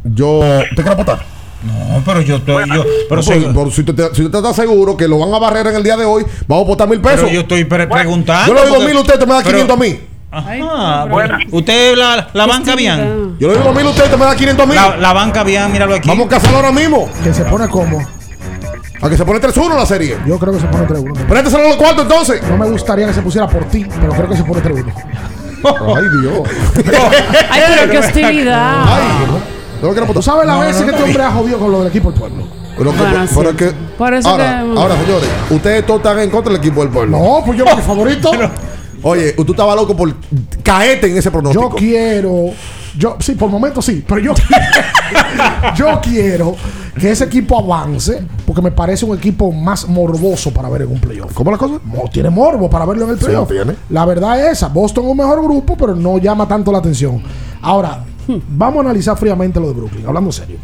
yo. 0.04 0.40
¿Te 0.70 0.74
quieres 0.76 0.92
apostar? 0.92 1.24
No, 1.64 2.02
pero 2.04 2.20
yo 2.20 2.36
estoy. 2.36 2.64
Yo, 2.74 2.84
pero 3.08 3.16
No, 3.16 3.22
soy- 3.22 3.40
por- 3.44 3.54
por- 3.54 3.72
si, 3.72 3.82
te, 3.82 3.92
si 4.14 4.22
tú 4.22 4.30
te 4.30 4.36
estás 4.38 4.54
seguro 4.56 4.96
que 4.96 5.08
lo 5.08 5.18
van 5.18 5.32
a 5.34 5.38
barrer 5.38 5.66
en 5.68 5.76
el 5.76 5.82
día 5.82 5.96
de 5.96 6.04
hoy, 6.04 6.24
vamos 6.46 6.62
a 6.62 6.64
apostar 6.66 6.88
mil 6.88 7.00
pesos. 7.00 7.20
pero 7.22 7.32
yo 7.32 7.40
estoy 7.40 7.64
pre- 7.64 7.86
preguntando. 7.86 8.48
Yo 8.48 8.54
le 8.54 8.68
doy 8.68 8.78
dos 8.78 8.86
mil, 8.86 8.96
usted 8.98 9.18
te 9.18 9.26
me 9.26 9.32
da 9.32 9.38
pero- 9.42 9.58
500 9.58 9.76
a 9.76 9.80
mí. 9.80 9.98
Ah, 10.32 11.06
bueno. 11.08 11.38
Usted 11.52 11.96
la, 11.96 12.28
la 12.32 12.46
banca 12.46 12.74
bien. 12.74 13.36
Yo 13.38 13.48
le 13.48 13.54
doy 13.54 13.64
dos 13.64 13.74
mil, 13.74 13.86
usted 13.86 14.10
te 14.10 14.16
me 14.16 14.24
da 14.24 14.34
500 14.36 14.64
a 14.64 14.66
mí. 14.68 14.74
La, 14.74 14.96
la 14.96 15.12
banca 15.12 15.42
bien, 15.44 15.70
míralo 15.72 15.94
aquí. 15.94 16.08
Vamos 16.08 16.26
a 16.26 16.30
casarlo 16.30 16.56
ahora 16.58 16.72
mismo. 16.72 17.08
Que 17.22 17.32
se 17.32 17.44
pone 17.44 17.68
como. 17.68 18.04
A 19.02 19.08
que 19.10 19.16
se 19.16 19.24
pone 19.24 19.40
3-1 19.40 19.76
la 19.76 19.86
serie. 19.86 20.16
Yo 20.26 20.38
creo 20.38 20.54
que 20.54 20.60
se 20.60 20.66
pone 20.66 20.86
3-1. 20.86 21.26
Présteselo 21.26 21.64
a 21.64 21.68
los 21.68 21.76
cuartos 21.76 22.02
entonces. 22.04 22.42
No 22.48 22.56
me 22.56 22.66
gustaría 22.70 23.06
que 23.06 23.12
se 23.12 23.22
pusiera 23.22 23.46
por 23.46 23.64
ti, 23.66 23.86
pero 24.00 24.12
creo 24.12 24.28
que 24.28 24.36
se 24.36 24.44
pone 24.44 24.62
3-1. 24.62 24.92
Ay, 25.64 26.04
Dios. 26.22 26.48
Ay, 27.50 27.62
pero 27.76 27.90
qué 27.92 27.98
hostilidad. 27.98 28.84
No 29.82 29.88
lo 29.88 29.94
quiero 29.94 30.12
¿Tú 30.12 30.22
sabes 30.22 30.46
la 30.46 30.54
No, 30.54 30.60
vez 30.60 30.80
no, 30.80 30.86
que 30.86 30.92
no. 30.92 30.96
este 30.96 31.02
hombre 31.10 31.22
ha 31.22 31.30
jodido 31.30 31.58
con 31.58 31.70
lo 31.72 31.78
del 31.80 31.88
equipo 31.88 32.10
del 32.10 32.20
pueblo? 32.20 32.46
Pero 32.78 32.90
que- 32.92 32.96
Bueno, 32.98 33.26
pero 33.34 33.50
sí. 33.50 33.56
que- 33.56 33.72
Por 33.98 34.14
eso 34.14 34.28
ahora, 34.28 34.62
que- 34.64 34.80
ahora, 34.80 34.94
señores, 34.96 35.28
ustedes 35.50 35.86
todos 35.86 36.00
están 36.00 36.18
en 36.20 36.30
contra 36.30 36.52
del 36.52 36.60
equipo 36.62 36.80
del 36.82 36.90
pueblo. 36.90 37.18
No, 37.18 37.42
pues 37.44 37.58
yo 37.58 37.64
mi 37.64 37.82
favorito. 37.82 38.30
Oye, 39.02 39.32
tú 39.32 39.52
estabas 39.52 39.76
loco 39.76 39.96
por 39.96 40.14
caerte 40.62 41.10
en 41.10 41.16
ese 41.16 41.30
pronóstico. 41.30 41.70
Yo 41.70 41.76
quiero. 41.76 42.46
Yo, 42.98 43.16
sí, 43.20 43.32
por 43.32 43.50
momentos 43.50 43.84
sí, 43.84 44.02
pero 44.08 44.20
yo, 44.22 44.32
yo 45.76 46.00
quiero 46.02 46.56
que 46.98 47.10
ese 47.10 47.24
equipo 47.24 47.58
avance 47.58 48.22
porque 48.46 48.62
me 48.62 48.70
parece 48.72 49.04
un 49.04 49.16
equipo 49.16 49.52
más 49.52 49.86
morboso 49.86 50.50
para 50.50 50.68
ver 50.70 50.82
en 50.82 50.92
un 50.92 51.00
playoff. 51.00 51.32
¿Cómo 51.34 51.50
la 51.50 51.58
cosa? 51.58 51.78
Mo- 51.84 52.08
tiene 52.10 52.30
morbo 52.30 52.70
para 52.70 52.86
verlo 52.86 53.04
en 53.04 53.10
el 53.10 53.16
playoff. 53.18 53.48
La 53.90 54.06
verdad 54.06 54.40
es 54.46 54.52
esa. 54.58 54.68
Boston 54.68 55.04
es 55.04 55.10
un 55.10 55.16
mejor 55.18 55.42
grupo, 55.42 55.76
pero 55.76 55.94
no 55.94 56.18
llama 56.18 56.48
tanto 56.48 56.72
la 56.72 56.78
atención. 56.78 57.22
Ahora, 57.60 58.02
vamos 58.48 58.78
a 58.78 58.80
analizar 58.88 59.16
fríamente 59.18 59.60
lo 59.60 59.68
de 59.68 59.74
Brooklyn, 59.74 60.06
hablando 60.06 60.32
serio. 60.32 60.56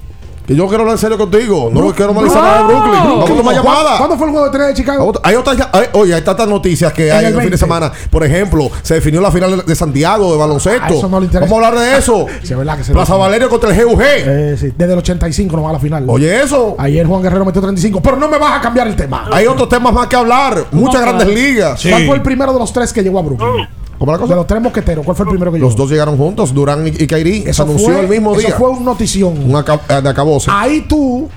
Que 0.46 0.56
yo 0.56 0.66
quiero 0.66 0.82
hablar 0.82 0.94
en 0.96 0.98
serio 0.98 1.16
contigo. 1.16 1.70
No 1.72 1.80
Bru- 1.80 1.94
quiero 1.94 2.10
analizar 2.10 2.42
nada 2.42 2.58
de 2.58 2.64
Brooklyn. 2.64 2.92
Vamos 2.94 3.24
a 3.24 3.26
tomar 3.28 3.42
¿Cuándo- 3.44 3.62
llamada. 3.62 3.98
¿Cuándo 3.98 4.16
fue 4.18 4.26
el 4.26 4.32
juego 4.32 4.46
de 4.46 4.52
tres 4.52 4.66
de 4.68 4.74
Chicago? 4.74 5.12
Hay 5.22 5.34
otras, 5.36 5.68
hay- 5.72 5.86
oye, 5.92 6.14
hay 6.14 6.22
tantas 6.22 6.48
noticias 6.48 6.92
que 6.92 7.08
En 7.08 7.12
hay 7.12 7.18
el 7.18 7.24
en 7.26 7.26
el 7.26 7.32
fin 7.32 7.38
de 7.44 7.50
20. 7.50 7.58
semana. 7.58 7.92
Por 8.10 8.24
ejemplo, 8.24 8.68
se 8.82 8.94
definió 8.94 9.20
la 9.20 9.30
final 9.30 9.64
de- 9.64 9.76
Santiago 9.76 10.32
de 10.32 10.38
baloncesto. 10.38 10.82
A 10.84 10.88
eso 10.88 11.08
no 11.08 11.20
le 11.20 11.26
interesa. 11.26 11.48
Vamos 11.48 11.64
a 11.64 11.68
hablar 11.68 11.84
de 11.84 11.96
eso. 11.96 12.26
Sí, 12.42 12.52
es 12.52 12.58
verdad 12.58 12.76
que 12.76 12.84
se 12.84 12.92
Plaza. 12.92 13.14
Valerio 13.16 13.48
contra 13.48 13.70
el 13.74 13.84
GUG. 13.86 14.02
Eh, 14.02 14.56
sí, 14.58 14.72
desde 14.76 14.92
el 14.94 14.98
85 14.98 15.56
no 15.56 15.62
va 15.62 15.70
a 15.70 15.72
la 15.74 15.78
final. 15.78 16.04
Oye, 16.08 16.42
eso. 16.42 16.74
Ayer 16.76 17.06
Juan 17.06 17.22
Guerrero 17.22 17.44
metió 17.44 17.60
35, 17.62 18.00
pero 18.02 18.16
no 18.16 18.28
me 18.28 18.38
vas 18.38 18.58
a 18.58 18.60
cambiar 18.60 18.88
el 18.88 18.96
tema. 18.96 19.28
Hay 19.32 19.46
otros 19.46 19.68
temas 19.68 19.92
más 19.92 20.08
que 20.08 20.16
hablar. 20.16 20.64
Muchas 20.72 21.02
grandes 21.02 21.28
ligas. 21.28 21.80
¿Cuál 21.88 22.06
fue 22.06 22.16
el 22.16 22.22
primero 22.22 22.52
de 22.52 22.58
los 22.58 22.72
tres 22.72 22.92
que 22.92 23.02
llegó 23.02 23.20
a 23.20 23.22
Brooklyn? 23.22 23.68
¿Cómo 24.02 24.10
la 24.12 24.18
De 24.18 24.22
cosa? 24.24 24.34
los 24.34 24.46
tres 24.48 24.60
mosqueteros, 24.60 25.04
¿cuál 25.04 25.16
fue 25.16 25.24
el 25.26 25.30
primero 25.30 25.52
que 25.52 25.58
llegó? 25.58 25.68
Los 25.68 25.76
dos 25.76 25.88
llegaron 25.88 26.16
juntos, 26.16 26.52
Durán 26.52 26.84
y, 26.88 26.90
y 26.90 27.06
Kairi. 27.06 27.42
Se 27.42 27.50
Eso 27.50 27.62
anunció 27.62 27.86
fue, 27.92 28.00
el 28.00 28.08
mismo 28.08 28.32
eso 28.32 28.40
día. 28.48 28.56
fue 28.56 28.70
un 28.70 28.84
notición. 28.84 29.38
Un 29.38 29.56
eh, 29.56 30.00
de 30.02 30.08
acabose. 30.08 30.50
Ahí 30.52 30.80
tú, 30.88 31.28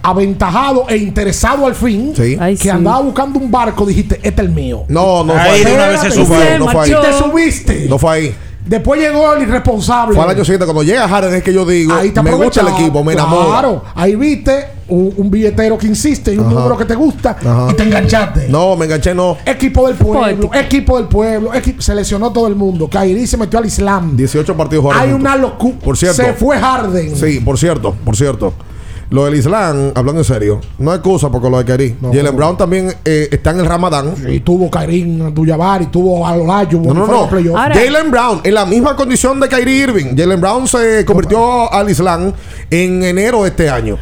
aventajado 0.00 0.86
e 0.88 0.96
interesado 0.96 1.66
al 1.66 1.74
fin, 1.74 2.12
Sí. 2.16 2.36
Ay, 2.38 2.56
que 2.56 2.62
sí. 2.64 2.68
andaba 2.68 3.00
buscando 3.00 3.38
un 3.40 3.50
barco, 3.50 3.84
dijiste, 3.84 4.16
este 4.22 4.28
es 4.42 4.48
el 4.48 4.50
mío. 4.50 4.84
No, 4.86 5.24
no 5.24 5.32
fue 5.32 5.42
Ahí 5.42 5.64
de 5.64 5.74
una 5.74 5.88
vez 5.88 6.00
se 6.02 6.10
subió. 6.12 6.58
No 6.58 6.68
fue 6.68 6.82
ahí. 6.84 6.94
Te 7.02 7.12
subiste. 7.18 7.86
No 7.88 7.98
fue 7.98 8.12
ahí. 8.12 8.34
Después 8.64 8.98
llegó 9.00 9.34
el 9.34 9.42
irresponsable. 9.42 10.14
Fue 10.14 10.24
al 10.24 10.30
año 10.30 10.42
siguiente. 10.44 10.64
Cuando 10.64 10.82
llega 10.82 11.06
Harden 11.06 11.34
es 11.34 11.42
que 11.42 11.52
yo 11.52 11.66
digo, 11.66 11.92
Ahí 11.94 12.12
me 12.22 12.30
gusta 12.32 12.62
el 12.62 12.68
equipo, 12.68 13.04
me 13.04 13.12
enamora. 13.12 13.46
Claro, 13.48 13.84
ahí 13.94 14.16
viste 14.16 14.68
un, 14.88 15.12
un 15.18 15.30
billetero 15.30 15.76
que 15.76 15.86
insiste 15.86 16.32
y 16.32 16.38
un 16.38 16.46
Ajá. 16.46 16.54
número 16.54 16.76
que 16.78 16.84
te 16.86 16.94
gusta 16.94 17.36
Ajá. 17.38 17.66
y 17.70 17.74
te 17.74 17.82
enganchaste. 17.82 18.48
No, 18.48 18.74
me 18.76 18.86
enganché, 18.86 19.14
no. 19.14 19.36
Equipo 19.44 19.86
del 19.86 19.96
pueblo, 19.96 20.20
Poético. 20.20 20.54
equipo 20.54 20.96
del 20.96 21.08
pueblo, 21.08 21.52
equi- 21.52 21.78
se 21.80 21.94
lesionó 21.94 22.32
todo 22.32 22.46
el 22.46 22.54
mundo. 22.56 22.88
Kairi 22.88 23.26
se 23.26 23.36
metió 23.36 23.58
al 23.58 23.66
Islam. 23.66 24.16
18 24.16 24.56
partidos 24.56 24.82
jugaron 24.82 25.02
Hay 25.02 25.12
juntos. 25.12 25.30
una 25.30 25.36
locura. 25.36 25.76
Por 25.84 25.96
cierto. 25.98 26.22
Se 26.22 26.32
fue 26.32 26.58
Harden. 26.58 27.16
Sí, 27.16 27.40
por 27.40 27.58
cierto, 27.58 27.94
por 28.04 28.16
cierto. 28.16 28.54
Lo 29.10 29.26
del 29.26 29.34
Islam, 29.36 29.92
hablando 29.94 30.20
en 30.22 30.24
serio, 30.24 30.60
no 30.78 30.90
hay 30.90 30.96
excusa 30.96 31.30
porque 31.30 31.50
lo 31.50 31.58
de 31.58 31.64
Kairi. 31.64 31.96
No, 32.00 32.08
Jalen 32.08 32.24
no. 32.26 32.32
Brown 32.32 32.56
también 32.56 32.92
eh, 33.04 33.28
está 33.30 33.50
en 33.50 33.60
el 33.60 33.66
Ramadán. 33.66 34.14
Y 34.28 34.40
tuvo 34.40 34.70
Karim 34.70 35.22
Abdul-Jabbar 35.22 35.82
y 35.82 35.86
tuvo 35.86 36.26
a 36.26 36.32
Olayo. 36.32 36.80
No, 36.80 36.94
no, 36.94 37.06
no. 37.06 37.28
Ahora- 37.58 37.74
Jalen 37.74 38.10
Brown, 38.10 38.40
en 38.42 38.54
la 38.54 38.66
misma 38.66 38.96
condición 38.96 39.38
de 39.40 39.48
Kyrie 39.48 39.84
Irving. 39.84 40.16
Jalen 40.16 40.40
Brown 40.40 40.66
se 40.66 41.04
convirtió 41.04 41.72
al 41.72 41.88
Islam 41.90 42.32
en 42.70 43.04
enero 43.04 43.42
de 43.42 43.50
este 43.50 43.70
año. 43.70 43.98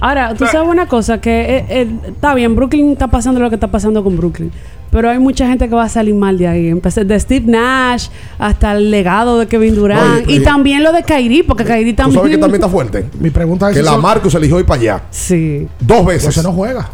Ahora, 0.00 0.34
tú 0.34 0.46
sabes 0.46 0.68
una 0.68 0.86
cosa, 0.86 1.20
que 1.20 1.56
eh, 1.56 1.66
eh, 1.68 1.88
está 2.06 2.34
bien, 2.34 2.54
Brooklyn 2.54 2.92
está 2.92 3.08
pasando 3.08 3.40
lo 3.40 3.48
que 3.48 3.56
está 3.56 3.66
pasando 3.68 4.04
con 4.04 4.16
Brooklyn. 4.16 4.52
Pero 4.90 5.10
hay 5.10 5.18
mucha 5.18 5.46
gente 5.46 5.68
que 5.68 5.74
va 5.74 5.84
a 5.84 5.88
salir 5.88 6.14
mal 6.14 6.38
de 6.38 6.48
ahí. 6.48 6.68
Empecé 6.68 7.04
de 7.04 7.18
Steve 7.20 7.44
Nash 7.46 8.08
hasta 8.38 8.72
el 8.72 8.90
legado 8.90 9.38
de 9.38 9.46
Kevin 9.46 9.74
Durant. 9.74 10.26
Oye, 10.26 10.36
y 10.36 10.40
también 10.42 10.82
lo 10.82 10.92
de 10.92 11.02
Kyrie, 11.02 11.44
porque 11.44 11.64
Kyrie 11.64 11.92
Tú 11.92 11.96
también. 11.96 12.20
sabes 12.20 12.30
que 12.36 12.38
también 12.38 12.60
está 12.62 12.68
fuerte. 12.70 13.04
Mi 13.20 13.30
pregunta 13.30 13.68
es 13.68 13.74
Que 13.74 13.80
si 13.80 13.84
la 13.84 13.92
son- 13.92 14.00
Marcus 14.02 14.34
eligió 14.34 14.58
ir 14.58 14.64
para 14.66 14.80
allá. 14.80 15.02
Sí. 15.10 15.68
Dos 15.80 16.06
veces. 16.06 16.24
Entonces 16.24 16.44
no 16.44 16.52
juega. 16.52 16.88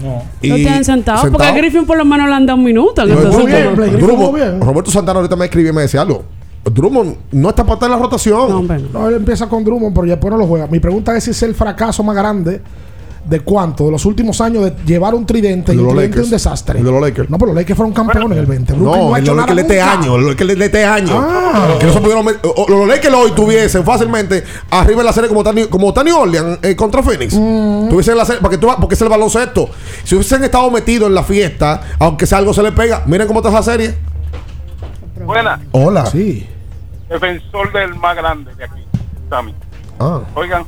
No. 0.00 0.22
Y 0.40 0.54
tienen 0.54 0.84
sentado, 0.84 1.28
porque 1.32 1.46
a 1.48 1.52
Griffin 1.52 1.84
por 1.84 1.98
lo 1.98 2.04
menos 2.04 2.28
le 2.28 2.34
han 2.34 2.46
dado 2.46 2.56
un 2.58 2.64
minuto. 2.64 3.04
No, 3.04 3.12
entonces, 3.12 3.42
Muy 3.42 3.50
bien, 3.50 3.74
Griffin 3.74 3.98
Drummond- 4.00 4.34
bien. 4.34 4.60
Roberto 4.60 4.90
Santana 4.92 5.18
ahorita 5.18 5.34
me 5.34 5.46
escribió 5.46 5.72
y 5.72 5.74
me 5.74 5.82
decía 5.82 6.02
algo. 6.02 6.22
Drummond 6.64 7.16
no 7.32 7.48
está 7.48 7.64
para 7.64 7.74
estar 7.74 7.88
en 7.90 7.96
la 7.96 8.02
rotación. 8.02 8.48
No, 8.48 8.62
no. 8.62 8.78
No, 8.92 9.08
él 9.08 9.16
empieza 9.16 9.48
con 9.48 9.64
Drummond, 9.64 9.92
pero 9.94 10.06
ya 10.06 10.12
después 10.12 10.30
no 10.30 10.38
lo 10.38 10.46
juega. 10.46 10.68
Mi 10.68 10.78
pregunta 10.78 11.16
es 11.16 11.24
si 11.24 11.30
es 11.30 11.42
el 11.42 11.54
fracaso 11.56 12.04
más 12.04 12.14
grande 12.14 12.60
de 13.24 13.40
cuánto, 13.40 13.84
de 13.84 13.90
los 13.92 14.04
últimos 14.06 14.40
años 14.40 14.64
de 14.64 14.74
llevar 14.86 15.14
un 15.14 15.26
tridente 15.26 15.72
y 15.74 15.76
un 15.78 15.88
tridente 15.88 16.04
es 16.04 16.10
Lakers. 16.10 16.24
un 16.26 16.30
desastre. 16.30 16.78
El 16.78 16.84
de 16.84 16.90
los 16.90 17.00
Lakers. 17.00 17.30
No, 17.30 17.38
pero 17.38 17.48
los 17.52 17.56
Lakers 17.56 17.76
fueron 17.76 17.92
campeones 17.92 18.32
en 18.32 18.38
el 18.38 18.46
20. 18.46 18.72
Brooklyn 18.72 19.00
No, 19.08 19.14
ha 19.14 19.18
hecho 19.18 19.30
de 19.32 19.36
los 19.36 19.46
Lakers 19.48 19.56
de 19.56 19.62
este 19.74 19.80
año. 19.82 20.12
De 20.12 20.18
los 20.18 20.30
Lakers 20.30 20.58
de 20.58 20.64
este 20.64 20.84
año. 20.84 21.12
Ah. 21.20 21.76
Que 21.78 21.86
no 21.86 21.92
se 21.92 22.00
pudieron 22.00 22.24
met- 22.26 22.38
o- 22.42 22.62
o- 22.64 22.68
Los 22.68 22.88
Lakers 22.88 23.14
hoy 23.14 23.30
tuviesen 23.32 23.84
fácilmente 23.84 24.42
arriba 24.70 25.00
en 25.00 25.06
la 25.06 25.12
serie 25.12 25.28
como 25.28 25.44
Tani, 25.44 25.66
como 25.66 25.92
Tani 25.92 26.10
Orleans 26.10 26.58
eh, 26.62 26.74
contra 26.74 27.02
Phoenix. 27.02 27.34
Mm. 27.34 27.88
Tuviesen 27.90 28.16
la 28.16 28.24
serie, 28.24 28.40
porque, 28.40 28.58
tú, 28.58 28.68
porque 28.80 28.94
es 28.94 29.02
el 29.02 29.08
baloncesto. 29.08 29.68
Si 30.04 30.14
hubiesen 30.14 30.42
estado 30.42 30.70
metidos 30.70 31.08
en 31.08 31.14
la 31.14 31.22
fiesta, 31.22 31.82
aunque 31.98 32.26
sea 32.26 32.38
algo 32.38 32.54
se 32.54 32.62
le 32.62 32.72
pega, 32.72 33.02
miren 33.06 33.26
cómo 33.26 33.40
está 33.40 33.50
esa 33.50 33.62
serie. 33.62 33.94
Buena, 35.24 35.60
Hola. 35.72 36.06
Sí. 36.06 36.46
defensor 37.08 37.72
del 37.72 37.94
más 37.96 38.16
grande 38.16 38.54
de 38.54 38.64
aquí, 38.64 38.80
Sammy. 39.28 39.54
Ah. 39.98 40.20
Oigan, 40.34 40.64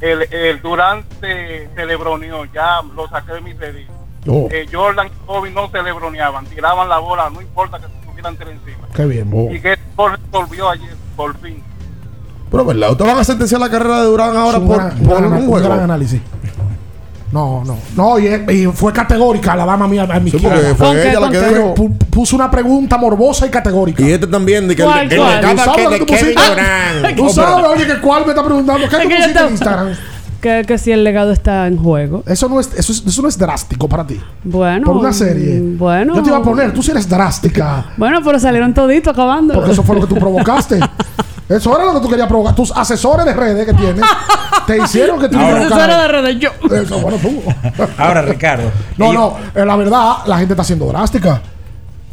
el, 0.00 0.22
el 0.32 0.60
Durant 0.62 1.04
se, 1.20 1.68
se 1.74 1.86
lebroneó, 1.86 2.44
ya 2.46 2.80
lo 2.94 3.08
saqué 3.08 3.32
de 3.34 3.40
mi 3.40 3.54
serie. 3.54 3.86
Oh. 4.26 4.48
Eh, 4.50 4.66
Jordan 4.70 5.06
y 5.08 5.26
Kobe 5.26 5.50
no 5.50 5.70
se 5.70 5.82
lebroneaban, 5.82 6.44
tiraban 6.46 6.88
la 6.88 6.98
bola, 6.98 7.30
no 7.30 7.40
importa 7.40 7.78
que 7.78 7.86
se 7.86 8.06
tuvieran 8.06 8.36
tres 8.36 8.50
encima. 8.50 8.86
Qué 8.94 9.06
bien. 9.06 9.30
Y 9.52 9.60
que 9.60 9.78
resolvió 9.96 10.68
ayer, 10.70 10.94
por 11.16 11.36
fin. 11.38 11.62
Pero 12.50 12.64
verdad, 12.64 12.90
ustedes 12.90 13.10
van 13.12 13.20
a 13.20 13.24
sentenciar 13.24 13.60
la 13.60 13.70
carrera 13.70 14.00
de 14.00 14.06
Durán 14.06 14.36
ahora 14.36 14.58
por, 14.58 14.76
gran- 14.76 14.98
por 14.98 15.18
gran- 15.18 15.24
un 15.32 15.32
un 15.38 15.46
juego. 15.48 15.68
gran 15.68 15.80
análisis. 15.80 16.20
No, 17.32 17.62
no. 17.64 17.76
No, 17.96 18.18
y, 18.18 18.26
y 18.26 18.66
fue 18.66 18.92
categórica 18.92 19.54
la 19.54 19.64
dama 19.64 19.86
mía 19.86 20.02
a 20.10 20.18
mi 20.18 20.30
Sí, 20.30 20.38
porque 20.42 20.58
fue 20.76 20.86
¿Con 20.86 20.96
qué, 20.96 21.10
ella 21.10 21.20
la 21.20 21.30
que 21.30 21.40
dijo. 21.40 21.74
Puso 22.10 22.34
una 22.36 22.50
pregunta 22.50 22.98
morbosa 22.98 23.46
y 23.46 23.50
categórica. 23.50 24.02
Y 24.02 24.12
este 24.12 24.26
también, 24.26 24.66
de 24.66 24.74
que 24.74 24.82
¿Cuál, 24.82 25.10
el, 25.12 25.16
cuál? 25.18 25.44
el- 25.44 25.50
¿Tú 25.56 25.56
sabes 25.62 25.76
que 25.76 25.84
lo 25.84 25.90
de 25.90 25.98
que 26.00 26.06
tú 26.06 26.12
Kevin 26.12 26.34
pusiste? 26.34 26.50
Durant. 26.50 27.16
Tú 27.16 27.28
sabes, 27.30 27.66
oye, 27.66 27.86
que 27.86 28.00
cuál 28.00 28.22
me 28.24 28.30
está 28.30 28.44
preguntando. 28.44 28.88
¿Qué 28.88 28.96
Es 28.96 29.02
tú 29.02 29.08
pusiste 29.08 29.38
en 29.40 29.50
Instagram? 29.50 29.88
que, 30.40 30.64
que 30.66 30.78
si 30.78 30.90
el 30.90 31.04
legado 31.04 31.32
está 31.32 31.66
en 31.66 31.76
juego. 31.76 32.24
Eso 32.26 32.48
no 32.48 32.58
es, 32.60 32.70
eso, 32.76 32.92
es- 32.92 33.04
eso 33.06 33.22
no 33.22 33.28
es 33.28 33.36
drástico 33.38 33.86
para 33.88 34.06
ti. 34.06 34.18
Bueno. 34.42 34.86
Por 34.86 34.96
una 34.96 35.12
serie. 35.12 35.60
mm, 35.60 35.78
Bueno. 35.78 36.16
Yo 36.16 36.22
te 36.22 36.30
iba 36.30 36.38
a 36.38 36.42
poner, 36.42 36.72
tú 36.72 36.82
sí 36.82 36.90
eres 36.90 37.08
drástica. 37.08 37.92
Bueno, 37.96 38.20
pero 38.24 38.40
salieron 38.40 38.72
toditos 38.74 39.12
acabando. 39.12 39.54
Porque 39.54 39.72
eso 39.72 39.82
fue 39.82 39.94
lo 39.96 40.00
que 40.02 40.08
tú 40.08 40.14
provocaste. 40.18 40.80
Eso 41.50 41.76
era 41.76 41.84
lo 41.84 41.94
que 41.94 42.00
tú 42.00 42.08
querías 42.08 42.28
provocar. 42.28 42.54
Tus 42.54 42.70
asesores 42.70 43.26
de 43.26 43.34
redes 43.34 43.66
que 43.66 43.74
tienes 43.74 44.04
te 44.68 44.78
hicieron 44.78 45.18
que 45.18 45.28
tú 45.28 45.36
asesores 45.36 45.96
de 45.96 46.08
redes, 46.08 46.38
yo. 46.38 46.50
Eso, 46.72 47.00
bueno, 47.00 47.18
tú. 47.18 47.42
Ahora, 47.98 48.22
Ricardo. 48.22 48.70
No, 48.96 49.12
no, 49.12 49.36
eh, 49.52 49.66
la 49.66 49.74
verdad, 49.74 50.18
la 50.26 50.38
gente 50.38 50.52
está 50.52 50.62
siendo 50.62 50.86
drástica. 50.86 51.42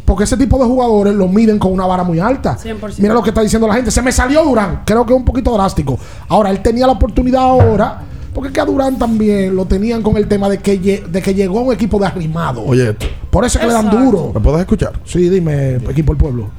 Porque 0.06 0.24
ese 0.24 0.38
tipo 0.38 0.58
de 0.58 0.66
jugadores 0.66 1.14
lo 1.14 1.28
miden 1.28 1.60
con 1.60 1.72
una 1.72 1.86
vara 1.86 2.04
muy 2.04 2.20
alta. 2.20 2.58
100%. 2.58 2.96
Mira 2.98 3.14
lo 3.14 3.22
que 3.22 3.30
está 3.30 3.42
diciendo 3.42 3.68
la 3.68 3.76
gente. 3.76 3.92
Se 3.92 4.02
me 4.02 4.12
salió 4.12 4.44
Durán. 4.44 4.82
Creo 4.86 5.06
que 5.06 5.14
es 5.14 5.20
un 5.20 5.26
poquito 5.26 5.54
drástico. 5.54 6.00
Ahora, 6.30 6.50
él 6.50 6.62
tenía 6.62 6.88
la 6.88 6.94
oportunidad 6.94 7.42
ahora. 7.42 8.00
Porque 8.34 8.48
es 8.48 8.54
que 8.54 8.62
a 8.62 8.66
Durán 8.66 8.98
también 8.98 9.56
lo 9.56 9.66
tenían 9.66 10.02
con 10.02 10.16
el 10.18 10.28
tema 10.28 10.48
de 10.50 10.60
que, 10.60 10.78
de 11.08 11.22
que 11.22 11.34
llegó 11.34 11.62
un 11.62 11.74
equipo 11.74 12.00
de 12.00 12.08
arrimado. 12.08 12.64
Oye, 12.64 12.90
esto. 12.90 13.06
Por 13.30 13.46
eso 13.46 13.60
es 13.60 13.62
que 13.62 13.68
le 13.68 13.74
dan 13.74 13.90
duro. 13.90 14.32
¿Me 14.34 14.40
puedes 14.40 14.62
escuchar? 14.62 14.94
Sí, 15.06 15.30
dime, 15.30 15.76
equipo 15.76 16.14
del 16.14 16.18
pueblo. 16.18 16.50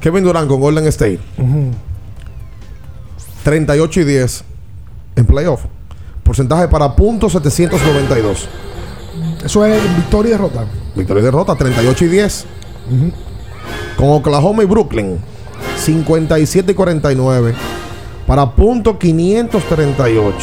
Kevin 0.00 0.24
Durant 0.24 0.48
con 0.48 0.60
Golden 0.60 0.86
State. 0.86 1.20
38 3.48 4.00
y 4.00 4.04
10 4.04 4.44
en 5.16 5.24
playoff. 5.24 5.62
Porcentaje 6.22 6.68
para 6.68 6.94
puntos 6.94 7.32
792. 7.32 8.46
Eso 9.42 9.64
es 9.64 9.96
victoria 9.96 10.28
y 10.28 10.32
derrota. 10.32 10.66
Victoria 10.94 11.22
y 11.22 11.24
derrota 11.24 11.54
38 11.56 12.04
y 12.04 12.08
10. 12.08 12.44
Con 13.96 14.10
Oklahoma 14.10 14.62
y 14.64 14.66
Brooklyn 14.66 15.18
57 15.78 16.72
y 16.72 16.74
49. 16.74 17.54
Para 18.26 18.54
punto 18.54 18.98
538. 18.98 20.36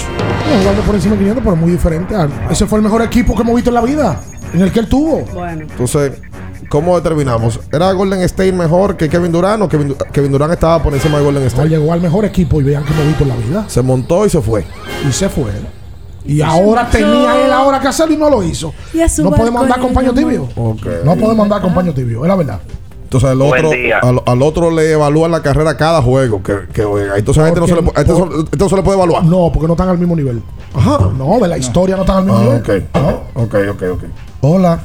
No, 0.49 0.59
jugando 0.61 0.81
por 0.81 0.95
encima 0.95 1.13
de 1.13 1.19
500, 1.19 1.43
pero 1.43 1.55
muy 1.55 1.71
diferente. 1.73 2.15
Ese 2.49 2.65
fue 2.65 2.79
el 2.79 2.83
mejor 2.83 3.03
equipo 3.03 3.35
que 3.35 3.41
hemos 3.43 3.53
visto 3.53 3.69
en 3.69 3.75
la 3.75 3.81
vida. 3.81 4.19
En 4.51 4.61
el 4.61 4.71
que 4.71 4.79
él 4.79 4.89
tuvo. 4.89 5.25
Bueno. 5.31 5.67
Entonces, 5.69 6.13
¿cómo 6.69 6.95
determinamos? 6.95 7.59
¿Era 7.71 7.91
Golden 7.91 8.21
State 8.21 8.51
mejor 8.51 8.97
que 8.97 9.09
Kevin 9.09 9.31
Durant 9.31 9.61
o 9.63 9.69
Kevin, 9.69 9.95
Kevin 10.11 10.31
Durant 10.31 10.53
estaba 10.53 10.81
por 10.81 10.93
encima 10.93 11.17
de 11.19 11.23
Golden 11.25 11.43
State? 11.43 11.69
llegó 11.69 11.91
al 11.93 12.01
mejor 12.01 12.25
equipo 12.25 12.59
y 12.61 12.63
vean 12.63 12.83
que 12.83 12.93
visto 13.03 13.23
en 13.23 13.29
la 13.29 13.35
vida. 13.35 13.65
Se 13.67 13.81
montó 13.81 14.25
y 14.25 14.29
se 14.29 14.41
fue. 14.41 14.65
Y 15.07 15.11
se 15.11 15.29
fue. 15.29 15.51
Y 16.25 16.41
ahora 16.41 16.89
tenía 16.89 17.45
él 17.45 17.51
ahora 17.51 17.79
que 17.79 17.87
hacerlo 17.87 18.13
y 18.15 18.17
no 18.17 18.29
lo 18.29 18.41
hizo. 18.43 18.73
Y 18.93 18.99
a 19.01 19.07
su 19.09 19.23
No 19.23 19.31
podemos 19.31 19.61
andar 19.63 19.79
con 19.79 19.93
paño 19.93 20.13
tibio. 20.13 20.47
No 20.55 21.15
podemos 21.15 21.43
andar 21.43 21.61
con 21.61 21.73
paño 21.73 21.93
tibio, 21.93 22.23
es 22.23 22.27
la 22.27 22.35
verdad. 22.35 22.59
Entonces 23.03 23.29
al 23.29 23.41
otro, 23.43 23.69
día. 23.69 23.99
al, 24.01 24.19
al 24.25 24.41
otro 24.41 24.71
le 24.71 24.91
evalúan 24.91 25.29
la 25.31 25.41
carrera 25.43 25.77
cada 25.77 26.01
juego 26.01 26.41
que, 26.41 26.61
que 26.73 26.83
juega. 26.83 27.15
Entonces 27.17 27.43
a 27.43 27.47
este 27.47 27.59
no, 27.59 27.67
se 27.67 27.75
le, 27.75 27.81
a 27.95 28.01
este 28.01 28.13
so- 28.13 28.29
este 28.43 28.57
no 28.57 28.67
se 28.69 28.75
le 28.75 28.81
puede 28.81 28.97
evaluar. 28.97 29.23
No, 29.23 29.51
porque 29.53 29.67
no 29.67 29.73
están 29.73 29.89
al 29.89 29.99
mismo 29.99 30.15
nivel. 30.15 30.41
Ajá. 30.73 31.11
No, 31.15 31.39
de 31.39 31.47
la 31.47 31.57
historia 31.57 31.95
no 31.95 32.01
están 32.01 32.17
al 32.17 32.23
mismo 32.25 32.39
Ah, 32.39 32.43
nivel. 32.43 32.87
ok. 32.93 32.95
No. 33.35 33.43
Ok, 33.43 33.55
ok, 33.71 33.83
ok. 33.93 34.03
Hola. 34.41 34.79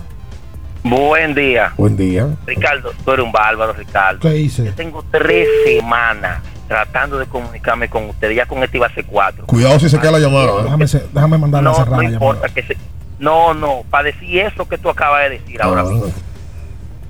Buen 0.83 1.35
día. 1.35 1.73
Buen 1.77 1.97
día. 1.97 2.27
Ricardo, 2.47 2.93
tú 3.05 3.13
eres 3.13 3.25
un 3.25 3.33
bárbaro, 3.33 3.73
Ricardo. 3.75 4.21
¿Qué 4.21 4.37
hice? 4.37 4.65
Yo 4.65 4.73
tengo 4.75 5.05
tres 5.11 5.47
semanas 5.65 6.41
tratando 6.69 7.19
de 7.19 7.27
comunicarme 7.27 7.89
con 7.91 8.09
ustedes. 8.09 8.37
Ya 8.37 8.47
con 8.47 8.63
este 8.63 8.79
iba 8.79 8.87
a 8.87 8.95
ser 8.95 9.05
cuatro. 9.05 9.45
Cuidado 9.47 9.79
si 9.79 9.89
se 9.91 9.99
queda 10.01 10.13
la 10.13 10.19
llamada. 10.21 10.61
¿eh? 10.61 10.63
Déjame, 10.65 10.87
déjame 10.87 11.39
mandarle 11.39 11.69
a 11.69 11.73
No, 11.73 11.77
cerrar 11.79 11.97
no 11.97 12.03
la 12.03 12.11
importa 12.11 12.47
llamada. 12.47 12.55
que 12.55 12.63
se... 12.63 12.77
No, 13.19 13.53
no, 13.53 13.83
para 13.91 14.05
decir 14.05 14.39
eso 14.39 14.67
que 14.67 14.79
tú 14.79 14.89
acabas 14.89 15.25
de 15.25 15.31
decir 15.39 15.61
ahora 15.61 15.83
Ah. 15.83 15.85
mismo. 15.85 16.07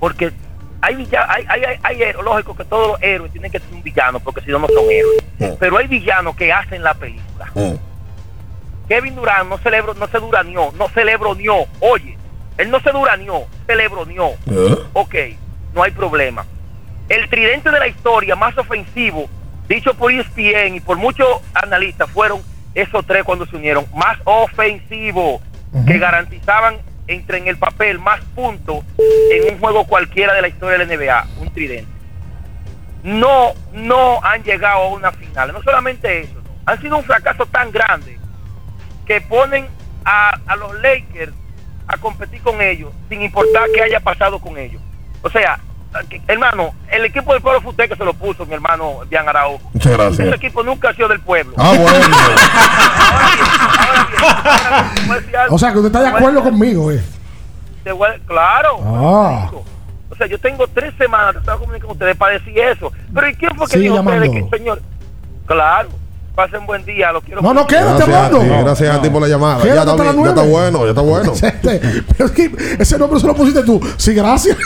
Porque 0.01 0.31
hay, 0.81 0.95
villa- 0.95 1.25
hay, 1.29 1.45
hay, 1.47 1.63
hay, 1.63 1.77
hay 1.81 2.01
héroes, 2.03 2.25
lógico 2.25 2.53
que 2.55 2.65
todos 2.65 2.87
los 2.89 3.01
héroes 3.01 3.31
tienen 3.31 3.49
que 3.51 3.59
ser 3.59 3.69
un 3.71 3.81
villano, 3.83 4.19
porque 4.19 4.41
si 4.41 4.51
no, 4.51 4.59
no 4.59 4.67
son 4.67 4.83
héroes. 4.91 5.23
Mm. 5.39 5.57
Pero 5.59 5.77
hay 5.77 5.87
villanos 5.87 6.35
que 6.35 6.51
hacen 6.51 6.83
la 6.83 6.93
película. 6.95 7.49
Mm. 7.55 7.75
Kevin 8.89 9.15
Durant 9.15 9.47
no 9.47 9.57
celebró, 9.59 9.93
no 9.93 10.07
se 10.07 10.17
duranió, 10.19 10.73
no 10.77 10.89
celebronió. 10.89 11.53
Oye, 11.79 12.17
él 12.57 12.69
no 12.69 12.81
se 12.81 12.91
duranió, 12.91 13.43
celebronió. 13.71 14.29
¿Eh? 14.47 14.77
Ok, 14.93 15.15
no 15.73 15.83
hay 15.83 15.91
problema. 15.91 16.45
El 17.09 17.29
tridente 17.29 17.71
de 17.71 17.79
la 17.79 17.87
historia 17.87 18.35
más 18.35 18.57
ofensivo, 18.57 19.29
dicho 19.67 19.93
por 19.93 20.11
ESPN 20.11 20.75
y 20.75 20.79
por 20.79 20.97
muchos 20.97 21.27
analistas, 21.53 22.09
fueron 22.09 22.41
esos 22.73 23.05
tres 23.05 23.23
cuando 23.23 23.45
se 23.45 23.55
unieron. 23.55 23.85
Más 23.95 24.17
ofensivo, 24.25 25.41
que 25.87 25.97
garantizaban 25.97 26.79
entre 27.07 27.37
en 27.37 27.47
el 27.47 27.57
papel 27.57 27.97
más 27.99 28.21
puntos 28.35 28.83
en 29.31 29.53
un 29.53 29.59
juego 29.59 29.85
cualquiera 29.85 30.33
de 30.33 30.41
la 30.41 30.47
historia 30.49 30.77
de 30.77 30.85
la 30.85 30.95
NBA, 30.95 31.27
un 31.39 31.53
tridente. 31.53 31.91
No, 33.03 33.53
no 33.73 34.23
han 34.23 34.43
llegado 34.43 34.83
a 34.83 34.87
una 34.89 35.11
final. 35.11 35.51
No 35.53 35.63
solamente 35.63 36.21
eso, 36.21 36.41
han 36.65 36.79
sido 36.81 36.97
un 36.97 37.03
fracaso 37.03 37.45
tan 37.45 37.71
grande 37.71 38.19
que 39.05 39.21
ponen 39.21 39.67
a, 40.05 40.39
a 40.45 40.55
los 40.55 40.73
Lakers 40.81 41.33
a 41.93 41.97
competir 41.97 42.41
con 42.41 42.61
ellos 42.61 42.91
sin 43.09 43.21
importar 43.21 43.63
qué 43.73 43.83
haya 43.83 43.99
pasado 43.99 44.39
con 44.39 44.57
ellos. 44.57 44.81
O 45.21 45.29
sea, 45.29 45.59
hermano, 46.27 46.73
el 46.89 47.05
equipo 47.05 47.33
del 47.33 47.41
pueblo 47.41 47.61
fue 47.61 47.71
usted 47.71 47.89
que 47.89 47.95
se 47.95 48.05
lo 48.05 48.13
puso, 48.13 48.45
mi 48.45 48.53
hermano 48.53 49.01
Bian 49.09 49.27
Araujo. 49.27 49.69
Muchas 49.73 49.93
gracias. 49.93 50.27
Ese 50.27 50.35
equipo 50.35 50.63
nunca 50.63 50.89
ha 50.89 50.93
sido 50.93 51.07
del 51.07 51.19
pueblo. 51.19 51.53
Ah, 51.57 51.73
bueno. 51.77 52.05
Algo. 55.41 55.55
O 55.55 55.59
sea, 55.59 55.71
que 55.71 55.79
usted 55.79 55.87
está 55.87 56.01
de 56.01 56.17
acuerdo 56.17 56.43
conmigo, 56.43 56.91
eh. 56.91 57.01
claro. 58.25 58.79
Ah. 58.83 59.51
O 60.09 60.15
sea, 60.15 60.27
yo 60.27 60.39
tengo 60.39 60.67
tres 60.67 60.93
semanas 60.97 61.43
de 61.43 61.51
comunicar 61.53 61.81
con 61.81 61.91
ustedes 61.91 62.15
para 62.15 62.33
decir 62.33 62.57
eso. 62.59 62.91
Pero 63.13 63.29
¿y 63.29 63.35
quién 63.35 63.55
fue 63.55 63.67
que 63.67 63.73
Sigue 63.73 63.83
dijo 63.83 63.99
ustedes 63.99 64.29
que, 64.29 64.57
señor? 64.57 64.81
Claro. 65.45 65.89
Pasen 66.35 66.65
buen 66.65 66.85
día, 66.85 67.11
lo 67.11 67.21
quiero 67.21 67.41
No, 67.41 67.53
no, 67.53 67.67
quédate 67.67 68.05
Gracias 68.05 68.09
a 68.09 68.25
hablando. 68.25 68.39
ti, 68.39 68.63
gracias 68.63 68.95
a 68.95 69.01
ti 69.01 69.09
por 69.09 69.21
la 69.21 69.27
llamada. 69.27 69.65
Ya 69.65 69.81
está, 69.81 69.97
ya 69.97 70.29
está 70.29 70.43
bueno, 70.43 70.83
ya 70.83 70.89
está 70.89 71.01
bueno. 71.01 71.33
Este, 71.41 72.03
pero 72.07 72.25
es 72.25 72.31
que 72.31 72.51
ese 72.79 72.97
nombre 72.97 73.19
se 73.19 73.27
lo 73.27 73.35
pusiste 73.35 73.63
tú. 73.63 73.81
Sí, 73.97 74.13
gracias. 74.13 74.57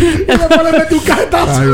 y 0.00 0.24
después 0.24 0.62
le 0.64 0.78
metí 0.78 0.94
un 0.94 1.00
cajetazo. 1.04 1.60
Ay. 1.60 1.68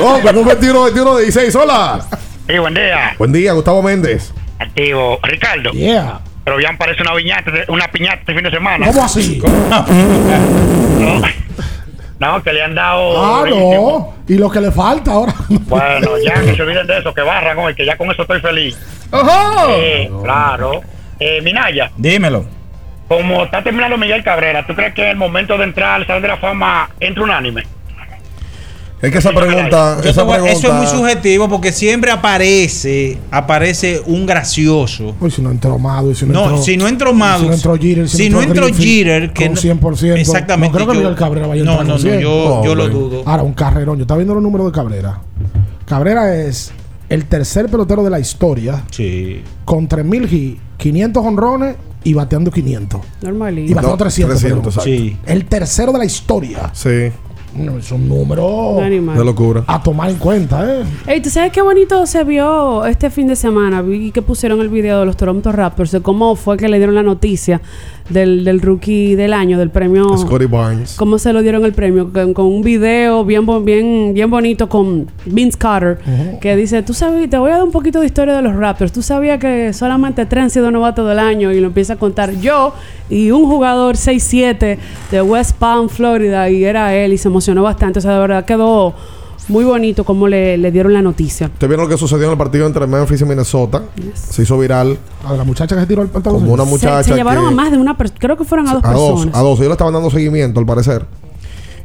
Oh, 0.00 0.18
pero 0.22 0.40
un 0.40 0.46
21, 0.46 0.82
21 0.84 1.16
de 1.16 1.22
16. 1.22 1.54
Hola. 1.54 2.04
Sí, 2.48 2.58
buen 2.58 2.74
día. 2.74 3.14
Buen 3.18 3.32
día, 3.32 3.52
Gustavo 3.52 3.82
Méndez. 3.82 4.32
Activo. 4.58 5.18
Ricardo. 5.22 5.70
Yeah. 5.72 6.20
Pero 6.44 6.60
ya 6.60 6.72
parece 6.78 7.02
una 7.02 7.14
viñata, 7.14 7.50
una 7.68 7.90
piñata 7.90 8.18
este 8.20 8.34
fin 8.34 8.44
de 8.44 8.50
semana. 8.50 8.86
¿Cómo 8.86 9.04
así? 9.04 9.40
No, 10.98 11.20
no, 12.18 12.42
que 12.42 12.52
le 12.52 12.62
han 12.62 12.74
dado. 12.74 13.22
Ah, 13.22 13.44
no. 13.48 14.14
Y 14.26 14.36
lo 14.38 14.50
que 14.50 14.60
le 14.60 14.70
falta 14.70 15.12
ahora. 15.12 15.34
Bueno, 15.48 16.18
ya 16.24 16.34
que 16.44 16.54
se 16.54 16.62
olviden 16.62 16.86
de 16.86 16.98
eso, 16.98 17.12
que 17.12 17.22
barran 17.22 17.58
hoy, 17.58 17.74
que 17.74 17.84
ya 17.84 17.96
con 17.96 18.10
eso 18.10 18.22
estoy 18.22 18.40
feliz. 18.40 18.78
Eh, 19.78 20.10
claro. 20.22 20.80
Eh, 21.18 21.40
Minaya, 21.42 21.90
Dímelo. 21.96 22.44
como 23.08 23.44
está 23.44 23.62
terminando 23.62 23.96
Miguel 23.96 24.22
Cabrera, 24.22 24.66
¿tú 24.66 24.74
crees 24.74 24.92
que 24.94 25.02
en 25.04 25.08
el 25.10 25.16
momento 25.16 25.56
de 25.56 25.64
entrar 25.64 25.94
al 25.94 26.06
Salón 26.06 26.22
de 26.22 26.28
la 26.28 26.36
Fama 26.36 26.90
entra 27.00 27.22
unánime? 27.22 27.62
Es 29.06 29.12
que 29.12 29.18
esa 29.18 29.30
pregunta. 29.32 29.98
Esa 30.04 30.22
voy- 30.22 30.34
pregunta 30.34 30.52
eso 30.58 30.68
es 30.68 30.74
muy 30.74 30.86
subjetivo 30.86 31.48
porque 31.48 31.72
siempre 31.72 32.10
aparece 32.10 33.18
aparece 33.30 34.02
un 34.06 34.26
gracioso. 34.26 35.14
Uy, 35.20 35.30
si 35.30 35.42
no 35.42 35.50
entró 35.50 35.78
Mado, 35.78 36.10
y 36.10 36.14
si 36.14 36.26
no, 36.26 36.32
No, 36.32 36.42
entró, 36.44 36.62
si 36.62 36.76
no 36.76 36.88
entró 36.88 37.12
Mado, 37.12 37.40
si 37.42 37.48
no 37.48 37.54
entró 37.54 37.76
Jeter, 37.76 38.08
si 38.08 38.28
no 38.30 38.42
entró 38.42 38.66
Jeter, 38.68 39.32
que 39.32 39.44
con 39.46 39.54
no- 39.54 39.60
100%. 39.60 40.16
Exactamente, 40.20 40.72
No 40.78 40.84
creo 40.84 40.86
que 40.88 40.94
yo- 40.94 41.00
Miguel 41.00 41.16
Cabrera 41.16 41.46
vaya 41.46 41.62
a 41.62 41.64
no, 41.64 41.70
entrar 41.72 41.86
no, 41.86 41.94
con 41.94 42.02
no, 42.02 42.08
100. 42.10 42.20
yo- 42.20 42.64
yo 42.64 42.74
lo 42.74 42.88
dudo. 42.88 43.22
Ahora, 43.26 43.42
un 43.42 43.52
carrerón. 43.54 43.96
Yo 43.98 44.02
estaba 44.02 44.18
viendo 44.18 44.34
los 44.34 44.42
números 44.42 44.66
de 44.66 44.72
Cabrera. 44.72 45.20
Cabrera 45.86 46.34
es 46.36 46.72
el 47.08 47.24
tercer 47.26 47.68
pelotero 47.68 48.02
de 48.02 48.10
la 48.10 48.18
historia 48.18 48.82
Sí. 48.90 49.40
con 49.64 49.86
3.000 49.88 50.30
hits, 50.32 50.60
500 50.76 51.24
honrones 51.24 51.76
y 52.02 52.14
bateando 52.14 52.50
500. 52.50 53.00
Normalito. 53.22 53.70
Y 53.70 53.74
bateando 53.74 53.96
No, 53.96 53.96
300. 53.98 54.38
300, 54.40 54.74
perdón. 54.74 54.84
Sí. 54.84 55.16
El 55.26 55.44
tercero 55.46 55.92
de 55.92 55.98
la 55.98 56.04
historia. 56.04 56.70
Sí, 56.72 57.10
No, 57.58 57.78
Es 57.78 57.90
un 57.92 58.08
número 58.08 58.46
Un 58.46 58.84
animal. 58.84 59.16
de 59.18 59.24
locura. 59.24 59.64
a 59.66 59.82
tomar 59.82 60.10
en 60.10 60.16
cuenta, 60.16 60.64
¿eh? 60.80 60.84
Ey, 61.06 61.20
¿tú 61.20 61.30
sabes 61.30 61.52
qué 61.52 61.62
bonito 61.62 62.04
se 62.06 62.24
vio 62.24 62.84
este 62.86 63.10
fin 63.10 63.26
de 63.26 63.36
semana? 63.36 63.82
Vi 63.82 64.10
que 64.12 64.22
pusieron 64.22 64.60
el 64.60 64.68
video 64.68 65.00
de 65.00 65.06
los 65.06 65.16
Toronto 65.16 65.52
Raptors 65.52 65.90
de 65.92 66.00
cómo 66.00 66.36
fue 66.36 66.56
que 66.56 66.68
le 66.68 66.76
dieron 66.78 66.94
la 66.94 67.02
noticia 67.02 67.60
del, 68.08 68.44
del 68.44 68.60
rookie 68.60 69.14
del 69.14 69.32
año, 69.32 69.58
del 69.58 69.70
premio. 69.70 70.16
Scotty 70.16 70.46
Barnes. 70.46 70.94
¿Cómo 70.96 71.18
se 71.18 71.32
lo 71.32 71.42
dieron 71.42 71.64
el 71.64 71.72
premio? 71.72 72.12
Con, 72.12 72.34
con 72.34 72.46
un 72.46 72.62
video 72.62 73.24
bien, 73.24 73.46
bien, 73.64 74.12
bien 74.14 74.30
bonito 74.30 74.68
con 74.68 75.06
Vince 75.24 75.58
Carter, 75.58 75.98
que 76.40 76.56
dice, 76.56 76.82
tú 76.82 76.94
sabes, 76.94 77.28
te 77.28 77.38
voy 77.38 77.50
a 77.50 77.54
dar 77.54 77.64
un 77.64 77.72
poquito 77.72 78.00
de 78.00 78.06
historia 78.06 78.34
de 78.34 78.42
los 78.42 78.54
Raptors. 78.54 78.92
Tú 78.92 79.02
sabías 79.02 79.38
que 79.38 79.72
solamente 79.72 80.26
tres 80.26 80.44
han 80.44 80.50
sido 80.50 80.70
novatos 80.70 81.08
del 81.08 81.18
año 81.18 81.52
y 81.52 81.60
lo 81.60 81.68
empieza 81.68 81.94
a 81.94 81.96
contar 81.96 82.32
yo 82.40 82.72
y 83.08 83.30
un 83.30 83.46
jugador 83.46 83.96
6-7 83.96 84.78
de 85.10 85.22
West 85.22 85.56
Palm, 85.58 85.88
Florida, 85.88 86.48
y 86.50 86.64
era 86.64 86.94
él 86.94 87.12
y 87.12 87.18
se 87.18 87.28
emocionó 87.28 87.62
bastante. 87.62 87.98
O 87.98 88.02
sea, 88.02 88.14
de 88.14 88.20
verdad 88.20 88.44
quedó 88.44 88.94
muy 89.48 89.64
bonito 89.64 90.04
cómo 90.04 90.26
le, 90.28 90.56
le 90.56 90.70
dieron 90.72 90.92
la 90.92 91.02
noticia. 91.02 91.50
¿Te 91.58 91.66
vieron 91.66 91.84
lo 91.86 91.90
que 91.90 91.96
sucedió 91.98 92.24
en 92.26 92.32
el 92.32 92.38
partido 92.38 92.66
entre 92.66 92.86
Memphis 92.86 93.20
y 93.20 93.24
Minnesota? 93.24 93.82
Se 94.14 94.42
hizo 94.42 94.58
viral 94.58 94.98
A 95.24 95.34
la 95.34 95.44
muchacha 95.44 95.74
que 95.74 95.80
se 95.82 95.86
tiró 95.86 96.02
el 96.02 96.08
pantalón. 96.08 96.40
como 96.40 96.52
una 96.54 96.64
muchacha 96.64 97.02
se, 97.04 97.14
llevaron 97.14 97.44
que- 97.44 97.48
a 97.48 97.54
más 97.54 97.70
de 97.70 97.78
una 97.78 97.96
persona, 97.96 98.18
creo 98.20 98.36
que 98.36 98.44
fueron 98.44 98.68
a 98.68 98.74
dos 98.74 98.84
a 98.84 98.92
dos, 98.92 99.28
a 99.32 99.40
dos. 99.40 99.58
Ellos 99.58 99.68
le 99.68 99.72
estaban 99.72 99.94
dando 99.94 100.10
seguimiento, 100.10 100.60
al 100.60 100.66
parecer. 100.66 101.04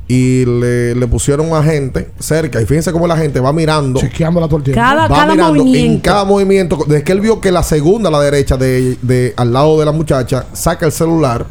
y 0.07 0.43
le, 0.45 0.93
le 0.95 1.07
pusieron 1.07 1.47
un 1.49 1.55
agente 1.55 2.09
cerca. 2.19 2.61
Y 2.61 2.65
fíjense 2.65 2.91
cómo 2.91 3.07
la 3.07 3.15
gente 3.15 3.39
va 3.39 3.53
mirando. 3.53 3.97
Chequeándola 3.99 4.47
todo 4.47 4.57
el 4.57 4.63
tiempo. 4.63 4.81
Cada- 4.81 5.07
va 5.07 5.15
cada 5.15 5.31
mirando 5.33 5.55
en 5.55 5.67
movimiento. 5.67 6.01
cada 6.03 6.25
movimiento. 6.25 6.77
Desde 6.85 7.03
que 7.03 7.11
él 7.13 7.21
vio 7.21 7.39
que 7.39 7.49
la 7.51 7.63
segunda 7.63 8.09
a 8.09 8.11
la 8.11 8.19
derecha, 8.19 8.57
de, 8.57 8.97
de- 9.01 9.33
al 9.37 9.53
lado 9.53 9.79
de 9.79 9.85
la 9.85 9.93
muchacha, 9.93 10.47
saca 10.51 10.85
el 10.85 10.91
celular. 10.91 11.45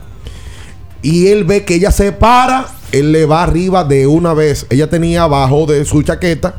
Y 1.03 1.29
él 1.29 1.45
ve 1.45 1.65
que 1.65 1.75
ella 1.77 1.91
se 1.91 2.13
para. 2.13 2.67
Él 2.93 3.13
le 3.13 3.25
va 3.25 3.43
arriba 3.43 3.85
de 3.85 4.07
una 4.07 4.35
vez. 4.35 4.67
Ella 4.71 4.89
tenía 4.91 5.23
abajo 5.23 5.65
de 5.67 5.85
su 5.85 6.03
chaqueta 6.03 6.57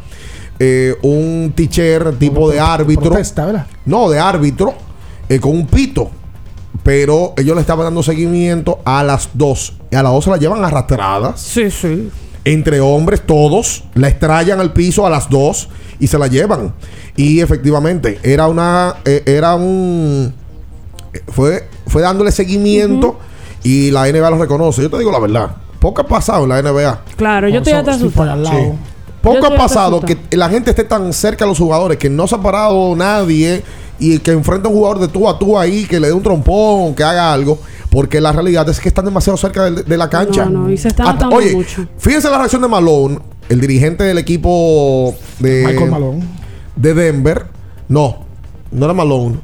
eh, 0.59 0.95
un 1.01 1.51
teacher 1.55 2.17
tipo 2.17 2.49
de 2.49 2.59
árbitro. 2.59 3.09
protesta, 3.09 3.45
¿verdad? 3.45 3.67
No, 3.85 4.09
de 4.09 4.19
árbitro. 4.19 4.73
eh, 5.29 5.39
con 5.39 5.51
un 5.51 5.67
pito. 5.67 6.09
Pero 6.83 7.33
ellos 7.37 7.55
le 7.55 7.61
estaban 7.61 7.85
dando 7.85 8.01
seguimiento 8.01 8.79
a 8.85 9.03
las 9.03 9.29
dos. 9.33 9.73
Y 9.91 9.95
a 9.95 10.01
las 10.03 10.11
dos 10.13 10.23
se 10.23 10.29
la 10.31 10.37
llevan 10.37 10.63
arrastradas. 10.63 11.39
Sí, 11.39 11.69
sí. 11.69 12.09
Entre 12.45 12.79
hombres, 12.79 13.21
todos. 13.25 13.83
La 13.93 14.07
estrellan 14.07 14.59
al 14.59 14.73
piso 14.73 15.05
a 15.05 15.09
las 15.09 15.29
dos. 15.29 15.69
Y 15.99 16.07
se 16.07 16.17
la 16.17 16.27
llevan. 16.27 16.73
Y 17.15 17.41
efectivamente, 17.41 18.19
era 18.23 18.47
una. 18.47 18.95
eh, 19.05 19.21
era 19.25 19.53
un. 19.55 20.33
Fue, 21.27 21.67
fue 21.87 22.01
dándole 22.01 22.31
seguimiento. 22.31 23.19
Y 23.63 23.91
la 23.91 24.07
NBA 24.11 24.29
lo 24.29 24.37
reconoce. 24.37 24.81
Yo 24.81 24.89
te 24.89 24.97
digo 24.97 25.11
la 25.11 25.19
verdad. 25.19 25.55
Poco 25.79 26.01
ha 26.01 26.07
pasado 26.07 26.43
en 26.43 26.49
la 26.49 26.61
NBA. 26.61 27.01
Claro, 27.15 27.47
yo 27.49 27.57
estoy 27.57 27.73
hasta 27.73 27.91
asustada. 27.91 28.43
Sí. 28.45 28.71
Poco 29.21 29.45
ha 29.45 29.55
pasado 29.55 29.99
que 30.01 30.17
la 30.31 30.49
gente 30.49 30.71
esté 30.71 30.83
tan 30.83 31.13
cerca 31.13 31.45
a 31.45 31.47
los 31.47 31.57
jugadores 31.59 31.97
que 31.97 32.09
no 32.09 32.27
se 32.27 32.35
ha 32.35 32.39
parado 32.41 32.95
nadie 32.95 33.63
y 33.99 34.17
que 34.19 34.31
enfrenta 34.31 34.67
a 34.67 34.71
un 34.71 34.77
jugador 34.77 34.99
de 34.99 35.07
tú 35.07 35.29
a 35.29 35.37
tú 35.37 35.57
ahí, 35.59 35.85
que 35.85 35.99
le 35.99 36.07
dé 36.07 36.13
un 36.13 36.23
trompón, 36.23 36.95
que 36.95 37.03
haga 37.03 37.31
algo, 37.31 37.59
porque 37.91 38.19
la 38.19 38.31
realidad 38.31 38.67
es 38.67 38.79
que 38.79 38.89
están 38.89 39.05
demasiado 39.05 39.37
cerca 39.37 39.69
de, 39.69 39.83
de 39.83 39.97
la 39.97 40.09
cancha. 40.09 40.45
No, 40.45 40.61
no, 40.63 40.71
y 40.71 40.77
se 40.77 40.87
está 40.87 41.03
Hasta- 41.11 41.29
oye, 41.29 41.53
mucho. 41.55 41.85
fíjense 41.99 42.29
la 42.31 42.39
reacción 42.39 42.63
de 42.63 42.67
Malone, 42.67 43.19
el 43.47 43.61
dirigente 43.61 44.03
del 44.03 44.17
equipo 44.17 45.13
de, 45.37 45.65
Michael 45.67 45.91
Malone. 45.91 46.23
de 46.75 46.93
Denver. 46.95 47.45
No, 47.89 48.25
no 48.71 48.85
era 48.85 48.93
Malone. 48.95 49.37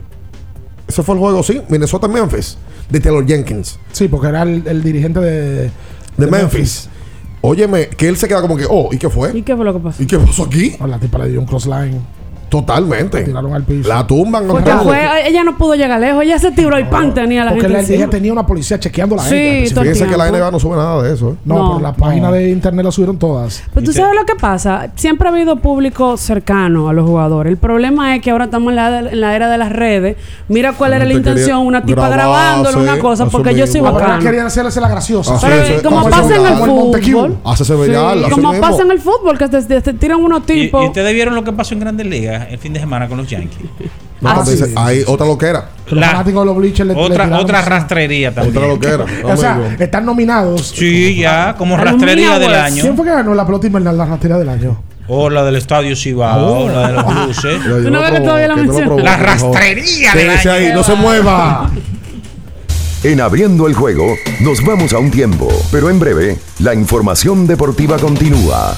Ese 0.88 1.04
fue 1.04 1.14
el 1.14 1.22
juego, 1.22 1.44
sí, 1.44 1.62
Minnesota-Memphis, 1.70 2.58
de 2.90 3.00
Taylor 3.00 3.26
Jenkins. 3.26 3.80
Sí, 3.92 4.08
porque 4.08 4.28
era 4.28 4.44
el, 4.44 4.64
el 4.66 4.84
dirigente 4.84 5.20
de, 5.20 5.72
De, 6.18 6.28
Memphis. 6.28 6.90
Óyeme, 7.42 7.88
que 7.90 8.08
él 8.08 8.18
se 8.18 8.28
queda 8.28 8.42
como 8.42 8.58
que, 8.58 8.66
oh, 8.70 8.90
¿y 8.92 8.98
qué 8.98 9.10
fue? 9.10 9.38
¿Y 9.38 9.42
qué 9.44 9.56
fue 9.56 9.66
lo 9.66 9.74
que 9.74 9.80
pasó? 9.80 10.04
¿Y 10.04 10.06
qué 10.06 10.18
pasó 10.18 10.44
aquí? 10.44 10.76
A 10.80 10.88
la 10.88 11.00
tipa 11.00 11.20
le 11.20 11.30
dio 11.30 11.40
un 11.40 11.46
crossline. 11.46 12.02
Totalmente. 12.50 13.20
La 13.20 13.26
tiraron 13.26 13.54
al 13.54 13.64
piso. 13.64 13.90
La 13.90 14.08
tumban. 14.08 14.48
Porque 14.48 14.70
Raúl. 14.70 14.84
fue, 14.84 15.28
ella 15.28 15.44
no 15.44 15.58
pudo 15.58 15.76
llegar 15.76 16.00
lejos, 16.00 16.24
ella 16.24 16.40
se 16.40 16.52
tiró 16.52 16.80
y 16.80 16.84
pan 16.86 17.14
tenía 17.14 17.44
la 17.44 17.52
Porque 17.52 17.62
gente 17.64 17.74
la- 17.74 17.80
encima. 17.82 17.98
ella 17.98 18.10
tenía 18.10 18.32
una 18.34 18.46
policía 18.46 18.80
chequeando 18.80 19.16
la 19.16 19.24
Sí, 19.24 19.30
gente. 19.36 19.70
todo 19.72 19.82
el 19.84 19.92
Fíjense 19.94 20.12
que 20.12 20.18
la. 20.18 20.28
NBA 20.30 20.52
no 20.52 20.60
sube 20.60 20.76
nada 20.78 21.02
de 21.04 21.14
eso. 21.14 21.32
¿eh? 21.32 21.36
No, 21.46 21.56
No. 21.56 21.68
pero 21.78 21.80
la 21.82 21.94
página 21.94 22.32
de 22.32 22.50
internet 22.50 22.86
la 22.86 22.92
subieron 22.92 23.18
todas. 23.18 23.64
Pero 23.74 23.86
tú 23.86 23.94
sabes 23.94 24.16
lo 24.16 24.26
que 24.26 24.36
pasa, 24.36 24.90
siempre 24.96 25.28
ha 25.28 25.32
habido 25.32 25.58
público 25.58 26.18
cercano 26.18 26.90
a 26.90 26.94
los 26.94 27.06
jugadores. 27.06 27.52
El 27.52 27.58
problema 27.58 28.16
es 28.16 28.22
que 28.22 28.32
ahora 28.32 28.46
estamos 28.46 28.70
en 28.72 28.76
la, 28.78 29.00
en 29.00 29.22
la 29.22 29.36
era 29.36 29.50
de 29.50 29.58
las 29.58 29.72
redes. 29.72 30.18
Mira 30.48 30.74
cuál 30.74 30.94
era 30.94 31.06
la 31.06 31.14
intención, 31.14 31.66
una 31.66 31.84
tipa 31.84 32.10
grabarse, 32.10 32.62
grabándole 32.62 32.78
una 32.92 33.00
cosa, 33.00 33.26
porque 33.28 33.54
yo 33.56 33.68
soy 33.68 33.82
bacano. 33.82 34.24
querían 34.24 34.46
hacerse 34.48 34.80
la 34.82 34.90
graciosa. 34.90 35.36
Así 35.36 35.46
Pero 35.50 35.62
es, 35.64 35.82
como 35.82 36.10
pasa 36.10 36.36
en 36.36 36.46
el 36.46 36.56
fútbol. 36.58 37.38
Viral, 37.88 38.24
así 38.26 38.32
como 38.34 38.54
pasa 38.60 38.84
en 38.84 38.92
el 38.92 39.00
fútbol, 39.00 39.38
que 39.38 39.48
te, 39.48 39.94
tiran 39.94 40.24
unos 40.24 40.42
¿Y, 40.48 40.54
y 40.54 40.62
tipos. 40.66 40.86
ustedes 40.88 41.14
vieron 41.14 41.36
lo 41.36 41.44
que 41.44 41.52
pasó 41.52 41.74
en 41.74 41.80
Grandes 41.80 42.06
Ligas 42.06 42.37
el 42.46 42.58
fin 42.60 42.74
de 42.74 42.80
semana 42.80 43.08
con 43.08 43.18
los 43.18 43.28
Yankees? 43.28 43.70
No, 44.20 44.32
Ah, 44.32 44.44
sí. 44.44 44.58
hay 44.76 45.04
otra 45.06 45.28
loquera. 45.28 45.70
Que 45.86 45.94
los 45.94 46.02
La- 46.02 46.24
los 46.24 46.58
bleachers 46.58 46.88
le, 46.88 46.96
le 46.96 47.00
Otra, 47.00 47.38
otra 47.38 47.62
rastrería 47.62 48.34
también. 48.34 48.58
Otra 48.58 48.68
loquera. 48.68 49.06
O 49.32 49.38
sea, 49.38 49.76
están 49.78 50.08
nominados. 50.08 50.70
Sí, 50.76 51.18
ya, 51.18 51.54
como 51.56 51.78
los 51.78 51.86
rastrería 51.86 52.40
del 52.40 52.52
año. 52.56 52.82
¿Quién 52.82 52.96
fue 52.96 53.06
que 53.06 53.12
ganó 53.12 53.36
la 53.36 53.46
pelota 53.46 53.68
invernal, 53.68 53.96
la 53.96 54.06
rastrería 54.06 54.40
del 54.40 54.50
año? 54.50 54.82
O 55.08 55.30
la 55.30 55.44
del 55.44 55.56
Estadio 55.58 55.96
Cibao, 55.96 56.64
Oh. 56.66 56.68
la 56.68 56.88
de 56.88 56.94
los 56.94 57.42
yo 57.44 57.84
Tú 57.84 57.92
no 57.92 58.02
ves 58.02 58.12
que 58.12 58.20
todavía 58.22 58.48
la 58.48 58.56
favor. 58.58 59.04
rastrería 59.24 60.14
del 60.16 60.30
año. 60.32 60.52
ahí, 60.52 60.72
no 60.74 60.84
se 60.84 60.96
mueva. 60.96 61.70
En 63.04 63.22
abriendo 63.22 63.68
el 63.68 63.76
juego, 63.76 64.16
nos 64.42 64.66
vamos 64.66 64.94
a 64.94 64.98
un 64.98 65.12
tiempo, 65.12 65.48
pero 65.72 65.92
en 65.92 66.00
breve, 66.00 66.40
la 66.58 66.74
información 66.74 67.46
deportiva 67.46 67.98
continúa. 67.98 68.76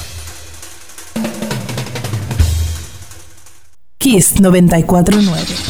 Kiss 4.00 4.40
949. 4.40 5.69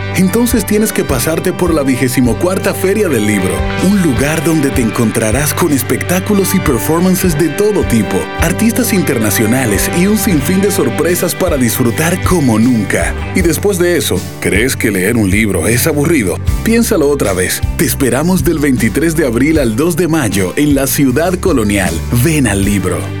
Entonces 0.17 0.65
tienes 0.65 0.91
que 0.91 1.03
pasarte 1.03 1.53
por 1.53 1.73
la 1.73 1.83
24 1.83 2.73
Feria 2.75 3.07
del 3.07 3.25
Libro, 3.25 3.53
un 3.87 4.01
lugar 4.01 4.43
donde 4.43 4.69
te 4.69 4.81
encontrarás 4.81 5.53
con 5.53 5.71
espectáculos 5.71 6.53
y 6.55 6.59
performances 6.59 7.37
de 7.37 7.49
todo 7.49 7.83
tipo, 7.83 8.17
artistas 8.39 8.93
internacionales 8.93 9.89
y 9.97 10.07
un 10.07 10.17
sinfín 10.17 10.61
de 10.61 10.71
sorpresas 10.71 11.35
para 11.35 11.57
disfrutar 11.57 12.21
como 12.23 12.59
nunca. 12.59 13.13
Y 13.35 13.41
después 13.41 13.77
de 13.77 13.97
eso, 13.97 14.19
¿crees 14.39 14.75
que 14.75 14.91
leer 14.91 15.17
un 15.17 15.29
libro 15.29 15.67
es 15.67 15.87
aburrido? 15.87 16.37
Piénsalo 16.63 17.09
otra 17.09 17.33
vez. 17.33 17.61
Te 17.77 17.85
esperamos 17.85 18.43
del 18.43 18.59
23 18.59 19.15
de 19.15 19.25
abril 19.25 19.59
al 19.59 19.75
2 19.75 19.95
de 19.95 20.07
mayo 20.07 20.53
en 20.55 20.75
la 20.75 20.87
ciudad 20.87 21.33
colonial. 21.35 21.93
Ven 22.23 22.47
al 22.47 22.63
libro. 22.63 23.20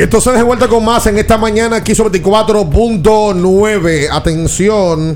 Y 0.00 0.02
esto 0.04 0.18
se 0.18 0.32
de 0.32 0.42
vuelta 0.42 0.66
con 0.66 0.82
más 0.82 1.06
en 1.08 1.18
esta 1.18 1.36
mañana 1.36 1.76
aquí 1.76 1.94
sobre 1.94 2.22
24.9. 2.22 4.08
Atención. 4.10 5.14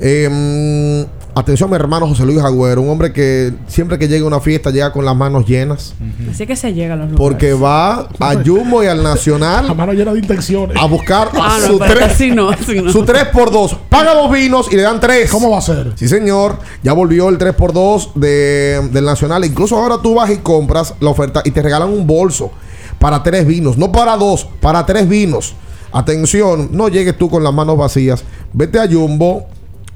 eh, 0.00 1.06
atención, 1.36 1.70
mi 1.70 1.76
hermano 1.76 2.08
José 2.08 2.24
Luis 2.26 2.40
Agüero, 2.40 2.82
un 2.82 2.90
hombre 2.90 3.12
que 3.12 3.52
siempre 3.68 3.96
que 3.96 4.08
llega 4.08 4.24
a 4.24 4.26
una 4.26 4.40
fiesta 4.40 4.72
llega 4.72 4.92
con 4.92 5.04
las 5.04 5.14
manos 5.14 5.46
llenas. 5.46 5.94
Así 6.28 6.48
que 6.48 6.56
se 6.56 6.74
llega 6.74 6.94
a 6.94 6.96
los 6.96 7.10
lugares. 7.12 7.16
Porque 7.16 7.52
va 7.52 8.08
a 8.18 8.34
Jumbo 8.44 8.82
y 8.82 8.88
al 8.88 9.02
Nacional 9.04 9.68
La 9.68 9.74
mano 9.74 9.92
llena 9.92 10.12
de 10.12 10.18
intenciones. 10.18 10.76
a 10.76 10.86
buscar 10.86 11.30
Ah, 11.40 11.58
no, 11.60 11.66
su, 11.68 11.78
pero 11.78 11.94
tres, 11.94 12.12
así 12.12 12.30
no, 12.32 12.48
así 12.50 12.80
no. 12.82 12.90
su 12.90 13.04
3 13.04 13.26
por 13.26 13.52
2 13.52 13.76
Paga 13.88 14.14
dos 14.14 14.32
vinos 14.32 14.66
y 14.72 14.74
le 14.74 14.82
dan 14.82 14.98
3. 14.98 15.30
¿Cómo 15.30 15.48
va 15.50 15.58
a 15.58 15.62
ser? 15.62 15.92
Sí, 15.94 16.08
señor. 16.08 16.58
Ya 16.82 16.92
volvió 16.92 17.28
el 17.28 17.38
3 17.38 17.54
por 17.54 17.72
2 17.72 18.10
de, 18.16 18.88
del 18.90 19.04
Nacional. 19.04 19.44
Incluso 19.44 19.76
ahora 19.76 19.98
tú 20.02 20.16
vas 20.16 20.28
y 20.30 20.38
compras 20.38 20.94
la 20.98 21.10
oferta 21.10 21.40
y 21.44 21.52
te 21.52 21.62
regalan 21.62 21.88
un 21.90 22.04
bolso 22.04 22.50
para 22.98 23.22
tres 23.22 23.46
vinos. 23.46 23.76
No 23.78 23.90
para 23.92 24.16
dos, 24.16 24.48
para 24.60 24.84
tres 24.86 25.08
vinos. 25.08 25.54
Atención, 25.92 26.68
no 26.72 26.88
llegues 26.88 27.16
tú 27.16 27.30
con 27.30 27.42
las 27.42 27.52
manos 27.54 27.76
vacías. 27.78 28.22
Vete 28.52 28.78
a 28.78 28.86
Jumbo 28.88 29.46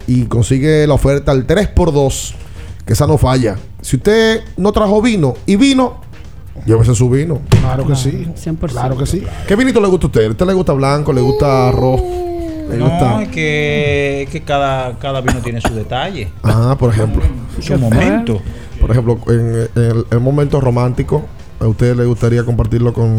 y 0.06 0.24
consigue 0.24 0.86
la 0.86 0.94
oferta 0.94 1.32
al 1.32 1.44
3 1.46 1.68
por 1.68 1.92
2 1.92 2.34
que 2.86 2.94
esa 2.94 3.06
no 3.06 3.18
falla. 3.18 3.56
Si 3.82 3.96
usted 3.96 4.40
no 4.56 4.72
trajo 4.72 5.00
vino 5.02 5.34
y 5.46 5.56
vino, 5.56 6.00
llévese 6.66 6.94
su 6.94 7.08
vino. 7.10 7.40
Claro 7.60 7.86
que 7.86 7.94
sí. 7.94 8.26
100%. 8.34 8.58
Claro 8.70 8.96
que 8.96 9.06
sí. 9.06 9.22
¿Qué 9.46 9.54
vinito 9.54 9.80
le 9.80 9.88
gusta 9.88 10.06
a 10.06 10.08
usted? 10.08 10.26
¿A 10.26 10.30
usted 10.30 10.46
le 10.46 10.52
gusta 10.54 10.72
blanco? 10.72 11.12
¿Le 11.12 11.20
gusta 11.20 11.68
arroz? 11.68 12.00
¿Le 12.70 12.76
No, 12.78 12.88
gusta? 12.88 13.22
es 13.22 13.28
que, 13.28 14.22
es 14.22 14.30
que 14.30 14.40
cada, 14.42 14.98
cada 14.98 15.20
vino 15.20 15.40
tiene 15.40 15.60
su 15.60 15.74
detalle, 15.74 16.30
Ah, 16.42 16.74
por 16.78 16.90
ejemplo. 16.92 17.22
su 17.60 17.76
momento. 17.78 18.40
Por 18.80 18.90
ejemplo, 18.90 19.18
en, 19.28 19.68
en 19.76 19.82
el, 19.90 20.06
el 20.10 20.20
momento 20.20 20.60
romántico, 20.60 21.22
a 21.62 21.68
usted 21.68 21.96
le 21.96 22.04
gustaría 22.04 22.44
compartirlo 22.44 22.92
con, 22.92 23.16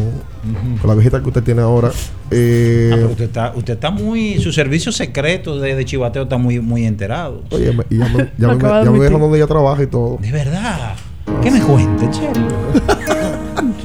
con 0.80 0.88
la 0.88 0.94
viejita 0.96 1.22
que 1.22 1.28
usted 1.28 1.44
tiene 1.44 1.62
ahora. 1.62 1.92
Eh, 2.32 2.90
Ah, 2.92 2.96
pero 2.96 3.10
usted 3.12 3.24
está, 3.26 3.54
usted 3.56 3.74
está 3.74 3.90
muy, 3.92 4.40
su 4.40 4.52
servicio 4.52 4.92
secreto 4.92 5.60
de, 5.60 5.76
de 5.76 5.86
chivateo 5.86 6.24
está 6.24 6.38
muy, 6.38 6.60
muy 6.60 6.86
enterado. 6.86 7.44
oye, 7.52 7.72
me- 7.74 7.86
y 7.90 7.98
ya 7.98 8.08
me, 8.10 8.32
ya 8.38 8.48
me, 8.54 8.58
ya 8.62 8.92
me 8.92 8.98
dijeron 9.00 9.22
dónde 9.22 9.38
ella 9.38 9.48
trabaja 9.48 9.82
y 9.84 9.88
todo. 9.88 10.18
De 10.22 10.32
verdad. 10.32 10.96
¿Qué 11.42 11.50
me 11.52 11.62
cuenta, 11.62 12.06
en 12.06 12.14
serio? 12.14 12.34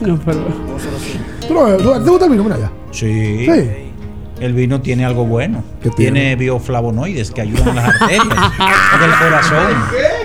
No, 0.00 0.18
pero. 0.24 0.44
¿Tú 1.46 1.54
lo 1.54 1.64
ves? 1.66 2.04
¿Te 2.04 2.10
gusta 2.10 2.24
el 2.26 2.30
vino? 2.30 2.44
Mira 2.44 2.56
allá. 2.56 2.70
Sí. 2.92 3.46
Sí. 3.46 3.70
El 4.40 4.52
vino 4.54 4.80
tiene 4.80 5.04
algo 5.04 5.24
bueno. 5.26 5.64
¿Qué 5.82 5.90
tiene? 5.90 6.20
tiene? 6.20 6.36
bioflavonoides 6.36 7.32
que 7.32 7.40
ayudan 7.40 7.70
a 7.70 7.74
las 7.74 8.00
arterias 8.00 8.24
del 9.00 9.10
corazón. 9.18 9.72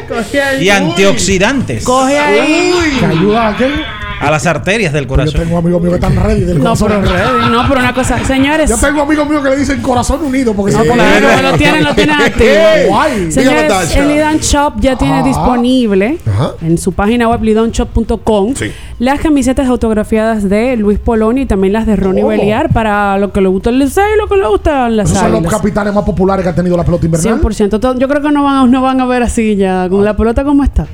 Coge 0.08 0.42
ahí. 0.42 0.64
Y 0.66 0.70
antioxidantes 0.70 1.84
Coge 1.84 2.18
ahí. 2.20 2.74
¿Te 3.00 3.06
ayuda 3.06 3.48
a 3.50 3.58
qué? 3.58 3.72
A 4.22 4.32
las 4.32 4.46
arterias 4.46 4.94
del 4.94 5.04
Yo 5.04 5.10
corazón. 5.10 5.42
tengo 5.42 5.58
amigos 5.58 5.82
míos 5.82 5.98
que 6.00 6.06
están 6.08 6.24
ready 6.24 6.42
del 6.42 6.58
No, 6.60 6.64
corazón. 6.76 6.88
pero 6.90 7.02
ready. 7.02 7.52
No, 7.52 7.64
pero 7.68 7.80
una 7.82 7.94
cosa. 7.94 8.24
Señores. 8.26 8.70
Yo 8.70 8.78
tengo 8.78 9.02
amigos 9.02 9.28
míos 9.30 9.44
que 9.44 9.50
le 9.50 9.58
dicen 9.58 9.82
corazón 9.82 10.24
unido 10.24 10.54
porque 10.54 10.74
No, 10.74 10.84
claro, 10.84 11.52
lo 11.52 11.58
tienen, 11.58 11.84
lo 11.84 11.94
tienen 11.94 12.16
activo. 12.22 12.50
Guay. 12.90 13.32
Señores, 13.32 13.96
el 13.96 14.08
Lidan 14.08 14.38
Shop 14.40 14.74
ya 14.80 14.98
tiene 14.98 15.16
Ajá. 15.20 15.28
disponible 15.28 16.18
Ajá. 16.28 16.52
en 16.62 16.78
su 16.78 16.92
página 16.94 17.28
web 17.30 17.42
lidonshop.com 17.44 18.56
Sí. 18.56 18.72
las 19.00 19.20
camisetas 19.20 19.68
autografiadas 19.68 20.48
de 20.50 20.76
Luis 20.78 21.00
Poloni 21.00 21.42
y 21.42 21.46
también 21.46 21.74
las 21.74 21.86
de 21.86 21.96
Ronnie 21.96 22.24
Oh. 22.24 22.28
Beliar 22.28 22.70
para 22.70 23.18
lo 23.18 23.32
que 23.34 23.42
le 23.42 23.48
gusta 23.50 23.70
el 23.70 23.80
Licey 23.80 24.04
y 24.16 24.18
lo 24.20 24.28
que 24.28 24.38
le 24.38 24.48
gusta 24.48 24.90
las 24.90 25.10
Esos 25.10 25.20
son 25.22 25.32
los 25.32 25.40
águilas. 25.40 25.54
capitanes 25.54 25.94
más 25.94 26.04
populares 26.06 26.44
que 26.44 26.50
ha 26.50 26.56
tenido 26.56 26.78
la 26.78 26.84
pelota 26.86 27.06
invernal. 27.06 27.42
100%. 27.42 27.80
Todo- 27.80 27.98
Yo 28.00 28.08
creo 28.08 28.22
que 28.22 28.32
no 28.32 28.44
van, 28.44 28.72
no 28.72 28.82
van 28.82 29.02
a 29.02 29.06
ver 29.06 29.24
así 29.24 29.56
ya. 29.56 29.88
Con 29.90 30.06
la 30.06 30.16
pelota 30.16 30.44
como 30.44 30.64
está. 30.64 30.88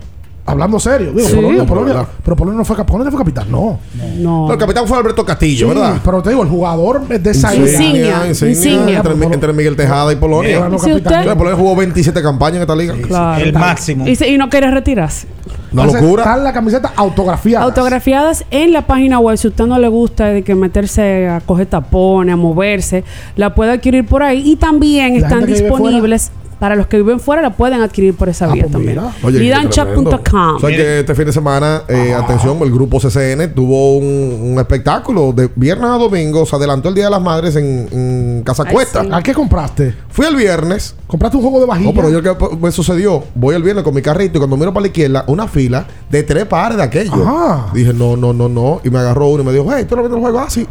Hablando 0.51 0.79
serio, 0.79 1.11
digo, 1.13 1.27
Sí. 1.27 1.35
Polonia, 1.35 1.59
No, 1.59 1.65
Polonia- 1.65 2.05
pero 2.23 2.35
Polonia 2.35 2.57
no 2.57 2.65
fue, 2.65 2.75
cap- 2.75 2.87
Polonia 2.87 3.11
fue 3.11 3.19
capitán, 3.19 3.51
no. 3.51 3.79
No. 4.17 4.47
No, 4.47 4.51
el 4.53 4.57
capitán 4.57 4.87
fue 4.87 4.97
Alberto 4.97 5.23
Castillo, 5.25 5.69
Sí, 5.69 5.73
¿verdad? 5.75 5.97
pero 6.03 6.21
te 6.21 6.29
digo, 6.29 6.43
el 6.43 6.49
jugador 6.49 7.01
es 7.09 7.23
de 7.23 7.31
esa 7.31 7.55
Insignia. 7.55 8.07
era. 8.19 8.27
Insignia. 8.27 8.55
Insignia. 8.55 8.97
Entre, 8.97 9.33
entre 9.33 9.53
Miguel 9.53 9.75
Tejada 9.75 10.11
y 10.11 10.15
Polonia. 10.15 10.67
No 10.69 10.79
Si 10.79 10.91
usted- 10.93 11.03
Claro, 11.07 11.37
Polonia 11.37 11.57
jugó 11.57 11.75
27 11.75 12.21
campañas 12.21 12.57
en 12.57 12.61
esta 12.61 12.75
liga. 12.75 12.95
Claro. 13.07 13.43
El 13.43 13.53
máximo. 13.53 14.07
Y, 14.07 14.15
se- 14.15 14.27
y 14.29 14.37
no 14.37 14.49
quiere 14.49 14.69
retirarse. 14.71 15.27
Una 15.71 15.83
Entonces, 15.83 16.01
locura. 16.01 16.23
Están 16.23 16.43
las 16.43 16.53
camisetas 16.53 16.91
autografiadas. 16.95 17.63
Autografiadas 17.67 18.43
en 18.49 18.73
la 18.73 18.87
página 18.87 19.19
web. 19.19 19.37
Si 19.37 19.47
a 19.47 19.51
usted 19.51 19.65
no 19.67 19.77
le 19.77 19.87
gusta 19.87 20.25
de 20.25 20.41
que 20.43 20.55
meterse 20.55 21.27
a 21.29 21.41
coger 21.41 21.67
tapones, 21.67 22.33
a 22.33 22.37
moverse, 22.37 23.03
la 23.35 23.53
puede 23.53 23.71
adquirir 23.73 24.05
por 24.05 24.23
ahí. 24.23 24.41
Y 24.45 24.55
también 24.55 25.13
La 25.21 25.27
están 25.27 25.45
disponibles 25.45 26.31
para 26.59 26.75
los 26.75 26.87
que 26.87 26.97
viven 26.97 27.19
fuera, 27.19 27.41
la 27.41 27.51
pueden 27.55 27.81
adquirir 27.81 28.15
por 28.15 28.27
esa 28.29 28.45
Ah, 28.45 28.53
vía 28.53 28.63
pues 28.63 28.73
también. 28.73 28.99
Lidanshop.com. 29.23 30.55
O 30.55 30.59
sea 30.59 30.69
que 30.69 30.99
este 30.99 31.15
fin 31.15 31.25
de 31.25 31.31
semana, 31.33 31.83
eh, 31.87 32.13
atención, 32.13 32.57
el 32.61 32.71
grupo 32.71 32.99
CCN 32.99 33.53
tuvo 33.53 33.97
un, 33.97 34.05
un 34.53 34.59
espectáculo 34.59 35.31
de 35.33 35.49
viernes 35.55 35.85
a 35.89 35.97
domingo. 35.97 36.45
Se 36.45 36.55
adelantó 36.55 36.89
el 36.89 36.95
Día 36.95 37.05
de 37.05 37.11
las 37.11 37.21
Madres 37.21 37.55
en, 37.55 37.87
en 37.91 38.43
Casa 38.43 38.63
Ay, 38.67 38.73
Cuesta. 38.73 39.03
sí. 39.03 39.09
¿A 39.11 39.21
qué 39.21 39.33
compraste? 39.33 39.95
Fui 40.09 40.25
el 40.25 40.35
viernes. 40.35 40.95
¿Compraste 41.07 41.37
un 41.37 41.43
juego 41.43 41.59
de 41.61 41.65
vajilla? 41.65 41.89
No, 41.91 41.95
pero 41.95 42.09
yo 42.09 42.21
que 42.21 42.55
me 42.57 42.71
sucedió. 42.71 43.23
Voy 43.35 43.55
el 43.55 43.63
viernes 43.63 43.83
con 43.83 43.93
mi 43.93 44.01
carrito 44.01 44.37
y 44.37 44.39
cuando 44.39 44.57
miro 44.57 44.73
para 44.73 44.81
la 44.81 44.87
izquierda, 44.87 45.23
una 45.27 45.47
fila 45.47 45.85
de 46.09 46.23
tres 46.23 46.45
pares 46.45 46.77
de 46.77 46.83
aquello. 46.83 47.13
Ajá. 47.13 47.67
Dije, 47.73 47.93
no, 47.93 48.15
no, 48.17 48.33
no, 48.33 48.49
no. 48.49 48.81
Y 48.83 48.89
me 48.89 48.99
agarró 48.99 49.27
uno 49.29 49.43
y 49.43 49.45
me 49.45 49.53
dijo, 49.53 49.65
hey, 49.75 49.85
tú 49.87 49.95
no 49.95 50.03
vendes 50.03 50.17
el 50.17 50.21
juego 50.21 50.39
así. 50.39 50.67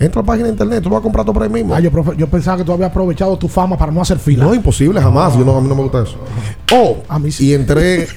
Entra 0.00 0.20
a 0.20 0.22
la 0.22 0.26
página 0.26 0.44
de 0.46 0.52
internet, 0.52 0.82
tú 0.82 0.90
vas 0.90 1.00
a 1.00 1.02
comprar 1.02 1.24
todo 1.24 1.32
por 1.34 1.42
ahí 1.42 1.48
mismo. 1.48 1.74
Ah, 1.74 1.80
yo, 1.80 1.90
profe- 1.90 2.14
yo 2.16 2.28
pensaba 2.28 2.56
que 2.58 2.64
tú 2.64 2.72
habías 2.72 2.90
aprovechado 2.90 3.36
tu 3.36 3.48
fama 3.48 3.76
para 3.76 3.90
no 3.90 4.00
hacer 4.00 4.18
fila. 4.18 4.44
No, 4.44 4.54
imposible, 4.54 5.00
jamás. 5.00 5.36
Yo 5.36 5.44
no, 5.44 5.56
a 5.56 5.60
mí 5.60 5.68
no 5.68 5.74
me 5.74 5.82
gusta 5.82 6.02
eso. 6.04 6.16
Oh, 6.72 6.98
A 7.08 7.18
mí 7.18 7.32
sí. 7.32 7.46
y 7.48 7.54
entré. 7.54 8.06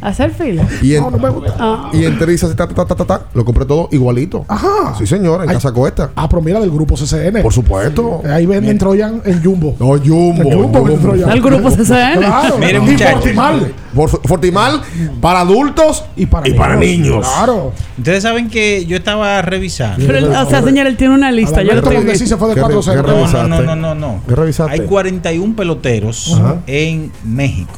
Hacer 0.00 0.30
fila. 0.32 0.66
y, 0.82 0.94
en- 0.94 1.02
No, 1.02 1.10
no 1.10 1.18
me 1.18 1.28
gusta. 1.30 1.54
Ah. 1.58 1.90
y 1.92 2.04
entré 2.04 2.36
ta, 2.36 2.66
ta, 2.68 2.84
ta, 2.84 2.94
ta, 2.94 3.04
ta. 3.04 3.20
Lo 3.34 3.44
compré 3.44 3.64
todo 3.64 3.88
igualito. 3.92 4.44
Ajá. 4.48 4.94
Sí, 4.98 5.06
señor, 5.06 5.42
en 5.44 5.50
Ay. 5.50 5.56
Casa 5.56 5.72
Cuesta. 5.72 6.10
Ah, 6.16 6.28
pero 6.28 6.42
mira 6.42 6.60
del 6.60 6.70
grupo 6.70 6.94
CCN. 6.96 7.42
Por 7.42 7.52
supuesto. 7.52 8.22
Ahí 8.30 8.46
venden 8.46 8.78
Troyan 8.78 9.22
en 9.24 9.42
Jumbo. 9.42 9.74
No, 9.78 9.86
Jumbo. 9.98 10.42
En 10.42 10.52
Jumbo 10.52 10.82
venden 10.84 11.00
Troyan. 11.02 11.30
El 11.30 11.40
grupo 11.40 11.70
CCN. 11.70 12.16
Claro. 12.18 12.58
Mire, 12.58 12.78
y. 12.78 12.98
Fortimal. 12.98 13.74
Fortimal 14.24 14.82
para 15.22 15.40
adultos 15.40 16.04
Y 16.16 16.26
para, 16.26 16.46
Y 16.48 16.52
para 16.52 16.76
niños. 16.76 17.26
Claro. 17.26 17.72
Ustedes 17.96 18.22
saben 18.22 18.50
que 18.50 18.84
yo 18.86 18.96
estaba 18.98 19.40
revisando. 19.42 20.06
Pero, 20.06 20.26
o 20.28 20.46
sea, 20.50 20.62
señor, 20.62 20.86
él 20.86 20.96
tiene 20.96 21.14
una 21.14 21.32
lista. 21.32 21.62
Yo 21.62 21.74
lo 21.74 21.82
Mondesi 21.90 22.26
se 22.26 22.36
fue 22.36 22.48
de 22.48 22.54
¿Qué 22.54 22.60
re- 22.62 22.74
4-0. 22.74 23.02
qué 23.04 23.48
No, 23.48 23.48
no, 23.48 23.62
no, 23.62 23.76
no, 23.76 23.94
no. 23.94 24.20
¿Qué 24.28 24.34
revisaste? 24.34 24.72
Hay 24.72 24.80
41 24.80 25.56
peloteros 25.56 26.40
en 26.66 27.10
México. 27.24 27.72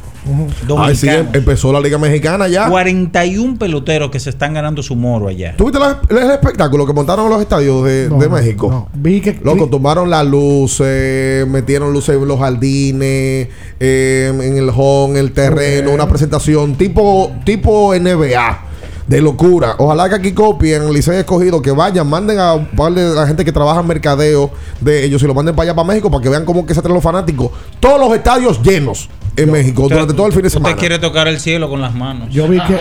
Ay, 0.77 0.95
sí, 0.95 1.07
em- 1.07 1.27
empezó 1.33 1.71
la 1.71 1.79
Liga 1.79 1.97
Mexicana 1.97 2.47
ya. 2.47 2.69
41 2.69 3.57
peloteros 3.57 4.11
que 4.11 4.19
se 4.19 4.29
están 4.29 4.53
ganando 4.53 4.83
su 4.83 4.95
moro 4.95 5.27
allá. 5.27 5.55
¿Tuviste 5.57 5.79
el 6.09 6.31
espectáculo 6.31 6.85
que 6.85 6.93
montaron 6.93 7.25
en 7.25 7.31
los 7.31 7.41
estadios 7.41 7.83
de, 7.85 8.09
de 8.09 8.29
México? 8.29 8.89
Vi 8.93 9.21
que. 9.21 9.39
Loco, 9.43 9.67
tomaron 9.67 10.09
las 10.09 10.25
luces, 10.25 11.47
metieron 11.47 11.93
luces 11.93 12.15
en 12.15 12.27
los 12.27 12.39
jardines, 12.39 13.47
eh, 13.79 14.33
en 14.33 14.57
el 14.57 14.69
home, 14.75 15.19
el 15.19 15.31
terreno, 15.31 15.91
una 15.91 16.07
presentación 16.07 16.75
tipo, 16.75 17.31
tipo 17.45 17.93
NBA. 17.95 18.65
De 19.07 19.21
locura. 19.21 19.73
Ojalá 19.79 20.07
que 20.07 20.13
aquí 20.13 20.33
copien, 20.33 20.93
Licey 20.93 21.17
escogido, 21.17 21.63
que 21.63 21.71
vayan, 21.71 22.07
manden 22.07 22.37
a 22.37 22.53
un 22.53 22.67
par 22.67 22.93
de 22.93 23.15
la 23.15 23.25
gente 23.25 23.43
que 23.43 23.51
trabaja 23.51 23.79
en 23.79 23.87
mercadeo 23.87 24.51
de 24.81 25.03
ellos 25.03 25.23
y 25.23 25.25
lo 25.25 25.33
manden 25.33 25.55
para 25.55 25.63
allá, 25.71 25.75
para 25.75 25.87
México, 25.87 26.11
para 26.11 26.21
que 26.21 26.29
vean 26.29 26.45
cómo 26.45 26.63
que 26.63 26.75
se 26.75 26.81
traen 26.83 26.93
los 26.93 27.01
fanáticos. 27.03 27.49
Todos 27.79 27.99
los 27.99 28.15
estadios 28.15 28.61
llenos 28.61 29.09
en 29.43 29.51
México 29.51 29.87
durante 29.89 30.13
todo 30.13 30.27
el 30.27 30.33
fin 30.33 30.41
de 30.43 30.49
semana. 30.49 30.69
Usted 30.69 30.79
quiere 30.79 30.99
tocar 30.99 31.27
el 31.27 31.39
cielo 31.39 31.69
con 31.69 31.81
las 31.81 31.93
manos. 31.95 32.29
Yo 32.31 32.47
vi 32.47 32.57
que. 32.59 32.75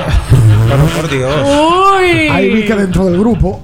Pero 0.68 0.84
por 0.96 1.10
Dios. 1.10 1.32
Ahí 2.30 2.50
vi 2.52 2.64
que 2.64 2.74
dentro 2.74 3.04
del 3.06 3.18
grupo 3.18 3.60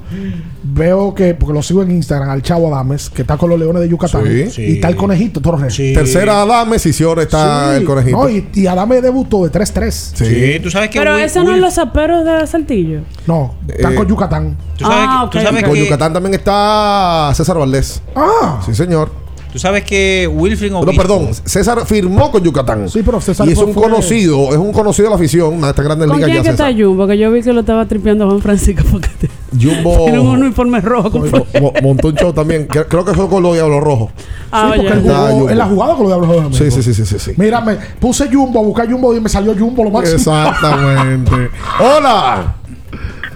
veo 0.67 1.15
que, 1.15 1.35
porque 1.35 1.53
lo 1.53 1.63
sigo 1.63 1.83
en 1.83 1.91
Instagram, 1.93 2.31
al 2.31 2.43
Chavo 2.43 2.73
Adames, 2.75 3.09
que 3.11 3.23
está 3.23 3.37
con 3.37 3.49
los 3.51 3.59
Leones 3.59 3.83
de 3.83 3.89
Yucatán. 3.89 4.25
Sí. 4.51 4.63
Y 4.63 4.73
está 4.75 4.89
el 4.89 4.97
conejito 4.97 5.41
Torres. 5.41 5.77
Tercera 5.77 6.43
Adames 6.43 6.85
y 6.87 6.93
si 6.93 7.05
ahora 7.05 7.23
está 7.23 7.73
Sí. 7.75 7.81
el 7.81 7.85
conejito. 7.85 8.17
No, 8.17 8.29
y, 8.29 8.49
y 8.55 8.67
Adames 8.67 9.03
debutó 9.03 9.45
de 9.47 9.53
3-3. 9.53 9.91
Sí. 9.91 10.61
tú 10.63 10.71
sabes 10.71 10.91
Pero 10.93 11.17
esos 11.17 11.45
no 11.45 11.51
son 11.51 11.61
los 11.61 11.75
zaperos 11.75 12.25
de 12.25 12.47
Saltillo. 12.47 13.01
No, 13.27 13.55
están 13.69 13.93
Eh, 13.93 13.97
con 13.97 14.09
Yucatán. 14.09 14.57
Tú 14.77 14.85
sabes, 14.85 14.99
Ah, 15.09 15.29
que, 15.31 15.39
tú 15.39 15.45
sabes. 15.45 15.63
Con 15.65 15.75
que- 15.75 15.85
Yucatán 15.85 16.13
también 16.13 16.35
está 16.35 17.31
César 17.35 17.57
Valdés. 17.59 18.03
Ah. 18.17 18.61
Sí, 18.65 18.75
señor. 18.75 19.11
Tú 19.55 19.61
sabes 19.61 19.85
que 19.85 20.29
Wilfred 20.31 20.73
No, 20.73 20.81
Obispo. 20.81 21.01
perdón, 21.01 21.29
César 21.45 21.87
firmó 21.87 22.31
con 22.33 22.43
Yucatán. 22.43 22.89
Sí, 22.91 23.03
pero 23.05 23.21
César 23.21 23.47
y 23.49 23.53
es 23.53 23.59
un 23.59 23.73
fue- 23.73 23.85
conocido, 23.85 24.51
es 24.51 24.57
un 24.57 24.73
conocido 24.73 25.07
de 25.07 25.11
la 25.11 25.15
afición, 25.17 25.55
una 25.55 25.69
de 25.69 25.71
estas 25.71 25.85
grandes 25.85 26.09
¿Con 26.09 26.17
ligas 26.17 26.29
quién 26.31 26.43
ya 26.43 26.51
que 26.51 26.71
está. 26.71 26.73
Jumbo? 26.85 27.07
Que 27.07 27.17
yo 27.17 27.31
vi 27.31 27.41
que 27.41 27.53
lo 27.53 27.61
estaba 27.61 27.87
tripeando 27.87 28.27
Juan 28.27 28.41
Francisco 28.41 28.83
porque 28.91 29.09
te- 29.19 29.31
Jumbo 29.57 29.97
tiene 30.07 30.19
un 30.19 30.27
uniforme 30.43 30.81
rojo. 30.81 31.09
con 31.13 31.31
mo- 31.31 31.47
mo- 31.61 31.73
montó 31.83 32.09
un 32.09 32.15
show 32.17 32.33
también. 32.33 32.67
Creo 32.67 33.05
que 33.05 33.15
fue 33.15 33.29
con 33.29 33.45
los 33.45 33.55
Diablos 33.55 33.81
Rojos. 33.85 34.11
Ah, 34.51 34.73
sí, 34.75 34.81
porque 34.83 34.93
él 34.93 35.03
jugó 35.03 35.51
en 35.51 35.59
la 35.59 35.67
jugada 35.67 35.95
con 35.95 36.03
los 36.03 36.09
Diablos 36.19 36.29
Rojos 36.37 36.57
Sí, 36.59 36.71
sí, 36.73 36.83
sí, 36.83 36.93
sí, 36.93 37.07
sí, 37.07 37.19
sí. 37.21 37.33
Mira, 37.37 37.61
me 37.61 37.77
puse 38.01 38.29
Jumbo 38.33 38.59
a 38.59 38.63
buscar 38.65 38.91
Jumbo 38.91 39.15
y 39.15 39.21
me 39.21 39.29
salió 39.29 39.55
Jumbo 39.57 39.85
lo 39.85 39.91
máximo. 39.91 40.17
Exactamente. 40.17 41.31
Hola. 41.81 42.55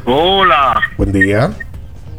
Hola, 0.05 0.81
Buen 0.97 1.13
día. 1.13 1.51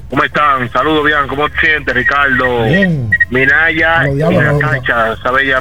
¿Cómo 0.10 0.24
están? 0.24 0.72
Saludos, 0.72 1.06
bien. 1.06 1.28
¿Cómo 1.28 1.50
te 1.50 1.60
sientes, 1.60 1.94
Ricardo? 1.96 2.64
Bien. 2.66 3.10
Minaya 3.30 4.04
los- 4.06 4.60
cancha, 4.62 5.14
esa 5.14 5.32
bella, 5.32 5.60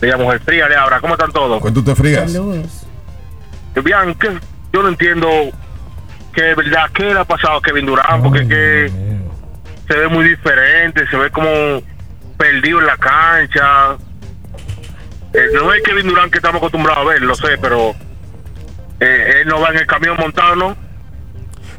bella 0.00 0.16
mujer 0.16 0.40
fría 0.40 0.68
de 0.68 0.76
ahora. 0.76 1.00
¿Cómo 1.00 1.14
están 1.14 1.32
todos? 1.32 1.60
Cuento 1.60 1.82
te 1.84 1.94
frías. 1.94 2.32
Bien, 3.82 4.14
que 4.14 4.38
yo 4.72 4.82
no 4.82 4.88
entiendo 4.88 5.28
que 6.32 6.42
de 6.42 6.54
verdad 6.54 6.90
qué 6.94 7.04
le 7.14 7.18
ha 7.20 7.24
pasado 7.24 7.58
a 7.58 7.62
Kevin 7.62 7.86
Durán, 7.86 8.22
porque 8.22 8.40
es 8.40 8.48
que 8.48 8.92
se 9.88 9.96
ve 9.98 10.08
muy 10.08 10.28
diferente, 10.28 11.06
se 11.08 11.16
ve 11.16 11.30
como 11.30 11.48
perdido 12.36 12.80
en 12.80 12.86
la 12.86 12.96
cancha. 12.96 13.96
Eh, 15.32 15.46
no 15.54 15.72
es 15.72 15.82
Kevin 15.82 16.08
Durán 16.08 16.30
que 16.30 16.38
estamos 16.38 16.58
acostumbrados 16.58 17.04
a 17.06 17.08
ver, 17.10 17.22
lo 17.22 17.34
sé, 17.34 17.56
pero 17.60 17.94
eh, 19.00 19.40
él 19.42 19.48
no 19.48 19.60
va 19.60 19.70
en 19.70 19.76
el 19.78 19.86
camión 19.86 20.16
montado, 20.18 20.56
¿no? 20.56 20.76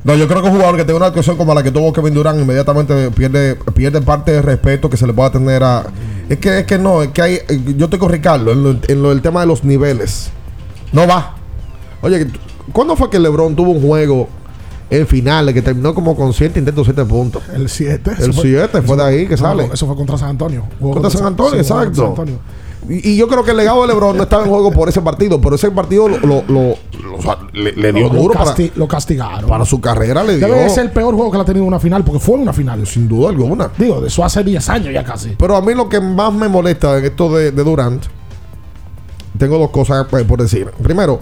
No, 0.03 0.15
yo 0.15 0.27
creo 0.27 0.41
que 0.41 0.47
un 0.47 0.55
jugador 0.55 0.77
que 0.77 0.83
tenga 0.83 0.97
una 0.97 1.07
actuación 1.07 1.37
como 1.37 1.53
la 1.53 1.61
que 1.61 1.71
tuvo 1.71 1.93
Kevin 1.93 2.13
Durán 2.13 2.39
inmediatamente 2.39 3.11
pierde, 3.11 3.55
pierde 3.75 4.01
parte 4.01 4.31
de 4.31 4.41
respeto 4.41 4.89
que 4.89 4.97
se 4.97 5.05
le 5.05 5.13
pueda 5.13 5.31
tener 5.31 5.63
a. 5.63 5.83
Es 6.27 6.39
que, 6.39 6.59
es 6.59 6.65
que 6.65 6.79
no, 6.79 7.03
es 7.03 7.09
que 7.09 7.21
hay. 7.21 7.39
Yo 7.77 7.85
estoy 7.85 7.99
con 7.99 8.09
Ricardo 8.09 8.51
en 8.51 8.63
lo, 8.63 8.75
en 8.87 9.03
lo 9.03 9.09
del 9.09 9.21
tema 9.21 9.41
de 9.41 9.47
los 9.47 9.63
niveles. 9.63 10.31
No 10.91 11.07
va. 11.07 11.35
Oye, 12.01 12.27
¿cuándo 12.71 12.95
fue 12.95 13.09
que 13.09 13.19
LeBron 13.19 13.55
tuvo 13.55 13.71
un 13.71 13.81
juego 13.81 14.27
en 14.89 15.05
finales 15.05 15.53
que 15.53 15.61
terminó 15.61 15.93
como 15.93 16.15
con 16.15 16.33
7 16.33 16.57
intentos, 16.57 16.85
7 16.85 17.05
puntos? 17.05 17.43
El 17.53 17.69
7. 17.69 18.11
El 18.19 18.33
7 18.33 18.81
fue 18.81 18.97
de 18.97 19.03
ahí 19.03 19.27
que 19.27 19.37
sale. 19.37 19.69
Eso 19.71 19.85
fue 19.85 19.95
contra 19.95 20.17
San 20.17 20.29
Antonio. 20.29 20.65
Contra 20.79 21.11
San 21.11 21.27
Antonio, 21.27 21.59
exacto. 21.59 22.01
San 22.01 22.07
Antonio. 22.07 22.39
Y, 22.89 23.11
y 23.11 23.15
yo 23.17 23.27
creo 23.27 23.43
que 23.43 23.51
el 23.51 23.57
legado 23.57 23.81
de 23.81 23.87
LeBron 23.89 24.17
no 24.17 24.23
estaba 24.23 24.43
en 24.43 24.49
juego 24.49 24.71
por 24.71 24.89
ese 24.89 25.01
partido, 25.01 25.39
pero 25.39 25.55
ese 25.55 25.69
partido 25.71 26.07
lo, 26.09 26.17
lo- 26.19 26.43
lo- 26.47 26.75
lo- 27.03 27.15
o 27.17 27.21
sea, 27.21 27.37
le, 27.53 27.73
le 27.73 27.93
dio 27.93 28.07
Lo- 28.07 28.13
lo 28.13 28.21
duro 28.21 28.33
para, 28.33 28.55
lo 28.75 28.87
castigaron. 28.87 29.47
para 29.49 29.65
su 29.65 29.79
carrera. 29.79 30.23
Le 30.23 30.37
dio. 30.37 30.47
Debe 30.47 30.63
de 30.63 30.69
ser 30.69 30.85
el 30.85 30.91
peor 30.91 31.13
juego 31.13 31.29
que 31.31 31.37
le 31.37 31.43
ha 31.43 31.45
tenido 31.45 31.63
en 31.63 31.67
una 31.67 31.79
final, 31.79 32.03
porque 32.03 32.19
fue 32.19 32.35
una 32.37 32.53
final. 32.53 32.85
Sin 32.87 33.07
duda 33.07 33.29
alguna. 33.29 33.69
Digo, 33.77 34.01
de 34.01 34.07
eso 34.07 34.23
hace 34.25 34.43
10 34.43 34.67
años 34.69 34.93
ya 34.93 35.03
casi. 35.03 35.29
Pero 35.37 35.55
a 35.55 35.61
mí 35.61 35.73
lo 35.75 35.87
que 35.87 35.99
más 36.01 36.33
me 36.33 36.47
molesta 36.47 36.97
en 36.97 37.05
esto 37.05 37.31
de, 37.33 37.51
de 37.51 37.63
Durant, 37.63 38.03
tengo 39.37 39.57
dos 39.57 39.69
cosas 39.69 40.05
pues, 40.09 40.23
por 40.23 40.41
decir. 40.41 40.67
Primero, 40.81 41.19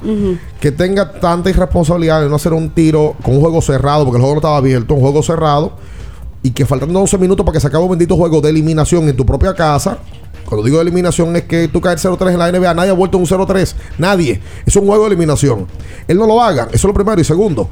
que 0.60 0.72
tenga 0.72 1.12
tanta 1.20 1.50
irresponsabilidad 1.50 2.22
de 2.22 2.30
no 2.30 2.36
hacer 2.36 2.54
un 2.54 2.70
tiro 2.70 3.16
con 3.22 3.36
un 3.36 3.42
juego 3.42 3.62
cerrado, 3.62 4.04
porque 4.06 4.18
el 4.18 4.22
juego 4.22 4.36
no 4.36 4.40
estaba 4.40 4.58
abierto, 4.58 4.94
un 4.94 5.02
juego 5.02 5.22
cerrado, 5.24 5.74
y 6.42 6.52
que 6.52 6.66
faltando 6.66 7.00
11 7.00 7.18
minutos 7.18 7.46
para 7.46 7.54
que 7.54 7.60
se 7.60 7.68
acabe 7.68 7.84
un 7.84 7.92
bendito 7.92 8.16
juego 8.16 8.42
de 8.42 8.50
eliminación 8.50 9.08
en 9.10 9.16
tu 9.16 9.26
propia 9.26 9.54
casa. 9.54 9.98
Cuando 10.50 10.66
digo 10.66 10.78
de 10.78 10.82
eliminación 10.82 11.36
es 11.36 11.44
que 11.44 11.68
tú 11.68 11.80
caes 11.80 12.04
0-3 12.04 12.32
en 12.32 12.40
la 12.40 12.52
NBA, 12.52 12.74
nadie 12.74 12.90
ha 12.90 12.94
vuelto 12.94 13.20
un 13.20 13.28
0-3, 13.28 13.76
nadie. 14.00 14.42
Es 14.66 14.76
un 14.76 14.88
juego 14.88 15.04
de 15.04 15.10
eliminación. 15.10 15.68
Él 16.08 16.18
no 16.18 16.26
lo 16.26 16.42
haga, 16.42 16.64
eso 16.72 16.76
es 16.76 16.84
lo 16.86 16.94
primero. 16.96 17.22
Y 17.22 17.24
segundo, 17.24 17.70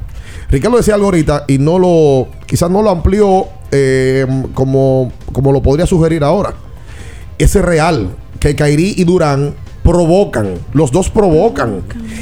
Ricardo 0.52 0.78
decía 0.78 0.94
algo 0.94 1.08
ahorita 1.08 1.46
y 1.48 1.58
no 1.58 1.80
lo, 1.80 2.28
quizás 2.46 2.70
no 2.70 2.84
lo 2.84 2.92
amplió 2.92 3.48
eh, 3.72 4.28
como, 4.54 5.12
como 5.34 5.52
lo 5.52 5.64
podría 5.64 5.88
sugerir 5.88 6.24
ahora. 6.24 6.54
Ese 7.40 7.64
real 7.64 8.16
que 8.40 8.56
Kairi 8.56 8.94
y 8.96 9.04
Durán 9.06 9.56
provocan, 9.82 10.54
los 10.74 10.92
dos 10.92 11.10
provocan, 11.10 11.82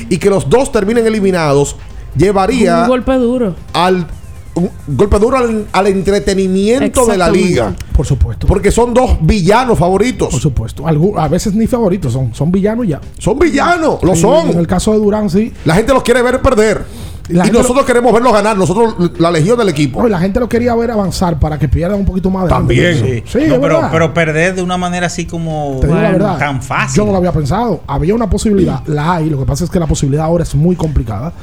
y 0.10 0.18
que 0.20 0.30
los 0.30 0.50
dos 0.50 0.72
terminen 0.72 1.06
eliminados 1.06 1.76
llevaría 2.16 2.84
Un 2.84 2.88
golpe 2.88 3.14
duro. 3.16 3.56
al 3.74 4.08
un 4.56 4.70
golpe 4.88 5.20
duro 5.20 5.38
al, 5.38 5.68
al 5.72 5.88
entretenimiento 5.88 7.06
de 7.06 7.18
la 7.18 7.30
liga. 7.30 7.74
Por 7.96 8.06
supuesto. 8.06 8.48
Porque 8.48 8.72
son 8.72 8.94
dos 8.94 9.18
villanos 9.22 9.78
favoritos. 9.78 10.30
Por 10.30 10.40
supuesto. 10.42 10.84
Algu- 10.84 11.14
a 11.18 11.28
veces 11.28 11.54
ni 11.54 11.68
favoritos 11.68 12.14
son. 12.14 12.34
Son 12.34 12.52
villanos 12.52 12.88
ya. 12.88 13.00
Son 13.18 13.38
villanos, 13.38 14.02
lo 14.04 14.16
Sí, 14.16 14.22
son. 14.22 14.50
En 14.50 14.60
el 14.60 14.68
caso 14.68 14.92
de 14.94 14.98
Durán, 15.00 15.30
sí. 15.30 15.54
La 15.66 15.76
gente 15.76 15.94
los 15.94 16.04
quiere 16.04 16.22
ver 16.22 16.42
perder. 16.42 16.84
La 17.30 17.48
y 17.48 17.50
nosotros 17.52 17.86
queremos 17.86 18.14
verlos 18.14 18.32
ganar. 18.34 18.56
Nosotros, 18.56 18.96
la 19.18 19.32
legión 19.32 19.58
del 19.58 19.70
equipo. 19.70 20.00
No, 20.02 20.08
y 20.08 20.12
la 20.12 20.20
gente 20.20 20.40
lo 20.40 20.48
quería 20.48 20.76
ver 20.76 20.92
avanzar 20.92 21.40
para 21.40 21.58
que 21.58 21.68
pierda 21.68 21.96
un 21.96 22.06
poquito 22.06 22.30
más 22.30 22.44
de 22.44 22.50
También. 22.50 22.94
Sí, 23.04 23.24
Sí. 23.26 23.40
es 23.46 23.50
No, 23.50 23.60
pero, 23.60 23.82
pero 23.92 24.14
perder 24.14 24.54
de 24.56 24.62
una 24.62 24.78
manera 24.78 25.08
así 25.08 25.26
como 25.26 25.78
Te 25.82 25.88
digo 25.88 26.00
la 26.00 26.12
verdad. 26.12 26.38
tan 26.38 26.62
fácil. 26.62 26.98
Yo 26.98 27.06
no 27.06 27.12
lo 27.14 27.18
había 27.18 27.32
pensado. 27.32 27.82
Había 27.88 28.14
una 28.14 28.30
posibilidad, 28.30 28.82
la 28.86 29.14
hay. 29.16 29.30
Lo 29.32 29.40
que 29.40 29.46
pasa 29.46 29.64
es 29.64 29.72
que 29.72 29.80
la 29.80 29.88
posibilidad 29.88 30.24
ahora 30.26 30.44
es 30.44 30.54
muy 30.54 30.76
complicada 30.76 31.34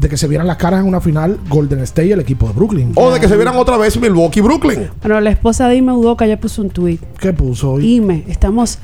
de 0.00 0.08
que 0.08 0.16
se 0.16 0.26
vieran 0.26 0.46
las 0.46 0.56
caras 0.56 0.80
en 0.80 0.86
una 0.88 1.00
final 1.00 1.38
Golden 1.48 1.80
State 1.80 2.08
y 2.08 2.12
el 2.12 2.20
equipo 2.20 2.46
de 2.46 2.54
Brooklyn. 2.54 2.92
O 2.94 3.10
de 3.10 3.20
que 3.20 3.28
se 3.28 3.36
vieran 3.36 3.54
otra 3.56 3.76
vez 3.76 4.00
Milwaukee 4.00 4.40
Brooklyn. 4.40 4.88
Bueno, 5.02 5.20
la 5.20 5.30
esposa 5.30 5.68
de 5.68 5.76
Ime 5.76 5.92
Udoka 5.92 6.26
ya 6.26 6.38
puso 6.40 6.62
un 6.62 6.70
tweet. 6.70 6.98
¿Qué 7.18 7.32
puso 7.34 7.72
hoy? 7.72 7.96
Ime, 7.96 8.24
estamos 8.28 8.78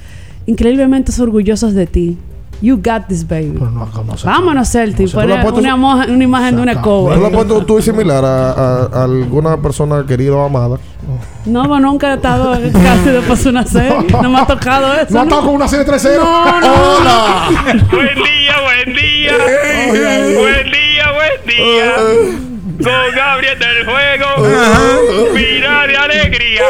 increíblemente 0.46 1.10
orgullosos 1.20 1.72
de 1.74 1.86
ti. 1.86 2.18
You 2.62 2.76
got 2.76 3.06
this, 3.08 3.26
baby. 3.28 3.52
Pero 3.58 3.70
no, 3.70 3.86
no 4.06 4.16
sé. 4.16 4.26
Vámonos, 4.26 4.68
Celtic. 4.70 5.10
¿Tú 5.10 5.20
le 5.20 5.36
puesto 5.42 5.60
una, 5.60 5.76
moja- 5.76 6.06
una 6.10 6.24
imagen 6.24 6.56
de 6.56 6.62
una 6.62 6.74
¿Tú 6.76 6.80
cover. 6.80 7.18
lo 7.18 7.26
has 7.26 7.32
puesto 7.32 7.66
tú 7.66 7.82
similar 7.82 8.24
a, 8.24 8.50
a- 8.52 8.84
a 8.86 9.04
alguna 9.04 9.58
persona 9.60 10.04
querida 10.06 10.34
o 10.36 10.44
amada? 10.46 10.78
No, 11.44 11.62
pero 11.64 11.80
nunca 11.80 12.12
he 12.12 12.16
estado 12.16 12.52
casi 12.52 13.10
después 13.10 13.44
de 13.44 13.50
una 13.50 13.66
serie. 13.66 13.94
No 14.22 14.30
me 14.30 14.38
ha 14.38 14.46
tocado 14.46 14.92
eso. 14.94 15.12
No 15.12 15.20
ha 15.20 15.22
estado 15.24 15.42
con 15.42 15.54
una 15.54 15.68
serie 15.68 15.84
3-0. 15.86 16.16
No, 16.18 16.60
no. 16.60 16.66
¡Hola! 16.98 17.48
buen 17.92 18.14
día, 18.14 18.54
buen 18.64 18.96
día. 18.96 19.32
buen 19.36 20.64
día, 20.70 20.85
buen 21.26 21.46
día. 21.46 21.94
Con 22.82 23.14
Gabriel 23.14 23.58
del 23.58 23.84
Juego. 23.84 25.32
Mira 25.34 25.86
de 25.86 25.96
alegría. 25.96 26.62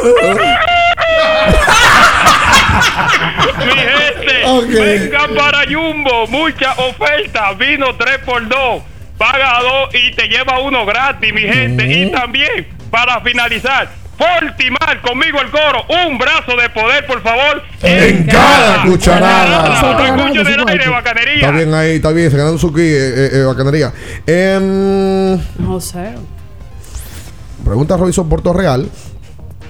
Mi 3.59 3.73
gente, 3.73 4.45
Ok. 4.45 4.69
venga 4.69 5.29
para 5.37 5.65
Jumbo. 5.69 6.27
Mucha 6.29 6.73
oferta. 6.75 7.53
Vino 7.55 7.97
3x2. 7.97 8.83
Paga 9.19 9.61
2 9.63 9.95
y 9.95 10.11
te 10.13 10.29
lleva 10.29 10.59
uno 10.61 10.85
gratis, 10.85 11.33
mi 11.33 11.41
gente. 11.43 11.87
Y 11.87 12.11
también, 12.13 12.69
para 12.91 13.21
finalizar, 13.23 13.89
Fortimar, 14.17 15.01
conmigo 15.03 15.39
el 15.41 15.51
coro. 15.51 15.85
Un 16.09 16.19
brazo 16.19 16.57
de 16.61 16.69
poder, 16.71 17.07
por 17.07 17.23
favor. 17.23 17.63
En 17.83 18.27
cada 18.27 18.85
cucharada. 18.85 20.07
Aire, 20.69 20.89
bacanería. 20.89 21.35
Está 21.35 21.51
bien 21.51 21.75
ahí, 21.75 21.97
está 21.97 22.13
bien. 22.13 22.31
Se 22.31 22.37
ganó 22.37 22.57
su 22.57 22.73
ki, 22.73 22.81
eh, 22.81 22.87
eh, 22.87 23.31
eh, 23.33 23.43
bacanería. 23.45 23.93
Em, 24.27 25.39
No 25.59 25.81
sé. 25.81 26.15
Pregunta 27.65 27.97
Robinson 27.97 28.29
Puerto 28.29 28.53
Real 28.53 28.89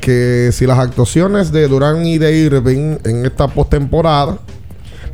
que 0.00 0.50
si 0.52 0.66
las 0.66 0.78
actuaciones 0.78 1.50
de 1.50 1.66
Durán 1.66 2.06
y 2.06 2.18
de 2.18 2.32
Irving 2.36 2.98
en 3.04 3.26
esta 3.26 3.48
postemporada 3.48 4.38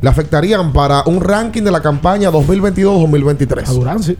le 0.01 0.09
afectarían 0.09 0.73
para 0.73 1.01
un 1.05 1.21
ranking 1.21 1.63
de 1.63 1.71
la 1.71 1.81
campaña 1.81 2.27
A 2.29 2.31
2022-2023. 2.31 3.65
Durán 3.67 4.03
sí. 4.03 4.17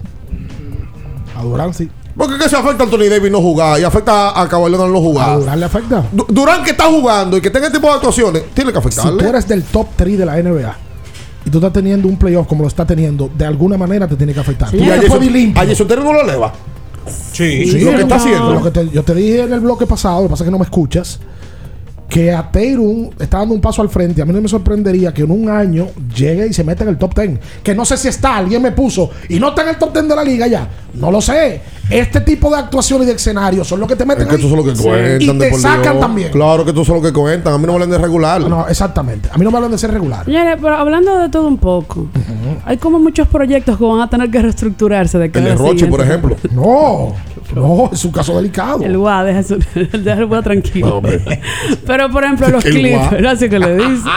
A 1.38 1.44
Durán 1.44 1.74
sí. 1.74 1.92
Porque 2.16 2.38
que 2.38 2.48
se 2.50 2.56
afecta 2.56 2.84
a 2.84 2.86
Anthony 2.86 3.10
Davis 3.10 3.32
no 3.32 3.42
jugar 3.42 3.80
y 3.80 3.84
afecta 3.84 4.40
a 4.40 4.48
Caballero 4.48 4.88
no 4.88 4.98
A 4.98 5.02
jugar. 5.02 5.40
Durán 5.40 5.60
le 5.60 5.66
afecta. 5.66 6.04
Du- 6.12 6.26
Durán 6.30 6.64
que 6.64 6.72
está 6.72 6.86
jugando 6.86 7.38
y 7.38 7.42
que 7.42 7.50
tenga 7.50 7.68
este 7.68 7.78
tipo 7.80 7.88
de 7.90 7.96
actuaciones, 7.96 8.44
tiene 8.54 8.72
que 8.72 8.78
Si 8.80 8.84
tú 8.84 8.90
afectarle. 8.90 9.30
eres 9.30 9.48
del 9.48 9.64
top 9.64 9.88
3 9.96 10.18
de 10.20 10.26
la 10.26 10.38
NBA 10.38 10.76
y 11.46 11.50
tú 11.50 11.58
estás 11.58 11.74
teniendo 11.74 12.08
un 12.08 12.18
playoff 12.18 12.46
como 12.48 12.62
lo 12.62 12.68
está 12.68 12.86
teniendo, 12.86 13.30
de 13.36 13.46
alguna 13.46 13.78
manera 13.78 14.08
te 14.08 14.16
tiene 14.16 14.34
que 14.34 14.40
afectar. 14.40 14.70
Sí. 14.70 14.78
Tú 14.78 14.84
Y 14.84 14.88
no 14.88 14.94
a 14.94 14.98
Jason- 14.98 15.86
a 15.86 15.88
Terry 15.88 16.04
no 16.04 16.14
lo 16.14 16.22
eleva. 16.22 16.54
Sí, 17.34 17.66
Sí, 17.66 17.80
lo 17.82 17.92
que 17.96 18.02
está 18.04 18.16
haciendo. 18.16 18.54
Lo 18.54 18.64
que 18.64 18.72
te- 18.72 18.90
yo 18.90 19.04
te 19.04 19.14
dije 19.16 19.42
en 19.42 19.54
el 19.54 19.60
bloque 19.60 19.86
pasado, 19.88 20.18
lo 20.22 20.28
que 20.28 20.30
pasa 20.32 20.44
es 20.44 20.48
que 20.48 20.52
no 20.52 20.60
me 20.60 20.64
escuchas, 20.66 21.20
que 22.08 22.32
a 22.32 22.44
Tatum 22.52 23.10
está 23.20 23.40
dando 23.40 23.56
un 23.56 23.62
paso 23.62 23.82
al 23.82 23.90
frente. 23.90 24.22
A 24.22 24.26
mí 24.26 24.32
no 24.34 24.40
me 24.40 24.48
sorprendería 24.48 25.12
que 25.14 25.24
en 25.24 25.32
un 25.32 25.50
año 25.50 25.88
llegue 26.16 26.46
y 26.48 26.54
se 26.54 26.64
meta 26.64 26.84
en 26.84 26.90
el 26.92 26.98
top 26.98 27.16
10. 27.20 27.40
Que 27.64 27.74
no 27.74 27.84
sé 27.86 27.98
si 27.98 28.08
está, 28.08 28.38
alguien 28.38 28.62
me 28.62 28.72
puso 28.72 29.10
y 29.30 29.40
no 29.40 29.50
está 29.50 29.64
en 29.64 29.70
el 29.70 29.78
top 29.78 29.94
10 29.94 30.08
de 30.08 30.16
la 30.16 30.24
liga 30.24 30.46
ya. 30.48 30.68
No 30.94 31.10
lo 31.12 31.20
sé. 31.20 31.60
Este 31.94 32.22
tipo 32.22 32.50
de 32.50 32.58
actuaciones 32.58 33.06
y 33.08 33.12
de 33.12 33.16
escenarios 33.16 33.68
son 33.68 33.80
los 33.80 33.88
que 33.88 33.96
te 33.96 34.06
meten 34.06 34.24
Es 34.24 34.30
que 34.30 34.36
ahí. 34.36 34.42
eso 34.42 34.50
es 34.50 34.56
lo 34.56 34.64
que 34.64 34.76
Sí. 34.76 34.84
cuentan. 34.84 35.22
Y 35.22 35.28
de 35.28 35.34
te 35.46 35.50
por 35.52 35.60
sacan 35.60 35.82
Dios. 35.84 36.00
también. 36.00 36.32
Claro 36.32 36.66
que 36.66 36.72
eso 36.72 36.82
es 36.82 36.88
lo 36.90 37.02
que 37.02 37.14
cuentan. 37.14 37.54
A 37.54 37.58
mí 37.58 37.64
no 37.66 37.68
me 37.68 37.74
hablan 37.76 37.90
de 37.92 37.98
regular. 37.98 38.42
No, 38.42 38.68
exactamente. 38.68 39.30
A 39.32 39.38
mí 39.38 39.44
no 39.46 39.52
me 39.52 39.58
hablan 39.58 39.72
de 39.72 39.78
ser 39.78 39.92
regular. 39.92 40.26
Señores, 40.26 40.58
pero 40.62 40.76
hablando 40.76 41.18
de 41.20 41.30
todo 41.30 41.48
un 41.48 41.58
poco, 41.58 42.08
hay 42.66 42.78
como 42.78 43.00
muchos 43.00 43.28
proyectos 43.28 43.78
que 43.78 43.84
van 43.84 44.02
a 44.02 44.10
tener 44.10 44.30
que 44.32 44.42
reestructurarse 44.42 45.18
de 45.18 45.26
El 45.26 45.32
cara 45.32 45.46
de 45.50 45.56
Roche, 45.56 45.86
por 45.88 46.02
ejemplo. 46.02 46.36
No, 46.52 47.14
no, 47.56 47.90
es 47.94 48.04
un 48.06 48.12
caso 48.12 48.36
delicado. 48.36 48.82
El 48.84 48.98
GUA, 48.98 49.24
deja, 49.24 49.44
su, 49.44 49.56
deja 49.76 50.14
el 50.20 50.26
GUA 50.26 50.42
tranquilo. 50.42 51.02
No. 51.02 51.10
Pero, 51.86 52.10
por 52.10 52.24
ejemplo, 52.24 52.50
los 52.50 52.66
El 52.66 52.72
Guá. 52.96 53.10
Clippers, 53.10 53.28
así 53.28 53.50
que 53.50 53.60
le 53.60 53.76
dice. 53.76 54.10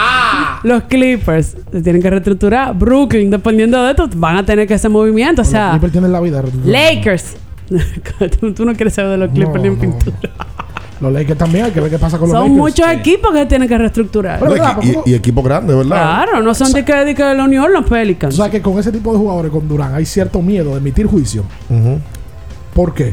los 0.62 0.82
Clippers 0.84 1.56
se 1.72 1.82
tienen 1.82 2.00
que 2.00 2.10
reestructurar. 2.10 2.74
Brooklyn, 2.74 3.30
dependiendo 3.30 3.82
de 3.82 3.90
esto, 3.90 4.08
van 4.16 4.36
a 4.38 4.46
tener 4.46 4.66
que 4.66 4.74
hacer 4.74 4.90
movimiento. 4.90 5.42
O 5.42 5.44
Los 5.44 5.50
sea, 5.50 5.70
Clippers 5.72 5.92
tienen 5.92 6.12
la 6.12 6.20
vida. 6.20 6.42
Lakers. 6.64 7.36
Tú, 8.40 8.52
tú 8.54 8.64
no 8.64 8.74
quieres 8.74 8.94
saber 8.94 9.12
de 9.12 9.16
los 9.18 9.30
Clippers 9.30 9.56
No, 9.56 9.62
ni 9.62 9.68
en 9.68 9.74
no. 9.74 9.80
pintura. 9.80 10.18
Los 10.98 11.12
Lakers 11.12 11.38
también, 11.38 11.66
hay 11.66 11.72
que 11.72 11.80
ver 11.80 11.90
qué 11.90 11.98
pasa 11.98 12.16
con 12.18 12.28
los 12.28 12.34
Son 12.38 12.44
Lakers. 12.44 12.58
muchos 12.58 12.88
equipos 12.88 13.32
que 13.34 13.44
tienen 13.44 13.68
que 13.68 13.76
reestructurar. 13.76 14.40
Y, 14.82 14.88
y- 14.88 14.96
y 15.12 15.14
equipo 15.14 15.42
grande, 15.42 15.74
¿verdad? 15.74 15.88
Claro, 16.24 16.42
no 16.42 16.54
son 16.54 16.72
de 16.72 16.84
que, 16.86 16.94
de 16.94 17.14
que 17.14 17.34
los 17.34 17.48
New 17.48 17.62
Orleans 17.62 17.86
Pelicans. 17.86 18.34
O 18.34 18.36
sea 18.42 18.50
que 18.50 18.62
con 18.62 18.78
ese 18.78 18.90
tipo 18.90 19.12
de 19.12 19.18
jugadores, 19.18 19.50
con 19.52 19.68
Durán, 19.68 19.94
hay 19.94 20.06
cierto 20.06 20.40
miedo 20.40 20.70
de 20.70 20.78
emitir 20.78 21.06
juicio. 21.06 21.42
Ujú. 21.68 21.98
¿Por 22.72 22.94
qué? 22.94 23.12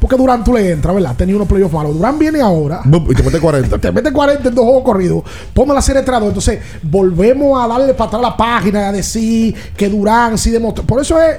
Porque 0.00 0.16
Durán 0.16 0.42
tú 0.42 0.54
le 0.54 0.70
entras, 0.70 0.94
¿verdad? 0.94 1.14
Tenía 1.14 1.36
unos 1.36 1.46
playoffs 1.46 1.74
malos. 1.74 1.94
Durán 1.94 2.18
viene 2.18 2.40
ahora. 2.40 2.80
Y 2.86 3.14
te 3.14 3.22
mete 3.22 3.38
40. 3.38 3.76
Te 3.80 3.92
mete 3.92 4.10
40 4.10 4.48
en 4.48 4.54
dos 4.54 4.64
juegos 4.64 4.82
corridos. 4.82 5.22
Ponme 5.52 5.74
la 5.74 5.82
serie 5.82 6.00
3 6.00 6.22
Entonces, 6.22 6.58
volvemos 6.82 7.62
a 7.62 7.68
darle 7.68 7.92
para 7.92 8.08
atrás 8.08 8.22
la 8.22 8.34
página, 8.34 8.88
a 8.88 8.92
decir 8.92 9.54
que 9.76 9.90
Durán 9.90 10.38
sí 10.38 10.50
demostró. 10.50 10.84
Por 10.84 11.02
eso 11.02 11.20
es. 11.20 11.36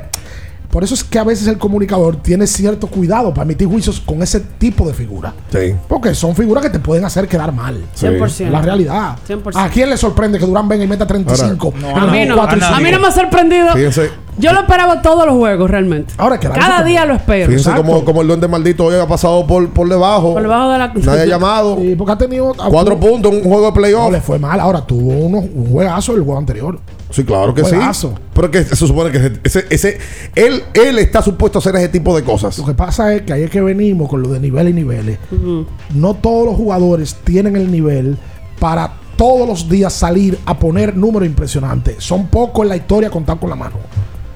Por 0.72 0.84
eso 0.84 0.94
es 0.94 1.04
que 1.04 1.20
a 1.20 1.24
veces 1.24 1.48
el 1.48 1.58
comunicador 1.58 2.16
tiene 2.16 2.48
cierto 2.48 2.88
cuidado 2.88 3.34
para 3.34 3.44
emitir 3.44 3.68
juicios 3.68 4.00
con 4.00 4.24
ese 4.24 4.40
tipo 4.40 4.88
de 4.88 4.94
figuras. 4.94 5.34
Sí. 5.52 5.76
Porque 5.88 6.16
son 6.16 6.36
figuras 6.36 6.64
que 6.64 6.70
te 6.70 6.80
pueden 6.80 7.04
hacer 7.04 7.28
quedar 7.28 7.52
mal. 7.52 7.84
100%. 8.00 8.50
La 8.50 8.62
realidad. 8.62 9.18
100%. 9.28 9.52
¿A 9.56 9.70
quién 9.70 9.90
le 9.90 9.98
sorprende 9.98 10.40
que 10.40 10.46
Durán 10.46 10.68
venga 10.70 10.84
y 10.84 10.88
meta 10.88 11.06
35? 11.06 11.74
no, 11.80 11.90
en 11.90 11.98
a 11.98 12.06
mí 12.08 12.26
no, 12.26 12.36
y 12.38 12.40
a 12.40 12.80
mí 12.80 12.92
no 12.92 13.00
me 13.00 13.08
ha 13.08 13.12
sorprendido. 13.12 13.74
Fíjense, 13.74 14.10
Yo 14.38 14.54
lo 14.54 14.62
esperaba 14.62 15.02
todos 15.02 15.26
los 15.26 15.36
juegos 15.36 15.70
realmente. 15.70 16.14
Ahora 16.18 16.40
que 16.40 16.48
Cada 16.50 16.84
día 16.84 17.06
lo 17.06 17.16
espero. 17.16 17.48
fíjense 17.48 17.70
Exacto. 17.70 17.86
cómo, 17.92 18.06
cómo 18.06 18.22
el 18.22 18.28
duende 18.28 18.48
maldito 18.48 18.86
hoy 18.86 18.96
ha 18.96 19.06
pasado 19.08 19.46
por, 19.46 19.68
por 19.72 19.90
debajo. 19.90 20.34
Por 20.34 20.42
debajo 20.42 20.70
de 20.72 20.78
la. 20.78 20.88
Nadie 20.88 21.22
ha 21.22 21.26
llamado. 21.26 21.78
Sí, 21.82 21.96
porque 21.98 22.14
ha 22.14 22.18
tenido. 22.18 22.54
Cuatro 22.70 22.98
puntos 23.00 23.32
en 23.34 23.40
un 23.40 23.44
juego 23.44 23.62
de 23.62 23.68
No 23.68 23.74
playoff. 23.74 24.12
le 24.12 24.22
fue 24.22 24.40
mal. 24.40 24.60
Ahora 24.60 24.82
tuvo 24.86 25.12
uno, 25.12 25.40
un 25.40 25.70
juegazo 25.72 26.14
el 26.16 26.22
juego 26.24 26.38
anterior. 26.40 26.80
Sí, 27.12 27.24
claro 27.24 27.54
que 27.54 27.62
sí. 27.64 27.76
Pero 28.34 28.50
que 28.50 28.64
se 28.64 28.76
supone 28.76 29.12
que 29.12 29.40
ese, 29.44 29.66
ese, 29.70 29.98
él, 30.36 30.64
él 30.74 30.98
está 31.00 31.22
supuesto 31.22 31.58
a 31.58 31.62
hacer 31.62 31.76
ese 31.76 31.90
tipo 31.90 32.16
de 32.16 32.24
cosas. 32.24 32.58
Lo 32.58 32.66
que 32.66 32.74
pasa 32.74 33.14
es 33.14 33.22
que 33.24 33.34
ahí 33.34 33.44
es 33.44 33.50
que 33.52 33.62
venimos 33.62 34.10
con 34.10 34.22
lo 34.22 34.30
de 34.30 34.40
nivel 34.40 34.70
y 34.70 34.74
niveles. 34.74 35.20
No 35.94 36.14
todos 36.16 36.46
los 36.46 36.56
jugadores 36.56 37.16
tienen 37.24 37.56
el 37.56 37.72
nivel 37.72 38.18
para 38.60 38.94
todos 39.18 39.48
los 39.48 39.70
días 39.70 39.94
salir 39.94 40.40
a 40.46 40.58
poner 40.58 40.96
números 40.98 41.28
impresionantes. 41.28 41.98
Son 42.04 42.28
pocos 42.28 42.64
en 42.64 42.70
la 42.70 42.76
historia 42.78 43.10
contados 43.10 43.40
con 43.42 43.50
la 43.50 43.56
mano. 43.56 43.76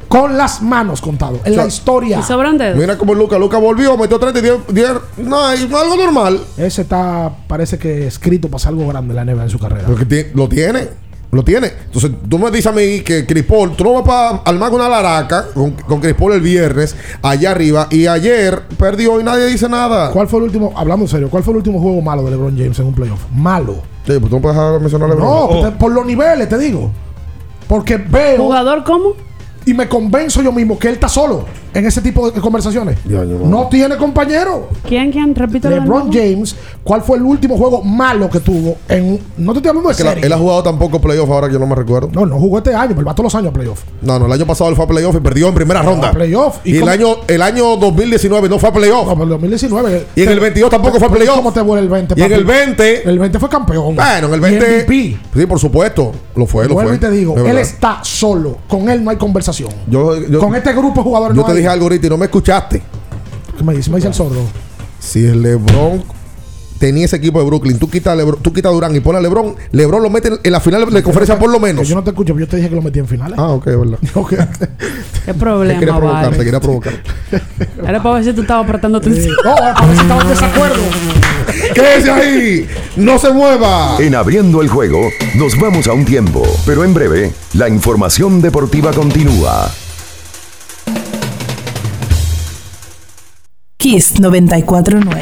Con 0.07 0.38
las 0.38 0.61
manos 0.61 1.02
contados. 1.02 1.39
En 1.43 1.53
O 1.53 1.56
sea, 1.56 1.64
la 1.64 1.68
historia. 1.68 2.19
Y 2.19 2.23
sobran 2.23 2.57
dedos. 2.57 2.77
Mira 2.77 2.97
cómo 2.97 3.14
Luca, 3.15 3.38
Luca 3.39 3.57
volvió, 3.57 3.97
metió 3.97 4.19
30 4.19 4.39
y 4.39 4.41
10, 4.43 4.56
10 4.72 4.91
no, 5.18 5.52
es 5.52 5.64
algo 5.64 5.95
normal. 5.97 6.39
Ese 6.57 6.84
está, 6.84 7.31
parece 7.47 7.77
que 7.80 8.06
escrito 8.07 8.47
para 8.47 8.57
hacer 8.57 8.69
algo 8.69 8.88
grande 8.88 9.11
en 9.18 9.26
la 9.26 9.34
NBA 9.34 9.43
en 9.43 9.49
su 9.49 9.57
carrera. 9.60 9.88
Porque 9.88 10.06
ti- 10.06 10.30
lo 10.35 10.47
tiene. 10.47 10.88
Lo 11.36 11.44
tiene. 11.44 11.68
Entonces, 11.86 12.12
tú 12.30 12.40
me 12.40 12.49
dices 12.49 12.68
a 12.68 12.72
mí 12.72 13.02
que 13.02 13.26
Chris 13.26 13.44
Paul, 13.44 13.76
tú 13.76 13.84
no 13.84 13.94
vas 13.94 14.03
para 14.03 14.30
armar 14.45 14.72
una 14.72 14.88
laraca 14.88 15.48
con, 15.53 15.72
con 15.72 15.99
Chris 15.99 16.14
Paul 16.14 16.32
el 16.34 16.41
viernes, 16.41 16.95
allá 17.22 17.52
arriba, 17.52 17.88
y 17.91 18.07
ayer 18.07 18.62
perdió 18.78 19.20
y 19.20 19.24
nadie 19.24 19.45
dice 19.48 19.68
nada. 19.68 20.12
¿Cuál 20.12 20.28
fue 20.30 20.40
el 20.40 20.45
último, 20.45 20.72
hablando 20.76 21.03
en 21.06 21.10
serio, 21.10 21.30
cuál 21.30 21.44
fue 21.44 21.52
el 21.52 21.57
último 21.57 21.82
juego 21.82 22.02
malo 22.02 22.24
de 22.24 22.32
LeBron 22.32 22.57
James 22.57 22.80
en 22.80 22.86
un 22.88 22.94
playoff? 22.95 23.20
Malo. 23.34 23.74
Sí, 24.07 24.14
pues 24.20 24.30
tú 24.30 24.38
no 24.38 24.41
puedes 24.41 24.56
dejar 24.57 24.74
de 24.74 24.80
mencionar 24.80 25.10
a 25.12 25.14
LeBron. 25.14 25.28
No, 25.62 25.70
te- 25.70 25.78
por 25.78 25.91
los 25.91 26.06
niveles, 26.06 26.48
te 26.48 26.57
digo. 26.57 26.91
Porque 27.68 27.98
veo 27.98 28.38
¿Jugador 28.38 28.84
cómo? 28.86 29.14
y 29.66 29.74
me 29.74 29.90
convenzo 29.90 30.41
yo 30.41 30.52
mismo 30.52 30.78
que 30.80 30.88
él 30.88 30.94
está 30.94 31.10
solo 31.10 31.45
en 31.76 31.85
ese 31.85 32.02
tipo 32.02 32.31
de 32.31 32.41
conversaciones. 32.41 32.97
No. 33.06 33.23
No 33.26 33.68
tiene 33.68 33.97
compañero. 33.97 34.69
¿Quién, 34.88 35.11
quién? 35.11 35.35
Repite 35.35 35.69
LeBron 35.69 36.11
James, 36.11 36.56
¿cuál 36.84 37.02
fue 37.03 37.18
el 37.18 37.23
último 37.23 37.57
juego 37.57 37.84
malo 37.84 38.30
que 38.30 38.39
tuvo? 38.39 38.77
En, 38.89 39.19
no 39.38 39.52
te 39.53 39.60
estoy 39.60 39.69
hablando 39.69 39.89
de 39.89 39.91
Es 39.93 39.97
que 39.97 40.03
la- 40.03 40.10
serie. 40.11 40.26
él 40.26 40.34
ha 40.34 40.38
jugado 40.38 40.64
tampoco 40.64 40.99
playoff 40.99 41.30
ahora 41.30 41.47
que 41.47 41.53
yo 41.53 41.60
no 41.60 41.68
me 41.68 41.76
recuerdo. 41.76 42.10
No, 42.11 42.26
no 42.26 42.38
jugó 42.39 42.57
este 42.60 42.73
año, 42.73 42.93
pero 42.95 43.06
va 43.06 43.14
todos 43.14 43.26
los 43.26 43.35
años 43.35 43.49
a 43.49 43.53
playoff. 43.53 43.81
No, 44.02 44.18
no, 44.19 44.26
el 44.26 44.31
año 44.31 44.45
pasado 44.45 44.69
él 44.69 44.76
fue 44.76 44.85
a 44.85 44.88
playoff 44.88 45.15
y 45.15 45.19
perdió 45.19 45.47
en 45.49 45.53
primera 45.56 45.81
ronda. 45.84 46.11
playoff. 46.11 46.60
Y, 46.64 46.76
¿Y 46.76 46.77
el, 46.77 46.89
año, 46.89 47.18
el 47.27 47.41
año 47.41 47.76
2019 47.77 48.49
no 48.49 48.57
fue 48.60 48.69
a 48.69 48.73
playoff. 48.73 49.06
No, 49.07 49.14
pero 49.14 49.23
el 49.23 49.30
2019. 49.30 50.07
Y 50.15 50.22
en 50.22 50.27
te- 50.27 50.34
el 50.34 50.39
22 50.39 50.69
tampoco 50.72 50.97
fue 50.97 51.07
a 51.07 51.11
playoff. 51.11 51.35
¿Cómo 51.35 51.52
te 51.52 51.61
vuelve 51.61 51.84
el 51.84 51.89
20? 51.89 52.14
Y 52.18 52.22
en 52.23 52.31
el 52.31 52.45
20. 52.45 53.10
El 53.10 53.19
20 53.19 53.39
fue 53.39 53.49
campeón. 53.49 53.95
Bueno, 53.95 54.27
en 54.27 54.34
el 54.34 54.39
Y 54.39 54.41
20. 54.57 54.65
MVP. 54.85 55.18
Sí, 55.39 55.45
por 55.45 55.60
supuesto. 55.60 56.11
Lo 56.35 56.45
fue, 56.45 56.68
lo 56.68 56.73
Vuelvo 56.73 56.89
fue. 56.89 56.97
y 56.97 56.99
te 56.99 57.10
digo, 57.11 57.35
él 57.38 57.57
está 57.57 57.99
solo. 58.03 58.57
Con 58.68 58.89
él 58.89 59.03
no 59.03 59.10
hay 59.11 59.18
conversación. 59.18 59.69
Yo, 59.88 60.15
yo- 60.18 60.39
Con 60.39 60.56
este 60.56 60.72
grupo 60.73 60.95
de 60.95 61.03
jugadores 61.03 61.35
yo 61.35 61.41
no 61.41 61.47
te 61.47 61.53
hay. 61.53 61.64
Dije 61.65 61.73
algo 61.73 61.85
ahorita 61.85 62.07
y 62.07 62.09
no 62.09 62.17
me 62.17 62.25
escuchaste. 62.25 62.81
¿Qué 63.57 63.63
me 63.63 63.73
dice? 63.73 63.89
Me 63.89 63.95
dice 63.97 64.07
el 64.09 64.13
sordo. 64.13 64.41
Si 64.99 65.25
el 65.25 65.41
LeBron 65.41 66.03
tenía 66.79 67.05
ese 67.05 67.15
equipo 67.15 67.39
de 67.39 67.45
Brooklyn, 67.45 67.79
tú 67.79 67.89
quitas 67.89 68.13
a, 68.13 68.15
Lebron- 68.21 68.37
tú 68.41 68.51
quitas 68.51 68.69
a 68.69 68.73
Durán 68.73 68.95
y 68.95 68.99
pones 68.99 69.19
a 69.19 69.21
LeBron, 69.21 69.55
LeBron 69.71 70.03
lo 70.03 70.09
mete 70.09 70.29
en 70.43 70.51
la 70.51 70.59
final 70.59 70.91
de 70.91 71.03
conferencia 71.03 71.39
por 71.39 71.49
lo 71.49 71.59
menos. 71.59 71.87
yo 71.87 71.95
no 71.95 72.03
te 72.03 72.09
escucho, 72.09 72.33
pero 72.33 72.45
yo 72.45 72.49
te 72.49 72.57
dije 72.57 72.69
que 72.69 72.75
lo 72.75 72.81
metí 72.81 72.99
en 72.99 73.07
finales. 73.07 73.37
Ah, 73.39 73.49
ok, 73.49 73.65
verdad. 73.65 73.99
Ok. 74.15 74.29
¿Qué 74.31 75.33
Te 75.33 75.33
problema, 75.33 75.79
quería 75.79 75.95
provocar, 75.95 76.23
vale? 76.25 76.37
te 76.37 76.43
quería 76.43 76.59
provocar. 76.59 76.93
Era 77.87 78.03
para 78.03 78.15
ver 78.15 78.23
si 78.25 78.33
tú 78.33 78.41
estabas 78.41 78.67
prestando 78.67 78.97
atención. 78.99 79.33
no, 79.43 79.51
a 79.55 79.85
ver 79.85 79.95
si 79.95 80.01
estaba 80.01 80.21
en 80.21 80.27
desacuerdo. 80.27 80.83
Quédese 81.73 82.11
ahí, 82.11 82.67
no 82.97 83.17
se 83.17 83.31
mueva. 83.31 83.95
En 83.99 84.13
abriendo 84.15 84.61
el 84.61 84.67
juego, 84.67 85.09
nos 85.35 85.57
vamos 85.59 85.87
a 85.87 85.93
un 85.93 86.05
tiempo, 86.05 86.43
pero 86.65 86.83
en 86.83 86.93
breve, 86.93 87.31
la 87.53 87.69
información 87.69 88.41
deportiva 88.41 88.91
continúa. 88.91 89.71
Kiss 93.86 94.20
949. 94.20 95.22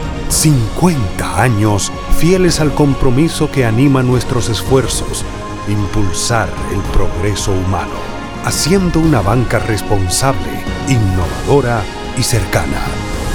50 0.31 1.41
años 1.41 1.91
fieles 2.17 2.61
al 2.61 2.73
compromiso 2.73 3.51
que 3.51 3.65
anima 3.65 4.01
nuestros 4.01 4.47
esfuerzos, 4.47 5.25
impulsar 5.67 6.49
el 6.73 6.79
progreso 6.93 7.51
humano, 7.51 7.99
haciendo 8.45 9.01
una 9.01 9.21
banca 9.21 9.59
responsable, 9.59 10.63
innovadora 10.87 11.83
y 12.17 12.23
cercana. 12.23 12.81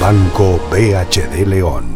Banco 0.01 0.59
BHD 0.70 1.47
León. 1.47 1.95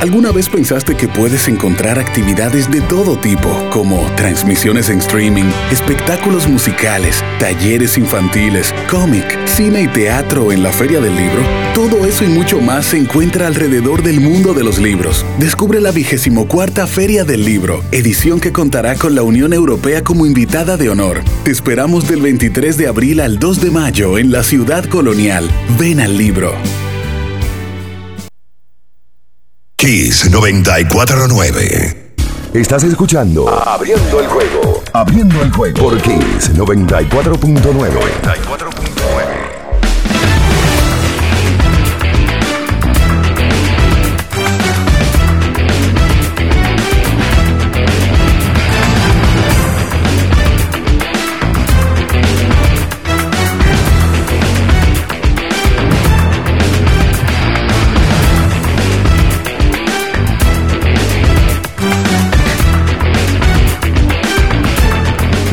¿Alguna 0.00 0.32
vez 0.32 0.48
pensaste 0.48 0.96
que 0.96 1.08
puedes 1.08 1.48
encontrar 1.48 1.98
actividades 1.98 2.70
de 2.70 2.80
todo 2.82 3.16
tipo, 3.18 3.48
como 3.70 4.04
transmisiones 4.16 4.90
en 4.90 4.98
streaming, 4.98 5.50
espectáculos 5.70 6.46
musicales, 6.46 7.24
talleres 7.38 7.96
infantiles, 7.96 8.74
cómic, 8.90 9.24
cine 9.46 9.82
y 9.82 9.88
teatro 9.88 10.52
en 10.52 10.62
la 10.62 10.72
Feria 10.72 11.00
del 11.00 11.16
Libro? 11.16 11.42
Todo 11.74 12.04
eso 12.06 12.24
y 12.24 12.28
mucho 12.28 12.60
más 12.60 12.86
se 12.86 12.98
encuentra 12.98 13.46
alrededor 13.46 14.02
del 14.02 14.20
mundo 14.20 14.52
de 14.52 14.64
los 14.64 14.78
libros. 14.78 15.24
Descubre 15.38 15.80
la 15.80 15.90
vigésimo 15.90 16.46
cuarta 16.48 16.86
Feria 16.86 17.24
del 17.24 17.44
Libro, 17.44 17.82
edición 17.90 18.40
que 18.40 18.52
contará 18.52 18.96
con 18.96 19.14
la 19.14 19.22
Unión 19.22 19.52
Europea 19.54 20.04
como 20.04 20.26
invitada 20.26 20.76
de 20.76 20.90
honor. 20.90 21.22
Te 21.44 21.50
esperamos 21.50 22.06
del 22.08 22.20
23 22.20 22.76
de 22.76 22.88
abril 22.88 23.20
al 23.20 23.38
2 23.38 23.60
de 23.62 23.70
mayo 23.70 24.18
en 24.18 24.30
la 24.30 24.42
ciudad 24.42 24.84
colonial. 24.84 25.48
Ven 25.78 26.00
al 26.00 26.18
libro. 26.18 26.54
Kiss 29.76 30.30
949. 30.30 32.14
Estás 32.54 32.84
escuchando 32.84 33.48
Abriendo 33.48 34.20
el 34.20 34.28
juego. 34.28 34.82
Abriendo 34.92 35.42
el 35.42 35.52
juego 35.52 35.74
por 35.76 36.00
Kiss 36.00 36.52
94.9. 36.54 39.33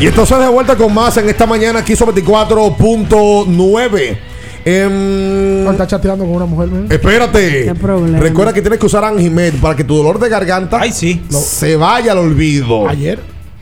Y 0.01 0.07
entonces 0.07 0.39
de 0.39 0.47
vuelta 0.47 0.75
con 0.75 0.91
más 0.91 1.15
en 1.17 1.29
esta 1.29 1.45
mañana 1.45 1.79
aquí 1.79 1.95
sobre 1.95 2.23
24.9. 2.23 4.17
Em, 4.65 5.67
está 5.69 5.85
chateando 5.85 6.25
con 6.25 6.33
una 6.33 6.45
mujer. 6.45 6.69
¿no? 6.69 6.91
espérate. 6.91 7.65
¿Qué 7.65 7.75
problema? 7.75 8.17
Recuerda 8.19 8.51
que 8.51 8.61
tienes 8.61 8.79
que 8.79 8.85
usar 8.87 9.03
Anjimed 9.03 9.53
para 9.61 9.75
que 9.75 9.83
tu 9.83 9.95
dolor 9.95 10.17
de 10.19 10.27
garganta 10.27 10.81
se 10.91 11.75
vaya 11.75 12.13
al 12.13 12.17
olvido. 12.17 12.87
Ayer. 12.87 13.19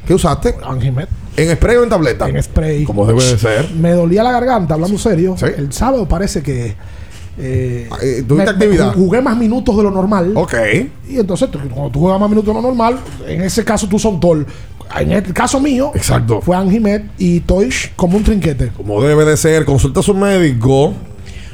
¿Qué 0.08 0.14
usaste? 0.14 0.56
Anjimed. 0.64 1.10
¿En 1.36 1.54
spray 1.58 1.76
o 1.76 1.84
en 1.84 1.90
tableta? 1.90 2.30
En 2.30 2.42
spray. 2.42 2.86
Como 2.86 3.06
debe 3.06 3.22
de 3.22 3.38
ser. 3.38 3.70
Me 3.72 3.92
dolía 3.92 4.24
la 4.24 4.32
garganta, 4.32 4.76
hablando 4.76 4.98
serio. 4.98 5.36
El 5.58 5.74
sábado 5.74 6.08
parece 6.08 6.42
que. 6.42 6.74
Eh, 7.38 7.90
¿tuviste 8.28 8.36
me- 8.36 8.50
actividad? 8.52 8.88
me 8.88 8.94
jugué 8.94 9.22
más 9.22 9.36
minutos 9.38 9.76
de 9.76 9.84
lo 9.84 9.92
normal. 9.92 10.32
Ok. 10.36 10.54
Y 11.10 11.20
entonces, 11.20 11.50
cuando 11.52 11.90
tú 11.90 12.00
juegas 12.00 12.20
más 12.20 12.30
minutos 12.30 12.54
de 12.54 12.62
lo 12.62 12.68
normal, 12.68 12.98
en 13.28 13.42
ese 13.42 13.66
caso 13.66 13.88
tú 13.88 14.00
son 14.00 14.20
tol. 14.22 14.46
En 14.98 15.12
el 15.12 15.34
caso 15.34 15.60
mío, 15.60 15.92
Exacto. 15.96 16.42
fue 16.42 16.56
Anjimed 16.56 17.02
y 17.18 17.42
Toish 17.42 17.92
como 17.96 18.18
un 18.18 18.24
trinquete. 18.24 18.70
Como 18.70 19.02
debe 19.04 19.26
de 19.26 19.38
ser. 19.38 19.66
Consulta 19.66 20.00
a 20.00 20.04
su 20.04 20.14
médico. 20.14 20.94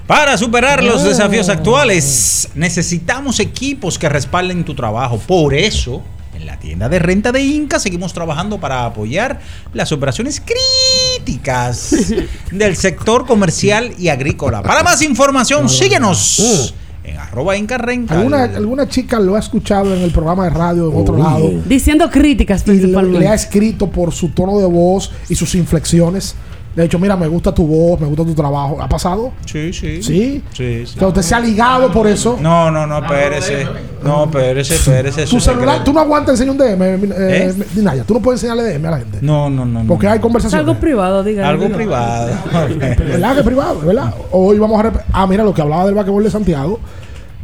Para 0.08 0.38
superar 0.38 0.84
los 0.84 1.02
Oh. 1.02 1.06
desafíos 1.10 1.50
actuales, 1.50 2.50
necesitamos 2.56 3.40
equipos 3.40 3.98
que 3.98 4.08
respalden 4.08 4.64
tu 4.64 4.76
trabajo. 4.76 5.18
Por 5.18 5.54
eso, 5.56 6.04
en 6.36 6.46
la 6.46 6.60
tienda 6.60 6.88
de 6.90 7.00
renta 7.00 7.32
de 7.32 7.42
Inca 7.42 7.80
seguimos 7.80 8.14
trabajando 8.14 8.60
para 8.60 8.86
apoyar 8.86 9.42
las 9.74 9.92
operaciones 9.92 10.42
críticas 10.42 11.96
del 12.52 12.76
sector 12.76 13.26
comercial 13.26 13.94
y 13.98 14.10
agrícola. 14.10 14.62
Para 14.62 14.84
más 14.84 15.02
información, 15.02 15.70
síguenos 15.70 16.74
en 17.06 17.18
arroba 17.18 17.56
Inca 17.58 17.78
Rental. 17.78 18.18
Alguna, 18.18 18.44
alguna 18.44 18.90
chica 18.90 19.20
lo 19.20 19.36
ha 19.36 19.40
escuchado 19.40 19.96
en 19.96 20.02
el 20.02 20.12
programa 20.12 20.46
de 20.46 20.50
radio 20.50 20.92
en 20.92 20.98
otro 20.98 21.18
lado. 21.18 21.52
Diciendo 21.66 22.10
críticas 22.10 22.64
Y 22.66 22.72
le, 22.72 22.78
principalmente. 22.80 23.20
le 23.20 23.28
ha 23.28 23.34
escrito 23.34 23.90
por 23.90 24.12
su 24.12 24.30
tono 24.30 24.60
de 24.60 24.66
voz 24.66 25.12
y 25.30 25.36
sus 25.36 25.56
inflexiones. 25.56 26.36
De 26.76 26.84
hecho, 26.84 27.00
mira, 27.00 27.16
me 27.16 27.28
gusta 27.28 27.54
tu 27.54 27.66
voz, 27.66 28.00
me 28.02 28.08
gusta 28.08 28.26
tu 28.26 28.34
trabajo. 28.34 28.82
¿Ha 28.82 28.90
pasado? 28.90 29.32
Sí, 29.46 29.72
sí. 29.72 30.04
¿Sí? 30.04 30.44
Sí, 30.52 30.84
O 30.84 30.88
sea, 31.00 31.08
usted 31.08 31.22
se 31.22 31.34
ha 31.34 31.40
ligado 31.40 31.90
por 31.90 32.06
eso. 32.06 32.38
No, 32.42 32.70
no, 32.70 32.86
no, 32.86 32.98
espérese. 32.98 33.66
No, 34.04 34.26
espérese, 34.26 34.76
espérese. 34.76 35.26
Tu 35.26 35.40
celular, 35.40 35.84
tú 35.86 35.94
no 35.94 36.02
aguantas 36.02 36.40
enseñar 36.40 36.52
un 36.52 36.58
DM, 36.58 36.84
eh, 37.14 37.14
¿Eh? 37.18 37.54
Dinaya. 37.74 38.04
Tú 38.04 38.14
no 38.16 38.20
puedes 38.20 38.44
enseñarle 38.44 38.78
DM 38.78 38.86
a 38.88 38.92
la 38.92 38.98
gente. 38.98 39.20
No, 39.22 39.50
no, 39.50 39.66
no. 39.66 39.86
Porque 39.88 40.08
hay 40.08 40.16
Es 40.18 40.22
conversaciones. 40.22 40.68
algo 40.68 40.80
privado, 40.80 41.24
diga. 41.24 41.48
Algo 41.48 41.70
privado. 41.70 42.32
¿Verdad 42.78 43.34
que 43.34 43.40
es 43.40 43.46
privado? 43.46 43.80
¿Verdad? 43.80 44.14
Hoy 44.32 44.60
vamos 44.60 44.84
a... 44.84 44.92
Ah, 45.14 45.26
mira, 45.28 45.46
lo 45.46 45.54
que 45.54 45.62
hablaba 45.62 45.86
del 45.86 45.96
basquetbol 45.96 46.26
de 46.26 46.30
Santiago. 46.32 46.80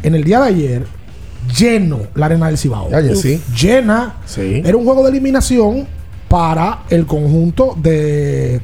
En 0.03 0.13
el 0.13 0.25
día 0.25 0.41
de 0.41 0.47
ayer, 0.49 0.85
lleno 1.57 1.99
la 2.15 2.25
arena 2.25 2.47
del 2.47 2.57
Cibao. 2.57 2.89
Ayer 2.93 3.15
sí. 3.15 3.41
Llena. 3.59 4.15
Sí. 4.25 4.61
Era 4.65 4.75
un 4.75 4.83
juego 4.83 5.03
de 5.03 5.09
eliminación 5.11 5.87
para 6.27 6.79
el 6.89 7.05
conjunto 7.05 7.75
de... 7.77 8.61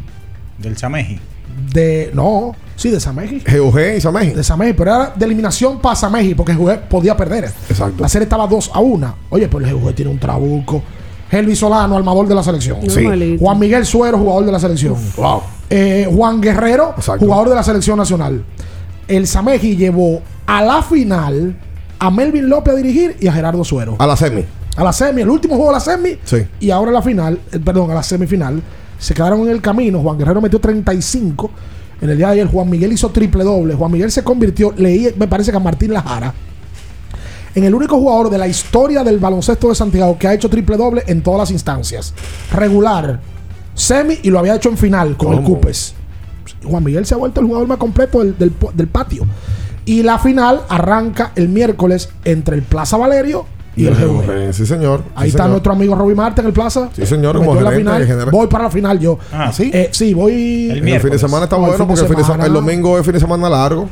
Del 0.58 0.78
Sameji. 0.78 1.20
de 1.72 2.12
no, 2.14 2.56
sí, 2.76 2.90
de 2.90 3.00
Sameji. 3.00 3.42
GUG 3.58 3.80
y 3.98 4.02
Sameji. 4.02 4.32
De 4.32 4.44
Sameji, 4.44 4.74
pero 4.74 4.96
era 4.96 5.14
de 5.16 5.26
eliminación 5.26 5.80
para 5.80 5.96
Sameji 5.96 6.36
porque 6.36 6.54
GUG 6.54 6.82
podía 6.90 7.16
perder. 7.16 7.46
Exacto. 7.70 7.96
La 8.02 8.10
serie 8.10 8.24
estaba 8.24 8.48
2 8.48 8.72
a 8.74 8.80
1. 8.80 9.16
Oye, 9.30 9.48
pero 9.48 9.66
el 9.66 9.76
GUG 9.76 9.94
tiene 9.94 10.12
un 10.12 10.20
trabuco. 10.20 10.82
Helvi 11.30 11.56
Solano, 11.56 11.98
armador 11.98 12.28
de 12.28 12.36
la 12.36 12.44
selección. 12.44 12.78
Sí. 12.90 13.38
Juan 13.40 13.60
Miguel 13.60 13.86
Suero, 13.86 14.18
jugador 14.18 14.46
de 14.46 14.52
la 14.52 14.60
selección. 14.60 14.96
Wow. 15.18 15.42
Eh, 15.70 16.10
Juan 16.14 16.40
Guerrero, 16.40 16.94
Exacto. 16.96 17.26
jugador 17.26 17.50
de 17.50 17.56
la 17.56 17.64
selección 17.64 17.98
nacional. 17.98 18.44
El 19.08 19.28
Sameji 19.28 19.76
llevó 19.76 20.22
a 20.46 20.62
la 20.62 20.82
final 20.82 21.58
a 22.00 22.12
Melvin 22.12 22.48
López 22.48 22.74
a 22.74 22.78
dirigir 22.78 23.18
y 23.20 23.28
a 23.28 23.34
Gerardo 23.34 23.64
Suero. 23.66 23.96
A 24.00 24.08
la 24.08 24.16
semi. 24.16 24.46
a 24.78 24.84
la 24.84 24.94
semi, 24.94 25.22
el 25.22 25.30
último 25.30 25.56
juego 25.56 25.72
de 25.72 25.76
la 25.76 25.80
semi. 25.82 26.18
Sí. 26.24 26.38
Y 26.62 26.70
ahora 26.72 26.92
la 26.92 27.02
final, 27.02 27.40
eh, 27.52 27.60
perdón, 27.60 27.92
a 27.92 27.96
la 27.96 28.04
semifinal. 28.04 28.62
Se 29.00 29.14
quedaron 29.14 29.42
en 29.42 29.50
el 29.50 29.62
camino. 29.62 30.02
Juan 30.02 30.18
Guerrero 30.18 30.42
metió 30.42 30.60
35. 30.60 31.52
En 32.02 32.10
el 32.10 32.18
día 32.18 32.28
de 32.28 32.34
ayer, 32.34 32.48
Juan 32.48 32.70
Miguel 32.70 32.92
hizo 32.92 33.10
triple 33.10 33.44
doble. 33.44 33.74
Juan 33.74 33.92
Miguel 33.92 34.12
se 34.12 34.24
convirtió, 34.24 34.74
leí, 34.78 35.14
me 35.18 35.28
parece 35.28 35.52
que 35.52 35.58
a 35.58 35.60
Martín 35.60 35.94
Lajara, 35.94 36.34
en 37.56 37.64
el 37.64 37.74
único 37.74 37.98
jugador 37.98 38.30
de 38.30 38.38
la 38.38 38.48
historia 38.48 39.04
del 39.04 39.18
baloncesto 39.18 39.70
de 39.70 39.76
Santiago 39.76 40.18
que 40.18 40.28
ha 40.28 40.34
hecho 40.34 40.50
triple 40.50 40.78
doble 40.78 41.04
en 41.08 41.22
todas 41.24 41.40
las 41.40 41.52
instancias. 41.52 42.14
Regular, 42.52 43.20
semi 43.74 44.20
y 44.22 44.30
lo 44.30 44.40
había 44.40 44.56
hecho 44.56 44.70
en 44.70 44.78
final 44.78 45.18
con 45.18 45.34
el. 45.34 45.44
Cupes. 45.44 45.96
Juan 46.64 46.84
Miguel 46.84 47.06
se 47.06 47.16
ha 47.16 47.18
vuelto 47.18 47.42
el 47.42 47.48
jugador 47.48 47.68
más 47.68 47.78
completo 47.78 48.20
del, 48.20 48.36
del 48.38 48.88
patio. 48.88 49.26
Y 49.86 50.04
la 50.04 50.20
final 50.20 50.62
arranca 50.70 51.32
el 51.36 51.50
miércoles 51.50 52.10
entre 52.26 52.56
el 52.56 52.62
Plaza 52.62 52.98
Valerio 52.98 53.46
y 53.78 53.86
el 53.86 53.94
GV. 53.96 54.52
Sí, 54.54 54.66
señor. 54.66 55.04
Ahí 55.16 55.24
Sí, 55.26 55.30
está 55.30 55.44
señor. 55.44 55.52
nuestro 55.52 55.72
amigo 55.74 55.96
Roby 55.96 56.16
Marte 56.16 56.42
en 56.42 56.48
el 56.48 56.54
Plaza. 56.54 56.90
Sí, 56.94 57.06
señor, 57.06 57.38
como 57.38 57.56
en 57.58 57.64
la 57.64 57.72
gerente 57.72 58.06
final. 58.06 58.30
Voy 58.32 58.48
para 58.48 58.66
la 58.66 58.70
final 58.72 59.00
yo. 59.00 59.18
Ah, 59.32 59.52
¿sí? 59.54 59.72
Eh, 59.74 59.90
sí, 59.92 60.14
voy. 60.14 60.70
El, 60.72 61.00
fin 61.00 61.12
de 61.12 61.20
semana 61.20 61.44
está 61.46 61.56
No, 61.58 61.62
bueno 61.68 61.88
porque 61.88 62.02
el, 62.02 62.08
fin 62.08 62.18
de 62.18 62.24
semana- 62.24 62.44
el 62.46 62.52
semana- 62.52 62.66
domingo 62.66 62.98
es 63.00 63.04
fin 63.06 63.14
de 63.14 63.20
semana 63.20 63.50
largo. 63.50 63.88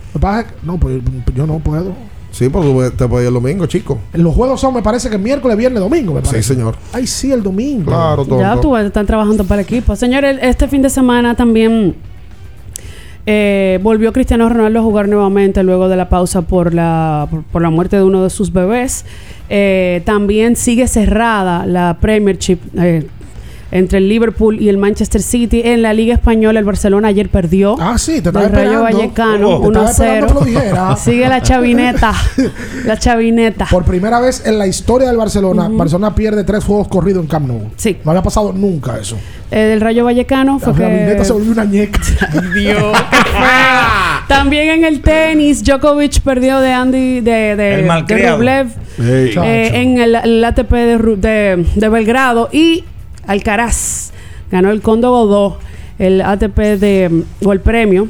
No, 0.64 0.78
pues 0.78 0.99
yo 1.36 1.45
no 1.48 1.60
puedo. 1.60 1.94
Sí, 2.32 2.49
porque 2.49 2.68
tú 2.90 2.98
te 2.98 3.07
puedes 3.07 3.24
ir 3.24 3.28
el 3.30 3.34
domingo, 3.36 3.66
chico. 3.66 3.98
Los 4.12 4.36
juegos 4.36 4.60
son, 4.60 4.74
me 4.74 4.82
parece 4.82 5.10
que 5.10 5.18
miércoles, 5.18 5.56
viernes, 5.56 5.80
domingo. 5.82 6.14
Me 6.16 6.26
Sí, 6.26 6.44
señor. 6.44 6.76
Ay, 6.91 7.07
sí, 7.07 7.32
el 7.32 7.41
domingo. 7.41 7.86
Claro, 7.86 8.26
Ya 8.40 8.60
tú 8.60 8.72
ves, 8.72 8.86
están 8.88 9.06
trabajando 9.06 9.45
para 9.45 9.62
el 9.62 9.66
equipo. 9.68 9.95
Señores, 9.95 10.38
este 10.41 10.68
fin 10.68 10.82
de 10.82 10.90
semana 10.90 11.36
también 11.36 11.95
eh, 13.26 13.80
volvió 13.82 14.14
Cristiano 14.14 14.48
Ronaldo 14.49 14.80
a 14.80 14.84
jugar 14.84 15.07
nuevamente 15.07 15.64
luego 15.64 15.88
de 15.90 15.95
la 15.95 16.10
pausa 16.10 16.41
por 16.44 16.74
la, 16.74 17.28
por, 17.32 17.44
por 17.44 17.62
la 17.62 17.70
muerte 17.70 17.95
de 17.95 18.03
uno 18.03 18.24
de 18.24 18.30
sus 18.30 18.52
bebés. 18.53 19.06
Eh, 19.47 20.01
también 20.05 20.55
sigue 20.55 20.88
cerrada 20.88 21.65
la 21.65 21.97
Premiership 21.99 22.57
eh, 22.77 23.07
entre 23.77 23.97
el 23.97 24.07
Liverpool 24.10 24.60
y 24.61 24.69
el 24.69 24.77
Manchester 24.77 25.22
City. 25.22 25.61
En 25.65 25.81
la 25.81 25.93
Liga 25.93 26.14
Española, 26.15 26.60
el 26.60 26.65
Barcelona 26.65 27.10
ayer 27.10 27.30
perdió. 27.30 27.76
Ah, 27.80 27.97
sí, 27.97 28.22
te 28.22 28.30
estaba 28.30 28.41
del 28.47 28.52
Rayo. 28.53 28.81
Vallecano, 28.84 29.49
Oh, 29.49 29.61
te 29.61 29.68
estaba 29.68 29.89
esperando 29.91 30.27
que 30.27 30.34
lo 30.34 30.41
dijera. 30.45 30.89
1-0. 30.91 30.97
Sigue 31.03 31.27
la 31.27 31.41
chavineta. 31.41 32.14
la 32.85 32.97
chavineta. 32.97 33.68
Por 33.69 33.84
primera 33.84 34.19
vez 34.19 34.43
en 34.45 34.57
la 34.57 34.65
historia 34.68 35.07
del 35.10 35.18
Barcelona, 35.18 35.68
Barcelona 35.69 36.15
pierde 36.15 36.43
tres 36.43 36.64
juegos 36.64 36.88
corridos 36.88 37.22
en 37.23 37.27
Camp 37.27 37.47
Nou. 37.47 37.61
Sí. 37.76 37.97
No 38.03 38.11
había 38.11 38.23
pasado 38.23 38.53
nunca 38.53 38.97
eso. 38.97 39.18
Eh, 39.52 39.60
del 39.60 39.81
Rayo 39.81 40.03
Vallecano 40.06 40.57
fue 40.60 40.73
La 40.73 40.77
que... 40.80 40.84
Ravineta 40.85 41.26
se 41.26 41.34
volvió 41.34 41.52
una 41.52 41.65
ñeca. 41.65 41.99
Dios, 42.56 42.97
También 44.27 44.69
en 44.69 44.85
el 44.85 45.02
tenis, 45.02 45.64
Djokovic 45.64 46.22
perdió 46.22 46.60
de 46.60 46.72
Andy 46.72 47.22
de, 47.22 47.56
de, 47.56 47.73
El 47.81 48.06
de. 48.07 48.31
Rublev 48.31 48.68
eh, 48.99 49.72
en 49.73 49.97
el, 49.99 50.15
el 50.15 50.43
ATP 50.43 50.72
de- 50.72 51.65
de 51.76 51.89
Belgrado 51.89 52.49
y 52.52 52.84
Alcaraz. 53.27 54.11
Ganó 54.52 54.72
el 54.72 54.81
Condo 54.81 55.10
Godó, 55.10 55.60
el 55.97 56.22
ATP 56.22 56.57
de 56.80 57.23
o 57.43 57.53
el 57.53 57.60
premio 57.60 58.07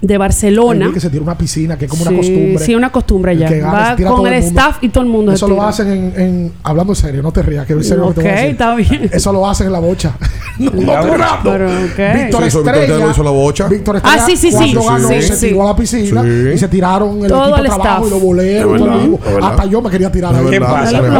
de 0.00 0.18
Barcelona. 0.18 0.86
El 0.86 0.92
que 0.92 1.00
se 1.00 1.08
tira 1.10 1.22
una 1.22 1.36
piscina, 1.38 1.76
que 1.78 1.86
es 1.86 1.90
como 1.90 2.02
Sí, 2.04 2.08
una 2.10 2.18
costumbre. 2.18 2.58
sí, 2.58 2.74
una 2.74 2.92
costumbre 2.92 3.36
ya. 3.36 3.50
Va 3.72 3.96
con 3.96 4.26
el 4.26 4.34
staff 4.34 4.78
y 4.82 4.88
todo 4.90 5.04
el 5.04 5.10
mundo 5.10 5.32
se 5.32 5.36
Eso 5.36 5.48
lo 5.48 5.62
hacen 5.62 5.88
en, 5.88 6.20
en- 6.20 6.52
Hablando 6.62 6.92
en 6.92 6.96
serio, 6.96 7.22
no 7.22 7.32
te 7.32 7.42
rías, 7.42 7.66
que 7.66 7.72
en 7.72 7.82
serio 7.84 8.04
lo 8.04 8.08
que 8.14 8.14
te 8.14 8.20
voy 8.22 8.30
a 8.30 8.32
Ok, 8.32 8.36
decir. 8.38 8.50
está 8.52 8.74
bien. 8.74 9.10
Eso 9.12 9.32
lo 9.32 9.48
hacen 9.48 9.66
en 9.68 9.72
la 9.72 9.78
bocha. 9.78 10.12
no, 10.58 10.70
no 10.70 11.02
jurando. 11.02 11.50
Pero, 11.50 11.66
ok. 11.66 11.74
Víctor 12.14 12.50
Sí, 12.50 12.56
Víctor 12.56 12.74
Estrella. 12.74 12.98
Lo 13.04 13.10
hizo 13.10 13.20
en 13.20 13.24
la 13.24 13.30
bocha. 13.30 13.68
Víctor 13.68 13.96
Ah, 14.02 14.16
Estrella. 14.16 14.26
sí, 14.26 14.36
sí, 14.36 14.50
sí. 14.52 14.56
cuando 14.74 14.82
ganó, 14.84 15.08
Sí, 15.08 15.22
se 15.22 15.36
sí. 15.36 15.46
tiró 15.48 15.62
a 15.62 15.66
la 15.66 15.76
piscina 15.76 16.22
Sí. 16.22 16.28
y 16.54 16.58
se 16.58 16.68
tiraron 16.68 17.22
el 17.22 17.28
Todo 17.28 17.42
equipo 17.44 17.56
el 17.56 17.62
de 17.62 17.68
trabajo 17.68 17.88
staff. 17.88 18.06
y 18.06 18.10
los 18.10 18.22
boleros. 18.22 18.80
Verdad. 19.24 19.50
Hasta 19.50 19.64
yo 19.66 19.82
me 19.82 19.90
quería 19.90 20.12
tirar. 20.12 20.34
Lo 20.34 20.42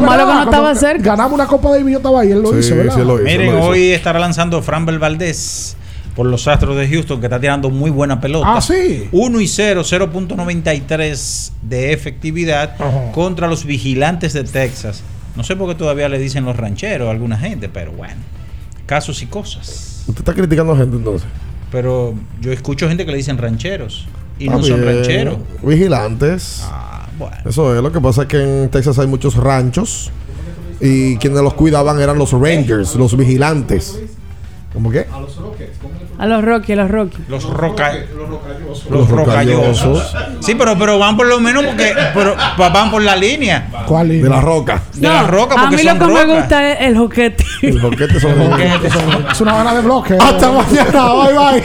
malo 0.02 0.26
que 0.26 0.34
no 0.34 0.42
estaba 0.44 0.74
cerca. 0.74 1.02
Ganamos 1.02 1.32
una 1.32 1.46
Copa 1.46 1.72
de 1.72 1.90
yo 1.90 1.96
estaba 1.98 2.20
ahí, 2.20 2.30
él 2.32 2.42
lo 2.42 2.50
Sí, 2.52 2.58
hizo, 2.58 2.74
sí. 2.74 3.00
Miren, 3.24 3.54
hoy 3.56 3.90
estará 3.92 4.18
lanzando 4.18 4.60
Fran 4.62 4.84
Valdés 4.86 5.76
por 6.16 6.26
los 6.26 6.48
Astros 6.48 6.76
de 6.76 6.88
Houston, 6.88 7.20
que 7.20 7.26
está 7.26 7.38
tirando 7.38 7.68
muy 7.70 7.90
buena 7.90 8.20
pelota. 8.20 8.56
Ah, 8.56 8.60
sí. 8.60 9.06
1 9.12 9.40
y 9.40 9.46
0, 9.46 9.82
0.93 9.84 11.50
de 11.62 11.92
efectividad 11.92 12.74
Ajá. 12.78 13.12
contra 13.12 13.46
los 13.48 13.64
vigilantes 13.64 14.32
de 14.32 14.44
Texas. 14.44 15.02
No 15.36 15.44
sé 15.44 15.54
por 15.56 15.68
qué 15.68 15.74
todavía 15.74 16.08
le 16.08 16.18
dicen 16.18 16.44
los 16.44 16.56
rancheros 16.56 17.08
a 17.08 17.10
alguna 17.10 17.36
gente, 17.36 17.68
pero 17.68 17.92
bueno, 17.92 18.14
casos 18.86 19.22
y 19.22 19.26
cosas. 19.26 20.04
Usted 20.08 20.20
está 20.20 20.32
criticando 20.32 20.72
a 20.72 20.76
gente 20.76 20.96
entonces. 20.96 21.28
Pero 21.70 22.14
yo 22.40 22.52
escucho 22.52 22.88
gente 22.88 23.04
que 23.04 23.10
le 23.10 23.18
dicen 23.18 23.36
rancheros 23.36 24.06
y 24.38 24.48
Ah, 24.48 24.52
no 24.52 24.62
son 24.62 24.82
rancheros. 24.84 25.36
Vigilantes. 25.62 26.62
Ah, 26.64 27.06
bueno. 27.18 27.36
Eso 27.44 27.76
es. 27.76 27.82
Lo 27.82 27.92
que 27.92 28.00
pasa 28.00 28.22
es 28.22 28.28
que 28.28 28.42
en 28.62 28.70
Texas 28.70 28.98
hay 28.98 29.06
muchos 29.06 29.34
ranchos. 29.34 30.10
Y 30.80 31.16
quienes 31.16 31.40
los 31.40 31.54
cuidaban 31.54 32.00
eran 32.00 32.18
los 32.18 32.32
Rangers, 32.32 32.94
los 32.96 33.16
vigilantes. 33.16 33.98
¿Cómo 34.76 34.90
qué? 34.90 35.06
A 36.18 36.26
los 36.26 36.44
Rocky, 36.44 36.74
a 36.74 36.76
los 36.76 36.90
Rocky. 36.90 37.16
Los 37.28 37.44
roca 37.44 37.94
Los 37.94 38.90
los 38.90 39.08
rocallosos. 39.08 39.08
rocallosos. 39.10 40.16
Sí, 40.40 40.54
pero, 40.54 40.78
pero 40.78 40.98
van 40.98 41.16
por 41.16 41.26
lo 41.26 41.40
menos 41.40 41.64
porque 41.64 41.94
pero, 42.12 42.36
van 42.58 42.90
por 42.90 43.00
la 43.02 43.16
línea. 43.16 43.70
¿Cuál 43.86 44.08
De 44.20 44.28
la 44.28 44.42
roca. 44.42 44.82
De 44.92 45.08
la 45.08 45.22
roca 45.22 45.54
a 45.54 45.60
porque 45.62 45.76
mí 45.78 45.82
son 45.82 45.98
lo 45.98 46.06
que 46.06 46.12
me 46.26 46.34
gusta 46.34 46.72
es 46.72 46.80
el 46.82 46.98
joquete. 46.98 47.44
El 47.62 47.80
joquete 47.80 48.20
son 48.20 48.38
los 48.38 49.32
Es 49.32 49.40
una 49.40 49.56
gana 49.56 49.74
de 49.76 49.80
bloque. 49.80 50.18
Hasta 50.20 50.52
mañana. 50.52 51.12
Bye 51.14 51.62
bye. 51.62 51.64